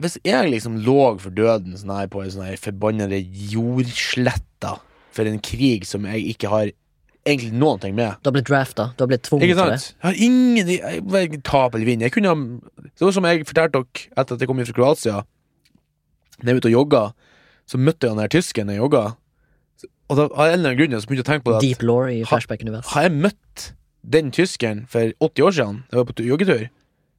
Hvis 0.01 0.17
jeg 0.25 0.49
liksom 0.49 0.79
lå 0.83 1.19
for 1.21 1.33
døden 1.35 1.75
sånn 1.77 1.93
her 1.93 2.07
på 2.11 2.23
ei 2.23 2.31
sånn 2.33 2.57
forbanna 2.59 3.07
jordsletta 3.53 4.77
for 5.13 5.29
en 5.29 5.41
krig 5.43 5.85
som 5.85 6.07
jeg 6.09 6.33
ikke 6.33 6.49
har 6.51 6.71
egentlig 7.23 7.53
noen 7.55 7.79
ting 7.79 7.95
med 7.95 8.17
Du 8.23 8.29
har 8.29 8.35
blitt 8.35 8.49
drafta. 8.49 8.89
Du 8.97 9.03
har 9.05 9.11
blitt 9.11 9.25
tvunget 9.27 9.51
Ikke 9.51 9.59
til 9.59 9.71
det. 9.71 9.81
Jeg 9.93 10.07
har 10.07 10.21
ingen 10.27 10.71
jeg, 10.73 11.03
jeg, 11.13 11.41
tap 11.47 11.75
eller 11.75 11.87
vinn. 11.87 12.03
Jeg 12.03 12.15
kunne 12.15 12.33
ha 12.33 12.37
Det 12.89 13.05
var 13.05 13.15
som 13.15 13.29
jeg 13.29 13.45
fortalte 13.47 13.79
dere 13.79 14.07
etter 14.17 14.35
at 14.35 14.43
jeg 14.43 14.49
kom 14.49 14.63
fra 14.63 14.77
Kroatia. 14.79 15.21
Da 16.41 16.49
jeg 16.49 16.57
var 16.57 16.63
ute 16.63 16.71
og 16.71 16.77
jogga, 16.77 17.03
så 17.69 17.79
møtte 17.79 18.07
jeg 18.07 18.15
han 18.15 18.23
der 18.23 18.33
tysken 18.33 18.73
jeg 18.73 18.81
jogga. 18.81 19.05
Og 20.11 20.19
da, 20.19 20.27
av 20.27 20.49
en 20.49 20.57
eller 20.57 20.73
annen 20.73 20.79
grunn 20.81 20.99
så 20.99 21.07
begynte 21.07 21.23
jeg 21.23 21.29
å 21.29 21.31
tenke 21.31 21.47
på 21.47 21.53
det 21.53 21.59
at 21.61 21.65
Deep 21.65 21.85
law 21.87 22.09
i 22.11 22.19
flashback-univers. 22.27 22.91
har 22.91 23.05
jeg 23.07 23.13
møtt 23.15 23.67
den 24.03 24.33
tyskeren 24.35 24.83
for 24.91 25.13
80 25.23 25.45
år 25.47 25.55
siden, 25.55 25.77
jeg 25.89 26.01
var 26.01 26.09
på 26.09 26.25
joggetur, 26.27 26.65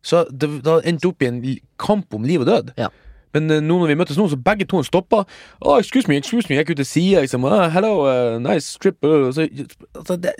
så 0.05 0.25
det, 0.31 0.51
det 0.67 0.77
endte 0.91 1.09
opp 1.11 1.25
i 1.25 1.31
en 1.31 1.41
kamp 1.81 2.15
om 2.15 2.27
liv 2.29 2.45
og 2.45 2.51
død. 2.51 2.75
Ja. 2.79 2.91
Men 3.35 3.51
eh, 3.51 3.63
nå 3.65 3.81
når 3.81 3.91
vi 3.91 3.97
møttes 3.99 4.19
nå, 4.21 4.29
så 4.31 4.39
begge 4.39 4.67
to 4.71 4.83
stoppa. 4.87 5.25
Oh, 5.61 5.79
excuse 5.81 6.07
me, 6.11 6.19
excuse 6.21 6.47
me, 6.49 6.55
jeg 6.59 6.65
gikk 6.67 6.77
ut 6.77 6.83
til 6.85 6.91
sida, 6.93 7.25
liksom. 7.25 7.47
Oh, 7.49 7.65
hello, 7.75 7.95
uh, 8.07 8.37
nice 8.43 8.79
trip. 8.79 9.01
Så, 9.03 9.49
altså, 9.97 10.17
det, 10.23 10.35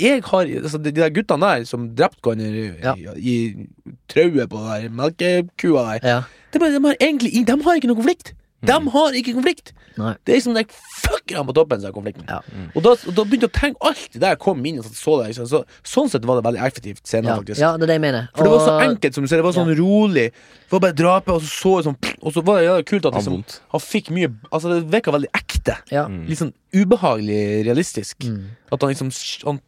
jeg 0.00 0.22
har 0.26 0.48
altså, 0.48 0.78
De 0.78 0.90
de 0.90 1.00
der 1.00 1.12
guttene 1.14 1.46
der 1.46 1.64
som 1.68 1.88
drepte 1.96 2.24
hverandre 2.24 2.48
i, 2.48 2.70
Ja. 2.82 2.94
i, 2.94 3.34
i 3.34 3.94
trauet 4.10 4.50
på 4.50 4.62
der 4.64 4.88
melkekua 4.90 5.84
der, 5.92 6.08
Ja. 6.08 6.22
de, 6.52 6.58
de, 6.58 6.80
har 6.86 6.96
egentlig 7.00 7.46
De 7.46 7.62
har 7.62 7.74
ikke 7.78 7.90
noe 7.90 8.00
konflikt. 8.00 8.34
De 8.62 8.76
har 8.92 9.14
ikke 9.16 9.32
konflikt. 9.32 9.72
Nei. 9.96 10.12
Det 10.24 10.32
er 10.32 10.36
liksom 10.38 10.54
de 10.54 10.64
fuckerne 11.00 11.46
på 11.48 11.54
toppen 11.56 11.80
som 11.80 11.88
har 11.88 11.94
konflikten. 11.96 12.26
Ja. 12.28 12.40
Og, 12.74 12.82
da, 12.84 12.90
og 12.92 13.14
da 13.16 13.24
begynte 13.24 13.48
jeg 13.48 13.52
å 13.52 13.56
tenke 13.56 13.88
alt 13.88 14.08
det 14.12 14.20
der 14.20 14.36
kom 14.40 14.60
inn 14.68 14.78
og 14.82 14.84
så 14.84 15.14
det. 15.20 15.30
Liksom. 15.30 15.48
Så, 15.48 15.60
sånn 15.86 16.10
sett 16.12 16.26
var 16.28 16.36
det 16.40 16.44
veldig 16.44 16.60
effektivt 16.66 17.00
scene, 17.08 17.28
Ja. 17.30 17.36
faktisk. 17.40 17.60
ja, 17.60 17.70
det 17.76 17.86
er 17.88 17.92
det 17.92 17.96
jeg 17.96 18.04
mener. 18.04 18.28
For 18.36 18.44
det 18.44 18.52
var 18.52 18.64
så 18.66 18.74
Og- 18.76 18.84
enkelt, 18.88 19.14
som 19.14 19.24
du 19.24 19.28
ser. 19.28 19.36
Det 19.40 19.44
var 19.48 19.56
sånn 19.56 19.72
rolig. 19.78 20.26
Det 20.32 20.70
var 20.76 20.80
bare 20.80 20.98
drapet, 21.00 21.34
og 21.34 21.42
så 21.42 21.48
så 21.60 21.72
liksom 21.80 21.96
sånn 21.96 22.16
Og 22.22 22.32
så 22.34 22.44
var 22.44 22.58
det 22.60 22.64
ja, 22.66 22.82
kult 22.82 23.06
at 23.06 23.14
liksom, 23.14 23.44
han 23.72 23.80
fikk 23.80 24.10
mye 24.10 24.28
Altså, 24.52 24.68
det 24.74 24.90
virka 24.92 25.10
veldig 25.12 25.30
ekte. 25.32 25.76
Ja. 25.90 26.06
Litt 26.06 26.38
sånn 26.38 26.52
ubehagelig 26.74 27.64
realistisk. 27.64 28.16
Mm. 28.28 28.44
At 28.72 28.80
han 28.82 28.90
liksom 28.92 29.10
han, 29.46 29.60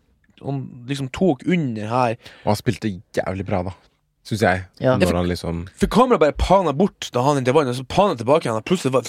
han 0.44 0.84
liksom 0.86 1.08
tok 1.10 1.42
under 1.46 1.86
her. 1.88 2.16
Og 2.44 2.52
han 2.52 2.56
spilte 2.56 2.92
jævlig 3.14 3.46
bra, 3.46 3.62
da. 3.62 3.72
Syns 4.22 4.42
jeg. 4.44 4.62
Ja. 4.78 4.94
Når 5.00 5.16
han 5.18 5.26
liksom 5.26 5.64
For 5.80 5.90
kameraet 5.90 6.22
bare 6.22 6.36
pana 6.38 6.72
bort 6.76 7.08
da 7.14 7.24
han 7.26 7.40
endte 7.40 7.54
vannet, 7.56 7.74
så 7.78 7.86
pana 7.88 8.14
tilbake 8.18 8.46
igjen, 8.46 8.60
og 8.60 8.66
plutselig 8.68 8.94
var 8.94 9.08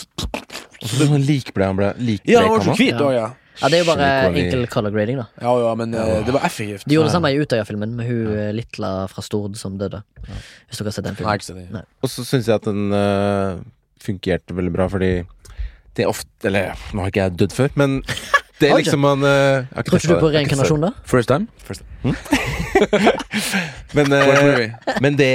Og 0.82 0.89
så 0.89 1.05
sånn 1.05 1.26
likblek 1.28 1.70
han 1.70 1.78
ble. 1.80 1.91
lik 2.01 2.26
Ja, 2.28 2.41
han 2.41 2.55
var 2.55 2.66
så 2.66 2.76
hvit 2.80 2.95
Ja. 2.95 3.03
òg, 3.05 3.14
ja. 3.14 3.28
ja, 3.61 3.70
det 3.70 3.78
er 3.78 3.84
jo 3.84 3.89
bare 3.91 4.07
enkel 4.41 4.66
color 4.74 4.95
grading, 4.95 5.22
da. 5.22 5.28
Ja, 5.39 5.53
ja, 5.61 5.76
men 5.80 5.93
ja. 5.93 6.07
det 6.26 6.34
var 6.34 6.47
effektivt. 6.49 6.88
De 6.89 6.97
gjorde 6.97 7.11
det 7.11 7.16
samme 7.16 7.30
i 7.30 7.38
Utøya-filmen 7.38 7.93
med 7.99 8.09
hun 8.09 8.34
ja. 8.34 8.49
Litla 8.57 8.91
fra 9.11 9.24
Stord 9.24 9.55
som 9.61 9.78
døde. 9.78 10.01
Hvis 10.26 10.82
dere 10.82 10.89
har 10.89 10.97
sett 10.97 11.07
den 11.07 11.20
filmen. 11.20 11.70
Nei. 11.78 11.86
Og 12.01 12.11
så 12.11 12.26
syns 12.26 12.49
jeg 12.49 12.57
at 12.57 12.66
den 12.66 12.89
uh, 12.89 13.61
fungerte 14.01 14.57
veldig 14.57 14.74
bra, 14.74 14.89
fordi 14.91 15.14
det 15.93 16.07
er 16.07 16.09
ofte 16.09 16.49
Eller 16.49 16.74
nå 16.89 17.03
har 17.03 17.14
ikke 17.14 17.28
jeg 17.28 17.38
dødd 17.43 17.53
før, 17.53 17.76
men 17.78 17.99
det 18.64 18.70
er 18.72 18.80
liksom 18.80 19.03
man 19.03 19.26
uh, 19.28 19.84
Tror 19.84 19.99
ikke 19.99 20.14
du 20.14 20.24
på 20.24 20.32
reinkarnasjon, 20.34 20.86
da? 20.88 20.91
First 21.09 21.30
time? 21.32 21.47
First 21.68 21.84
Men, 23.93 24.09
Watch 24.09 24.41
men, 24.41 24.47
uh, 24.57 24.95
men 25.05 25.20
det, 25.20 25.34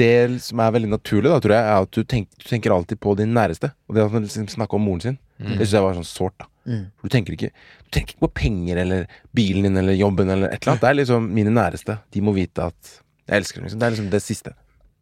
det 0.00 0.10
som 0.42 0.58
er 0.64 0.72
veldig 0.74 0.90
naturlig, 0.90 1.28
da, 1.30 1.38
tror 1.44 1.54
jeg, 1.54 1.62
er 1.62 1.86
at 1.86 1.92
du, 1.94 2.02
tenk, 2.08 2.26
du 2.40 2.48
tenker 2.48 2.74
alltid 2.74 2.98
på 3.00 3.14
din 3.20 3.30
næreste. 3.36 3.70
Og 3.86 3.94
det 3.94 4.02
at 4.02 4.16
man 4.16 4.26
liksom 4.26 4.48
snakker 4.50 4.80
om 4.80 4.84
moren 4.88 5.04
sin, 5.04 5.16
det 5.38 5.60
syns 5.62 5.76
jeg 5.78 5.86
var 5.86 5.96
sånn 6.00 6.08
sårt. 6.08 6.36
da 6.42 6.48
Mm. 6.64 6.84
Du 7.02 7.10
tenker 7.12 7.34
ikke 7.36 7.50
Du 7.52 7.90
tenker 7.92 8.14
ikke 8.14 8.24
på 8.24 8.34
penger 8.40 8.78
eller 8.80 9.08
bilen 9.36 9.66
din 9.68 9.76
eller 9.76 9.96
jobben 9.98 10.30
eller 10.32 10.48
et 10.48 10.62
eller 10.62 10.74
annet. 10.74 10.82
Det 10.82 10.88
er 10.88 10.98
liksom 11.02 11.28
mine 11.36 11.52
næreste. 11.52 11.98
De 12.10 12.22
må 12.24 12.32
vite 12.34 12.64
at 12.64 12.94
jeg 13.28 13.36
elsker 13.36 13.60
dem. 13.60 13.66
Liksom. 13.68 13.80
Det 13.80 13.86
er 13.86 13.94
liksom 13.94 14.10
det 14.10 14.22
siste. 14.24 14.54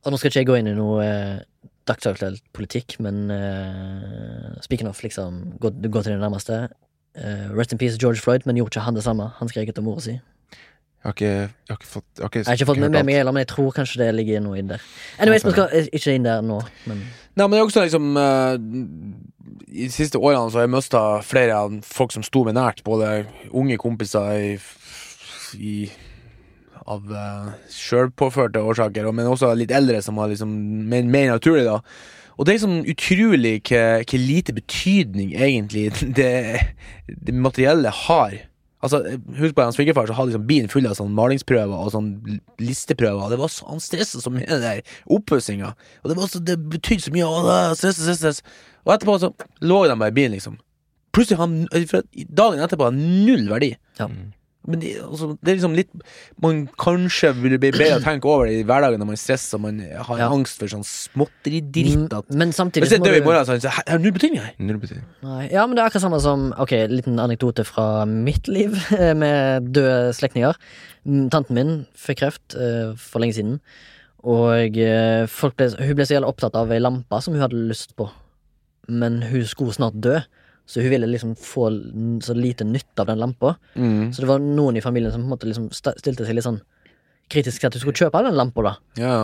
Og 0.02 0.12
nå 0.12 0.18
skal 0.18 0.32
ikke 0.32 0.42
jeg 0.42 0.50
gå 0.50 0.58
inn 0.58 0.70
i 0.72 0.76
noe 0.76 1.04
eh, 1.06 1.68
dagsaktuell 1.88 2.38
politikk, 2.54 2.98
men 3.02 3.30
eh, 3.30 4.58
speaking 4.62 4.90
of, 4.90 5.00
liksom, 5.02 5.40
gå, 5.62 5.70
gå 5.70 6.02
til 6.02 6.16
det 6.16 6.20
nærmeste. 6.20 6.58
Eh, 7.14 7.48
rest 7.52 7.72
in 7.72 7.78
peace 7.78 7.98
George 8.00 8.20
Floyd, 8.20 8.46
men 8.46 8.56
gjorde 8.56 8.72
ikke 8.72 8.86
han 8.86 8.96
det 8.96 9.04
samme? 9.04 9.30
Han 9.38 9.50
skrek 9.50 9.68
etter 9.68 9.84
mora 9.84 10.00
si. 10.00 10.14
Jeg 11.02 11.08
har 11.08 11.16
ikke, 11.16 11.30
jeg 11.34 11.72
har 11.72 11.78
ikke 11.80 11.88
fått 11.90 12.04
Jeg 12.14 12.22
har 12.22 12.28
ikke, 12.28 12.38
Jeg 12.38 12.46
har 12.46 12.54
ikke 12.60 12.66
fått 12.66 12.78
med, 12.78 12.90
med 12.94 13.04
meg 13.04 13.16
heller, 13.18 13.34
men 13.34 13.42
jeg 13.42 13.48
tror 13.50 13.72
kanskje 13.74 14.04
det 14.04 14.12
ligger 14.14 14.40
noe 14.44 14.60
inn 14.60 14.70
der. 14.70 14.84
Anyways, 15.18 15.44
vi 15.44 15.50
skal 15.50 15.74
eh, 15.74 15.88
ikke 15.92 16.14
inn 16.14 16.28
der 16.28 16.44
nå, 16.46 16.60
men 16.86 17.02
Nei, 17.32 17.46
men 17.46 17.56
det 17.56 17.58
er 17.58 17.64
også 17.64 17.82
liksom 17.86 18.16
uh, 18.20 18.54
I 19.72 19.86
de 19.88 19.92
siste 19.92 20.20
årene 20.20 20.52
så 20.52 20.60
har 20.60 20.66
jeg 20.66 20.72
mista 20.74 21.02
flere 21.24 21.56
av 21.56 21.78
folk 21.88 22.12
som 22.12 22.24
sto 22.24 22.44
meg 22.44 22.58
nært. 22.58 22.82
Både 22.84 23.24
unge 23.50 23.78
kompiser 23.80 24.34
i, 24.36 24.50
i 25.56 25.76
av 26.82 27.08
uh, 27.08 27.52
sjølpåførte 27.72 28.60
årsaker, 28.60 29.08
men 29.16 29.30
også 29.30 29.54
litt 29.56 29.72
eldre 29.72 30.02
som 30.04 30.20
var 30.20 30.28
liksom 30.28 30.52
mer, 30.92 31.08
mer 31.08 31.32
naturlig, 31.32 31.64
da. 31.68 31.80
Og 32.36 32.46
det 32.46 32.52
er 32.52 32.58
liksom 32.58 32.78
utrolig 32.92 33.52
hva 33.68 34.18
lite 34.18 34.54
betydning 34.56 35.34
egentlig 35.36 35.90
det, 36.18 36.32
det 37.06 37.34
materielle 37.36 37.92
har. 38.06 38.38
Altså, 38.82 38.98
Husk 39.38 39.54
på 39.54 39.62
hans 39.62 39.76
svigerfar 39.78 40.08
så 40.10 40.16
hadde 40.18 40.32
liksom 40.32 40.48
bilen 40.48 40.72
full 40.72 40.88
av 40.90 40.96
sånn 40.98 41.14
malingsprøver 41.14 41.76
og 41.76 41.92
sånn 41.94 42.40
listeprøver. 42.62 43.30
Det 43.30 43.38
var 43.38 43.52
så, 43.52 43.68
Han 43.70 43.82
stressa 43.82 44.22
så 44.22 44.32
mye 44.32 44.42
med 44.42 44.56
den 44.56 44.64
der 44.64 44.98
oppussinga. 45.06 45.74
Og 46.02 46.10
det, 46.10 46.18
så, 46.32 46.42
det 46.42 46.58
betydde 46.72 47.06
så 47.06 47.14
mye. 47.14 47.28
Og 47.28 47.78
stress, 47.78 48.00
stress, 48.00 48.22
stress. 48.22 48.42
Og 48.82 48.96
etterpå 48.96 49.18
så 49.22 49.30
lå 49.62 49.84
de 49.86 49.98
bare 50.00 50.10
i 50.10 50.18
bilen, 50.18 50.34
liksom. 50.34 50.58
Plutselig 51.12 51.38
han 51.38 51.60
Dagen 52.32 52.62
etterpå 52.64 52.88
har 52.88 52.96
null 52.96 53.44
verdi. 53.52 53.74
Ja. 54.00 54.08
Men 54.64 54.78
det, 54.78 54.92
altså, 55.02 55.32
det 55.42 55.50
er 55.50 55.56
liksom 55.56 55.72
litt 55.74 55.90
Man 56.40 56.60
kanskje 56.78 57.32
vil 57.34 57.56
bli 57.58 57.72
bedre 57.74 57.96
å 57.96 58.02
tenke 58.04 58.28
over 58.30 58.46
det 58.46 58.60
i 58.60 58.66
hverdagen 58.68 59.00
når 59.02 59.08
man 59.08 59.18
stresser 59.18 59.58
og 59.58 59.64
man 59.64 59.80
har 59.82 60.20
Ja. 60.20 60.28
angst 60.30 60.60
for 60.62 60.70
sånn 60.70 60.84
småtteridritt. 60.86 62.12
At 62.14 62.30
Men 62.30 62.52
samtidig 62.54 62.84
Hvis 62.86 62.92
jeg 62.94 63.02
dør 63.02 63.16
i 63.18 63.24
morgen, 63.24 63.44
så 63.48 63.56
er 63.58 63.58
det 63.58 64.00
null 64.04 64.12
betydning 64.14 64.40
her. 64.44 64.52
Null 64.62 64.78
betydning. 64.78 65.04
Nei, 65.26 65.48
Ja, 65.50 65.66
men 65.66 65.74
det 65.74 65.82
er 65.82 65.90
akkurat 65.90 66.04
samme 66.06 66.20
som 66.22 66.52
Ok, 66.62 66.70
liten 66.92 67.18
anekdote 67.18 67.64
fra 67.66 68.04
mitt 68.06 68.46
liv 68.46 68.76
med 69.22 69.72
døde 69.74 70.12
slektninger. 70.14 70.54
Mm, 71.06 71.24
Tanten 71.34 71.54
min 71.58 71.72
fikk 71.98 72.20
kreft 72.22 72.54
uh, 72.54 72.94
for 72.94 73.18
lenge 73.24 73.34
siden, 73.34 73.56
og 74.22 74.78
folk 75.28 75.56
ble, 75.58 75.66
hun 75.82 75.96
ble 75.98 76.04
så 76.06 76.14
jævlig 76.14 76.28
opptatt 76.30 76.54
av 76.54 76.70
ei 76.70 76.78
lampe 76.78 77.18
som 77.24 77.34
hun 77.34 77.42
hadde 77.42 77.58
lyst 77.66 77.96
på, 77.98 78.06
men 78.86 79.20
hun 79.26 79.42
skulle 79.50 79.74
snart 79.74 79.98
dø, 79.98 80.20
så 80.72 80.80
hun 80.80 80.88
ville 80.94 81.08
liksom 81.10 81.34
få 81.36 81.66
så 82.24 82.32
lite 82.38 82.64
nytte 82.64 83.04
av 83.04 83.10
den 83.10 83.20
lampa. 83.20 83.54
Mm. 83.76 84.08
Så 84.14 84.22
det 84.24 84.28
var 84.30 84.40
noen 84.40 84.78
i 84.80 84.84
familien 84.84 85.12
som 85.12 85.20
på 85.20 85.28
en 85.28 85.34
måte 85.34 85.48
liksom 85.50 85.68
stilte 85.76 86.24
seg 86.24 86.38
litt 86.38 86.46
sånn 86.48 86.62
kritisk 87.32 87.60
til 87.60 87.68
at 87.68 87.76
hun 87.76 87.82
skulle 87.84 88.00
kjøpe 88.00 88.22
den 88.24 88.38
lampa, 88.38 88.64
da. 88.64 88.74
Ja. 89.00 89.16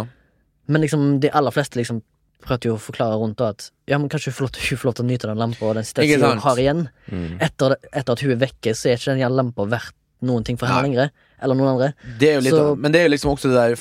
Men 0.68 0.84
liksom 0.84 1.20
de 1.24 1.30
aller 1.32 1.54
fleste 1.54 1.80
liksom 1.80 2.02
prøvde 2.44 2.68
jo 2.70 2.74
å 2.76 2.80
forklare 2.82 3.16
rundt 3.18 3.40
da 3.40 3.48
at 3.54 3.70
ja, 3.90 3.96
men 3.98 4.10
kanskje 4.12 4.30
hun 4.30 4.36
får 4.36 4.46
lov 4.46 4.96
til, 4.96 5.02
å 5.04 5.08
nyte 5.08 5.30
den 5.30 5.40
lampa 5.40 5.70
og 5.70 5.78
den 5.80 5.88
Ikke 6.04 6.20
hun 6.22 6.44
har 6.44 6.60
igjen. 6.60 6.84
Mm. 7.10 7.38
Etter, 7.48 7.78
etter 7.92 8.12
at 8.14 8.24
hun 8.24 8.34
er 8.36 8.42
vekke, 8.44 8.76
så 8.76 8.92
er 8.92 9.00
ikke 9.00 9.16
den 9.16 9.38
lampa 9.40 9.66
verdt 9.72 9.96
noen 10.28 10.44
ting 10.44 10.58
for 10.58 10.66
henne 10.66 10.82
Nei. 10.82 10.90
lenger. 10.90 11.10
Eller 11.42 11.54
noen 11.54 11.70
andre. 11.76 11.92
Det 12.18 12.28
er 12.28 12.34
jo 12.40 12.44
litt 12.44 12.54
Så- 12.54 12.62
av, 12.72 12.78
men 12.78 12.92
det 12.92 13.00
er 13.00 13.04
jo 13.08 13.12
liksom 13.14 13.30
også 13.32 13.50
det 13.52 13.58
der 13.58 13.74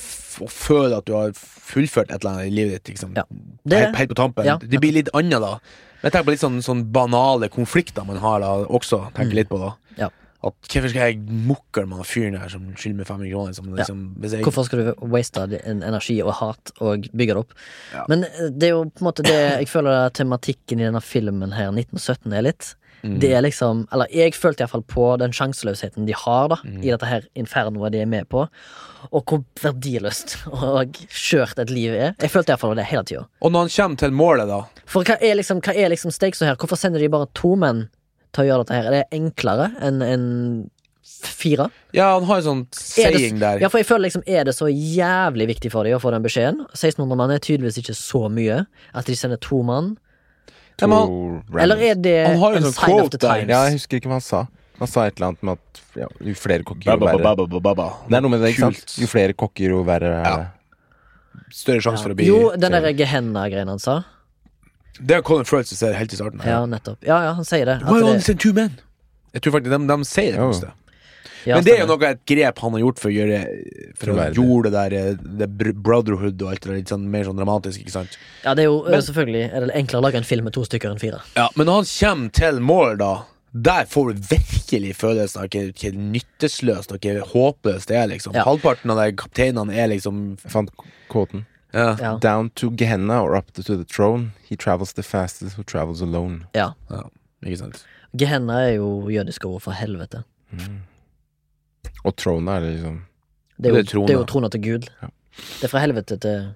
å 0.45 0.49
føle 0.53 0.97
at 0.97 1.05
du 1.09 1.13
har 1.17 1.31
fullført 1.33 2.11
et 2.13 2.21
eller 2.21 2.31
annet 2.35 2.51
i 2.51 2.55
livet 2.55 2.83
ditt. 2.83 2.93
Liksom. 2.95 3.15
Ja. 3.17 3.23
Det- 3.65 3.79
helt, 3.79 3.95
helt 3.97 4.09
på 4.11 4.15
tampen. 4.15 4.45
ja. 4.45 4.57
Det 4.61 4.79
blir 4.79 4.93
litt 4.93 5.09
annet 5.13 5.41
da. 5.41 5.59
Men 6.03 6.11
tenker 6.11 6.27
på 6.27 6.33
litt 6.35 6.43
sånn, 6.43 6.61
sånn 6.63 6.85
banale 6.93 7.49
konflikter 7.49 8.05
man 8.05 8.17
har 8.21 8.39
da 8.43 8.51
også. 8.65 9.11
Tenker 9.13 9.31
Mm. 9.33 9.35
litt 9.41 9.49
på 9.49 9.59
da 9.59 9.73
Ja. 9.97 10.09
At 10.43 10.53
Hvorfor 10.69 10.89
skal 10.89 11.01
jeg 11.11 11.17
mukke 11.25 11.87
med 11.87 11.97
han 11.97 12.05
fyren 12.05 12.37
her 12.39 12.47
som 12.47 12.61
skylder 12.75 12.97
meg 12.97 13.07
500 13.07 13.31
kroner? 13.31 13.47
Liksom, 13.51 13.75
liksom, 13.75 14.03
hvis 14.21 14.31
jeg, 14.35 14.43
Hvorfor 14.45 14.65
skal 14.65 14.79
du 14.85 14.93
waste 15.01 15.41
en 15.65 15.81
energi 15.81 16.21
og 16.21 16.31
hat 16.33 16.71
og 16.79 17.07
bygge 17.11 17.33
det 17.33 17.37
opp? 17.41 17.53
Ja. 17.93 18.05
Men 18.07 18.23
eh, 18.23 18.49
det 18.53 18.63
er 18.69 18.75
jo 18.75 18.83
på 18.85 19.01
en 19.01 19.07
måte 19.09 19.23
det 19.25 19.33
jeg 19.33 19.67
føler 19.67 20.11
tematikken 20.13 20.79
i 20.79 20.85
denne 20.85 21.01
filmen 21.01 21.51
her, 21.57 21.71
1917, 21.73 22.33
er 22.37 22.41
litt. 22.43 22.75
Det 23.03 23.29
er 23.33 23.41
liksom 23.45 23.85
Eller 23.93 24.07
jeg 24.11 24.33
følte 24.33 24.63
iallfall 24.63 24.83
på 24.83 25.17
den 25.21 25.31
sjanseløsheten 25.31 26.05
de 26.07 26.13
har 26.17 26.47
da 26.49 26.57
i 26.65 26.89
dette 26.89 27.05
her 27.05 27.21
infernoet 27.35 27.91
de 27.93 28.01
er 28.01 28.05
med 28.09 28.27
på, 28.29 28.47
og 29.11 29.23
hvor 29.25 29.43
verdiløst 29.61 30.37
og 30.51 30.97
skjørt 31.09 31.59
et 31.59 31.69
liv 31.69 31.93
er. 31.93 32.15
Jeg 32.19 32.31
følte 32.33 32.51
iallfall 32.51 32.75
det 32.75 32.85
hele 32.89 33.03
tida. 33.03 33.25
Og 33.41 33.51
når 33.51 33.67
han 33.67 33.69
kommer 33.75 33.97
til 34.01 34.11
målet, 34.11 34.47
da 34.49 34.63
For 34.85 35.03
hva 35.03 35.17
er 35.21 35.35
liksom, 35.39 35.61
hva 35.61 35.75
er 35.75 35.89
liksom 35.93 36.11
stakesa 36.11 36.45
her? 36.49 36.55
Hvorfor 36.55 36.77
sender 36.79 36.99
de 36.99 37.09
bare 37.13 37.27
to 37.33 37.55
menn 37.55 37.85
til 38.33 38.43
å 38.43 38.47
gjøre 38.49 38.65
dette 38.65 38.75
her? 38.79 38.89
Er 38.89 38.91
det 38.97 39.05
enklere 39.21 39.69
enn 39.81 40.01
en 40.01 40.25
fire? 41.07 41.69
Ja, 41.95 42.13
han 42.17 42.25
har 42.27 42.41
en 42.41 42.43
sånn 42.43 42.65
saying 42.75 43.39
det- 43.39 43.39
der. 43.39 43.59
Ja, 43.61 43.69
for 43.69 43.77
jeg 43.79 43.87
føler 43.87 44.09
liksom, 44.09 44.23
er 44.27 44.43
det 44.43 44.55
så 44.55 44.67
jævlig 44.67 45.47
viktig 45.53 45.71
for 45.71 45.83
dem 45.83 45.97
å 45.97 46.01
få 46.01 46.11
den 46.11 46.23
beskjeden? 46.23 46.65
1600 46.73 47.15
mann 47.15 47.31
er 47.31 47.39
tydeligvis 47.39 47.77
ikke 47.79 47.95
så 47.95 48.27
mye 48.29 48.65
at 48.93 49.05
de 49.05 49.15
sender 49.15 49.37
to 49.37 49.61
mann. 49.63 49.97
Ja, 50.81 50.87
han- 50.87 51.07
To 51.07 51.57
Eller 51.59 51.77
er 51.77 51.95
det 51.95 52.27
Han 52.27 52.37
har 52.37 52.51
jo 52.51 52.57
en 52.57 52.63
en 52.63 52.71
sånn 52.71 52.85
sign 52.85 52.99
of 53.01 53.09
the 53.09 53.17
der. 53.17 53.33
times? 53.33 53.49
Ja, 53.49 53.63
jeg 53.65 53.73
husker 53.73 53.97
ikke 53.97 54.07
hva 54.11 54.17
han 54.19 54.21
sa. 54.21 54.47
Han 54.79 54.87
sa 54.87 55.05
et 55.07 55.15
eller 55.17 55.27
annet 55.31 55.43
med 55.43 55.57
at 55.57 55.81
ja, 55.97 56.07
jo 56.21 56.33
flere 56.37 56.63
kokker, 56.63 56.85
jo 56.85 56.97
verre. 57.01 57.17
Det 58.09 58.17
er 58.17 58.21
noe 58.21 58.29
med 58.29 58.41
det, 58.41 58.51
ikke 58.53 58.59
sant? 58.67 58.93
Jo 59.01 59.07
flere 59.07 59.33
kokker, 59.33 59.69
jo 59.73 59.83
verre 59.83 60.11
er 60.21 60.23
Ja. 60.25 60.45
Større 61.49 61.79
sjanse 61.81 62.03
for 62.03 62.11
å 62.11 62.15
bli 62.15 62.25
Jo, 62.27 62.51
den 62.57 62.71
der 62.71 62.93
Gehenna-greien 62.93 63.67
han 63.67 63.79
sa. 63.79 64.03
Det 64.99 65.15
er 65.17 65.21
Colin 65.21 65.45
Firth 65.45 65.67
som 65.69 65.77
ser 65.77 65.93
helt 65.93 66.11
i 66.13 66.15
starten. 66.17 66.41
Ja, 66.43 66.65
nettopp. 66.65 66.97
Ja, 67.05 67.21
ja, 67.23 67.33
han 67.33 67.45
sier 67.45 67.65
det. 67.65 67.75
At 67.83 67.89
Why 67.89 68.01
only 68.01 68.19
send 68.19 68.39
two 68.39 68.53
men? 68.53 68.79
Jeg 69.33 69.41
tror 69.41 69.53
faktisk 69.53 69.69
de, 69.69 69.87
de 69.87 70.03
sier 70.05 70.31
det. 70.33 70.39
Jo. 70.41 70.71
Men 71.45 71.63
det 71.63 71.73
er 71.75 71.79
jo 71.85 71.87
noe 71.91 72.09
et 72.09 72.25
grep 72.25 72.59
han 72.59 72.71
har 72.73 72.79
gjort 72.81 72.99
for 72.99 73.09
å 73.09 73.13
gjøre 73.13 73.39
For 73.95 74.11
å 74.11 74.15
gjøre 74.33 74.63
det 74.63 74.71
der 74.73 74.93
eh, 74.97 75.13
det 75.43 75.47
brotherhood 75.83 76.41
og 76.41 76.49
alt 76.49 76.61
det 76.61 76.69
der 76.71 76.77
litt 76.81 76.89
sånn 76.89 77.07
mer 77.13 77.23
sånn 77.29 77.37
dramatisk, 77.37 77.79
ikke 77.83 77.91
sant? 77.93 78.17
Ja, 78.43 78.53
det 78.53 78.63
er 78.65 78.69
jo 78.71 78.83
Men- 78.83 78.93
eh, 78.93 79.01
selvfølgelig 79.05 79.43
er 79.53 79.65
det 79.67 79.75
enklere 79.75 80.01
å 80.01 80.05
lage 80.07 80.15
en 80.17 80.23
film 80.23 80.43
med 80.45 80.53
to 80.53 80.63
stykker 80.65 80.89
enn 80.91 80.99
fire. 80.99 81.21
Ja, 81.35 81.49
Men 81.55 81.67
når 81.67 81.73
han 81.73 81.85
kommer 81.85 82.31
til 82.33 82.59
mål, 82.59 82.97
da 82.97 83.13
der 83.53 83.85
får 83.85 84.13
du 84.13 84.19
virkelig 84.35 84.95
følelsen 84.95 85.41
av 85.41 85.47
hvor 85.49 85.71
hvor 85.73 85.93
nytteløst 85.97 86.91
og 86.91 86.99
hvor 86.99 87.21
håpløst 87.33 87.87
det 87.87 87.95
er. 87.97 88.07
liksom 88.07 88.33
Ja. 88.35 88.43
Halvparten 88.43 88.91
av 88.91 88.97
de 88.97 89.11
kapteinene 89.13 89.73
er 89.73 89.87
liksom 89.87 90.37
Jeg 90.43 90.51
fant 90.51 90.69
kåten. 91.09 91.45
ja. 91.73 91.95
Ja. 91.99 92.17
Down 92.17 92.49
to 92.51 92.69
Gehenna 92.69 93.21
or 93.23 93.35
up 93.35 93.51
to 93.53 93.63
the 93.63 93.83
throne. 93.85 94.33
He 94.47 94.55
travels 94.55 94.93
the 94.93 95.01
fastest 95.03 95.55
who 95.55 95.63
travels 95.63 96.01
alone. 96.01 96.45
ja. 96.53 96.73
Ikke 97.43 97.57
sant? 97.57 97.83
Gehenna 98.15 98.67
er 98.67 98.75
jo 98.75 99.07
jødisk 99.09 99.45
ord 99.45 99.61
for 99.61 99.71
helvete. 99.71 100.23
Og 102.05 102.15
trona 102.15 102.57
er 102.57 102.61
det 102.65 102.71
liksom 102.77 103.01
Det 103.57 103.69
er 103.71 103.73
jo, 103.73 103.81
Det 103.81 103.93
er 103.93 104.05
det 104.07 104.15
er 104.15 104.19
jo 104.19 104.25
trona 104.29 104.49
til 104.53 104.61
Gud. 104.61 104.87
Ja. 105.01 105.09
Det 105.37 105.63
er 105.67 105.71
fra 105.71 105.79
helvete 105.81 106.17
til 106.21 106.47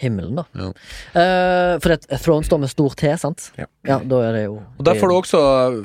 himmelen, 0.00 0.38
da. 0.38 0.44
Ja. 0.56 0.68
Uh, 1.12 1.74
for 1.82 1.92
det, 1.92 2.20
throne 2.24 2.46
står 2.46 2.60
med 2.62 2.70
stor 2.72 2.94
T, 2.96 3.10
sant? 3.20 3.50
Ja. 3.58 3.66
da 3.84 4.20
er 4.30 4.32
det 4.38 4.44
jo 4.46 4.54
Og 4.78 4.84
Der 4.86 4.96
får 4.96 5.10
du 5.10 5.14
også 5.18 5.40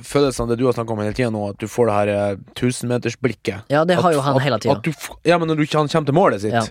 følelsen 0.08 0.46
av 0.46 0.54
det 0.54 0.58
du 0.62 0.66
har 0.70 0.74
snakket 0.78 0.96
om 0.96 1.02
hele 1.04 1.18
tida 1.18 1.32
nå, 1.34 1.50
at 1.52 1.60
du 1.60 1.68
får 1.68 1.90
det 1.90 1.98
her 1.98 2.12
eh, 2.14 2.38
tusenmetersblikket. 2.56 3.66
Ja, 3.74 3.84
det 3.84 3.98
har 4.00 4.10
At- 4.10 4.16
jo 4.16 4.22
han 4.22 4.36
at- 4.40 4.42
hele 4.46 4.60
tida. 4.60 4.96
Ja, 5.26 5.38
men 5.38 5.50
når 5.52 5.56
du, 5.60 5.66
han 5.78 5.88
kommer 5.92 6.06
til 6.06 6.16
målet 6.16 6.42
sitt 6.42 6.54
Ja. 6.54 6.64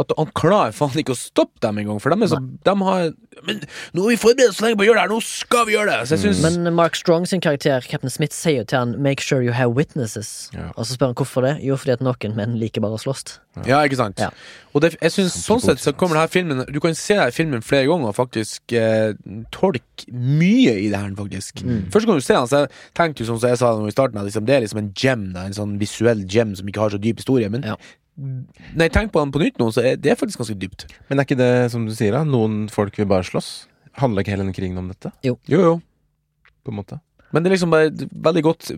At 0.00 0.12
han 0.16 0.30
klarer 0.38 0.72
faen 0.76 0.96
ikke 1.02 1.14
å 1.14 1.18
stoppe 1.18 1.60
dem 1.60 1.82
engang, 1.82 2.00
for 2.00 2.14
de 2.14 2.24
er 2.24 2.32
så 2.32 2.40
De 2.40 2.74
har 2.86 3.12
Men 3.46 3.60
nå 3.92 4.04
har 4.04 4.10
vi 4.12 4.16
forberedt 4.20 4.52
oss 4.52 4.60
så 4.60 4.66
lenge 4.66 4.78
på 4.80 4.84
å 4.84 4.88
gjøre 4.88 5.00
det 5.00 5.04
her, 5.06 5.12
nå 5.12 5.20
skal 5.24 5.66
vi 5.68 5.76
gjøre 5.76 5.92
det! 5.92 6.08
Så 6.08 6.16
jeg 6.16 6.24
synes 6.26 6.42
Men 6.46 6.74
Mark 6.78 6.96
Strong 6.98 7.26
sin 7.28 7.40
karakter, 7.44 7.84
Captain 7.88 8.12
Smith, 8.12 8.34
sier 8.36 8.62
jo 8.62 8.64
til 8.64 8.78
han 8.78 8.96
'make 9.02 9.20
sure 9.24 9.42
you 9.42 9.52
have 9.52 9.72
witnesses'. 9.76 10.50
Ja. 10.54 10.70
Og 10.76 10.86
så 10.86 10.94
spør 10.96 11.12
han 11.12 11.14
hvorfor 11.14 11.42
det. 11.46 11.54
Jo, 11.64 11.76
fordi 11.76 11.92
at 11.92 12.00
noen 12.04 12.36
menn 12.36 12.58
liker 12.60 12.80
bare 12.80 12.98
å 12.98 13.02
slåss. 13.02 13.38
Ja, 13.66 13.82
ikke 13.84 13.96
sant? 14.00 14.20
Ja. 14.20 14.30
Og 14.72 14.80
det, 14.80 14.94
jeg 15.02 15.12
synes 15.12 15.34
sånn 15.44 15.60
sett 15.60 15.80
så 15.82 15.92
kommer 15.92 16.16
denne 16.16 16.32
filmen 16.32 16.64
Du 16.72 16.80
kan 16.80 16.94
se 16.96 17.14
denne 17.18 17.32
filmen 17.36 17.64
flere 17.64 17.84
ganger 17.90 18.08
og 18.08 18.16
faktisk 18.16 18.72
eh, 18.72 19.12
tolke 19.52 20.06
mye 20.08 20.72
i 20.80 20.88
det 20.88 20.96
her, 20.96 21.10
faktisk. 21.18 21.60
Mm. 21.64 21.90
Først 21.92 22.08
kan 22.08 22.16
du 22.16 22.24
se 22.24 22.34
den, 22.34 22.48
så 22.48 22.62
jeg 22.62 22.68
tenkte 22.96 23.24
jo 23.24 23.28
som 23.28 23.42
jeg 23.48 23.58
sa 23.60 23.74
i 23.76 23.90
starten, 23.94 24.18
at 24.18 24.24
liksom, 24.24 24.46
det 24.48 24.56
er 24.56 24.64
liksom 24.64 24.80
en 24.80 24.92
gem, 24.96 25.26
da, 25.34 25.44
en 25.44 25.56
sånn 25.56 25.76
visuell 25.80 26.24
gem 26.24 26.54
som 26.56 26.68
ikke 26.68 26.80
har 26.80 26.94
så 26.94 27.02
dyp 27.02 27.20
historie. 27.20 27.50
Men 27.52 27.62
Ja. 27.68 27.76
Når 28.16 28.90
tenk 28.92 29.12
på 29.12 29.22
den 29.22 29.32
på 29.32 29.40
nytt 29.40 29.60
nå, 29.60 29.70
så 29.72 29.84
er 29.92 30.00
det 30.00 30.18
faktisk 30.20 30.42
ganske 30.42 30.58
dypt. 30.60 30.84
Men 31.08 31.20
er 31.20 31.26
ikke 31.26 31.38
det 31.40 31.52
som 31.72 31.86
du 31.88 31.94
sier, 31.96 32.12
da? 32.12 32.26
Noen 32.28 32.66
folk 32.72 32.98
vil 33.00 33.08
bare 33.08 33.24
slåss? 33.26 33.52
Handler 34.00 34.24
ikke 34.24 34.34
hele 34.34 34.44
den 34.46 34.56
krigen 34.56 34.80
om 34.80 34.90
dette? 34.92 35.12
Jo, 35.24 35.38
jo. 35.48 35.62
jo. 35.64 36.52
På 36.62 36.74
en 36.74 36.78
måte? 36.82 37.00
Men 37.32 37.40
det 37.40 37.48
er 37.48 37.54
liksom 37.54 37.72
bare 37.72 38.08
veldig 38.26 38.42
godt 38.44 38.70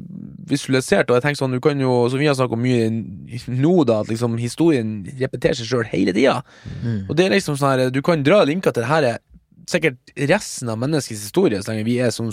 visualisert, 0.47 1.09
og 1.11 1.19
jeg 1.19 1.25
tenker 1.25 1.41
sånn, 1.41 1.57
du 1.57 1.63
kan 1.63 1.81
jo, 1.83 1.91
som 2.11 2.21
vi 2.23 2.29
har 2.31 2.37
snakket 2.39 2.55
om 2.55 2.63
mye 2.63 2.87
nå, 3.51 3.73
da, 3.89 3.99
at 4.05 4.13
liksom 4.13 4.37
historien 4.39 5.01
repeterer 5.19 5.59
seg 5.59 5.71
sjøl 5.73 5.89
hele 5.91 6.15
tida. 6.15 6.37
Mm. 6.85 7.01
Og 7.09 7.17
det 7.19 7.27
er 7.27 7.35
liksom 7.35 7.59
sånn 7.59 7.73
her, 7.73 7.91
du 7.91 7.99
kan 8.07 8.23
dra 8.27 8.45
linker 8.47 8.75
til 8.75 8.87
det 8.87 8.93
her 8.93 9.09
er 9.09 9.19
sikkert 9.71 10.15
resten 10.31 10.71
av 10.71 10.79
menneskets 10.79 11.27
historie, 11.27 11.59
så 11.59 11.73
lenge 11.73 11.89
vi 11.89 11.99
er 12.05 12.15
sånn 12.15 12.31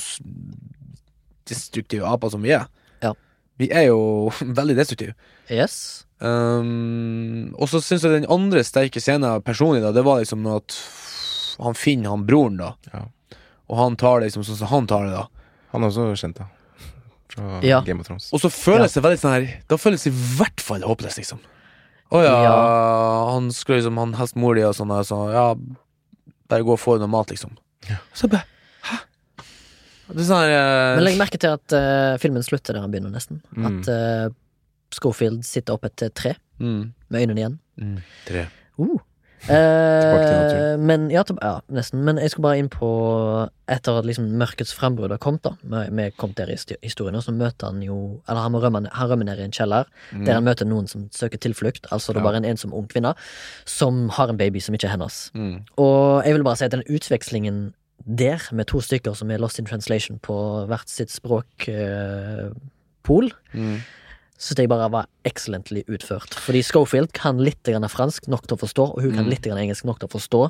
destruktive 1.50 2.06
aper 2.06 2.34
som 2.36 2.46
vi 2.46 2.54
er. 2.54 2.70
Ja. 3.02 3.16
Vi 3.58 3.72
er 3.74 3.88
jo 3.90 4.30
veldig 4.62 4.78
destruktive. 4.78 5.18
Yes. 5.50 6.06
Um, 6.22 7.50
og 7.58 7.66
så 7.72 7.80
syns 7.82 8.04
jeg 8.06 8.14
den 8.14 8.30
andre 8.30 8.62
sterke 8.66 9.02
scenen 9.02 9.42
personlig, 9.42 9.82
da, 9.82 9.90
det 9.96 10.04
var 10.06 10.20
liksom 10.22 10.46
at 10.54 10.76
han 11.62 11.78
finner 11.78 12.14
han 12.14 12.26
broren, 12.28 12.60
da. 12.62 12.76
Ja. 12.94 13.06
Og 13.72 13.80
han 13.80 13.96
tar 13.98 14.20
det 14.22 14.30
liksom 14.30 14.46
sånn 14.46 14.60
som 14.60 14.70
han 14.70 14.90
tar 14.90 15.08
det, 15.08 15.16
da. 15.16 15.48
Han 15.74 15.86
er 15.86 15.90
også 15.90 16.12
kjent, 16.20 16.42
da. 16.42 16.48
Fra 17.32 17.62
Ja. 17.66 17.80
Game 17.88 18.04
of 18.04 18.08
Thrones. 18.10 18.30
Og 18.36 18.42
så 18.44 18.52
føles 18.52 18.94
det 18.94 19.04
veldig 19.06 19.20
sånn 19.22 19.34
her 19.38 19.46
Da 19.72 19.78
føles 19.80 20.04
det 20.04 20.12
i 20.12 20.24
hvert 20.38 20.62
fall 20.62 20.84
håpløst, 20.84 21.22
liksom. 21.22 21.40
Å 22.12 22.20
ja, 22.26 22.34
han 23.32 23.48
skulle 23.56 23.80
liksom 23.80 23.96
Han 24.02 24.18
helst 24.20 24.36
mor 24.36 24.58
di 24.58 24.66
og 24.68 24.76
sånn, 24.76 24.92
og 24.92 25.06
så 25.08 25.20
ja 25.32 25.46
Bare 26.52 26.66
gå 26.68 26.76
og 26.76 26.82
få 26.82 26.98
noe 27.00 27.08
mat, 27.08 27.32
liksom. 27.32 27.56
Ja. 27.88 28.02
Så 28.14 28.28
bare 28.28 28.44
Hæ? 28.84 28.98
Det 30.12 30.20
er 30.20 30.28
sånn 30.28 30.44
her 30.44 30.52
uh, 30.58 30.98
Men 30.98 31.06
legg 31.08 31.20
merke 31.22 31.40
til 31.40 31.56
at 31.56 31.78
uh, 31.78 32.20
filmen 32.20 32.44
slutter 32.44 32.76
der 32.76 32.84
han 32.84 32.92
begynner, 32.92 33.14
nesten. 33.16 33.40
Mm. 33.56 33.68
At 33.70 33.92
eh, 33.94 34.26
Schofield 34.96 35.44
sitter 35.46 35.74
opp 35.74 35.86
et 35.86 36.04
tre 36.16 36.36
mm, 36.60 36.94
med 37.10 37.22
øynene 37.22 37.40
igjen. 37.42 37.60
mm, 37.78 37.98
Tre. 38.28 38.48
Uh. 38.80 39.00
Eh, 39.50 40.78
men 40.78 41.08
ja, 41.10 41.24
ja, 41.42 41.56
nesten. 41.74 42.04
Men 42.06 42.20
jeg 42.22 42.30
skal 42.30 42.44
bare 42.46 42.58
inn 42.62 42.68
på 42.70 42.88
Etter 43.72 43.98
at 43.98 44.06
liksom 44.06 44.28
mørkets 44.38 44.74
frembrudd 44.78 45.10
har 45.16 45.18
kommet, 45.18 45.42
da 45.42 45.56
Vi 45.90 46.06
kom 46.18 46.30
er 46.38 46.46
der 46.46 46.52
i 46.54 46.76
historien, 46.84 47.16
og 47.18 47.24
så 47.26 47.34
møter 47.34 47.72
han 47.72 47.82
jo 47.82 48.22
Eller 48.30 48.42
han, 48.46 48.54
rømme, 48.54 48.84
han 48.94 49.10
rømmer 49.10 49.26
ned 49.26 49.40
i 49.42 49.48
en 49.48 49.52
kjeller, 49.56 49.90
der 50.14 50.34
han 50.38 50.44
møter 50.46 50.66
noen 50.70 50.86
som 50.88 51.08
søker 51.12 51.38
tilflukt. 51.42 51.88
Altså 51.92 52.14
det 52.14 52.22
er 52.22 52.22
Ja. 52.22 52.28
bare 52.30 52.38
en 52.38 52.46
ensom 52.46 52.74
ung 52.74 52.88
kvinne 52.88 53.16
som 53.66 54.10
har 54.10 54.30
en 54.30 54.38
baby 54.38 54.60
som 54.60 54.76
ikke 54.76 54.86
er 54.88 54.92
hennes. 54.98 55.32
Mm. 55.34 55.64
Og 55.78 56.24
jeg 56.26 56.34
vil 56.36 56.44
bare 56.44 56.56
si 56.58 56.66
at 56.66 56.72
den 56.72 56.84
utvekslingen 56.90 57.74
der, 58.06 58.42
med 58.52 58.66
to 58.68 58.80
stykker 58.82 59.14
som 59.16 59.32
er 59.32 59.38
lost 59.38 59.60
in 59.60 59.66
translation 59.66 60.20
på 60.20 60.68
hvert 60.68 60.90
sitt 60.90 61.10
språkpol, 61.12 62.54
pol 63.04 63.32
Mm. 63.54 63.78
Syns 64.42 64.58
jeg 64.64 64.70
bare 64.72 64.90
var 64.92 65.06
excellently 65.28 65.84
utført. 65.92 66.34
Fordi 66.42 66.64
Schofield 66.66 67.12
kan 67.14 67.38
litt 67.46 67.62
grann 67.68 67.86
fransk 67.92 68.28
nok 68.32 68.48
til 68.50 68.58
å 68.58 68.62
forstå, 68.66 68.86
og 68.96 69.02
hun 69.06 69.14
kan 69.14 69.26
Mm. 69.28 69.30
litt 69.36 69.44
grann 69.46 69.60
engelsk 69.62 69.86
nok 69.86 70.00
til 70.02 70.10
å 70.10 70.16
forstå 70.18 70.44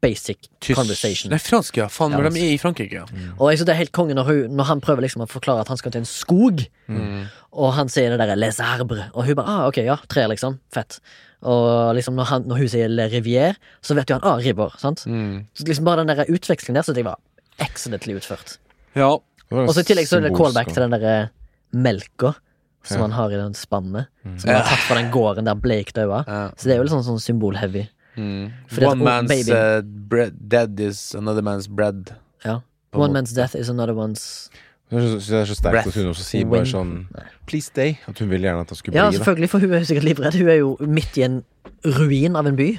basic 0.00 0.38
Tysk 0.60 0.76
conversation. 0.78 1.30
Nei, 1.32 1.38
fransk, 1.42 1.76
ja. 1.80 1.88
Faen, 1.90 2.12
Ja, 2.12 2.18
de 2.28 2.38
er 2.38 2.52
i 2.54 2.58
Frankrike, 2.60 2.92
ja. 3.00 3.06
Og 3.40 3.48
jeg 3.50 3.58
synes 3.58 3.66
det 3.66 3.74
er 3.74 3.78
helt 3.82 3.92
konge 3.96 4.14
når, 4.14 4.24
hun, 4.28 4.56
når 4.56 4.64
han 4.68 4.80
prøver 4.84 5.02
liksom 5.02 5.24
å 5.24 5.26
forklare 5.28 5.60
at 5.64 5.68
han 5.72 5.76
skal 5.80 5.90
til 5.90 6.04
en 6.04 6.04
skog, 6.06 6.66
Mm. 6.88 7.24
og 7.52 7.72
han 7.74 7.88
sier 7.88 8.10
det 8.10 8.18
derre 8.20 8.36
les 8.38 8.60
arbres, 8.60 9.10
og 9.14 9.24
hun 9.26 9.34
bare 9.34 9.48
ah, 9.48 9.66
ok, 9.66 9.78
ja, 9.84 9.96
tre, 10.08 10.28
liksom. 10.28 10.60
Fett. 10.70 11.00
Og 11.42 11.94
liksom 11.96 12.14
når, 12.14 12.24
han, 12.26 12.42
når 12.46 12.56
hun 12.58 12.68
sier 12.68 12.88
le 12.88 13.08
rivière, 13.08 13.56
så 13.82 13.94
vet 13.96 14.08
jo 14.08 14.18
han 14.20 14.24
ah, 14.24 14.36
river, 14.38 14.70
sant. 14.78 15.02
Mm. 15.06 15.46
Så 15.54 15.66
liksom 15.66 15.84
bare 15.84 16.04
den 16.04 16.14
der 16.16 16.24
utvekslingen 16.30 16.74
der 16.78 16.82
synes 16.86 16.96
jeg 16.96 17.04
var 17.04 17.18
excellently 17.58 18.14
utført. 18.14 18.58
Ja. 18.94 19.16
Og 19.50 19.70
så 19.74 19.80
i 19.80 19.88
tillegg 19.88 20.06
så 20.06 20.18
er 20.18 20.28
det 20.28 20.36
callback 20.36 20.68
til 20.72 20.82
den 20.84 20.90
derre 20.94 21.30
melka 21.72 22.34
som 22.82 22.96
Ja. 22.96 23.02
han 23.02 23.12
har 23.12 23.30
i 23.30 23.36
den 23.36 23.54
spannet. 23.54 24.06
Mm. 24.24 24.38
Som 24.38 24.50
han 24.50 24.62
har 24.62 24.68
tatt 24.70 24.84
fra 24.86 24.94
den 24.96 25.10
gården 25.10 25.44
der 25.44 25.54
Blake 25.54 25.92
daua. 25.94 26.24
ja. 26.26 26.50
Så 26.56 26.64
det 26.64 26.72
er 26.74 26.76
jo 26.78 26.82
litt 26.84 26.92
sånn, 26.92 27.04
sånn 27.04 27.20
symbol-heavy. 27.20 27.88
Mm. 28.16 28.52
One 28.82 29.04
man's 29.04 29.82
bread, 30.08 30.34
dead 30.48 30.80
is 30.80 31.14
another 31.14 31.42
man's 31.42 31.68
bread. 31.68 32.12
Ja. 32.44 32.60
One 32.92 33.12
måte. 33.12 33.12
man's 33.22 33.32
death 33.34 33.54
is 33.54 33.68
another 33.68 33.92
one's 33.94 34.48
breath 34.90 35.04
det 35.28 35.30
er 35.36 35.44
så 35.44 35.54
sterkt 35.54 35.70
Breath. 35.72 35.88
at 35.88 35.94
hun 35.94 36.06
også 36.08 36.22
sier 36.24 36.40
Wing. 36.46 36.50
bare 36.50 36.64
sånn 36.64 37.06
Please 37.46 37.66
stay. 37.66 37.98
At 38.08 38.18
hun 38.18 38.28
vil 38.30 38.40
gjerne 38.40 38.60
at 38.62 38.70
han 38.70 38.76
skulle 38.76 38.94
Ja, 38.96 39.08
bli, 39.10 39.18
Ja, 39.18 39.22
selvfølgelig, 39.24 39.50
for 39.50 39.58
hun 39.60 39.72
er 39.74 39.78
jo 39.78 39.84
sikkert 39.84 40.04
livredd. 40.04 40.34
Hun 40.34 40.48
er 40.48 40.54
jo 40.58 40.76
midt 40.80 41.18
i 41.18 41.22
en 41.22 41.44
ruin 41.84 42.36
av 42.36 42.46
en 42.46 42.56
by. 42.56 42.78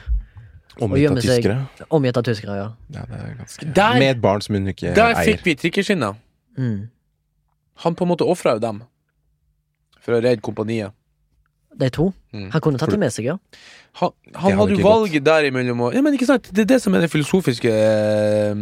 Omgitt 0.81 1.11
av 1.11 1.17
tyskere. 1.21 1.67
Omgitt 1.91 2.17
av 2.17 2.23
tyskere, 2.23 2.55
ja. 2.55 2.71
Ja, 2.89 3.01
det 3.05 3.19
er 3.19 3.35
ganske 3.37 3.73
Der- 3.73 3.99
Med 3.99 4.15
et 4.17 4.21
barn 4.21 4.41
som 4.41 4.55
hun 4.55 4.65
ikke 4.67 4.95
Der 4.95 5.13
eier. 5.13 5.25
fikk 5.37 5.43
vi 5.43 5.55
trikkeskinna. 5.55 6.15
Mm. 6.57 6.89
Han 7.75 7.95
på 7.95 8.01
en 8.01 8.07
måte 8.17 8.25
ofra 8.27 8.53
jo 8.53 8.59
dem 8.59 8.83
for 10.09 10.17
å 10.17 10.23
redde 10.25 10.41
kompaniet. 10.45 10.95
De 11.79 11.87
to. 11.93 12.09
Mm. 12.33 12.47
Han 12.51 12.61
kunne 12.65 12.79
tatt 12.81 12.91
dem 12.91 12.99
med 13.05 13.13
seg, 13.13 13.29
ja. 13.29 13.35
Han, 14.01 14.11
han 14.35 14.55
hadde 14.57 14.73
jo 14.73 14.81
valget 14.81 14.81
gått. 14.81 14.89
valget 14.89 15.25
derimellom 15.27 15.83
og 15.85 15.93
Ja, 15.95 16.01
men 16.05 16.13
ikke 16.17 16.27
sant, 16.27 16.49
det 16.53 16.65
er 16.65 16.69
det 16.73 16.79
som 16.83 16.93
er 16.97 17.05
det 17.05 17.09
filosofiske 17.13 17.71
eh, 17.71 18.53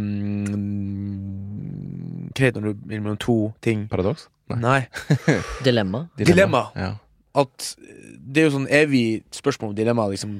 Greit 2.38 2.54
når 2.56 2.68
du 2.76 2.86
mellom 2.92 3.16
to 3.20 3.36
ting. 3.64 3.86
Paradoks? 3.90 4.28
Nei. 4.52 4.60
Nei. 4.62 4.80
Dilemma. 5.66 6.04
Dilemma. 6.20 6.62
Ja. 6.78 6.92
At 7.38 7.72
det 8.28 8.42
er 8.44 8.48
jo 8.48 8.54
sånn 8.58 8.68
evig 8.72 9.22
spørsmål 9.34 9.72
om 9.72 9.76
dilemma, 9.78 10.06
liksom. 10.12 10.38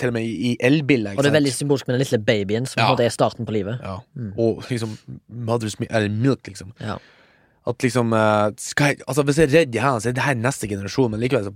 Til 0.00 0.10
og 0.10 0.16
med 0.16 0.26
i 0.26 0.54
elbiler. 0.64 1.14
Og 1.14 1.22
det 1.22 1.30
er 1.30 1.36
veldig 1.36 1.52
symbolsk 1.54 1.86
med 1.86 1.94
den 1.96 2.02
lille 2.02 2.18
babyen, 2.26 2.66
som 2.66 2.80
på 2.80 2.82
Ja. 2.82 2.88
en 2.88 2.96
måte 2.96 3.06
er 3.06 3.14
starten 3.14 3.46
på 3.46 3.54
livet. 3.54 3.78
Ja. 3.84 4.00
Mm. 4.18 4.32
Og 4.42 4.64
liksom 4.68 4.96
Mother's 5.30 5.76
milk, 5.78 6.48
liksom. 6.50 6.72
Ja. 6.82 6.96
At 7.66 7.80
liksom 7.80 8.12
eh, 8.12 8.50
jeg, 8.76 8.98
Altså 9.08 9.22
Hvis 9.24 9.38
jeg 9.40 9.48
er 9.48 9.54
redd 9.54 9.76
i 9.76 9.80
hendene, 9.80 10.02
så 10.04 10.08
er 10.10 10.16
det 10.18 10.24
her 10.26 10.34
neste 10.36 10.68
generasjon, 10.68 11.10
men 11.14 11.22
likevel 11.22 11.46
så 11.46 11.52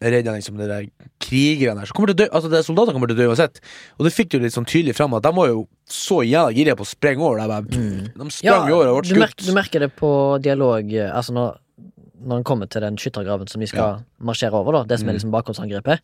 er 0.00 0.06
jeg 0.08 0.12
redd 0.24 0.30
liksom 0.32 0.56
det 0.62 0.68
der 0.70 0.86
krigerne 1.20 1.82
der. 1.82 1.90
Så 1.90 1.96
kommer 1.96 2.08
til 2.12 2.16
å 2.16 2.20
dø 2.22 2.28
Altså 2.32 2.48
de 2.52 2.62
Soldatene 2.64 2.96
kommer 2.96 3.10
til 3.12 3.18
å 3.18 3.20
dø 3.20 3.26
uansett. 3.34 3.60
Og 3.98 4.06
det 4.08 4.14
fikk 4.16 4.30
du 4.32 4.38
litt 4.40 4.54
sånn 4.56 4.64
tydelig 4.68 4.94
fram, 4.96 5.12
at 5.18 5.26
de 5.26 5.32
var 5.36 5.50
jo 5.52 5.66
så 5.92 6.22
jævla 6.24 6.54
gira 6.56 6.76
på 6.78 6.86
å 6.86 6.88
sprenge 6.88 7.20
over. 7.20 7.42
De, 7.42 7.50
bare, 7.52 8.08
de 8.16 8.30
sprang 8.32 8.70
jo 8.70 8.78
over 8.80 8.94
og 8.94 9.04
du, 9.04 9.12
ble 9.18 9.28
skutt. 9.28 9.44
du 9.44 9.52
merker 9.58 9.84
det 9.84 9.90
på 9.98 10.12
dialog 10.44 10.88
eh, 10.96 11.10
Altså 11.12 11.36
når 11.36 11.58
Når 12.22 12.36
han 12.38 12.44
kommer 12.46 12.68
til 12.70 12.80
den 12.84 12.96
skyttergraven 13.02 13.48
som 13.50 13.60
de 13.60 13.66
skal 13.66 13.96
marsjere 14.22 14.54
over, 14.54 14.72
da 14.80 14.84
det 14.88 15.00
som 15.00 15.08
er 15.08 15.12
Mm. 15.12 15.16
liksom 15.18 15.32
bakholdsangrepet, 15.34 16.00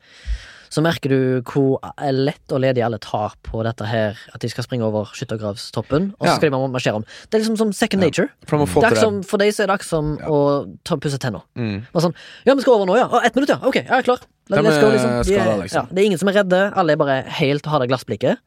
så 0.70 0.82
merker 0.84 1.12
du 1.12 1.20
hvor 1.48 1.78
lett 2.12 2.54
og 2.54 2.62
ledig 2.64 2.84
alle 2.84 3.00
tar 3.02 3.36
på 3.46 3.62
dette 3.66 3.86
her, 3.88 4.18
at 4.34 4.42
de 4.42 4.50
skal 4.52 4.66
springe 4.66 4.86
over 4.86 5.10
skyttergravstoppen, 5.16 6.12
og 6.18 6.28
så 6.28 6.36
skal 6.36 6.52
de 6.52 6.62
marsjere 6.74 7.00
om. 7.00 7.06
Det 7.28 7.38
er 7.38 7.44
liksom 7.44 7.58
som 7.60 7.72
second 7.76 8.04
nature. 8.04 8.28
For 8.48 8.60
de 8.60 8.66
Det 8.68 8.90
er 8.92 9.00
som, 9.02 9.22
for 9.26 9.40
deg 9.40 9.54
så 9.54 9.64
er 9.64 9.70
det 9.70 9.78
akkurat 9.78 9.92
som 9.92 10.16
å 10.28 10.40
ta 10.84 10.98
pusse 11.00 11.20
tenner. 11.22 11.44
Mm. 11.58 11.86
Sånn, 11.98 12.16
ja, 12.46 12.54
vi 12.54 12.64
skal 12.64 12.78
over 12.78 12.88
nå, 12.90 12.98
ja. 12.98 13.08
Å, 13.08 13.22
ett 13.26 13.38
minutt, 13.38 13.52
ja. 13.52 13.60
Ok, 13.62 13.80
jeg 13.82 13.88
er 13.88 14.06
klar. 14.06 14.20
De 14.48 14.56
Let's 14.64 14.80
go, 14.80 14.88
er 14.88 14.96
liksom. 14.96 15.16
De 15.28 15.34
er, 15.36 15.56
liksom. 15.60 15.76
ja, 15.76 15.94
det 15.94 16.02
er 16.02 16.06
ingen 16.08 16.20
som 16.20 16.30
er 16.30 16.38
redde. 16.40 16.60
Alle 16.80 16.94
er 16.94 17.00
bare 17.00 17.18
helt 17.38 17.66
har 17.68 17.82
det 17.82 17.90
glassblikket. 17.90 18.40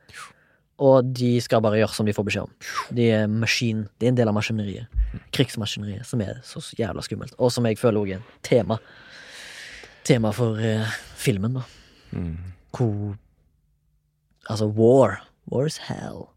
Og 0.82 1.12
de 1.14 1.36
skal 1.46 1.62
bare 1.62 1.78
gjøre 1.78 1.94
som 1.94 2.08
de 2.10 2.16
får 2.18 2.26
beskjed 2.26 2.48
om. 2.48 2.72
De 2.98 3.10
er 3.14 3.28
maskin. 3.30 3.84
det 4.00 4.08
er 4.08 4.14
en 4.16 4.18
del 4.18 4.32
av 4.32 4.34
maskineriet. 4.34 5.04
Krigsmaskineriet, 5.36 6.08
som 6.10 6.24
er 6.26 6.40
så 6.48 6.64
jævla 6.78 7.04
skummelt. 7.06 7.36
Og 7.38 7.54
som 7.54 7.68
jeg 7.70 7.78
føler 7.78 8.02
også 8.02 8.18
er 8.18 8.40
tema. 8.48 8.80
Tema 10.08 10.32
for 10.34 10.58
eh, 10.58 10.98
filmen, 11.22 11.60
da. 11.60 11.68
Mm. 12.14 12.38
Hvor 12.76 13.18
Altså, 14.50 14.68
war. 14.76 15.20
War 15.52 15.66
is 15.70 15.78
hell. 15.90 16.28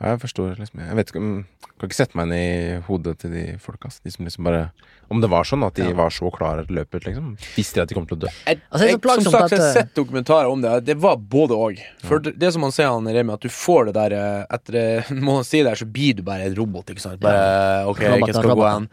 Ja, 0.00 0.10
jeg 0.14 0.20
forstår 0.24 0.56
liksom 0.58 0.80
Jeg 0.82 0.96
vet 0.98 1.10
ikke 1.12 1.20
om 1.22 1.34
Kan 1.78 1.88
ikke 1.88 1.96
sette 1.96 2.16
meg 2.18 2.26
inn 2.28 2.34
i 2.34 2.80
hodet 2.86 3.16
til 3.22 3.30
de 3.34 3.44
folka. 3.62 3.88
De 4.04 4.10
som 4.10 4.26
liksom 4.26 4.44
bare 4.46 4.64
Om 5.10 5.20
det 5.22 5.28
var 5.30 5.46
sånn 5.46 5.62
at 5.66 5.74
de 5.78 5.84
Ja. 5.86 5.92
var 5.94 6.10
så 6.14 6.30
klare 6.34 6.64
til 6.66 6.76
løpet, 6.78 7.04
liksom. 7.06 7.34
Visste 7.56 7.74
de 7.78 7.82
at 7.82 7.88
de 7.90 7.94
kom 7.94 8.06
til 8.06 8.16
å 8.16 8.20
dø. 8.24 8.30
Jeg, 8.46 8.60
Altså, 8.72 8.86
jeg, 8.88 9.00
som 9.00 9.32
sagt, 9.34 9.52
jeg 9.52 9.60
har 9.60 9.66
eh, 9.68 9.74
sett 9.74 9.94
dokumentarer 9.94 10.48
om 10.50 10.62
det. 10.62 10.72
Det 10.86 10.96
var 10.96 11.16
både 11.18 11.54
og. 11.54 11.82
For 12.02 12.18
det, 12.24 12.32
det 12.40 12.52
som 12.54 12.62
han 12.62 12.72
sier, 12.72 12.88
han 12.88 13.06
Remi, 13.06 13.34
at 13.34 13.44
du 13.44 13.48
får 13.52 13.90
det 13.90 13.94
der 13.98 14.14
eh, 14.16 14.46
Etter 14.56 14.78
eh, 14.80 15.10
en 15.12 15.20
måned 15.22 15.46
tid 15.50 15.66
der, 15.68 15.74
så 15.76 15.86
blir 15.86 16.14
du 16.16 16.22
bare 16.26 16.46
en 16.48 16.56
robot. 16.56 16.90
Ikke 16.90 17.04
sant? 17.04 17.20
Bare 17.20 17.84
OK, 17.90 18.00
ikke 18.00 18.32
skal 18.34 18.54
gå 18.56 18.66
hen. 18.70 18.88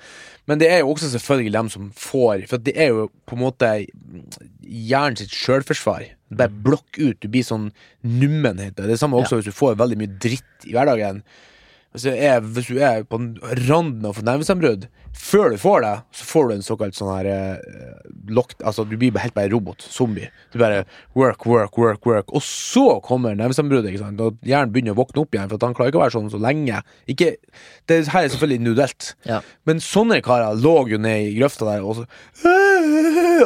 Men 0.50 0.60
det 0.60 0.72
er 0.74 0.82
jo 0.84 0.92
også 0.92 1.10
selvfølgelig 1.14 1.54
dem 1.54 1.70
som 1.70 1.92
får 1.96 2.48
For 2.50 2.58
det 2.58 2.74
er 2.76 2.90
jo 2.92 3.08
på 3.30 3.38
en 3.38 3.44
måte 3.46 3.70
hjernen 4.72 5.20
sitt 5.20 5.36
sjølforsvar. 5.36 6.08
Bare 6.32 6.64
blokk 6.64 7.00
ut. 7.00 7.20
Du 7.20 7.28
blir 7.32 7.44
sånn 7.46 7.70
nummen, 8.08 8.62
heter 8.62 8.86
det. 8.86 8.94
Det 8.94 9.02
samme 9.02 9.20
også 9.20 9.40
hvis 9.40 9.50
du 9.52 9.56
får 9.56 9.80
veldig 9.82 10.00
mye 10.00 10.20
dritt 10.24 10.68
i 10.68 10.76
hverdagen. 10.76 11.22
Hvis 11.92 12.06
du 12.08 12.12
er, 12.14 12.40
hvis 12.40 12.70
du 12.72 12.78
er 12.80 13.04
på 13.04 13.18
randen 13.68 14.06
av 14.08 14.20
nervesammenbrudd, 14.24 14.86
før 15.12 15.52
du 15.52 15.58
får 15.60 15.82
det, 15.84 15.96
så 16.16 16.28
får 16.30 16.46
du 16.48 16.54
en 16.56 16.64
såkalt 16.64 16.96
sånn 16.96 17.10
her 17.12 17.28
eh, 17.28 17.98
lock, 18.32 18.54
Altså, 18.64 18.86
du 18.88 18.96
blir 18.96 19.18
helt 19.20 19.36
bare 19.36 19.52
robot. 19.52 19.84
Zombie. 19.84 20.30
Du 20.54 20.60
bare 20.62 20.86
work, 21.20 21.44
work, 21.46 21.76
work, 21.78 22.08
work. 22.08 22.32
Og 22.32 22.44
så 22.48 23.02
kommer 23.04 23.36
nervesambruddet. 23.36 23.92
ikke 23.92 24.06
sant? 24.06 24.24
Hjernen 24.48 24.72
begynner 24.72 24.96
å 24.96 25.02
våkne 25.02 25.26
opp 25.26 25.36
igjen, 25.36 25.52
for 25.52 25.60
at 25.60 25.68
han 25.68 25.76
klarer 25.76 25.92
ikke 25.92 26.00
å 26.00 26.06
være 26.06 26.16
sånn 26.16 26.32
så 26.32 26.40
lenge. 26.40 26.80
Ikke, 27.12 27.34
det 27.92 28.00
her 28.08 28.24
er 28.24 28.32
selvfølgelig 28.32 28.62
individuelt. 28.62 29.12
Ja. 29.28 29.42
Men 29.68 29.84
sånne 29.84 30.22
karer 30.24 30.56
lå 30.64 30.76
jo 30.94 31.02
ned 31.02 31.28
i 31.28 31.36
grøfta 31.42 31.68
der, 31.68 31.84
og 31.84 32.00
så 32.00 32.08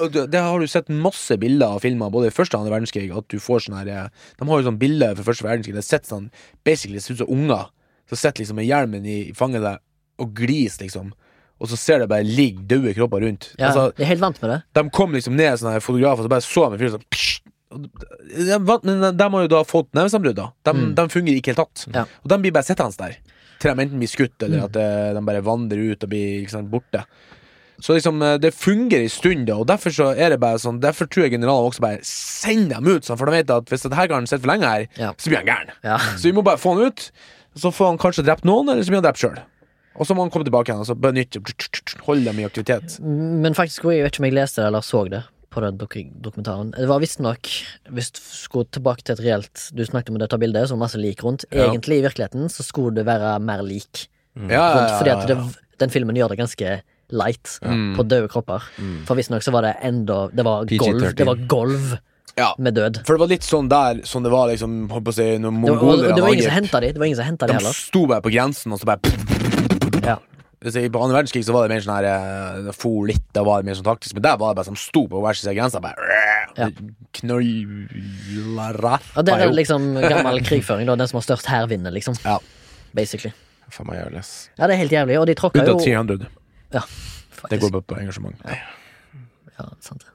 det, 0.29 0.39
har 0.39 0.59
du 0.61 0.67
sett 0.69 0.91
masse 0.91 1.35
bilder 1.41 1.77
av 1.77 1.83
filmer, 1.83 2.13
både 2.13 2.29
i 2.29 2.35
første 2.35 2.57
og 2.57 2.63
andre 2.63 2.77
verdenskrig, 2.77 3.09
at 3.15 3.27
du 3.31 3.41
får 3.41 3.65
sånn 3.65 3.77
her 3.79 3.89
eh, 3.91 4.27
De 4.37 4.47
har 4.47 4.61
jo 4.61 4.67
sånn 4.67 4.79
bilde 4.81 5.11
fra 5.17 5.27
første 5.31 5.47
verdenskrig, 5.47 5.75
det 5.75 5.85
sitter 5.85 6.03
sett 6.05 6.11
sånn 6.11 6.29
basically 6.67 7.01
ser 7.01 7.15
ut 7.15 7.23
som 7.23 7.31
unger 7.31 7.69
som 8.09 8.17
sitter 8.17 8.43
liksom 8.43 8.55
med 8.59 8.65
hjelmen 8.67 9.05
i 9.05 9.31
fanget 9.33 9.61
der 9.65 9.79
og 10.19 10.33
gliser, 10.37 10.83
liksom. 10.85 11.11
Og 11.59 11.69
så 11.71 11.77
ser 11.79 11.99
du 11.99 12.07
bare 12.07 12.23
ligge 12.27 12.65
døde 12.67 12.93
kropper 12.93 13.21
rundt. 13.23 13.53
Ja, 13.57 13.69
Altså, 13.69 13.93
de 13.95 14.03
er 14.03 14.11
helt 14.13 14.21
vant 14.21 14.41
med 14.41 14.49
det. 14.51 14.63
de 14.75 14.89
kom 14.89 15.11
liksom 15.15 15.35
ned 15.35 15.57
sånne 15.59 15.81
fotografer, 15.81 16.23
og 16.23 16.25
så 16.27 16.29
bare 16.29 16.41
så 16.41 16.69
de 16.69 16.75
en 16.75 16.79
fyr 16.79 16.95
sånn 16.97 17.41
de, 17.75 18.59
men 18.83 19.01
de, 19.01 19.11
de 19.17 19.27
har 19.33 19.45
jo 19.45 19.51
da 19.51 19.61
fått 19.67 19.89
nevesambrudd, 19.97 20.35
da. 20.37 20.49
De, 20.63 20.73
Mm. 20.73 20.93
de 20.95 21.07
fungerer 21.11 21.39
ikke 21.41 21.53
helt 21.55 21.63
tatt. 21.63 21.85
Ja. 21.93 22.03
Og 22.23 22.29
de 22.29 22.37
blir 22.43 22.51
bare 22.55 22.63
sittende 22.67 22.95
der. 22.97 23.17
Til 23.59 23.73
de 23.75 23.81
enten 23.85 23.99
blir 23.99 24.11
skutt, 24.11 24.35
eller 24.43 24.59
Mm. 24.59 24.65
at 24.65 24.75
eh, 24.75 25.13
de 25.13 25.21
bare 25.25 25.41
vandrer 25.41 25.91
ut 25.91 26.03
og 26.03 26.09
blir 26.09 26.41
liksom, 26.45 26.69
borte. 26.69 27.03
Så 27.81 27.95
liksom, 27.97 28.21
eh, 28.21 28.37
det 28.37 28.53
fungerer 28.53 29.03
i 29.03 29.09
stund, 29.11 29.47
da, 29.47 29.55
og 29.57 29.67
derfor 29.67 29.89
så 29.91 30.15
er 30.17 30.29
det 30.29 30.39
bare 30.39 30.57
sånn 30.57 30.79
Derfor 30.79 31.07
tror 31.07 31.23
jeg 31.27 31.31
generalene 31.31 31.69
også 31.71 31.81
bare 31.81 31.99
sender 32.03 32.75
dem 32.79 32.87
ut, 32.87 33.03
sånn, 33.03 33.17
for 33.17 33.25
de 33.25 33.31
vet 33.31 33.49
at 33.49 33.65
hvis 33.65 33.81
denne 33.83 34.07
karen 34.07 34.27
sitter 34.27 34.37
sitte 34.37 34.41
for 34.45 34.51
lenge 34.53 34.69
her, 34.71 34.87
Ja. 34.97 35.11
så 35.17 35.29
blir 35.29 35.37
han 35.43 35.45
gæren. 35.47 35.71
Ja. 35.83 35.97
Så 35.97 36.23
vi 36.23 36.31
må 36.31 36.43
bare 36.43 36.57
få 36.57 36.75
han 36.77 36.85
ut, 36.87 37.11
så 37.57 37.71
får 37.71 37.93
han 37.93 37.97
kanskje 38.01 38.25
drept 38.27 38.45
noen, 38.47 38.69
eller 38.69 38.83
så 38.83 38.91
blir 38.93 39.01
han 39.01 39.07
drept 39.07 39.21
sjøl. 39.23 39.37
Og 39.95 40.07
så 40.07 40.15
må 40.15 40.25
han 40.25 40.31
komme 40.33 40.43
tilbake 40.47 40.67
igjen 40.71 40.81
og 40.83 40.89
så 40.89 40.95
benytte 40.99 41.39
Holde 42.03 42.25
dem 42.27 42.41
i 42.41 42.45
aktivitet. 42.47 42.97
Men 42.99 43.55
faktisk, 43.55 43.85
jeg 43.87 44.03
vet 44.03 44.11
ikke 44.11 44.23
om 44.25 44.27
jeg 44.27 44.35
leste 44.35 44.61
det 44.61 44.67
eller 44.67 44.83
så 44.83 45.05
det 45.09 45.23
på 45.55 45.61
den 45.63 45.77
dok 45.79 45.93
dokumentaren. 46.19 46.73
Det 46.75 46.87
var 46.89 46.99
visstnok, 46.99 47.47
hvis 47.95 48.09
du 48.11 48.19
skulle 48.19 48.67
tilbake 48.75 49.05
til 49.07 49.15
et 49.15 49.21
reelt 49.23 49.69
Du 49.71 49.85
snakket 49.87 50.11
om 50.11 50.19
å 50.19 50.27
ta 50.27 50.35
bilde, 50.41 50.65
så 50.67 50.75
var 50.75 50.81
masse 50.83 50.99
lik 50.99 51.23
rundt. 51.23 51.45
Ja. 51.47 51.69
Egentlig, 51.69 52.01
i 52.01 52.03
virkeligheten, 52.03 52.49
så 52.51 52.65
skulle 52.67 52.91
det 52.97 53.05
være 53.07 53.37
mer 53.39 53.63
lik 53.63 54.09
Ja, 54.35 54.49
ja, 54.51 54.65
ja, 54.75 54.97
Fordi 54.99 55.13
at 55.13 55.27
det, 55.31 55.37
den 55.79 55.93
filmen 55.95 56.19
gjør 56.19 56.33
det 56.35 56.41
ganske 56.43 56.75
light 57.15 57.59
Mm. 57.63 57.95
på 57.95 58.03
døde 58.03 58.27
kropper. 58.27 58.67
For 59.07 59.15
visstnok 59.15 59.43
så 59.45 59.53
var 59.55 59.61
det 59.61 59.75
enda 59.85 60.25
Det 60.33 60.43
var 60.43 60.65
golv, 60.65 61.13
det 61.15 61.25
var 61.27 61.35
golv 61.47 61.95
Ja. 62.37 62.49
med 62.59 62.75
død. 62.75 62.97
For 63.07 63.15
det 63.15 63.21
var 63.23 63.29
litt 63.31 63.45
sånn 63.47 63.69
der 63.71 64.01
Som 64.03 64.23
det 64.25 64.31
var 64.33 64.49
liksom 64.51 64.89
Holdt 64.91 65.05
på 65.07 65.11
å 65.13 65.15
si 65.15 65.23
Når 65.39 65.53
Det 65.53 65.59
mongolerne 65.61 66.15
det 66.17 66.23
var 66.25 66.33
ingen 66.33 66.43
som 66.49 66.55
henta 66.57 66.81
de. 66.83 66.89
Det 66.91 66.99
var 66.99 67.07
ingen 67.07 67.19
som 67.21 67.29
hentet 67.29 67.47
de 67.47 67.59
De 67.63 67.71
sto 67.77 68.01
bare 68.11 68.21
på 68.25 68.33
grensen, 68.33 68.73
og 68.75 68.81
så 68.81 68.89
bare 68.89 68.99
Ja. 70.03 70.17
På 70.65 71.03
andre 71.03 71.15
verdenskrig 71.21 71.45
så 71.45 71.53
var 71.53 71.67
det 71.67 71.75
mer 71.75 71.83
sånn 71.85 71.95
her 71.95 72.07
eh, 72.09 72.61
Det 72.65 72.73
for 72.75 73.05
litt, 73.07 73.23
da 73.37 73.43
var 73.45 73.61
det 73.61 73.69
mer 73.69 73.77
sånn 73.77 73.85
taktisk, 73.87 74.17
men 74.17 74.23
der 74.25 74.37
var 74.41 74.51
det 74.51 74.59
bare 74.59 74.67
som 74.67 74.75
sto 74.79 75.05
på 75.07 75.21
hver 75.21 75.37
sin 75.37 75.53
grense. 75.55 75.79
Bare 75.79 75.95
Ja. 76.57 76.69
Knøllere 77.19 78.99
Og 79.15 79.25
det 79.27 79.33
er 79.35 79.51
liksom 79.53 79.93
gammel 80.01 80.41
krigføring, 80.43 80.87
da. 80.89 80.95
Den 80.95 81.07
som 81.11 81.19
har 81.21 81.25
størst 81.27 81.49
hær, 81.51 81.67
vinner, 81.71 81.91
liksom. 81.93 82.17
Ja. 82.25 82.39
Basically. 82.95 83.33
Faen 83.69 83.87
meg 83.89 83.99
jævlig, 83.99 84.23
ass. 84.23 84.33
Ja, 84.57 84.67
det 84.67 84.75
er 84.75 84.81
helt 84.83 84.95
jævlig. 84.95 85.19
Og 85.19 85.27
de 85.29 85.35
tråkka 85.37 85.63
Ut 85.63 85.69
av 85.75 85.81
300. 85.83 86.27
Ja, 86.73 86.81
Det 87.49 87.59
går 87.61 87.81
på 87.81 87.99
engasjement. 87.99 88.35
Ja, 88.45 89.69
sant. 89.79 90.03
det. 90.03 90.14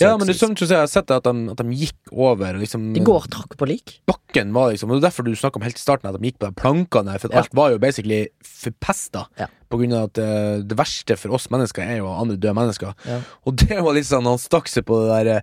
Ja, 0.00 0.16
men 0.16 0.26
det 0.28 0.34
er 0.34 0.38
sånn 0.40 0.54
som 0.58 0.68
jeg 0.70 0.78
har 0.78 0.90
sett 0.90 1.10
at 1.14 1.24
de, 1.26 1.32
at 1.52 1.60
de 1.62 1.76
gikk 1.78 2.12
over. 2.12 2.58
Liksom, 2.60 2.86
De 2.94 3.00
går 3.04 3.28
tråkk 3.32 3.56
på 3.60 3.68
lik. 3.70 3.94
Bakken 4.08 4.52
var 4.54 4.72
liksom 4.72 4.90
Og 4.90 4.98
det 4.98 5.02
er 5.02 5.08
derfor 5.10 5.24
du 5.26 5.32
snakka 5.34 5.56
om 5.60 5.64
helt 5.66 5.78
i 5.80 5.82
starten, 5.82 6.08
at 6.10 6.18
de 6.20 6.28
gikk 6.30 6.38
på 6.42 6.50
de 6.50 6.54
plankene 6.60 7.12
der. 7.12 7.18
For 7.22 7.32
Ja. 7.32 7.42
alt 7.42 7.54
var 7.54 7.70
jo 7.74 7.78
basically 7.82 8.28
forpesta. 8.44 9.26
Ja. 9.38 9.46
På 9.68 9.78
grunn 9.80 9.92
av 9.96 10.10
at 10.10 10.18
uh, 10.22 10.60
det 10.62 10.76
verste 10.78 11.16
for 11.18 11.34
oss 11.38 11.48
mennesker 11.50 11.82
er 11.82 11.98
jo 12.02 12.06
andre 12.12 12.36
døde 12.36 12.54
mennesker. 12.54 12.94
Ja. 13.08 13.20
Og 13.44 13.56
det 13.56 13.80
var 13.82 13.92
litt 13.96 14.06
sånn 14.08 14.24
Han 14.28 14.38
stakk 14.38 14.68
seg 14.68 14.86
på 14.88 15.00
det 15.04 15.24
der 15.24 15.42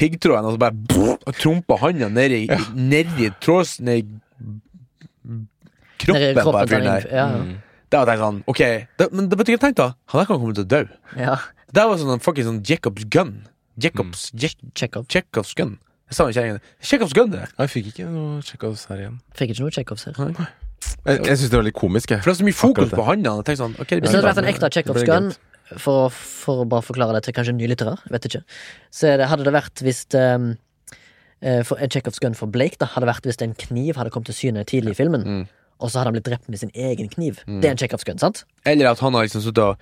piggtråden 0.00 0.46
og 0.48 0.54
så 0.54 0.60
bare 0.62 0.72
brrr, 0.76 1.16
og 1.26 1.34
trompa 1.36 1.76
handa 1.82 2.08
nedi 2.08 2.46
ja. 2.48 2.60
nedi 2.74 3.32
tråds... 3.42 3.78
Nedi 3.84 4.20
kroppen, 6.00 6.22
Nedi 6.22 6.34
på 6.38 6.44
kroppen 6.46 6.60
den 6.60 6.68
fyren 6.68 6.86
der. 6.88 7.08
Ja, 7.12 7.26
Mm. 7.40 7.56
Da 7.90 8.04
var 8.04 8.12
jeg 8.14 8.20
sånn 8.22 8.36
Ok, 8.46 8.60
det, 9.00 9.06
men 9.12 9.26
det 9.28 9.36
betyr 9.36 9.56
ikke 9.56 9.64
tenk 9.66 9.76
da 9.80 9.88
Han 10.12 10.20
der 10.20 10.26
kan 10.28 10.38
komme 10.38 10.54
til 10.54 10.62
å 10.62 10.68
dø. 10.70 10.82
ja. 11.18 11.36
Det 11.74 11.82
var 11.86 11.98
sånn 11.98 12.22
fucking 12.22 12.46
sånn 12.46 12.62
Jacobs 12.66 13.04
gun. 13.10 13.46
Jacobs 13.82 14.30
Jack, 14.34 14.56
Chekhov. 14.76 15.06
Chekhovs 15.12 15.54
gun. 15.58 15.78
Jeg 16.10 16.16
sa 16.18 16.26
jo 16.26 16.34
kjerringa 16.34 16.60
Chekhovs 16.82 17.14
gun, 17.14 17.30
det. 17.30 17.44
Jeg 17.58 17.70
fikk 17.74 17.92
ikke 17.92 18.08
noe 18.10 18.40
Chekhovs 18.46 18.86
her 18.90 19.04
igjen. 19.04 19.20
Fikk 19.38 19.54
ikke 19.54 19.64
noe 19.66 19.74
Chekhovs 19.76 20.08
her. 20.08 20.16
Jeg, 21.06 21.20
jeg 21.26 21.36
syns 21.38 21.50
det 21.52 21.58
var 21.58 21.66
litt 21.68 21.76
komisk, 21.78 22.10
jeg. 22.10 22.22
For 22.24 22.30
det 22.30 22.34
er 22.34 22.40
så 22.40 22.48
mye 22.48 22.56
fokus 22.56 22.88
Akkurat 22.88 22.98
på 22.98 23.06
handa. 23.06 23.36
Sånn 23.60 23.76
okay, 23.78 24.00
det 24.00 24.08
Hvis 24.08 24.16
det 24.16 24.18
hadde 24.20 24.32
vært 24.32 24.42
en 24.42 24.50
ekte 24.50 24.70
Chekhovs 24.74 25.06
gun, 25.06 25.30
for, 25.78 26.10
for 26.10 26.64
å 26.64 26.66
bare 26.66 26.82
forklare 26.82 27.14
det 27.14 27.28
til 27.28 27.36
kanskje 27.36 27.54
nye 27.54 27.70
lyttere, 27.70 27.94
vet 28.10 28.26
ikke, 28.26 28.42
så 28.90 29.14
det, 29.20 29.28
hadde 29.30 29.46
det 29.46 29.52
vært 29.54 29.82
hvis 29.86 30.02
um, 30.18 30.48
eh, 31.46 31.60
for 31.68 31.78
En 31.78 31.92
Chekhovs 31.94 32.18
gun 32.22 32.34
for 32.34 32.50
Blake 32.50 32.80
da 32.80 32.88
hadde 32.90 33.06
vært 33.06 33.28
hvis 33.28 33.38
en 33.46 33.54
kniv 33.54 34.00
hadde 34.00 34.10
kommet 34.10 34.32
til 34.32 34.38
syne 34.40 34.66
tidlig 34.66 34.96
i 34.96 35.00
filmen, 35.04 35.22
Mm. 35.28 35.44
og 35.78 35.92
så 35.92 36.00
hadde 36.00 36.10
han 36.10 36.18
blitt 36.18 36.26
drept 36.26 36.50
med 36.50 36.58
sin 36.58 36.74
egen 36.74 37.08
kniv. 37.08 37.38
Det 37.46 37.70
er 37.70 37.76
en 37.76 37.78
Chekhovs 37.78 38.04
gun, 38.04 38.18
sant? 38.18 38.42
Eller 38.66 38.90
at 38.90 38.98
han 39.04 39.14
har 39.14 39.28
liksom 39.28 39.46
sittet 39.46 39.62
og 39.62 39.78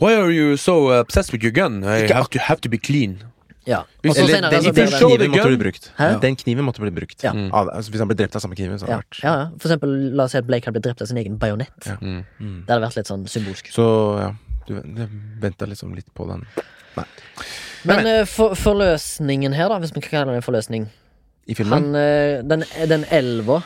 Why 0.00 0.14
are 0.16 0.30
you 0.32 0.56
so 0.56 0.92
obsessed 0.92 1.32
with 1.32 1.44
your 1.44 1.52
gun? 1.52 1.84
I 1.84 2.06
have 2.08 2.30
to, 2.30 2.38
have 2.38 2.60
to 2.62 2.68
be 2.68 2.78
clean. 2.78 3.18
Ja. 3.66 3.82
Hvis- 4.02 4.16
Og 4.16 4.24
Eller, 4.24 4.34
senere 4.34 4.50
den, 4.50 4.74
den 4.74 4.88
kniven 4.88 5.30
måtte 5.30 5.48
bli 5.50 5.58
brukt. 5.60 5.90
Hæ? 5.98 6.20
Den 6.20 6.36
kniven 6.36 6.64
måtte 6.64 6.80
bli 6.80 6.90
brukt. 6.90 7.22
Ja. 7.22 7.32
Mm. 7.32 7.50
Altså, 7.52 7.90
hvis 7.90 8.00
han 8.00 8.08
ble 8.08 8.16
drept 8.16 8.36
av 8.36 8.40
samme 8.42 8.56
kniven, 8.56 8.78
så 8.80 8.86
hadde 8.88 8.96
det 8.96 9.04
vært 9.04 9.22
ja, 9.22 9.34
ja. 9.40 9.50
For 9.58 9.68
eksempel, 9.68 9.96
la 10.16 10.24
oss 10.24 10.32
si 10.32 10.38
at 10.38 10.46
Blake 10.48 10.64
hadde 10.64 10.78
blitt 10.80 10.86
drept 10.88 11.02
av 11.02 11.10
sin 11.10 11.16
egen 11.20 11.36
bajonett. 11.38 11.86
Ja. 11.86 11.96
Mm. 12.00 12.24
Mm. 12.40 12.64
Det 12.66 12.72
hadde 12.72 12.86
vært 12.86 12.96
litt 12.96 13.10
sånn 13.12 13.26
symbolsk. 13.28 13.68
Så 13.74 13.86
ja, 14.20 14.30
du 14.66 14.80
venta 15.40 15.66
liksom 15.66 15.94
litt 15.94 16.08
på 16.14 16.26
den 16.30 16.46
Men 16.96 18.04
Men 18.04 18.26
for, 18.26 18.54
forløsningen 18.54 19.54
her, 19.54 19.68
da, 19.68 19.78
hvis 19.78 19.92
vi 19.94 20.00
kan 20.00 20.10
kalle 20.10 20.32
det 20.34 20.42
en 20.42 20.42
forløsning 20.52 20.88
i 21.48 21.54
filmen. 21.54 21.72
Han, 21.72 21.94
eh, 21.96 22.42
den, 22.42 22.64
den 22.88 23.04
elva 23.10 23.62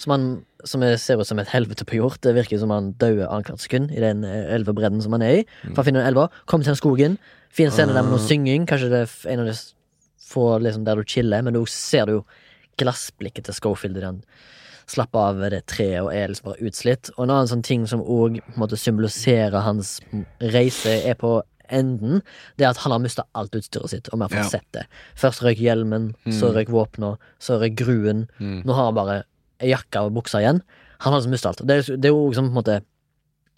som, 0.00 0.14
han, 0.14 0.26
som 0.66 0.82
er, 0.86 0.96
ser 1.00 1.20
ut 1.20 1.28
som 1.28 1.38
et 1.42 1.52
helvete 1.52 1.86
på 1.88 1.98
jord. 2.00 2.18
Det 2.24 2.34
virker 2.36 2.60
som 2.60 2.72
han 2.74 2.92
dauer 3.00 3.28
annethvert 3.28 3.62
sekund 3.64 3.94
i 3.94 4.02
den 4.02 4.24
eh, 4.28 4.54
elvebredden 4.56 5.02
som 5.04 5.14
han 5.16 5.24
er 5.26 5.42
i. 5.42 5.44
For 5.70 5.82
han 5.82 5.90
finner 5.90 6.04
den 6.04 6.12
elva, 6.12 6.28
kommer 6.50 6.66
til 6.66 6.74
den 6.74 6.80
skogen, 6.80 7.18
fin 7.54 7.70
scene 7.70 7.94
der 7.94 8.02
med 8.06 8.16
noe 8.16 8.24
synging. 8.24 8.66
Kanskje 8.70 8.90
det 8.92 9.04
er 9.04 9.14
en 9.34 9.44
av 9.44 9.52
de 9.52 9.56
få 10.24 10.48
liksom, 10.64 10.84
der 10.88 10.98
du 10.98 11.06
chiller, 11.06 11.44
men 11.46 11.54
du 11.54 11.62
ser 11.70 12.08
du 12.10 12.18
jo 12.18 12.26
glassblikket 12.80 13.46
til 13.46 13.54
Schofield 13.54 14.00
i 14.00 14.04
den 14.04 14.22
slappe 14.90 15.16
av 15.16 15.38
ved 15.40 15.54
det 15.54 15.62
treet 15.70 16.02
og 16.02 16.10
er 16.12 16.28
liksom 16.28 16.50
bare 16.50 16.66
utslitt. 16.68 17.10
Og 17.16 17.24
en 17.24 17.32
annen 17.32 17.48
sånn 17.48 17.64
ting 17.64 17.86
som 17.88 18.02
òg 18.02 18.40
symboliserer 18.76 19.64
hans 19.64 19.96
reise, 20.42 20.98
er 21.08 21.16
på 21.20 21.38
enden, 21.72 22.20
det 22.58 22.66
er 22.66 22.74
at 22.74 22.82
han 22.82 22.92
har 22.92 23.00
mista 23.00 23.24
alt 23.32 23.54
utstyret 23.56 23.88
sitt, 23.88 24.10
og 24.12 24.18
vi 24.20 24.26
har 24.26 24.34
fått 24.34 24.52
sett 24.52 24.66
det. 24.76 24.82
Først 25.16 25.40
røyk 25.46 25.62
hjelmen, 25.64 26.10
så 26.28 26.50
røyk 26.52 26.68
våpna, 26.74 27.14
så 27.40 27.56
røyk 27.62 27.78
gruen. 27.80 28.26
Nå 28.66 28.76
har 28.76 28.90
han 28.90 28.98
bare 28.98 29.22
ei 29.64 29.72
jakke 29.72 30.04
og 30.06 30.14
buksa 30.16 30.42
igjen. 30.42 30.62
Han 31.04 31.12
har 31.12 31.20
liksom 31.20 31.34
mista 31.34 31.50
alt. 31.50 31.62
Det 31.66 31.78
er, 31.80 31.96
det 31.96 32.10
er 32.10 32.14
jo 32.14 32.28
liksom 32.28 32.50
på 32.50 32.54
en 32.54 32.60
måte 32.60 32.80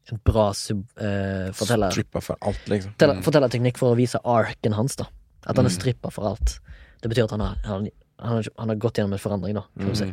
en 0.07 0.21
bra 0.23 0.47
sub, 0.55 0.85
eh, 1.03 1.51
forteller, 1.57 1.91
Strippa 1.91 2.21
for 2.23 2.39
alt, 2.47 2.69
liksom. 2.71 2.93
forteller, 2.95 3.23
fortellerteknikk 3.27 3.81
for 3.81 3.95
å 3.95 3.99
vise 3.99 4.21
arken 4.23 4.77
hans, 4.79 4.95
da. 5.01 5.09
At 5.47 5.59
han 5.59 5.67
er 5.67 5.75
strippa 5.75 6.11
for 6.15 6.29
alt. 6.31 6.57
Det 7.03 7.11
betyr 7.11 7.27
at 7.27 7.35
han 7.35 7.43
har, 7.43 7.59
han, 7.67 7.89
han, 8.23 8.39
har, 8.39 8.49
han 8.59 8.73
har 8.73 8.79
gått 8.83 8.99
gjennom 8.99 9.17
en 9.17 9.23
forandring, 9.23 9.59
da. 9.59 9.65
Kan 9.79 9.91
du 9.91 9.99
si. 9.99 10.09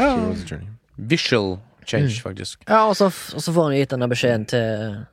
Ja, 0.00 0.10
visual 0.96 1.58
change, 1.84 2.16
faktisk. 2.24 2.64
Ja, 2.68 2.86
og 2.88 2.96
så, 2.96 3.10
og 3.12 3.44
så 3.44 3.52
får 3.52 3.68
han 3.68 3.76
gitt 3.78 3.92
denne 3.92 4.08
beskjeden 4.08 4.48
til 4.48 5.04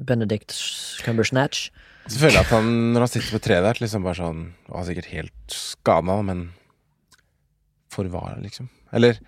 Benedict 0.00 0.56
Cumbersnatch. 1.04 1.68
Så 2.08 2.20
føler 2.20 2.40
jeg 2.40 2.46
at 2.48 2.52
han, 2.52 2.72
når 2.92 3.06
han 3.06 3.12
sitter 3.14 3.36
på 3.36 3.42
treet 3.46 3.64
der, 3.64 3.78
liksom 3.80 4.04
bare 4.04 4.18
sånn 4.18 4.40
Han 4.68 4.82
er 4.82 4.88
sikkert 4.90 5.06
helt 5.08 5.54
skada, 5.56 6.18
men 6.26 6.42
for 7.94 8.10
hva, 8.12 8.26
liksom? 8.42 8.68
Eller 8.94 9.18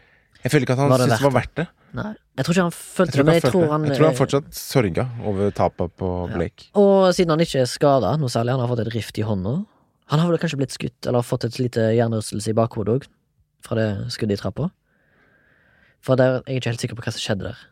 Jeg 0.43 0.53
føler 0.53 0.67
ikke 0.67 0.77
at 0.77 0.83
han 0.83 0.93
syntes 0.93 1.17
det 1.21 1.27
var 1.27 1.35
verdt 1.39 1.55
det. 1.59 1.67
Nei, 1.97 2.11
jeg 2.37 2.45
tror 2.47 2.55
ikke 2.55 2.65
han 2.67 2.75
følte 2.77 3.17
det, 3.17 3.25
men 3.25 3.37
jeg 3.39 3.45
tror 3.47 3.71
han, 3.73 3.85
jeg 3.89 3.97
tror 3.97 4.07
han 4.07 4.15
eh, 4.15 4.19
fortsatt 4.19 4.59
sørga 4.59 5.05
over 5.31 5.55
tapet 5.57 5.95
på 5.97 6.11
Blake. 6.35 6.69
Og 6.77 7.09
siden 7.17 7.33
han 7.33 7.43
ikke 7.43 7.63
er 7.63 7.71
skada 7.71 8.13
noe 8.21 8.33
særlig, 8.33 8.53
han 8.53 8.63
har 8.63 8.71
fått 8.73 8.83
et 8.85 8.93
rift 8.95 9.21
i 9.23 9.25
hånda 9.27 9.55
Han 10.13 10.23
har 10.23 10.29
vel 10.31 10.39
kanskje 10.43 10.59
blitt 10.61 10.75
skutt, 10.77 11.09
eller 11.09 11.25
fått 11.27 11.49
et 11.49 11.57
lite 11.59 11.89
hjernerystelse 11.97 12.53
i 12.53 12.59
bakhodet 12.59 12.99
òg, 12.99 13.07
fra 13.67 13.79
det 13.81 13.89
skuddet 14.15 14.37
i 14.37 14.43
trappa. 14.43 14.69
For 16.05 16.21
der, 16.21 16.43
jeg 16.45 16.59
er 16.59 16.61
ikke 16.61 16.71
helt 16.75 16.85
sikker 16.85 16.99
på 16.99 17.07
hva 17.07 17.15
som 17.17 17.25
skjedde 17.25 17.49
der. 17.49 17.65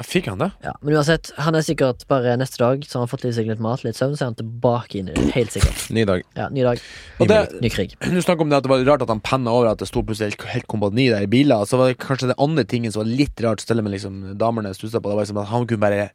Fikk 0.00 0.30
han 0.30 0.40
det? 0.40 0.48
Ja, 0.64 0.72
Men 0.80 0.96
uansett, 0.96 1.30
han 1.36 1.54
er 1.54 1.64
sikkert 1.66 2.06
bare 2.08 2.32
neste 2.40 2.58
dag, 2.62 2.84
så 2.88 2.96
har 2.96 3.04
han 3.04 3.10
fått 3.10 3.26
i 3.28 3.32
litt 3.44 3.60
mat, 3.62 3.82
litt 3.84 3.98
søvn, 3.98 4.16
så 4.16 4.24
er 4.24 4.30
han 4.30 4.38
tilbake 4.38 4.98
inn 4.98 5.10
i 5.12 5.16
det. 5.16 5.26
Helt 5.36 5.52
sikkert. 5.52 5.84
Ny 5.92 6.06
dag. 6.08 6.24
Ja, 6.38 6.48
ny 6.48 6.64
dag, 6.64 6.80
Og 7.20 7.28
det, 7.28 7.42
ny 7.60 7.70
krig. 7.72 7.92
Du 8.00 8.18
snakker 8.24 8.46
om 8.46 8.50
det 8.50 8.62
at 8.62 8.66
det 8.66 8.72
var 8.72 8.84
rart 8.88 9.04
at 9.04 9.12
han 9.12 9.20
penna 9.20 9.52
over 9.52 9.70
at 9.74 9.84
det 9.84 9.90
sto 9.90 10.02
plutselig 10.02 10.32
helt, 10.32 10.48
helt 10.54 10.68
kompani 10.72 11.10
der 11.12 11.26
i 11.26 11.30
biler. 11.30 11.68
Så 11.68 11.78
var 11.78 11.92
det 11.92 12.00
kanskje 12.02 12.32
det 12.32 12.38
andre 12.40 12.64
tingen 12.64 12.94
som 12.94 13.04
var 13.04 13.12
litt 13.12 13.44
rart, 13.44 13.62
stelle 13.62 13.84
med 13.84 13.94
liksom 13.94 14.18
damene 14.40 14.72
stussa 14.74 14.98
på. 14.98 15.12
Det 15.12 15.20
var 15.20 15.28
liksom 15.28 15.44
at 15.44 15.52
han 15.52 15.68
kunne 15.68 15.84
bare 15.84 16.10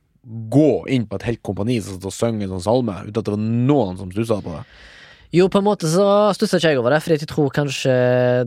gå 0.52 0.70
inn 0.92 1.06
på 1.08 1.22
et 1.22 1.30
helt 1.30 1.44
kompani 1.46 1.78
som 1.80 1.96
satt 1.96 2.10
og 2.10 2.16
sang 2.16 2.42
en 2.42 2.56
sånn 2.58 2.66
salme, 2.66 2.98
uten 3.06 3.16
at 3.22 3.26
det 3.30 3.36
var 3.38 3.44
noen 3.46 4.00
som 4.02 4.12
stussa 4.12 4.42
på 4.44 4.58
det. 4.58 4.66
Jo, 5.36 5.50
på 5.52 5.60
en 5.60 5.68
måte 5.68 5.90
så 5.92 6.06
stussa 6.36 6.60
ikke 6.60 6.72
jeg 6.72 6.80
over 6.80 6.94
det, 6.96 7.02
fordi 7.04 7.18
jeg 7.20 7.30
tror 7.30 7.52
kanskje 7.56 7.94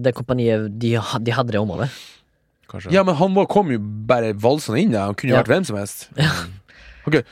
det 0.01 0.15
kompaniet 0.17 0.71
de, 0.81 0.95
de 0.97 1.35
hadde 1.37 1.53
det 1.55 1.61
området. 1.61 1.91
Kanskje. 2.71 2.93
Ja, 2.95 3.03
men 3.03 3.15
han 3.19 3.35
var, 3.35 3.47
kom 3.51 3.71
jo 3.75 3.79
bare 3.83 4.33
valsende 4.39 4.79
inn 4.81 4.93
der. 4.95 5.09
Han 5.11 5.15
kunne 5.19 5.33
jo 5.33 5.37
Ja. 5.37 5.43
vært 5.43 5.53
hvem 5.55 5.65
som 5.67 5.77
helst. 5.77 6.09
Ok. 7.07 7.23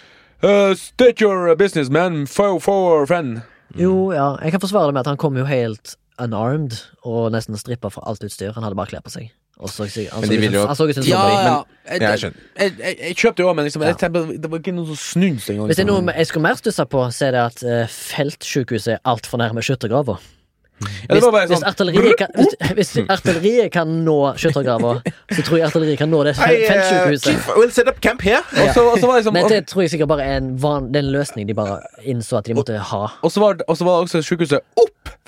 Uh, 0.43 0.73
state 0.75 1.21
your 1.21 1.55
business, 1.57 1.91
man. 1.91 2.27
For, 2.27 2.59
for 2.59 3.07
friend. 3.07 3.43
Jo, 3.77 4.13
ja, 4.15 4.37
jeg 4.43 4.53
kan 4.55 4.61
forsvare 4.63 4.87
det 4.89 4.95
med 4.95 5.01
at 5.05 5.11
han 5.11 5.19
kom 5.21 5.37
jo 5.37 5.45
helt 5.45 5.97
unarmed 6.19 6.73
og 7.05 7.31
nesten 7.35 7.55
strippa 7.61 7.91
for 7.93 8.03
alt 8.09 8.25
utstyr. 8.25 8.55
Han 8.57 8.65
hadde 8.65 8.75
bare 8.79 8.89
klær 8.91 9.03
på 9.05 9.13
seg. 9.13 9.29
Og 9.59 9.69
så, 9.69 9.85
han, 9.91 10.23
Men 10.23 10.31
så 10.31 10.33
de 10.33 10.37
ut 10.39 10.41
vil 10.41 10.51
som- 10.53 10.55
jo- 10.61 10.67
han 10.67 10.77
så 10.79 10.87
ut 10.89 10.95
som 10.95 11.03
en 11.03 11.09
Ja, 11.11 11.19
zombie. 11.19 11.45
ja. 11.45 11.63
Jeg, 11.91 12.01
jeg 12.01 12.09
jeg, 12.11 12.19
skjønner. 12.19 12.41
jeg, 12.59 12.99
jeg, 13.09 13.17
kjøpte 13.17 13.43
jo 13.43 13.49
òg, 13.51 13.57
men 13.59 13.65
liksom, 13.67 13.83
Ja. 13.83 13.89
jeg 13.89 13.99
tenkte, 13.99 14.41
det 14.43 14.51
var 14.51 14.59
ikke 14.59 14.75
noe 14.75 14.87
som 14.87 14.97
snudde 14.97 15.41
seg 15.43 15.55
engang. 15.57 15.67
hvis 15.69 15.77
det 15.77 15.83
er 15.85 15.91
liksom. 15.91 16.05
noe 16.07 16.15
jeg 16.15 16.27
skulle 16.27 16.43
mer 16.49 16.55
stussa 16.55 16.85
på, 16.87 17.01
så 17.13 17.27
er 17.27 17.31
det 17.33 17.41
at 17.43 17.63
uh, 17.67 17.87
feltsjukehuset 17.91 18.93
er 18.95 18.99
altfor 19.05 19.39
nærme 19.43 19.61
skyttergrava. 19.63 20.19
Ja, 20.79 21.15
Hvis, 21.15 21.25
bare 21.25 21.47
hvis, 21.47 21.59
sånn 21.59 21.67
artilleriet 21.69 22.17
kan, 22.21 22.35
hvis, 22.39 22.55
hvis 22.79 23.11
artilleriet 23.11 23.73
kan 23.75 23.91
nå 24.07 24.17
skyttergrava, 24.39 24.93
så 25.35 25.45
tror 25.47 25.59
jeg 25.59 25.67
artilleriet 25.69 25.99
kan 26.03 26.11
nå 26.13 26.23
det 26.29 26.35
feltsykehuset. 26.39 26.63
eh, 26.63 27.39
feltsjukehuset. 27.39 27.57
we'll 27.59 27.75
set 27.75 27.89
up 27.91 28.01
camp 28.05 28.23
here. 28.23 28.43
Og 28.63 28.71
så, 28.75 28.85
og 28.87 28.99
så 28.99 29.07
var 29.07 29.19
det 29.19 29.25
liksom 29.25 29.39
Men 29.39 29.51
det 29.53 29.63
tror 29.71 29.83
jeg 29.85 29.95
sikkert 29.95 30.13
bare 30.13 30.29
er 30.29 30.43
en, 30.43 30.53
van, 30.63 30.91
det 30.93 31.03
er 31.03 31.09
en 31.09 31.13
løsning 31.17 31.49
de 31.49 31.57
bare 31.59 31.81
innså 32.05 32.39
at 32.41 32.47
de 32.47 32.55
måtte 32.59 32.79
ha. 32.79 33.03
og 33.23 33.33
så 33.33 33.43
var, 33.43 33.59
og 33.69 33.77
så 33.77 33.89
var 33.89 34.05
også 34.07 34.23
sykehuset 34.23 34.61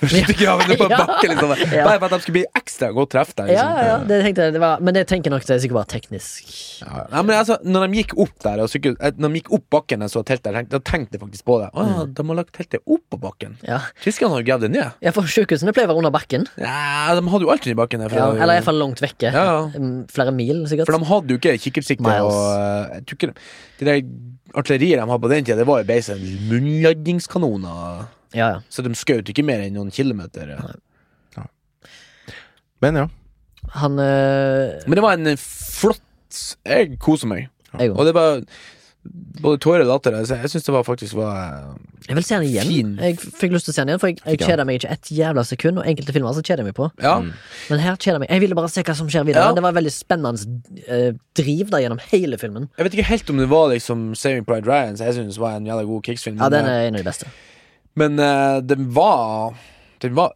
for 0.01 0.75
på 0.77 0.87
Ja. 0.91 0.97
bakken. 1.05 1.29
Liksom. 1.35 1.51
Ja. 1.77 1.83
Bare 1.85 1.99
for 1.99 2.05
at 2.07 2.11
de 2.15 2.19
skulle 2.25 2.37
bli 2.39 2.45
ekstra 2.57 2.89
godt 2.95 3.11
treff 3.13 3.33
der. 3.37 3.47
Ja, 3.51 3.51
Liksom. 3.51 3.77
ja, 3.77 3.85
ja, 3.91 3.97
det 4.09 4.17
tenkte 4.25 4.41
jeg, 4.47 4.53
det 4.55 4.61
var, 4.63 4.79
men 4.81 4.93
det 4.97 5.03
tenker 5.07 5.29
nok 5.33 5.45
det 5.45 5.55
er 5.55 5.61
sikkert 5.63 5.77
bare 5.81 5.91
teknisk. 5.93 6.51
Ja, 6.81 7.21
men 7.21 7.35
altså, 7.37 7.57
når 7.63 7.87
de 7.87 8.01
gikk 8.01 8.15
opp 8.17 8.33
der 8.43 8.61
Og 8.63 8.69
sykehus, 8.71 8.97
eh, 8.99 9.11
Når 9.21 9.29
de 9.35 9.39
gikk 9.41 9.51
opp 9.53 9.65
bakken 9.77 10.01
og 10.03 10.09
så 10.09 10.23
teltet 10.25 10.53
tenkte- 10.55 10.71
da 10.73 10.79
tenkte 10.79 11.17
jeg 11.17 11.21
faktisk 11.21 11.45
på 11.45 11.59
det. 11.61 11.69
Å, 11.73 11.85
ja, 11.91 12.05
De 12.17 12.25
har 12.31 12.35
lagt 12.41 12.53
teltet 12.57 12.81
opp 12.85 13.03
på 13.11 13.19
bakken. 13.21 13.57
Ja, 13.67 13.79
Tyskerne 14.03 14.33
har 14.33 14.43
gravd 14.47 14.61
det 14.67 14.71
ned. 14.71 14.91
ja 15.01 15.11
for 15.15 15.23
sykehusene 15.29 15.73
pleier 15.75 15.87
å 15.87 15.93
være 15.93 16.01
under 16.03 16.11
bakken. 16.17 16.47
Ja, 16.57 17.13
De 17.19 17.21
hadde 17.29 17.45
jo 17.45 17.51
alltid 17.53 17.71
i 17.75 17.79
bakken. 17.79 17.99
der, 18.01 18.09
Ja, 18.17 18.31
det- 18.31 18.41
eller 18.41 18.53
iallfall 18.59 18.79
langt 18.81 18.99
vekke. 19.01 19.31
Ja, 19.31 19.43
ja. 19.45 19.71
Mm, 19.77 20.07
Flere 20.11 20.31
mil, 20.33 20.65
sikkert. 20.67 20.85
for 20.89 20.97
de 20.97 21.05
hadde 21.05 21.29
jo 21.29 21.37
ikke 21.37 21.57
kikkertsikte. 21.61 22.17
Og, 22.25 22.33
eh, 22.57 22.95
jeg 22.97 23.05
tror 23.05 23.17
ikke 23.17 23.33
De 23.81 23.85
der 23.85 24.01
artilleriet 24.53 24.99
de 24.99 25.05
hadde 25.09 25.21
på 25.21 25.29
den 25.29 25.43
tida, 25.45 25.55
det 25.57 25.65
var 25.67 25.79
jo 25.81 25.85
basically 25.85 26.37
munnladningskanoner. 26.49 28.07
Ja, 28.33 28.47
ja. 28.55 28.59
Så 28.71 28.83
de 28.85 28.93
skjøt 28.95 29.29
ikke 29.31 29.45
mer 29.47 29.63
enn 29.63 29.75
noen 29.77 29.91
kilometer. 29.93 30.55
Men 32.81 32.97
ja. 32.97 33.07
Han 33.77 33.99
øh, 34.01 34.81
Men 34.87 34.97
det 34.97 35.03
var 35.05 35.13
en 35.13 35.37
flott 35.37 36.39
Jeg 36.65 36.95
koser 36.99 37.29
meg. 37.29 37.49
Jeg 37.77 37.91
Og 37.93 38.07
det 38.07 38.13
var 38.17 38.41
både 39.41 39.57
tårer 39.57 39.81
og 39.81 39.89
latter. 39.89 40.15
Altså, 40.17 40.35
jeg 40.37 40.49
syns 40.51 40.65
det 40.67 40.73
var 40.75 40.83
faktisk 40.85 41.15
var 41.17 41.75
Jeg 42.07 42.15
vil 42.15 42.25
se 42.25 42.35
den 42.35 42.43
igjen. 42.45 42.67
Fin. 42.67 42.91
Jeg 43.01 43.17
fikk 43.17 43.55
lyst 43.55 43.65
til 43.65 43.73
å 43.73 43.75
se 43.75 43.81
den 43.81 43.91
igjen, 43.93 44.01
for 44.01 44.11
jeg, 44.11 44.19
jeg 44.25 44.41
kjeder 44.43 44.67
meg 44.67 44.77
ikke 44.77 44.91
et 44.93 45.11
jævla 45.17 45.43
sekund. 45.47 45.81
Og 45.81 45.89
enkelte 45.89 46.15
filmer 46.15 46.35
så 46.37 46.43
kjeder 46.45 46.61
jeg 46.61 46.69
meg 46.69 46.77
på. 46.77 46.89
Ja. 47.01 47.15
Men 47.71 47.81
her 47.81 47.97
kjeder 47.97 48.19
jeg 48.19 48.23
meg. 48.25 48.33
Jeg 48.35 48.43
ville 48.45 48.57
bare 48.59 48.71
se 48.73 48.85
hva 48.85 48.97
som 48.97 49.09
skjer 49.09 49.25
videre. 49.29 49.47
Ja. 49.49 49.55
Det 49.57 49.65
var 49.65 49.77
veldig 49.77 49.93
spennende 49.95 50.85
eh, 50.85 51.07
driv 51.37 51.71
da 51.73 51.81
gjennom 51.81 52.01
hele 52.11 52.41
filmen. 52.41 52.67
Jeg 52.77 52.87
vet 52.87 52.99
ikke 52.99 53.09
helt 53.09 53.33
om 53.33 53.41
det 53.41 53.49
var 53.53 53.71
liksom 53.73 54.11
Saving 54.19 54.45
Pride 54.49 54.69
Ryan, 54.69 54.99
så 54.99 55.09
jeg 55.09 55.17
synes 55.21 55.41
var 55.41 55.57
en 55.57 55.71
jævla 55.71 55.87
god 55.89 56.05
krigsfilm. 56.09 56.37
Ja, 56.41 56.51
den 56.53 56.69
eh, 56.69 56.75
er 56.83 56.91
en 56.91 56.99
av 56.99 57.05
de 57.05 57.09
beste. 57.09 57.31
Men 57.99 58.19
uh, 58.19 58.61
den 58.63 58.87
var 58.95 59.53
Den 59.99 60.15
var 60.15 60.33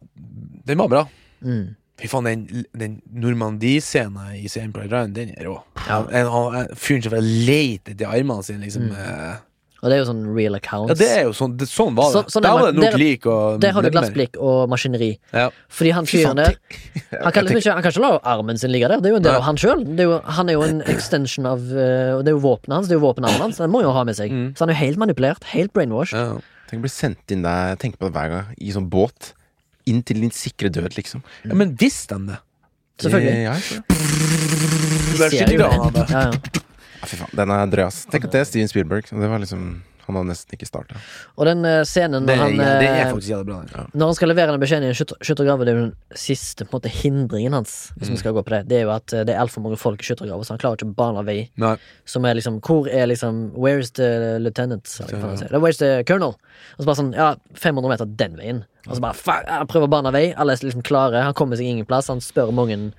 Den 0.66 0.78
var 0.78 0.88
bra. 0.92 1.04
Mm. 1.44 1.74
Fy 1.96 2.08
faen, 2.12 2.26
den, 2.28 2.64
den 2.76 2.98
Normandie-scenen 3.08 4.34
i 4.36 4.48
Same 4.52 4.72
Pride 4.74 4.92
Ryan, 4.92 5.12
den 5.16 5.30
er 5.32 5.46
rå. 5.48 5.54
Ja. 5.88 6.02
En, 6.12 6.26
han- 6.28 6.74
Fyren 6.76 7.02
som 7.06 7.14
leter 7.16 7.94
etter 7.94 8.10
armene 8.10 8.44
sine, 8.44 8.60
liksom. 8.66 8.90
Mm. 8.90 8.96
Uh, 8.98 9.38
Og 9.80 9.88
det 9.88 9.96
er 9.96 10.00
jo 10.02 10.06
sånn 10.08 10.20
real 10.36 10.56
accounts. 10.58 10.90
Ja, 10.90 10.96
det 11.00 11.08
er 11.14 11.22
jo 11.28 11.32
sånn, 11.36 11.54
det, 11.60 11.68
sånn 11.70 11.94
var 11.96 12.10
det. 12.10 12.18
Så- 12.18 12.34
sånn 12.34 12.44
er 12.44 12.48
Der 12.48 12.58
var 12.58 12.72
det 12.72 12.82
nok 12.82 12.98
lik 13.00 13.26
og 13.30 13.60
Der 13.64 13.72
har 13.76 13.82
du 13.86 13.90
glassblikk 13.94 14.36
og 14.36 14.68
maskineri. 14.72 15.10
Ja. 15.32 15.46
Fordi 15.68 15.92
han 15.96 16.06
Fy 16.10 16.18
fyren 16.18 16.36
der 16.40 16.56
Han 17.22 17.32
kan, 17.36 17.44
liksom 17.46 17.60
ikke, 17.62 17.72
han 17.78 17.82
kan 17.86 17.92
ikke 17.94 18.02
la 18.04 18.10
armen 18.34 18.58
sin 18.60 18.72
ligge 18.74 18.88
der. 18.92 19.00
Det 19.00 19.08
er 19.08 19.14
jo 19.14 19.20
en 19.22 19.26
del 19.28 19.38
av 19.38 19.46
han 19.46 19.56
sjøl. 19.56 19.84
Han 20.40 20.48
er 20.52 20.58
jo 20.58 20.66
en 20.66 20.82
extension 20.90 21.46
av 21.48 21.60
uh, 21.70 22.18
Det 22.20 22.28
er 22.28 22.34
jo 22.36 22.42
våpenet 22.44 22.76
hans, 22.76 22.88
det 22.90 22.96
er 22.96 23.00
jo 23.00 23.06
våpenarmen 23.06 23.40
hans. 23.46 23.56
Den 23.62 23.70
må 23.72 23.80
jo 23.86 23.92
ha 23.96 24.04
med 24.04 24.16
seg. 24.20 24.32
Mm. 24.32 24.52
Så 24.56 24.64
han 24.66 24.72
er 24.74 24.76
jo 24.76 24.82
helt 24.84 25.00
manipulert. 25.06 25.44
Helt 25.54 25.72
brainwashed. 25.72 26.18
Ja. 26.18 26.36
Tenk 26.66 26.80
å 26.80 26.84
bli 26.86 26.90
sendt 26.92 27.34
inn 27.34 27.44
der, 27.46 27.72
jeg 27.72 27.80
tenker 27.84 28.00
på 28.00 28.08
det 28.08 28.16
hver 28.16 28.32
gang, 28.32 28.52
i 28.58 28.72
sånn 28.74 28.88
båt. 28.90 29.32
Inn 29.86 30.00
til 30.06 30.18
din 30.24 30.32
sikre 30.34 30.70
død, 30.74 30.96
liksom. 30.98 31.22
ja, 31.46 31.54
men 31.54 31.76
visste 31.78 32.18
han 32.18 32.26
det? 32.32 32.40
Selvfølgelig. 33.04 33.34
Ja, 33.44 33.52
jeg 33.54 33.66
tror 33.66 33.76
det. 33.76 33.96
Det 35.06 35.12
er 35.14 35.20
Ser 35.20 35.30
skikkelig 35.30 35.58
jo 35.58 35.90
det. 35.94 36.06
Ja, 36.10 36.22
ja. 36.26 36.62
Ja, 36.96 37.10
fy 37.10 37.18
faen. 37.20 37.34
Den 37.38 37.52
er 37.54 37.70
drøy, 37.70 37.84
ass. 37.86 38.00
Tenk 38.10 38.26
at 38.26 38.34
det 38.34 38.40
er 38.42 38.48
Steven 38.48 38.70
Spielberg. 38.72 39.06
Det 39.12 39.30
var 39.30 39.42
liksom 39.42 39.66
Han 40.06 40.16
har 40.20 40.24
nesten 40.28 40.54
ikke 40.56 40.66
starta. 40.68 40.98
Og 41.36 41.46
den 41.48 41.64
eh, 41.66 41.82
scenen 41.84 42.26
Det, 42.26 42.36
når 42.36 42.42
han, 42.44 42.56
det 42.58 42.88
er 42.88 43.00
eh, 43.06 43.10
faktisk 43.12 43.30
jævlig 43.32 43.46
bra. 43.48 43.56
Ja. 43.74 43.84
når 43.92 44.06
han 44.12 44.14
skal 44.18 44.28
levere 44.32 44.52
den 44.54 44.60
beskjeden 44.62 44.86
i 44.86 44.90
en 44.92 44.94
skytter- 44.98 45.18
skyttergrave, 45.26 45.64
det 45.66 45.72
er 45.72 45.78
jo 45.80 45.84
den 45.86 46.18
siste 46.22 46.64
på 46.66 46.76
en 46.76 46.80
måte 46.80 46.92
hindringen 46.92 47.52
hans, 47.58 47.74
hvis 47.98 48.08
Mm. 48.08 48.14
vi 48.14 48.20
skal 48.22 48.32
gå 48.38 48.44
på 48.46 48.54
det. 48.54 48.60
Det 48.68 48.78
er 48.78 48.84
jo 48.86 48.92
at 48.94 49.12
eh, 49.12 49.24
det 49.26 49.34
er 49.34 49.40
altfor 49.42 49.62
mange 49.66 49.76
folk 49.80 50.00
i 50.00 50.06
skyttergrava, 50.06 50.44
så 50.46 50.54
han 50.54 50.58
klarer 50.62 50.78
ikke 50.78 50.88
å 50.90 50.94
bane 50.96 51.24
vei. 51.26 51.50
Nei. 51.56 51.74
Som 52.06 52.24
er 52.24 52.34
liksom 52.38 52.60
Hvor 52.60 52.86
er 52.88 53.06
liksom 53.10 53.52
Where's 53.56 53.90
the 53.98 54.38
lieutenant? 54.38 54.86
Eller 55.10 55.58
Where's 55.60 55.78
the 55.78 56.04
colonel? 56.06 56.36
Og 56.78 56.84
så 56.84 56.86
bare 56.86 56.96
sånn 57.02 57.12
Ja, 57.14 57.34
500 57.54 57.88
meter 57.92 58.06
den 58.16 58.36
veien. 58.36 58.64
Og 58.86 58.96
så 58.96 59.00
bare 59.02 59.14
fuck, 59.18 59.44
Han 59.48 59.66
prøver 59.66 59.88
å 59.88 59.90
bane 59.90 60.12
vei. 60.14 60.32
Alle 60.36 60.52
er 60.54 60.62
liksom 60.62 60.82
klare. 60.86 61.22
Han 61.26 61.34
kommer 61.34 61.56
seg 61.58 61.66
ingen 61.66 61.86
plass. 61.86 62.06
Han 62.08 62.20
spør 62.22 62.52
mange 62.54 62.92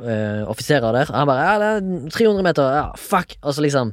uh, 0.00 0.42
offiserer 0.50 0.92
der. 0.96 1.12
Han 1.14 1.26
bare 1.30 1.44
Ja, 1.46 1.58
det 1.58 1.70
er 1.76 2.10
300 2.10 2.42
meter. 2.46 2.72
Ja, 2.74 2.84
fuck. 2.98 3.36
Og 3.42 3.54
så 3.54 3.62
liksom 3.64 3.92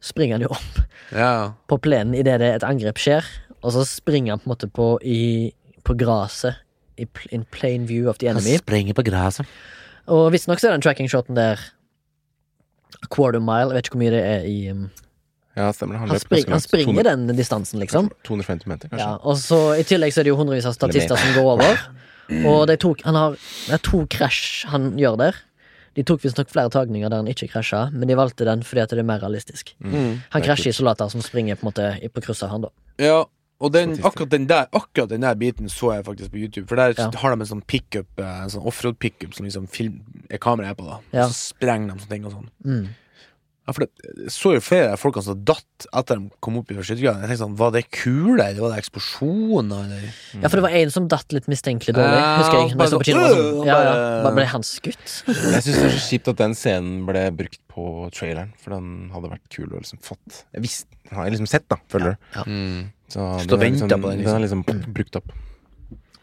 springer 0.00 0.38
han 0.38 0.42
jo 0.46 0.52
opp 0.54 0.80
Ja. 1.12 1.52
på 1.68 1.78
plenen 1.82 2.14
idet 2.14 2.40
et 2.40 2.62
angrep 2.66 2.98
skjer. 2.98 3.24
Og 3.62 3.72
så 3.74 3.84
springer 3.84 4.32
han 4.32 4.40
på 4.40 4.48
en 4.48 4.54
måte 4.54 4.70
på 4.72 4.98
i 5.04 5.52
På 5.84 5.94
gresset. 5.96 6.56
In 7.32 7.44
plain 7.50 7.86
view 7.88 8.08
of 8.10 8.18
the 8.18 8.28
enemy. 8.28 8.58
sprenger 8.60 8.92
på 8.94 9.02
gresset. 9.04 9.46
Og 10.06 10.32
visstnok 10.32 10.60
så 10.60 10.68
er 10.68 10.76
den 10.76 10.82
tracking-shoten 10.84 11.34
der 11.36 11.56
a 13.02 13.06
quarter 13.14 13.40
mile. 13.40 13.70
Jeg 13.70 13.76
vet 13.78 13.86
ikke 13.88 13.96
hvor 13.96 14.02
mye 14.04 14.10
det 14.12 14.24
er 14.24 14.44
i 14.48 14.56
um, 14.70 14.90
Ja, 15.56 15.70
stemmer 15.72 15.94
det. 15.96 16.00
Han, 16.00 16.08
løp 16.12 16.20
spring, 16.22 16.44
han 16.48 16.60
springer 16.62 16.92
200 17.02 17.26
den 17.26 17.36
distansen, 17.36 17.80
liksom. 17.80 18.10
250 18.24 18.68
meter, 18.70 18.88
kanskje. 18.92 19.06
Ja, 19.06 19.16
og 19.24 19.36
så 19.40 19.58
I 19.80 19.82
tillegg 19.88 20.12
så 20.14 20.20
er 20.22 20.28
det 20.28 20.32
jo 20.34 20.36
hundrevis 20.38 20.68
av 20.68 20.76
statister 20.76 21.16
som 21.18 21.32
går 21.34 21.48
over. 21.56 21.80
Og 22.46 22.66
det 22.70 22.76
er 22.76 22.82
to, 22.84 22.92
han 23.04 23.16
har, 23.18 23.34
det 23.66 23.74
er 23.74 23.82
to 23.82 24.04
krasj 24.12 24.66
han 24.70 24.92
gjør 25.00 25.16
der. 25.18 25.40
De 25.96 26.02
tok 26.06 26.22
visstnok 26.22 26.48
flere 26.52 26.70
tagninger 26.70 27.10
der 27.10 27.16
han 27.16 27.26
ikke 27.26 27.48
krasja, 27.50 27.90
men 27.92 28.08
de 28.08 28.14
valgte 28.14 28.44
den 28.46 28.62
fordi 28.62 28.80
at 28.84 28.90
det 28.90 28.98
er 29.02 29.08
mer 29.08 29.18
realistisk. 29.22 29.74
Mm. 29.82 30.20
Han 30.30 30.42
krasjer 30.42 30.70
i 30.70 30.76
soldater 30.76 31.08
som 31.10 31.20
springer 31.20 31.56
på 31.58 31.66
en 31.66 31.72
måte 31.72 32.10
på 32.14 32.22
kryss 32.22 32.42
av 32.46 32.50
han, 32.50 32.60
da. 32.62 32.68
Ja. 32.98 33.24
Og 33.60 33.72
den, 33.74 33.90
akkurat, 34.06 34.30
den 34.32 34.46
der, 34.48 34.70
akkurat 34.72 35.10
den 35.10 35.20
der 35.20 35.34
biten 35.36 35.68
så 35.68 35.90
jeg 35.92 36.04
faktisk 36.06 36.30
på 36.32 36.38
YouTube. 36.40 36.66
For 36.68 36.76
der 36.76 36.94
Ja. 36.96 37.10
har 37.14 37.34
de 37.36 37.40
en 37.42 37.46
sånn 37.46 37.66
pickup, 37.66 38.06
eh, 38.18 38.42
en 38.44 38.48
sånn 38.48 38.64
offroad 38.64 38.98
pickup 38.98 39.34
som 39.34 39.44
liksom 39.44 39.66
film, 39.68 40.00
er 40.30 40.38
kameraet 40.38 40.70
er 40.70 40.74
på. 40.74 40.86
da 40.86 40.98
Ja. 41.12 41.26
Så 41.28 41.52
sprenger 41.54 41.92
de 41.92 42.00
sånne 42.00 42.08
ting 42.08 42.24
og 42.24 42.32
sånn. 42.32 42.48
Mm. 42.64 42.88
Ja, 43.70 43.74
for 43.76 43.86
det 43.86 44.32
så 44.34 44.50
jo 44.56 44.60
flere 44.66 44.88
av 44.96 44.98
folkene 44.98 45.22
som 45.22 45.42
datt 45.46 45.84
etter 45.94 46.18
de 46.18 46.30
kom 46.42 46.56
opp 46.58 46.72
i 46.72 46.74
skyttergraden. 46.74 47.20
Jeg 47.22 47.30
tenkte 47.30 47.42
sånn, 47.44 47.52
Var 47.60 47.70
det 47.76 47.82
kuler, 47.94 48.40
eller 48.48 48.64
var 48.64 48.72
det 48.74 48.80
eksplosjoner, 48.82 49.84
eller 49.86 50.08
Ja, 50.42 50.48
for 50.50 50.56
det 50.58 50.64
var 50.64 50.74
en 50.80 50.90
som 50.90 51.06
datt 51.12 51.36
litt 51.36 51.46
mistenkelig 51.52 51.94
dårlig, 51.94 52.18
Ja, 52.18 52.32
husker 52.40 52.58
jeg. 52.58 52.72
Når 52.74 52.82
jeg 52.82 52.90
så 52.90 52.98
på 52.98 53.06
sånn, 53.06 53.20
kino. 53.30 53.60
var 53.60 53.68
ja, 53.70 53.76
ja. 53.86 53.92
bare- 54.24 54.34
Ble 54.40 54.46
han 54.50 54.66
skutt? 54.66 55.12
Jeg 55.30 55.62
syns 55.62 55.78
det 55.78 55.84
er 55.86 55.94
så 55.94 56.02
kjipt 56.08 56.32
at 56.34 56.40
den 56.42 56.54
scenen 56.58 57.06
ble 57.06 57.22
brukt 57.38 57.60
på 57.70 57.84
traileren, 58.10 58.50
for 58.58 58.74
den 58.74 58.90
hadde 59.14 59.30
vært 59.30 59.46
kul 59.54 59.68
å 59.70 59.78
liksom 59.78 60.02
fått 60.02 60.42
Jeg 60.52 60.62
visste, 60.66 60.90
den 61.08 61.14
har 61.20 61.28
jeg 61.30 61.36
liksom 61.38 61.48
sett, 61.54 61.68
da, 61.70 61.78
føler 61.88 62.16
du. 62.16 62.26
Ja. 62.34 62.42
Så 63.06 63.20
Stå 63.46 63.54
og 63.54 63.54
den 63.54 63.60
er 63.60 63.64
vente 63.68 63.86
liksom, 63.86 64.02
på 64.02 64.10
den, 64.10 64.24
den 64.26 64.34
er 64.34 64.44
liksom 64.48 64.64
brukt 64.98 65.16
opp. 65.22 65.30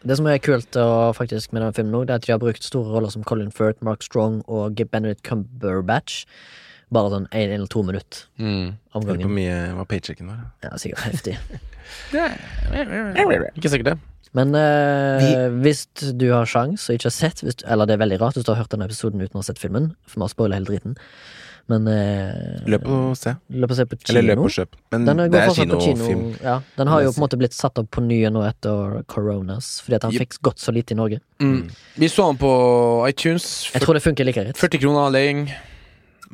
Det 0.08 0.16
som 0.16 0.28
er 0.30 0.38
kult 0.40 0.76
og 0.80 1.16
faktisk 1.18 1.52
med 1.52 1.64
denne 1.64 1.74
filmen 1.76 1.92
nå, 1.92 2.04
det 2.06 2.14
er 2.14 2.20
at 2.22 2.28
de 2.28 2.32
har 2.32 2.40
brukt 2.40 2.64
store 2.64 2.92
roller 2.94 3.10
som 3.12 3.24
Colin 3.28 3.50
Firth, 3.52 3.82
Mark 3.84 4.04
Strong 4.06 4.44
og 4.48 4.76
Benedict 4.92 5.24
Cumberbatch. 5.26 6.26
Bare 6.94 7.10
sånn 7.12 7.26
én 7.36 7.52
eller 7.52 7.68
to 7.68 7.82
minutter 7.84 8.22
mm. 8.40 8.68
om 8.96 9.04
Lurer 9.04 9.18
på 9.20 9.28
hvor 9.28 9.34
mye 9.36 9.56
hva 9.76 9.84
paychecken 9.90 10.30
var. 10.32 10.46
Ja, 10.64 10.78
sikkert 10.80 11.04
heftig. 11.04 11.36
Ikke 13.58 13.72
sikkert 13.72 13.92
det. 13.92 13.98
Men 14.36 14.54
eh, 14.60 15.48
hvis 15.64 15.86
du 16.20 16.28
har 16.34 16.48
sjans 16.50 16.90
og 16.90 16.98
ikke 16.98 17.08
har 17.08 17.16
sett 17.16 17.40
hvis, 17.46 17.62
Eller 17.66 17.88
det 17.88 17.96
er 17.96 18.02
veldig 18.04 18.18
rart 18.22 18.36
hvis 18.38 18.46
du 18.46 18.52
har 18.52 18.60
hørt 18.60 18.74
denne 18.74 18.86
episoden 18.90 19.24
uten 19.24 19.40
å 19.40 19.42
ha 19.42 19.48
sett 19.48 19.62
filmen, 19.62 19.94
for 20.06 20.20
vi 20.20 20.26
har 20.28 20.34
spoila 20.34 20.60
hele 20.60 20.68
driten. 20.70 20.98
Men 21.68 21.88
eh, 21.92 22.62
Løp 22.72 22.86
og 22.88 23.16
se. 23.20 23.34
løp 23.52 23.74
og 23.74 23.80
se 23.80 23.86
på 23.92 23.98
kino. 24.00 24.12
Eller 24.14 24.28
løp 24.30 24.44
og 24.46 24.54
kjøp. 24.56 24.78
Men 24.94 25.08
Den 25.10 25.20
det 25.20 25.26
går 25.34 25.42
er 25.42 25.50
fortsatt 25.50 25.74
på 25.74 25.80
kino. 25.84 26.20
Ja, 26.44 26.54
den 26.78 26.92
har 26.92 27.02
jo 27.04 27.12
på 27.12 27.20
en 27.20 27.26
måte 27.26 27.40
blitt 27.42 27.58
satt 27.58 27.82
opp 27.82 27.90
på 27.92 28.04
nye 28.06 28.30
nå 28.32 28.44
etter 28.48 29.02
coronas, 29.12 29.74
fordi 29.84 29.98
at 30.00 30.06
han 30.08 30.16
Yep. 30.16 30.22
fikk 30.24 30.38
gått 30.48 30.64
så 30.64 30.72
lite 30.72 30.96
i 30.96 31.00
Norge. 31.00 31.20
Mm. 31.44 31.66
Vi 32.00 32.08
så 32.12 32.30
den 32.32 32.40
på 32.40 32.52
iTunes. 33.10 33.50
Jeg 33.74 33.84
tror 33.84 34.00
det 34.00 34.04
funker 34.06 34.28
like 34.28 34.40
greit. 34.40 34.56
40 34.56 34.80
kroner 34.86 35.12
leiing. 35.12 35.44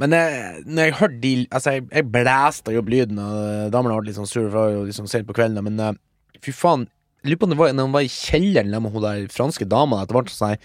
Men 0.01 0.15
jeg, 0.15 0.63
når 0.65 0.87
jeg 0.87 0.95
hørte 0.99 1.19
de 1.21 1.33
Altså, 1.51 1.75
jeg, 1.75 1.85
jeg 1.91 2.09
blæsta 2.13 2.73
jo 2.73 2.81
opp 2.81 2.89
lyden, 2.89 3.19
og 3.21 3.69
damene 3.73 3.99
ble 3.99 4.09
litt 4.09 4.17
sånn 4.17 4.29
sure, 4.29 4.49
for 4.49 4.57
det 4.57 4.63
var 4.63 4.73
jo 4.73 4.87
liksom 4.89 5.09
sent 5.11 5.29
på 5.29 5.35
kvelden, 5.37 5.65
men 5.67 5.81
uh, 5.81 5.93
fy 6.43 6.53
faen. 6.55 6.87
Lurer 7.23 7.39
på 7.39 7.47
om 7.47 7.53
det 7.53 7.59
var 7.59 7.75
når 7.75 7.87
han 7.87 7.95
var 7.95 8.07
i 8.07 8.11
kjelleren 8.11 8.73
med 8.83 8.91
hun 8.91 9.05
der 9.05 9.27
franske 9.31 9.67
dama, 9.69 10.01
at 10.01 10.09
det 10.11 10.17
ble 10.17 10.33
sånn 10.33 10.57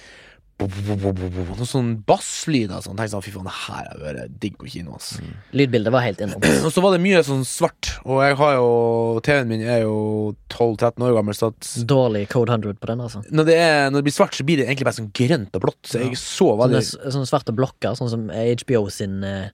Noen 0.59 1.69
sånn 1.69 1.91
basslyder. 2.09 2.81
Sånn. 2.83 2.97
Tenkte 2.99 3.13
sånn, 3.15 3.23
fy 3.23 3.33
faen, 3.35 3.47
det 3.47 3.55
her 3.55 3.91
har 3.93 4.01
vært 4.03 4.39
digg 4.43 4.57
på 4.59 4.67
kino. 4.73 4.97
ass. 4.97 5.21
Lydbildet 5.55 5.95
var 5.95 6.03
helt 6.03 6.23
innom. 6.25 6.43
Og 6.67 6.73
så 6.75 6.83
var 6.83 6.97
det 6.97 7.03
mye 7.05 7.23
sånn 7.27 7.45
svart, 7.47 7.93
og 8.03 8.23
jeg 8.25 8.39
har 8.41 8.57
jo 8.57 8.73
TV-en 9.25 9.51
min 9.51 9.63
er 9.63 9.85
jo 9.85 10.35
12-13 10.51 11.07
år 11.07 11.15
gammel, 11.19 11.37
så 11.39 11.53
at 11.53 11.71
Dårlig 11.89 12.27
Code 12.33 12.57
100 12.57 12.81
på 12.83 12.91
den, 12.91 13.05
altså. 13.07 13.23
når 13.31 13.49
det, 13.49 13.57
er, 13.63 13.79
når 13.93 14.01
det 14.01 14.09
blir 14.09 14.17
svart, 14.19 14.35
så 14.35 14.47
blir 14.49 14.61
det 14.61 14.67
egentlig 14.69 14.89
bare 14.89 14.99
sånn 14.99 15.13
grønt 15.15 15.59
og 15.59 15.65
blått. 15.65 15.81
Så 15.87 16.03
jeg 16.03 16.19
så 16.21 16.51
veldig 16.59 16.83
Sånne, 16.89 17.13
sånne 17.15 17.29
svarte 17.31 17.55
blokker, 17.57 17.95
sånn 17.99 18.11
som 18.13 18.29
HBO 18.31 18.85
sin 18.93 19.23
eh, 19.27 19.51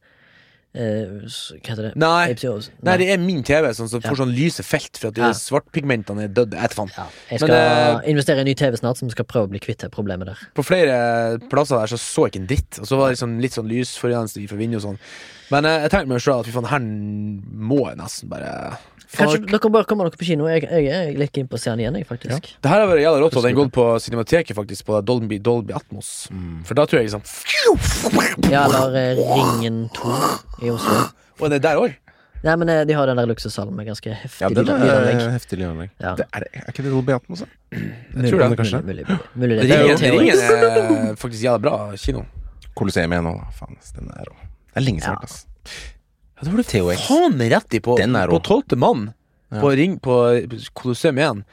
eh, 0.74 1.06
Hva 1.24 1.70
heter 1.70 1.82
det? 1.88 1.92
Nei, 1.96 2.34
HBO, 2.34 2.54
nei, 2.82 2.96
det 3.00 3.08
er 3.14 3.18
min 3.22 3.42
TV 3.46 3.70
sånn, 3.74 3.88
som 3.88 4.00
Ja. 4.02 4.10
får 4.10 4.16
sånn 4.24 4.34
lyse 4.34 4.62
felt, 4.66 4.96
for 4.98 5.08
at 5.08 5.14
de 5.14 5.22
Ja. 5.22 5.30
svartpigmentene 5.32 6.24
er 6.24 6.28
døde. 6.28 6.52
Jeg 6.60 6.70
faen. 6.70 6.90
ja. 6.96 7.06
Jeg 7.30 7.40
Men, 7.40 7.48
skal 7.48 7.50
eh, 7.56 8.10
investere 8.10 8.36
i 8.36 8.40
en 8.40 8.46
ny 8.46 8.54
TV 8.54 8.76
snart, 8.76 8.96
som 8.98 9.10
skal 9.10 9.24
prøve 9.24 9.46
å 9.46 9.50
bli 9.50 9.60
kvitt 9.60 9.78
det 9.78 9.90
problemet 9.92 10.26
der. 10.26 10.38
På 10.54 10.64
flere 10.64 11.38
plasser 11.48 11.78
der 11.78 11.86
så 11.86 11.98
så 11.98 12.24
jeg 12.26 12.32
ikke 12.32 12.40
en 12.40 12.46
dritt. 12.46 12.78
Og 12.80 12.86
så 12.86 12.96
var 12.98 13.08
det 13.10 13.18
liksom 13.18 13.40
litt 13.40 13.52
sånn 13.52 13.68
lysforurensning 13.68 14.48
fra 14.48 14.56
vinduet 14.56 14.84
og 14.84 14.90
sånn. 14.94 14.98
Men 15.50 15.64
eh, 15.66 15.80
jeg 15.82 15.90
tenkte 15.90 16.08
meg 16.08 16.20
sjøl 16.20 16.40
at 16.40 16.46
fy 16.46 16.52
faen, 16.52 16.66
her 16.66 16.80
må 16.80 17.88
jeg 17.88 17.96
nesten 17.98 18.28
bare 18.28 18.78
Kanskje 19.14 19.46
dere 19.46 19.70
bare 19.70 19.84
kommer 19.84 20.08
dere 20.08 20.18
på 20.18 20.26
kino? 20.26 20.48
Jeg, 20.50 20.62
jeg 20.66 20.90
er 20.90 21.16
litt 21.16 21.30
keen 21.30 21.46
på 21.46 21.54
å 21.54 21.60
se 21.60 21.70
den 21.70 21.78
igjen, 21.84 21.94
jeg, 22.00 22.06
faktisk. 22.08 22.48
Det 22.60 22.66
her 22.66 22.80
har 22.80 22.88
vært 22.90 23.04
jævla 23.04 23.20
rått, 23.22 23.36
og 23.38 23.44
den 23.44 23.54
gått 23.54 23.70
på 23.70 23.84
Cinemateket, 24.02 24.56
faktisk, 24.56 24.84
på 24.88 24.98
Dolby, 25.06 25.38
Dolby 25.38 25.72
Atmos. 25.72 26.26
For 26.64 26.74
da 26.74 26.82
tror 26.84 26.98
jeg 26.98 27.12
liksom 27.12 27.22
Ja, 28.50 28.64
eller 28.66 28.96
eh, 28.98 29.14
Ringen 29.14 29.88
2 29.94 30.63
i 30.66 30.70
Oslo. 30.74 30.96
Og 31.40 31.50
det 31.50 31.60
er 31.60 31.64
der 31.68 31.80
òg? 31.82 31.94
Nei, 32.44 32.54
men 32.60 32.68
eh, 32.68 32.82
de 32.84 32.92
har 32.92 33.08
den 33.08 33.16
der 33.16 33.26
luksushallen 33.30 33.72
med 33.76 33.86
ganske 33.88 34.12
heftig 34.20 34.42
Ja, 34.44 34.48
er 34.50 34.58
lydanlegg. 34.68 35.20
heftig 35.32 35.56
lydanlegg. 35.62 35.90
Ja. 36.02 36.10
Det 36.18 36.26
er, 36.28 36.44
er 36.60 36.66
ikke 36.74 36.82
det 36.84 36.90
Dolby 36.92 37.14
Atmos? 37.16 37.40
da? 37.40 37.48
Jeg 37.72 38.30
tror 38.34 38.42
det. 38.44 38.58
kanskje. 38.60 38.80
Mulig, 38.84 39.06
mulig, 39.08 39.18
mulig. 39.32 39.56
mulig 39.56 39.56
det 39.64 39.78
er 39.78 39.84
Ringen, 39.84 39.98
teori. 40.02 40.18
Ringen 40.18 40.42
er 40.44 41.16
faktisk 41.22 41.46
jævla 41.46 41.62
bra 41.64 41.78
kino. 41.96 42.24
Colosseum 42.76 43.14
igjen 43.16 43.24
nå, 43.24 43.32
da. 43.40 43.48
Faen, 43.56 43.78
den 43.96 44.10
er 44.12 44.28
rå. 44.28 44.36
Det 44.44 44.82
er 44.82 44.84
lenge 44.84 45.00
siden, 45.06 45.16
Ja. 45.16 45.24
ass. 45.24 45.46
Ja, 46.34 46.42
det 46.44 46.52
var 46.52 46.60
du 46.60 46.68
THX. 46.68 47.06
faen 47.08 47.44
rett 47.54 47.74
i. 47.78 47.80
På, 47.80 47.96
Den 47.96 48.16
er 48.20 48.28
på 48.28 48.42
tolvte 48.44 48.76
mann, 48.76 49.06
Ja. 49.54 49.60
på, 49.62 49.70
ring, 49.78 49.96
på 50.02 50.18
Colosseum 50.74 51.18
1, 51.18 51.44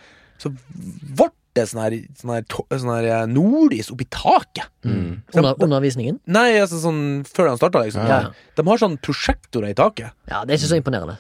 så 0.41 0.51
ble 0.51 1.29
det 1.57 1.65
sånn 1.69 1.82
her, 1.84 1.95
sånn 2.19 2.34
her, 2.38 2.45
sånn 2.80 2.94
her 2.94 3.10
eh, 3.10 3.26
nordlys 3.32 3.91
oppi 3.94 4.07
taket. 4.14 4.69
Mm. 4.88 5.22
Under, 5.36 5.57
undervisningen? 5.57 6.22
Nei, 6.32 6.53
altså 6.61 6.80
sånn 6.84 7.02
før 7.28 7.52
den 7.52 7.60
starta, 7.60 7.84
liksom. 7.88 8.07
Ja, 8.07 8.22
ja. 8.30 8.53
De 8.57 8.65
har 8.69 8.82
sånn 8.82 8.95
prosjektorer 9.03 9.73
i 9.73 9.78
taket. 9.78 10.15
Ja, 10.32 10.45
det 10.45 10.56
er 10.56 10.61
ikke 10.61 10.72
så 10.72 10.80
imponerende. 10.80 11.18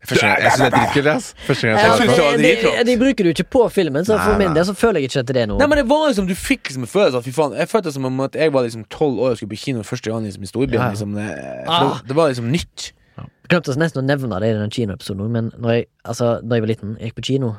Første 0.00 0.24
gang, 0.24 0.38
jeg 0.40 0.52
syns 0.54 0.60
det 0.60 0.66
er 0.66 0.74
dritkult, 0.78 1.08
ass. 1.12 1.26
Første 1.44 1.66
gang 1.66 1.76
jeg 1.76 1.88
Ja, 1.90 1.96
det. 2.00 2.40
det 2.40 2.52
de, 2.64 2.84
de, 2.88 2.92
bruker 3.02 3.26
du 3.26 3.30
ikke 3.34 3.44
på 3.52 3.64
filmen, 3.68 4.04
så 4.08 4.16
for 4.16 4.32
Nei, 4.32 4.46
min 4.46 4.54
del 4.56 4.64
så 4.64 4.72
føler 4.72 5.02
jeg 5.02 5.10
ikke 5.10 5.20
at 5.20 5.28
det 5.28 5.42
er 5.42 5.50
noe 5.50 5.60
Nei, 5.60 5.66
men 5.68 5.76
det 5.82 5.84
var 5.90 6.06
liksom 6.08 6.28
Du 6.30 6.32
fikk 6.32 6.70
liksom 6.70 6.86
en 6.86 6.90
følelse 6.90 7.20
av 7.20 7.26
Fy 7.26 7.34
faen, 7.36 7.56
jeg 7.60 7.68
følte 7.68 7.90
det 7.90 7.96
som 7.98 8.06
om 8.08 8.22
at 8.24 8.38
jeg 8.40 8.54
var 8.54 8.64
liksom 8.64 8.86
tolv 8.88 9.20
år 9.20 9.34
og 9.34 9.36
skulle 9.36 9.52
på 9.52 9.60
kino 9.60 9.84
første 9.84 10.08
gang 10.08 10.24
liksom, 10.24 10.46
i 10.46 10.48
storbyen. 10.48 10.80
Ja. 10.80 10.88
Liksom, 10.94 11.12
det, 11.18 11.28
Ah. 11.68 12.00
det, 12.06 12.16
var 12.16 12.32
liksom 12.32 12.48
nytt. 12.48 12.92
Jeg 13.20 13.52
glemte 13.52 13.76
nesten 13.76 14.00
å 14.00 14.06
nevne 14.06 14.40
det 14.40 14.48
i 14.48 14.56
den 14.56 14.72
kinoepisoden, 14.72 15.28
men 15.36 15.52
når 15.58 15.76
jeg, 15.76 15.86
altså, 16.08 16.30
når 16.40 16.56
jeg 16.56 16.64
var 16.64 16.72
liten, 16.72 16.96
jeg 16.96 17.10
gikk 17.10 17.20
på 17.20 17.26
kino 17.34 17.52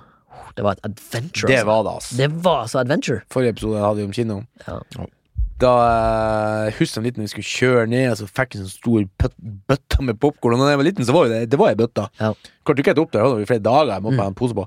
Det 0.57 0.65
var 0.65 0.77
et 0.77 0.85
adventure. 0.87 1.47
Det 1.47 1.57
altså. 1.61 1.69
var 1.71 1.81
det, 1.83 1.95
altså. 1.95 2.19
det 2.19 2.29
var 2.45 2.69
så 2.71 2.79
adventure. 2.83 3.25
Forrige 3.31 3.55
episode 3.55 3.81
hadde 3.83 4.01
vi 4.01 4.07
om 4.09 4.13
kino. 4.15 4.37
Ja. 4.67 4.79
Da 5.61 5.71
jeg 6.65 6.77
husker 6.79 7.01
jeg 7.01 7.11
litt 7.11 7.19
når 7.19 7.27
vi 7.27 7.33
skulle 7.35 7.51
kjøre 7.51 7.89
ned, 7.91 8.07
og 8.13 8.17
så 8.21 8.29
fikk 8.29 8.55
jeg 8.55 8.63
en 8.63 8.69
sånn 8.69 8.79
stor 8.79 9.35
bøtte 9.69 10.07
med 10.07 10.17
popkorn. 10.21 10.57
Da 10.57 10.71
jeg 10.73 10.81
var 10.81 10.89
liten, 10.89 11.05
så 11.07 11.15
var 11.15 11.27
jo 11.27 11.35
det 11.35 11.43
Det 11.51 11.59
var 11.61 11.73
ei 11.73 11.77
bøtte. 11.77 12.07
Ja. 12.21 12.33
Klarte 12.65 12.83
ikke 12.83 12.95
helt 12.95 13.03
opp 13.03 13.13
der, 13.13 13.27
hadde 13.27 13.43
vi 13.43 13.51
flere 13.51 13.65
dager 13.67 13.93
jeg 13.93 14.05
måtte 14.07 14.23
ha 14.23 14.31
en 14.33 14.39
pose 14.41 14.57
på. 14.57 14.65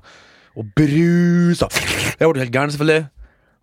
Og 0.55 0.71
brusa. 0.77 1.67
Jeg 2.15 2.31
ble 2.31 2.45
helt 2.45 2.55
gæren, 2.55 2.71
selvfølgelig. 2.71 3.09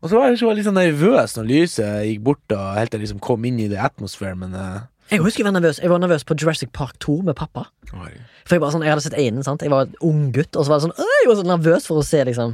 Og 0.03 0.11
så 0.11 0.19
var 0.19 0.28
jeg 0.28 0.40
så 0.40 0.53
litt 0.53 0.66
sånn 0.66 0.77
nervøs 0.77 1.36
når 1.39 1.47
lyset 1.49 2.07
gikk 2.09 2.24
bort, 2.27 2.43
og 2.53 2.77
helt 2.77 2.90
til 2.93 2.99
jeg 2.99 3.07
liksom 3.07 3.23
kom 3.23 3.44
inn 3.49 3.61
i 3.62 3.69
det 3.70 3.78
atmosfæren, 3.81 4.40
men 4.43 4.57
eh, 4.59 4.81
Jeg 5.12 5.20
husker 5.20 5.43
jeg 5.43 5.48
var 5.51 5.55
nervøs 5.60 5.78
Jeg 5.82 5.90
var 5.93 6.01
nervøs 6.01 6.22
på 6.24 6.34
Jurassic 6.40 6.70
Park 6.72 6.97
2 7.05 7.18
med 7.28 7.36
pappa. 7.39 7.66
For 7.93 8.55
Jeg 8.56 8.62
bare 8.62 8.72
sånn, 8.74 8.84
jeg 8.86 8.93
hadde 8.94 9.05
sett 9.05 9.18
enen, 9.20 9.44
sant 9.47 9.62
Jeg 9.64 9.72
var 9.72 9.80
en 9.86 9.94
ung 10.09 10.22
gutt, 10.34 10.56
og 10.56 10.64
så 10.64 10.72
var 10.72 10.80
det 10.80 10.86
sånn 10.89 10.97
«Åh, 10.97 11.16
Jeg 11.22 11.28
var 11.30 11.39
så 11.43 11.47
nervøs 11.51 11.84
for 11.90 12.01
å 12.01 12.06
se, 12.06 12.20
liksom. 12.28 12.51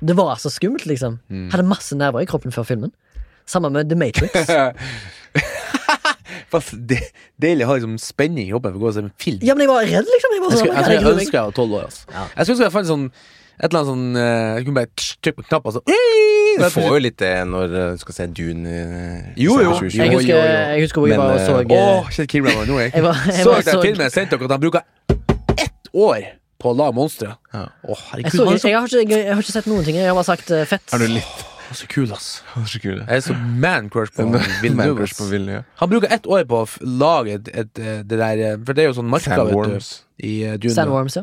Det 0.00 0.14
var 0.16 0.34
så 0.40 0.48
skummelt, 0.52 0.86
liksom. 0.88 1.18
Hadde 1.52 1.66
masse 1.68 1.96
nerver 1.96 2.24
i 2.24 2.28
kroppen 2.28 2.52
før 2.54 2.64
filmen. 2.66 2.92
Samme 3.50 3.68
med 3.74 3.90
The 3.90 3.98
Matrix. 4.00 4.32
Fast 6.50 6.72
det, 6.88 6.98
Deilig 7.40 7.66
å 7.66 7.70
ha 7.70 7.76
liksom 7.78 7.96
spenning 8.02 8.48
i 8.48 8.52
kroppen 8.54 8.72
for 8.74 8.80
å 8.80 8.84
gå 8.84 8.88
og 8.90 8.96
se 8.96 9.02
en 9.04 9.12
film. 9.20 9.42
Ja, 9.46 9.54
men 9.54 9.66
jeg 9.66 9.70
var 9.72 9.84
redd, 9.86 10.08
liksom. 10.14 10.30
Jeg 10.34 10.42
var 10.44 10.50
Jeg, 10.54 10.58
sånn, 10.58 10.64
skulle, 10.64 10.72
jeg, 10.72 10.80
jeg, 10.80 10.86
tror 10.86 10.96
jeg 10.96 11.04
meg». 11.04 11.12
ønsker 11.24 11.38
jeg 11.38 11.46
var 11.50 11.56
tolv 11.60 11.76
år. 11.78 11.84
Altså. 11.90 12.02
Ja. 12.10 12.24
Jeg 12.34 12.42
skulle 12.48 12.56
ønske 12.56 12.66
jeg 12.68 12.74
fant 12.78 12.90
sånn 12.90 13.06
et 13.60 13.66
eller 13.68 13.80
annet 13.82 13.90
sånn 13.90 14.16
eh, 14.16 14.56
Jeg 14.56 14.66
kunne 14.66 14.78
bare 14.80 14.90
trykke 15.20 15.36
på 15.36 15.46
knappen, 15.50 15.74
så 15.76 15.82
Du 15.84 16.66
får 16.74 16.88
jo 16.88 17.00
litt 17.04 17.18
det 17.20 17.32
når 17.50 17.76
eh, 17.76 17.90
du 17.94 18.02
skal 18.02 18.16
se 18.16 18.26
Dune 18.40 18.74
Jo, 19.36 19.58
jo. 19.60 19.76
Jeg 19.92 20.10
husker, 20.16 20.34
jeg 20.34 20.84
husker 20.86 21.04
hvor 21.04 21.12
jeg 21.12 21.20
var 21.20 21.36
og 21.36 21.44
så 21.44 21.60
eh, 21.60 21.76
Åh, 21.76 22.10
Kjell 22.16 22.30
Kilbrand 22.34 22.60
var 22.62 22.70
nå, 22.70 22.80
jeg. 22.82 23.06
Så 23.44 23.56
dere 23.60 23.84
filmen 23.84 24.06
jeg 24.08 24.16
sendte 24.16 24.36
dere, 24.40 24.48
at 24.50 24.56
han 24.56 24.64
bruker 24.64 25.60
ett 25.60 25.92
år 25.92 26.28
på 26.60 26.72
å 26.72 26.76
lage 26.76 26.96
monstre? 26.96 27.34
Ja. 27.54 27.66
Jeg, 27.88 27.96
herregud, 28.10 28.42
har 28.44 28.58
ikke, 28.58 28.98
jeg, 29.00 29.08
jeg 29.14 29.32
har 29.32 29.40
ikke 29.44 29.54
sett 29.54 29.70
noen 29.70 29.86
ting. 29.86 29.96
Jeg 29.96 30.10
har 30.10 30.18
bare 30.18 30.28
sagt 30.28 30.52
eh, 30.52 30.66
fett. 30.68 30.84
Er 30.92 31.00
du 31.02 31.08
litt 31.08 31.46
han 31.70 31.76
er 31.76 31.78
så 31.78 31.86
kul, 31.86 32.10
ass. 32.10 32.28
Så 32.66 32.80
kul, 32.82 32.96
Jeg 32.98 33.14
er 33.14 33.20
så 33.22 33.34
man-crush 33.38 34.10
på 34.16 34.24
Man 34.26 34.42
Villeneuve. 34.58 34.96
crush 35.04 35.14
på 35.14 35.22
ass. 35.28 35.30
Ville, 35.30 35.52
ja. 35.52 35.62
Han 35.78 35.90
bruker 35.92 36.10
ett 36.10 36.26
år 36.26 36.42
på 36.50 36.64
å 36.64 36.66
lage 36.82 37.36
et, 37.38 37.50
et, 37.54 37.78
eh, 37.78 38.00
det 38.02 38.18
der 38.18 38.42
eh, 38.42 38.56
For 38.66 38.74
det 38.74 38.82
er 38.82 38.88
jo 38.88 38.96
sånn 38.96 39.06
marka, 39.12 39.36
Sandworms. 39.38 39.90
i 40.18 40.32
eh, 40.48 40.56
Dune. 40.58 40.74
Sandworms, 40.74 41.20
ja. 41.20 41.22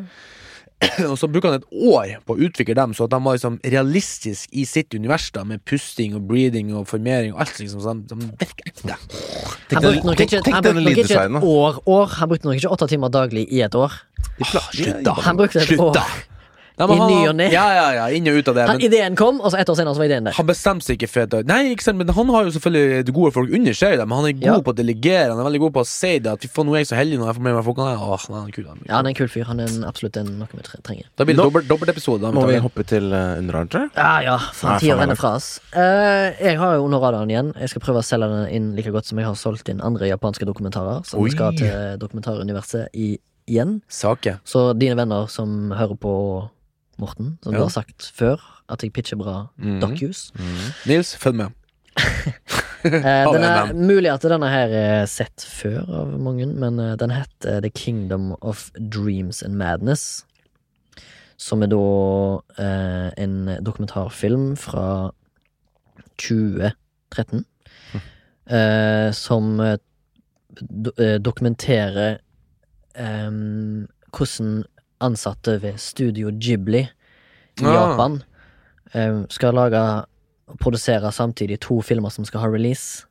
Og 1.12 1.16
så 1.18 1.26
bruker 1.32 1.49
han 1.49 1.58
et 1.62 1.66
år 1.74 2.12
på 2.28 2.36
å 2.36 2.41
utvikle 2.48 2.76
dem, 2.78 2.91
så 2.94 3.08
at 3.08 3.14
de 3.16 3.20
var 3.26 3.38
liksom 3.38 3.56
realistisk 3.66 4.52
i 4.54 4.66
sitt 4.70 4.94
univers, 4.94 5.32
da, 5.34 5.41
med 5.48 5.64
pusting 5.66 6.14
og 6.18 6.28
breathing 6.30 6.70
og 6.78 6.86
formering 6.90 7.34
og 7.34 7.41
alt, 7.45 7.56
liksom, 7.58 7.82
så 7.82 7.95
de, 7.98 8.18
virker 8.38 8.70
ekte. 8.70 8.98
Han 9.74 9.82
brukte 9.88 10.06
nok 10.06 10.20
tenk- 10.22 10.36
ikke, 10.38 10.44
denne 10.45 10.62
brukte 10.62 10.78
nok 10.78 10.94
ikke 10.94 11.02
lyddesignen, 11.02 11.40
et 11.41 11.41
da. 11.41 11.54
år, 11.66 11.82
år. 11.98 12.16
Han 12.20 12.30
brukte 12.30 12.49
nok 12.52 12.62
ikke 12.62 12.74
åtte 12.78 12.90
timer 12.94 13.14
daglig 13.14 13.48
i 13.49 13.62
et 13.66 13.78
år. 13.78 13.98
Slutt, 14.45 15.02
da! 15.08 15.18
Han 15.26 15.40
brukte 15.41 15.64
et 15.64 15.72
Slutt, 15.72 15.82
år. 15.90 16.02
Nei, 16.78 16.86
I 16.94 16.98
ny 17.10 17.20
og 17.28 17.36
ne. 17.40 17.45
Ja, 17.49 17.64
ja, 17.74 17.86
ja, 17.95 18.04
inn 18.14 18.28
og 18.30 18.36
ut 18.38 18.49
av 18.52 18.56
det. 18.58 18.66
Han, 18.70 18.78
Men 18.78 18.86
ideen 18.86 19.16
kom, 19.18 19.40
og 19.41 19.49
så 19.49 19.58
ett 19.58 19.70
år 19.70 19.78
senere 19.80 19.95
så 19.98 20.02
var 20.04 20.06
ideen 20.12 20.28
der. 20.30 20.36
han 20.38 20.45
bestemte 20.45 20.86
seg 20.86 20.99
ikke 20.99 21.10
for 21.10 21.26
det. 21.32 21.40
Nei, 21.49 21.72
ikke 21.74 21.86
sant, 21.88 21.98
men 21.98 22.12
han 22.14 22.30
har 22.30 22.45
jo 22.45 22.52
selvfølgelig 22.54 23.06
det 23.08 23.14
gode 23.16 23.32
folk 23.34 23.49
under 23.58 23.74
seg, 23.74 23.98
men 24.04 24.14
han 24.20 24.28
er 24.30 24.36
god 24.38 24.45
Ja. 24.45 24.58
på 24.62 24.74
å 24.74 24.78
delegere. 24.78 25.32
Han 25.34 25.40
er 25.41 25.48
veldig 25.49 25.60
god 25.64 25.74
på 25.74 25.82
å 25.82 25.88
si 25.90 26.20
det. 26.20 26.32
At 26.38 26.45
faen, 26.54 26.68
nå 26.70 26.76
er 26.76 26.84
jeg 26.86 26.90
så 26.91 26.99
heldig 26.99 27.18
når 27.18 27.32
jeg 27.32 27.36
får 27.40 27.45
med 27.48 27.56
meg 27.58 27.66
folk. 27.66 27.78
Han 27.82 27.90
er, 27.95 27.98
åh, 27.98 28.26
han 28.30 28.48
er 28.48 28.52
kul. 28.54 28.68
Han. 28.68 28.84
Ja, 28.86 28.94
han 28.99 29.06
er 29.06 29.10
en 29.10 29.18
kul 29.18 29.28
fyr. 29.34 29.44
Han 29.49 29.60
er 29.60 29.72
en, 29.74 29.84
absolutt 29.90 30.18
en, 30.22 30.30
noe 30.38 30.48
vi 30.54 30.62
trenger. 30.86 31.06
Da 31.18 31.26
blir 31.26 31.34
det 31.36 31.44
dobbelt, 31.44 31.68
dobbelt, 31.68 31.90
episode. 31.95 32.22
da, 32.22 32.32
Må 32.32 32.45
vi 32.45 32.58
hoppe 32.62 32.86
til 32.86 33.10
uh, 33.10 33.40
underarm. 33.41 33.90
Ja, 33.98 34.12
ja, 34.22 34.38
Nei, 34.38 34.54
faen, 34.54 34.80
tida 34.80 34.99
renner 35.02 35.18
fra 35.18 35.34
oss. 35.41 35.60
Uh, 35.74 36.30
jeg 36.45 36.58
har 36.62 36.76
jo 36.78 36.86
under 36.86 37.02
radaren 37.02 37.30
igjen. 37.34 37.54
Jeg 37.58 37.70
skal 37.74 37.82
prøve 37.82 38.04
å 38.04 38.06
selge 38.06 38.30
den 38.30 38.45
inn 38.54 38.76
like 38.78 38.91
godt 38.94 39.10
som 39.10 39.18
jeg 39.18 39.26
har 39.26 39.34
solgt 39.36 39.70
inn 39.74 39.82
andre 39.82 40.08
japanske 40.14 40.45
dokumentarer. 40.45 41.02
Som 41.10 41.26
Oi. 41.26 41.32
skal 41.34 41.58
til 41.58 41.98
dokumentaruniverset 41.98 42.94
i, 42.94 43.18
igjen. 43.49 43.82
Sake. 43.90 44.38
Så 44.45 44.74
dine 44.78 44.95
venner 44.99 45.26
som 45.32 45.72
hører 45.74 45.98
på 45.98 46.14
Morten, 46.99 47.38
som 47.44 47.53
Ja. 47.53 47.60
du 47.60 47.64
har 47.64 47.69
sagt 47.69 48.11
før, 48.15 48.38
at 48.69 48.82
jeg 48.84 48.94
pitcher 48.94 49.18
bra 49.18 49.48
Mhm. 49.57 49.80
docus. 49.82 50.32
Nils, 50.86 51.15
følg 51.15 51.36
med. 51.36 51.49
Eh, 52.88 53.02
Har 53.02 53.34
den 53.34 53.44
er 53.44 53.74
mulig 53.74 54.11
at 54.14 54.22
denne 54.22 54.48
her 54.48 54.69
er 54.69 55.06
sett 55.10 55.41
før 55.44 55.82
av 55.90 56.19
mange, 56.22 56.45
men 56.45 56.80
eh, 56.80 56.95
den 56.95 57.10
heter 57.10 57.60
The 57.61 57.69
Kingdom 57.72 58.36
of 58.41 58.69
Dreams 58.78 59.41
and 59.44 59.56
Madness. 59.57 60.24
Som 61.38 61.64
er 61.64 61.68
da 61.68 61.80
eh, 62.57 63.11
en 63.18 63.57
dokumentarfilm 63.65 64.56
fra 64.57 65.11
2013. 66.18 67.45
Eh, 68.49 69.11
som 69.11 69.60
eh, 69.60 69.78
do, 70.61 70.91
eh, 70.98 71.18
dokumenterer 71.19 72.19
eh, 72.95 73.32
hvordan 74.14 74.64
ansatte 75.03 75.57
ved 75.61 75.80
Studio 75.82 76.32
Ghibli 76.34 76.84
i 76.84 77.65
ja. 77.65 77.74
Japan 77.74 78.22
eh, 78.94 79.24
skal 79.34 79.57
lage 79.57 79.82
og 80.48 80.60
produsere 80.61 81.11
samtidig 81.11 81.60
to 81.64 81.82
filmer 81.84 82.14
som 82.14 82.26
skal 82.26 82.45
ha 82.45 82.49
release. 82.52 83.06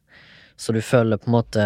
Så 0.57 0.73
du 0.73 0.81
følger 0.81 1.21
på 1.21 1.29
en 1.29 1.35
måte 1.37 1.65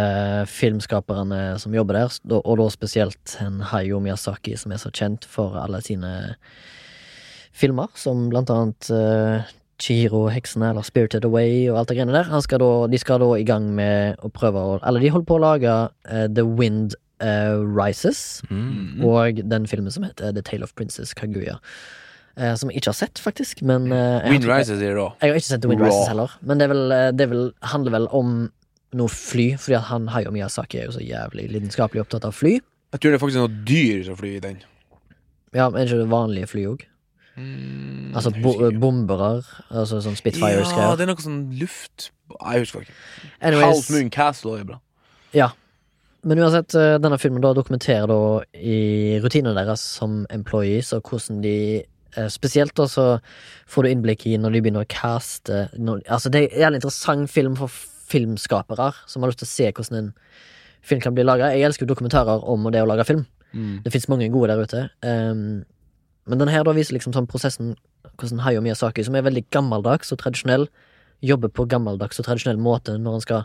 filmskaperne 0.50 1.60
som 1.62 1.74
jobber 1.74 1.94
der, 1.94 2.16
og 2.40 2.56
da 2.58 2.66
spesielt 2.74 3.36
en 3.38 3.60
Hayo 3.70 4.00
Miyazaki, 4.02 4.56
som 4.58 4.74
er 4.74 4.82
så 4.82 4.90
kjent 4.90 5.28
for 5.30 5.54
alle 5.60 5.78
sine 5.86 6.34
filmer, 7.54 7.86
som 7.94 8.26
blant 8.32 8.50
annet 8.50 8.90
uh, 8.90 9.46
Chihiro-heksene 9.80 10.72
eller 10.72 10.82
Spirited 10.86 11.24
Away 11.28 11.68
og 11.70 11.78
alt 11.78 11.92
det 11.92 12.00
greiene 12.00 12.16
der. 12.16 12.32
Han 12.32 12.42
skal 12.42 12.60
da, 12.62 12.72
de 12.90 12.98
skal 12.98 13.22
da 13.22 13.30
i 13.38 13.46
gang 13.46 13.70
med 13.76 14.18
å 14.26 14.32
prøve 14.34 14.58
å 14.58 14.74
Eller 14.82 15.06
de 15.06 15.12
holder 15.14 15.28
på 15.28 15.38
å 15.38 15.44
lage 15.44 15.76
uh, 16.10 16.26
The 16.26 16.44
Wind 16.44 16.98
eh, 17.20 17.56
Rises, 17.60 18.42
Mm. 18.50 19.04
og 19.04 19.40
den 19.48 19.66
filmen 19.66 19.90
som 19.92 20.02
heter 20.04 20.32
The 20.32 20.42
Tale 20.42 20.62
of 20.64 20.74
Princess 20.74 21.14
Kaguya. 21.14 21.58
eh, 22.36 22.54
som 22.54 22.70
jeg 22.70 22.80
ikke 22.80 22.88
har 22.94 22.94
sett, 22.96 23.18
faktisk. 23.20 23.60
Men 23.62 23.92
uh, 23.92 24.22
Wind 24.30 24.44
Rises 24.48 24.80
er 24.80 24.96
òg. 24.96 25.12
jeg 25.20 25.30
har 25.30 25.36
ikke 25.36 25.50
sett 25.50 25.64
Wind 25.66 25.80
Raw. 25.82 25.88
Rises 25.90 26.08
heller. 26.08 26.30
Men 26.42 26.58
det, 26.58 26.68
vel, 26.70 26.88
det 27.18 27.28
vel, 27.30 27.52
handler 27.62 27.90
vel 27.98 28.06
om 28.16 28.50
noe 28.94 29.08
fly, 29.08 29.56
fordi 29.60 29.76
at 29.76 29.84
han 29.90 30.08
Hayo 30.08 30.30
Miyazaki 30.34 30.78
er 30.80 30.86
jo 30.88 30.92
så 30.96 31.02
jævlig 31.04 31.50
lidenskapelig 31.52 32.00
opptatt 32.02 32.24
av 32.24 32.32
fly. 32.34 32.56
Jeg 32.92 33.00
tror 33.00 33.10
det 33.12 33.18
er 33.20 33.22
faktisk 33.22 33.38
noe 33.42 33.64
dyr 33.68 34.04
som 34.08 34.16
flyr 34.18 34.36
i 34.38 34.40
den. 34.40 34.62
Ja, 35.54 35.68
men 35.68 35.80
er 35.82 35.86
ikke 35.90 36.00
det 36.00 36.08
vanlige 36.10 36.48
fly 36.50 36.64
òg? 36.72 36.86
Mm, 37.36 38.10
Altså 38.18 38.32
bo 38.42 38.52
bombere, 38.82 39.42
altså 39.70 40.00
sånn 40.02 40.16
Ja, 40.16 40.18
Spitfires-greier. 40.18 40.96
det 40.98 41.04
er 41.06 41.10
noe 41.12 41.22
sånn 41.22 41.58
luft 41.60 42.10
Jeg 42.40 42.64
husker 42.64 42.80
ikke. 42.82 42.96
Anyways, 43.40 43.64
Half 43.86 43.90
Moon 43.94 44.10
Castle 44.10 44.56
er 44.60 44.64
bra. 44.64 44.80
ja. 45.34 45.50
Men 46.22 46.42
uansett, 46.42 46.74
eh, 46.76 46.98
denne 47.00 47.18
filmen 47.18 47.40
da 47.40 47.54
dokumenterer 47.56 48.10
da 48.10 48.18
i 48.52 49.20
rutinene 49.22 49.56
deres 49.56 49.80
som 49.80 50.26
employees, 50.30 50.92
og 50.92 51.08
hvordan 51.08 51.40
de 51.44 51.56
eh, 51.80 52.28
Spesielt 52.28 52.74
da 52.76 52.86
så 52.90 53.06
får 53.70 53.86
du 53.86 53.90
innblikk 53.90 54.26
i 54.26 54.36
når 54.36 54.52
de 54.52 54.62
begynner 54.64 54.84
å 54.84 54.90
caste 54.90 55.68
når, 55.78 56.02
Altså, 56.08 56.32
det 56.32 56.48
er 56.50 56.68
en 56.68 56.76
interessant 56.76 57.30
film 57.30 57.56
for 57.56 57.72
filmskapere 58.10 58.90
som 59.06 59.22
har 59.22 59.30
lyst 59.30 59.44
til 59.44 59.48
å 59.48 59.54
se 59.54 59.70
hvordan 59.70 59.98
en 60.00 60.12
film 60.82 61.00
kan 61.00 61.14
bli 61.14 61.24
laga. 61.24 61.52
Jeg 61.54 61.68
elsker 61.68 61.86
jo 61.86 61.92
dokumentarer 61.94 62.44
om 62.48 62.66
det 62.72 62.82
å 62.82 62.88
lage 62.88 63.06
film. 63.06 63.26
Mm. 63.52 63.82
Det 63.84 63.92
fins 63.92 64.08
mange 64.10 64.30
gode 64.32 64.50
der 64.50 64.64
ute. 64.64 64.82
Um, 65.04 65.62
men 66.26 66.40
den 66.40 66.50
her 66.50 66.64
da 66.66 66.74
viser 66.74 66.96
liksom 66.96 67.14
sånn 67.14 67.28
prosessen 67.30 67.74
hvordan 68.20 68.42
Hayo 68.44 68.62
Miyazaki, 68.64 69.04
som 69.04 69.16
er 69.16 69.26
veldig 69.26 69.46
gammeldags 69.54 70.12
og 70.12 70.20
tradisjonell, 70.22 70.66
jobber 71.24 71.52
på 71.52 71.68
gammeldags 71.68 72.20
og 72.20 72.26
tradisjonell 72.26 72.60
måte 72.60 72.96
når 72.98 73.18
han 73.18 73.24
skal 73.24 73.44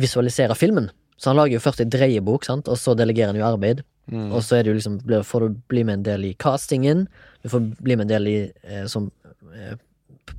visualisere 0.00 0.56
filmen. 0.58 0.90
Så 1.16 1.30
han 1.30 1.38
lager 1.38 1.56
jo 1.56 1.64
først 1.64 1.80
en 1.80 1.92
dreiebok, 1.92 2.44
sant? 2.44 2.68
og 2.68 2.78
så 2.80 2.94
delegerer 2.98 3.32
han 3.32 3.40
jo 3.40 3.46
arbeid. 3.48 3.82
Mm. 4.12 4.30
Og 4.30 4.42
så 4.44 4.60
liksom, 4.62 5.00
får 5.26 5.46
du 5.46 5.60
bli 5.70 5.82
med 5.86 6.00
en 6.00 6.06
del 6.06 6.28
i 6.28 6.36
castingen, 6.38 7.06
du 7.42 7.50
får 7.50 7.70
bli 7.82 7.96
med 7.96 8.06
en 8.06 8.14
del 8.14 8.28
i, 8.30 8.38
eh, 8.66 8.86
som, 8.90 9.10
eh, 9.54 9.76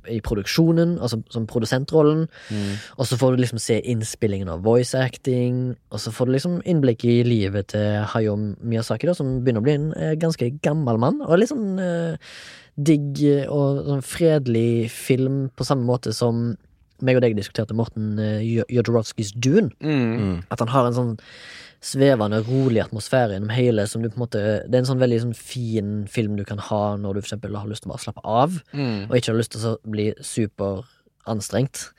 i 0.08 0.20
produksjonen, 0.24 0.96
altså 1.02 1.20
som 1.32 1.46
produsentrollen. 1.48 2.26
Mm. 2.50 2.76
Og 2.96 3.08
så 3.08 3.18
får 3.20 3.34
du 3.34 3.42
liksom 3.42 3.60
se 3.60 3.80
innspillingen 3.80 4.48
av 4.48 4.62
voice 4.64 4.94
acting, 4.94 5.76
og 5.92 6.00
så 6.00 6.12
får 6.14 6.28
du 6.28 6.32
liksom 6.36 6.60
innblikk 6.64 7.04
i 7.04 7.22
livet 7.26 7.72
til 7.74 8.04
Hayo 8.14 8.36
Miyazaki, 8.36 9.08
da, 9.08 9.16
som 9.16 9.40
begynner 9.42 9.64
å 9.64 9.68
bli 9.68 9.76
en 9.78 9.90
eh, 9.96 10.14
ganske 10.20 10.50
gammel 10.64 11.00
mann, 11.00 11.20
og 11.24 11.40
litt 11.40 11.52
sånn 11.52 11.78
eh, 11.82 12.32
digg 12.78 13.20
eh, 13.26 13.44
og 13.50 13.84
sånn 13.88 14.06
fredelig 14.06 14.88
film 14.94 15.48
på 15.56 15.66
samme 15.66 15.86
måte 15.88 16.14
som 16.16 16.52
meg 17.02 17.16
og 17.18 17.22
deg 17.22 17.36
diskuterte 17.38 17.74
Morten 17.78 18.18
uh, 18.18 18.40
Jodorowskys 18.72 19.32
Dune. 19.36 19.70
Mm. 19.80 20.12
Mm. 20.18 20.36
At 20.50 20.60
han 20.64 20.68
har 20.74 20.86
en 20.88 20.96
sånn 20.96 21.14
svevende, 21.84 22.40
rolig 22.42 22.80
atmosfære 22.82 23.36
gjennom 23.36 23.52
hele, 23.54 23.84
som 23.86 24.02
du 24.02 24.08
på 24.10 24.16
en 24.18 24.24
måte 24.24 24.40
Det 24.66 24.74
er 24.74 24.80
en 24.82 24.88
sånn 24.88 24.98
veldig 24.98 25.20
sånn 25.22 25.36
fin 25.38 25.92
film 26.10 26.34
du 26.34 26.42
kan 26.44 26.58
ha 26.58 26.96
når 26.98 27.14
du 27.14 27.20
for 27.20 27.28
eksempel 27.28 27.54
har 27.54 27.68
lyst 27.70 27.84
til 27.84 27.92
å 27.92 27.94
bare 27.94 28.02
slappe 28.02 28.24
av 28.26 28.56
Mm. 28.74 29.04
og 29.06 29.14
ikke 29.14 29.30
har 29.30 29.38
lyst 29.38 29.52
til 29.54 29.62
å 29.70 29.76
bli 29.86 30.08
superanstrengt. 30.18 31.92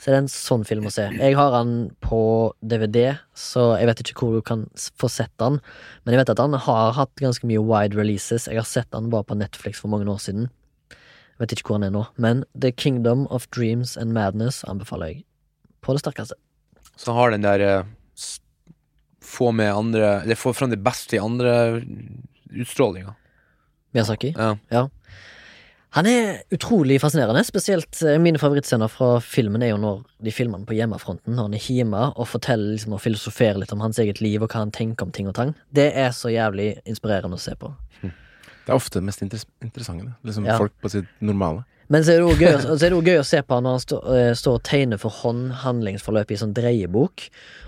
Så 0.00 0.08
det 0.08 0.14
er 0.16 0.22
en 0.22 0.30
sånn 0.32 0.62
film 0.64 0.86
å 0.88 0.90
se. 0.94 1.04
Jeg 1.12 1.34
har 1.36 1.50
den 1.52 1.90
på 2.00 2.20
DVD, 2.64 3.18
så 3.36 3.76
jeg 3.78 3.86
vet 3.90 4.00
ikke 4.00 4.24
hvor 4.24 4.38
du 4.38 4.40
kan 4.42 4.62
få 4.96 5.10
sett 5.12 5.32
den. 5.38 5.58
Men 6.04 6.14
jeg 6.14 6.22
vet 6.22 6.30
at 6.32 6.40
han 6.40 6.56
har 6.56 6.94
hatt 6.96 7.12
ganske 7.20 7.44
mye 7.46 7.60
wide 7.60 7.94
releases. 7.98 8.48
Jeg 8.48 8.56
har 8.56 8.64
sett 8.64 8.88
den 8.96 9.10
bare 9.12 9.28
på 9.28 9.36
Netflix 9.36 9.78
for 9.82 9.92
mange 9.92 10.08
år 10.08 10.18
siden. 10.24 10.48
Jeg 11.40 11.46
vet 11.46 11.54
ikke 11.56 11.70
hvor 11.72 11.78
han 11.80 11.86
er 11.88 11.94
nå. 11.94 12.02
Men 12.20 12.42
The 12.52 12.68
Kingdom 12.76 13.22
of 13.32 13.46
Dreams 13.56 13.96
and 13.96 14.12
Madness 14.12 14.60
anbefaler 14.68 15.14
jeg 15.14 15.22
på 15.80 15.94
det 15.96 16.02
sterkeste. 16.04 16.36
Så 17.00 17.14
har 17.16 17.32
den 17.32 17.46
der 17.46 17.60
eh, 17.64 17.84
s- 18.14 18.40
Få 19.24 19.50
med 19.52 19.68
andre 19.72 20.22
Eller 20.22 20.36
få 20.36 20.52
fram 20.56 20.70
det 20.72 20.82
beste 20.84 21.16
i 21.16 21.20
andre 21.20 21.80
utstrålinga. 22.50 23.14
Miyazaki. 23.94 24.34
Ja. 24.36 24.88
Han 25.96 26.06
er 26.06 26.42
utrolig 26.54 27.00
fascinerende. 27.02 27.42
Spesielt 27.44 27.98
eh, 28.06 28.18
mine 28.22 28.38
favorittscener 28.38 28.88
fra 28.92 29.16
filmen 29.24 29.62
er 29.66 29.72
jo 29.72 29.80
når 29.82 30.04
de 30.22 30.30
filmer 30.34 30.60
han 30.60 30.66
på 30.68 30.76
hjemmefronten, 30.78 31.34
når 31.34 31.48
han 31.48 31.56
er 31.58 31.64
hjemme 31.66 32.02
og 32.14 32.28
forteller 32.30 32.76
liksom 32.76 32.94
og 32.94 33.02
filosoferer 33.02 33.58
litt 33.58 33.72
om 33.74 33.82
hans 33.82 33.98
eget 33.98 34.20
liv 34.22 34.42
og 34.44 34.52
hva 34.52 34.62
han 34.62 34.70
tenker 34.76 35.08
om 35.08 35.12
ting 35.16 35.26
og 35.30 35.34
tang. 35.40 35.54
Det 35.74 35.88
er 35.98 36.12
så 36.14 36.30
jævlig 36.30 36.76
inspirerende 36.86 37.38
å 37.40 37.42
se 37.42 37.56
på. 37.58 37.72
Det 38.70 38.76
er 38.76 38.80
ofte 38.80 39.00
det 39.02 39.08
mest 39.10 39.26
interes 39.26 39.44
interessante. 39.66 40.14
Liksom 40.24 40.46
Ja. 40.46 40.56
Folk 40.60 40.72
på 40.80 40.90
sitt 40.92 41.10
normale. 41.20 41.66
Men 41.90 42.04
så 42.06 42.12
er 42.14 42.20
det 42.20 42.26
jo 42.28 42.34
gøy, 42.38 43.02
gøy 43.10 43.18
å 43.18 43.26
se 43.26 43.40
på 43.42 43.56
han 43.56 43.64
når 43.66 43.72
han 43.74 43.82
stå, 43.82 43.96
eh, 44.14 44.32
står 44.38 44.60
og 44.60 44.62
tegner 44.62 45.00
for 45.02 45.10
hånd 45.10 45.48
handlingsforløpet 45.64 46.36
i 46.36 46.38
sånn 46.38 46.52
dreiebok. 46.54 47.24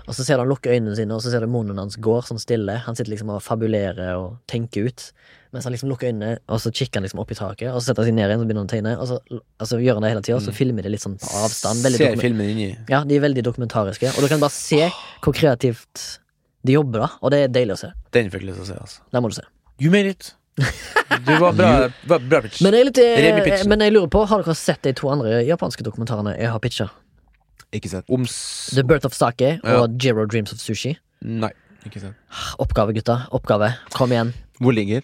Og 0.07 0.15
så 0.15 0.23
ser 0.23 0.39
du 0.39 0.45
han 0.45 0.51
lukke 0.51 0.71
øynene 0.71 0.95
sine, 0.95 1.11
og 1.11 1.19
så 1.25 1.33
ser 1.33 1.43
du 1.43 1.51
munnen 1.51 1.81
hans 1.81 1.97
går 1.99 2.23
sånn 2.29 2.39
stille. 2.39 2.77
Han 2.85 2.95
sitter 2.95 3.11
liksom 3.11 3.33
og 3.35 3.41
fabulerer 3.43 4.15
og 4.15 4.37
tenker 4.47 4.87
ut. 4.87 5.09
Mens 5.51 5.67
han 5.67 5.75
liksom 5.75 5.91
lukker 5.91 6.07
øynene, 6.09 6.37
og 6.47 6.61
så 6.63 6.71
kikker 6.71 7.01
han 7.01 7.05
liksom 7.05 7.19
opp 7.21 7.35
i 7.35 7.37
taket, 7.37 7.67
og 7.73 7.81
så 7.81 7.89
setter 7.91 8.05
han 8.05 8.09
seg 8.09 8.15
ned 8.15 8.31
igjen, 8.31 8.39
så 8.41 8.47
begynner 8.47 8.63
han 8.63 8.69
å 8.69 8.73
tegne. 8.73 8.93
Og 8.95 9.09
så 9.11 9.17
altså, 9.59 9.79
gjør 9.83 9.99
han 9.99 10.07
det 10.07 10.11
hele 10.13 10.23
tida, 10.25 10.37
og 10.39 10.45
så 10.47 10.53
filmer 10.55 10.87
de 10.87 10.93
litt 10.95 11.03
sånn 11.03 11.17
på 11.19 11.31
avstand. 11.43 11.83
Ser 11.99 12.15
filmen 12.21 12.53
inni. 12.53 12.69
ja, 12.89 13.03
de 13.03 13.19
er 13.19 13.25
veldig 13.27 13.43
dokumentariske, 13.45 14.15
og 14.15 14.23
du 14.23 14.29
kan 14.31 14.41
bare 14.41 14.55
se 14.55 14.87
hvor 15.19 15.35
kreativt 15.35 16.07
de 16.63 16.79
jobber, 16.79 17.03
da. 17.03 17.11
Og 17.19 17.35
det 17.35 17.43
er 17.43 17.51
deilig 17.59 17.75
å 17.75 17.81
se. 17.83 17.91
Den 18.15 18.31
fikk 18.31 18.47
jeg 18.47 18.53
lyst 18.53 18.63
til 18.63 18.65
å 18.65 18.71
se, 18.71 18.79
altså. 18.87 19.03
Den 19.11 19.25
må 19.27 19.33
du 19.33 19.37
se. 19.37 19.45
You 19.83 19.91
made 19.91 20.09
it. 20.15 20.31
Du 21.23 21.31
var 21.39 21.53
bra, 21.57 21.69
var 22.09 22.19
bra 22.19 22.41
pitch. 22.43 22.61
Men 22.65 22.75
jeg, 22.77 22.87
litt, 22.89 22.99
jeg, 23.01 23.31
eh, 23.45 23.63
men 23.69 23.81
jeg 23.85 23.93
lurer 23.95 24.09
på, 24.11 24.23
har 24.29 24.43
dere 24.43 24.55
sett 24.57 24.81
de 24.85 24.93
to 24.97 25.09
andre 25.13 25.41
japanske 25.47 25.85
dokumentarene 25.85 26.35
jeg 26.37 26.51
har 26.51 26.61
pitcha? 26.63 26.89
Ikke 27.73 27.89
sett. 27.89 28.05
Om. 28.13 28.25
The 28.75 28.83
Birth 28.85 29.07
of 29.09 29.15
Sake 29.17 29.55
Ja. 29.63 29.79
og 29.81 29.97
Jiro 30.01 30.25
Dreams 30.29 30.53
of 30.53 30.61
Sushi. 30.61 30.95
Nei. 31.25 31.49
Ikke 31.87 31.99
sett. 32.03 32.13
Oppgave, 32.61 32.93
gutta. 32.95 33.23
Oppgave. 33.33 33.73
Kom 33.97 34.13
igjen. 34.13 34.33
Hvor 34.61 34.75
ligger 34.75 35.01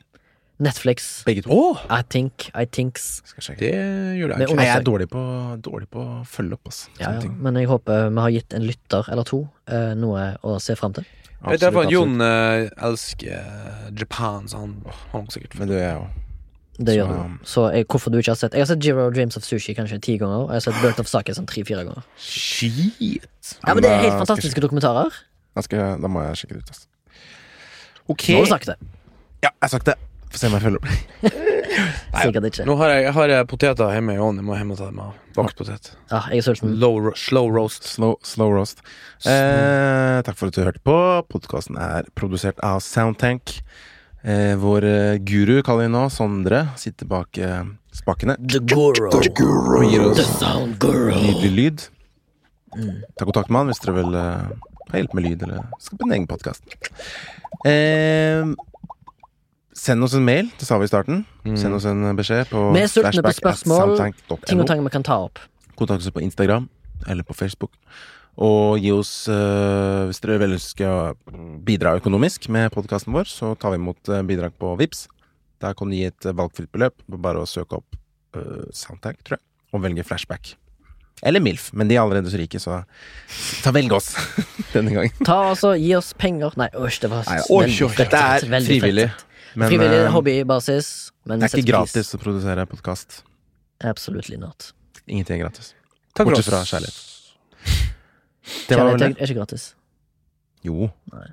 Netflix. 0.60 1.24
begge 1.26 1.42
to? 1.46 1.50
Oh! 1.56 1.80
I 1.90 2.02
think, 2.04 2.50
I 2.54 2.66
thinks. 2.66 3.22
Skal 3.26 3.42
sjekke. 3.42 3.60
Det 3.64 4.20
gjør 4.20 4.34
det. 4.36 4.50
Nei, 4.56 4.66
jeg 4.68 4.76
er 4.76 4.84
dårlig 4.84 5.08
på, 5.12 5.22
dårlig 5.64 5.88
på 5.90 6.04
å 6.04 6.18
følge 6.28 6.58
opp, 6.60 6.68
altså. 6.68 6.90
Ja, 7.00 7.14
ja. 7.16 7.32
Men 7.32 7.56
jeg 7.56 7.70
håper 7.72 8.10
vi 8.12 8.20
har 8.26 8.34
gitt 8.36 8.54
en 8.58 8.68
lytter 8.68 9.08
eller 9.12 9.24
to 9.28 9.46
eh, 9.72 9.94
noe 9.96 10.34
å 10.44 10.58
se 10.60 10.76
fram 10.80 10.94
til. 11.00 11.08
Jeg 11.40 11.56
vet 11.56 11.62
i 11.62 11.68
Absolutt, 11.70 11.92
Jon 11.94 12.22
uh, 12.22 12.88
elsker 12.90 13.36
eh, 13.36 13.86
Japan, 14.00 14.48
så 14.52 14.64
han 14.66 14.74
har 14.86 15.22
nok 15.22 15.32
sikkert. 15.32 15.56
Men 15.60 15.70
det 15.72 15.78
gjør 15.78 15.86
jeg 15.86 16.02
òg. 16.02 16.18
Det 16.80 16.96
gjør 16.96 17.10
du. 17.12 17.38
Så 17.48 17.64
jeg, 17.76 17.86
hvorfor 17.92 18.12
du 18.12 18.18
ikke 18.22 18.32
har 18.32 18.40
sett 18.40 18.54
Jeg 18.56 18.64
har 18.64 18.68
sett 18.70 18.86
Jiro 18.86 19.10
Dreams 19.12 19.36
of 19.36 19.44
Sushi 19.44 19.74
kanskje 19.76 20.00
ti 20.04 20.16
ganger, 20.20 20.46
og 20.46 20.54
jeg 20.54 20.62
har 20.62 20.66
sett 20.68 20.80
Birth 20.84 21.04
of 21.04 21.12
Sake 21.12 21.36
sånn 21.36 21.48
tre-fire 21.48 21.84
ganger. 21.88 22.06
Shit! 22.20 23.28
Ja, 23.66 23.74
men 23.74 23.84
det 23.84 23.92
er 23.92 24.04
helt 24.04 24.14
jeg 24.14 24.22
fantastiske 24.22 24.64
dokumentarer. 24.64 25.20
Da, 25.56 25.64
skal 25.66 25.84
jeg, 25.84 26.00
da 26.04 26.12
må 26.12 26.24
jeg 26.28 26.42
sjekke 26.42 26.58
det 26.58 26.64
ut, 26.64 26.74
altså. 26.76 26.88
Ok. 28.10 28.30
Nå 28.32 28.42
har 28.42 28.48
du 28.48 28.54
sagt 28.56 28.72
det. 28.72 28.80
Ja, 29.44 29.52
jeg 29.52 29.64
har 29.68 29.74
sagt 29.76 29.92
det. 29.92 30.00
Få 30.30 30.42
se 30.42 30.52
om 30.52 30.60
jeg 30.60 30.68
følger 30.68 30.84
opp. 30.84 31.46
Sikkert 31.70 32.48
ikke. 32.50 32.66
Nå 32.68 32.76
har 32.80 32.94
jeg, 32.96 33.04
jeg 33.08 33.14
har 33.16 33.34
poteter 33.50 33.94
hjemme 33.96 34.16
i 34.16 34.22
ovnen. 34.22 34.42
Jeg 34.42 34.48
må 34.50 34.58
hjem 34.58 34.74
og 34.76 34.80
ta 34.82 34.88
dem 34.90 35.02
av. 35.04 35.14
Bakt 35.38 35.60
potet. 35.60 35.92
Ja, 36.12 36.24
jeg 36.32 36.42
er 36.42 36.48
sulten. 36.50 36.74
Low, 36.82 37.12
slow 37.20 37.52
roast. 37.54 37.86
Slow, 37.88 38.18
slow 38.26 38.52
roast. 38.56 38.82
Eh, 39.26 40.20
takk 40.26 40.40
for 40.40 40.50
at 40.52 40.58
du 40.58 40.64
hørte 40.66 40.84
på. 40.86 40.98
Podkasten 41.32 41.78
er 41.80 42.10
produsert 42.18 42.60
av 42.66 42.82
Soundtank. 42.86 43.60
Eh, 44.24 44.56
vår 44.60 44.84
eh, 44.90 45.18
guru, 45.24 45.62
kaller 45.64 45.88
vi 45.88 45.94
nå, 45.94 46.02
Sondre, 46.12 46.66
sitter 46.80 47.08
bak 47.08 47.38
eh, 47.40 47.62
spakene 47.96 48.36
The 48.42 48.60
Guru. 48.68 49.06
og 49.14 49.86
gir 49.88 50.04
The 50.10 50.26
oss 50.26 50.34
Sound 50.42 50.76
Guru. 50.84 51.14
nydelig 51.16 51.52
lyd. 51.56 51.86
Mm. 52.76 52.98
Ta 53.18 53.26
kontakt 53.30 53.50
med 53.50 53.62
han 53.64 53.72
hvis 53.72 53.80
dere 53.86 53.96
vil 54.02 54.18
eh, 54.20 54.50
ha 54.92 55.00
hjelp 55.00 55.16
med 55.16 55.26
lyd 55.26 55.46
eller 55.48 55.64
skape 55.82 56.04
en 56.04 56.18
egen 56.18 56.28
podkast. 56.30 56.68
Eh, 57.64 58.44
Send 59.80 60.04
oss 60.04 60.14
en 60.18 60.26
mail, 60.28 60.50
det 60.60 60.68
sa 60.68 60.78
vi 60.82 60.90
i 60.90 60.92
starten. 60.92 61.24
Mm. 61.46 61.56
Send 61.60 61.78
oss 61.78 61.86
en 61.88 62.04
beskjed 62.18 62.50
på 62.52 62.66
Vi 62.76 62.82
er 62.84 62.92
sultne 62.92 63.24
på 63.24 63.36
spørsmål, 63.38 63.96
Ting 64.00 64.16
og 64.28 64.42
ting 64.50 64.64
tang 64.68 64.84
vi 64.84 64.92
kan 64.92 65.06
ta 65.08 65.22
opp. 65.30 65.40
Kontakt 65.80 66.04
oss 66.04 66.12
på 66.12 66.24
Instagram 66.26 66.68
eller 67.08 67.24
på 67.24 67.36
Facebook. 67.38 67.72
Og 68.40 68.80
gi 68.80 68.92
oss, 68.96 69.28
eh, 69.32 70.06
hvis 70.08 70.22
dere 70.24 70.40
vel 70.40 70.56
ønsker 70.56 70.88
å 70.88 71.00
bidra 71.64 71.98
økonomisk 72.00 72.48
med 72.52 72.72
podkasten 72.72 73.16
vår, 73.16 73.28
så 73.28 73.54
tar 73.60 73.74
vi 73.74 73.80
imot 73.82 74.12
eh, 74.12 74.24
bidrag 74.24 74.56
på 74.60 74.76
VIPS. 74.80 75.08
Der 75.60 75.76
kan 75.76 75.92
du 75.92 75.96
gi 75.96 76.06
et 76.08 76.28
eh, 76.28 76.36
valgfritt 76.36 76.72
beløp. 76.72 77.00
Bare 77.20 77.44
å 77.44 77.50
søke 77.50 77.80
opp 77.80 78.00
uh, 78.38 78.64
Soundtank, 78.76 79.20
tror 79.28 79.40
jeg, 79.40 79.46
og 79.76 79.84
velge 79.84 80.08
flashback. 80.08 80.54
Eller 81.20 81.44
MILF, 81.44 81.74
men 81.76 81.90
de 81.90 81.98
er 81.98 82.04
allerede 82.06 82.32
så 82.32 82.40
rike, 82.40 82.62
så 82.64 82.78
ta 83.64 83.74
velg 83.76 83.92
oss 83.98 84.14
denne 84.76 84.94
gangen. 84.96 85.26
Ta 85.28 85.50
altså, 85.50 85.74
Gi 85.76 85.92
oss 85.98 86.14
penger 86.16 86.56
Nei, 86.60 86.70
æsj, 86.72 87.02
det 87.04 87.10
var 87.12 87.28
Nei, 87.28 87.42
ja. 87.42 87.48
veldig 87.50 87.90
frekt 87.92 88.14
dette 88.14 88.22
er 88.38 88.70
frivillig. 88.70 89.10
sagt. 89.12 89.29
Men 89.56 89.72
frivillig 89.72 90.04
eh, 90.04 90.12
hobbybasis. 90.14 90.92
Men 91.26 91.40
det 91.42 91.50
er 91.50 91.54
ikke 91.54 91.64
ikke 91.64 91.66
pris. 91.66 91.94
gratis 91.94 92.14
å 92.16 92.22
produsere 92.22 92.66
podkast. 92.70 93.22
Absolutely 93.86 94.38
not. 94.38 94.72
Ingenting 95.08 95.40
er 95.40 95.48
gratis. 95.48 95.74
Takk 96.14 96.30
Bortsett 96.30 96.50
fra 96.52 96.62
oss. 96.62 96.74
kjærlighet. 96.74 97.06
Det 98.70 98.78
var 98.78 98.92
Kjærlighet 98.94 99.20
er 99.22 99.30
ikke 99.30 99.40
gratis. 99.40 99.74
Jo. 100.66 100.90
Nei. 101.14 101.28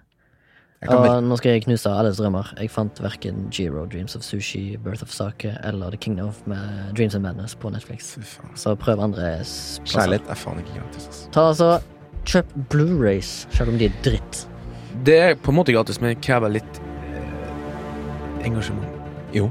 Og 0.93 1.07
nå 1.25 1.37
skal 1.41 1.57
jeg 1.57 1.65
knuse 1.65 1.91
alles 1.91 2.19
drømmer. 2.21 2.51
Jeg 2.61 2.71
fant 2.71 2.99
verken 3.03 3.47
Giro, 3.51 3.87
Dreams 3.91 4.15
of 4.15 4.23
Sushi, 4.23 4.77
Birth 4.85 5.03
of 5.03 5.11
Sake 5.11 5.55
eller 5.65 5.91
The 5.91 5.99
Kingdom 5.99 6.29
of 6.29 6.43
Dreams 6.95 7.17
and 7.17 7.25
Madness 7.25 7.57
på 7.59 7.73
Netflix. 7.73 8.13
Så 8.55 8.75
prøv 8.79 9.01
andre 9.01 9.39
plasser. 9.41 9.87
Kjærlighet 9.89 10.29
er 10.31 10.39
faen 10.39 10.61
ikke 10.63 10.77
gratis, 10.79 11.09
altså. 11.09 11.31
Ta 11.35 11.47
altså 11.51 11.71
Kjøp 12.27 12.53
Blu-rays, 12.73 13.33
selv 13.55 13.73
om 13.73 13.79
de 13.81 13.89
er 13.89 13.99
dritt. 14.05 14.45
Det 15.07 15.17
er 15.17 15.35
på 15.39 15.53
en 15.53 15.59
måte 15.61 15.75
gratis, 15.75 16.01
men 16.03 16.17
krever 16.23 16.51
litt 16.59 16.81
engasjement. 18.45 18.89
Jo. 19.35 19.51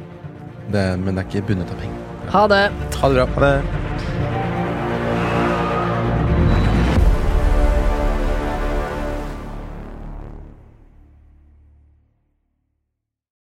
Det, 0.74 0.86
men 0.99 1.16
det 1.16 1.24
er 1.24 1.30
ikke 1.30 1.48
bundet 1.52 1.72
av 1.72 1.82
penger. 1.82 2.02
Ha 2.34 2.48
det! 2.49 2.64
Ha 3.02 3.10
det 3.10 3.16
bra. 3.20 3.26
Ha 3.36 3.45
det. 3.45 3.94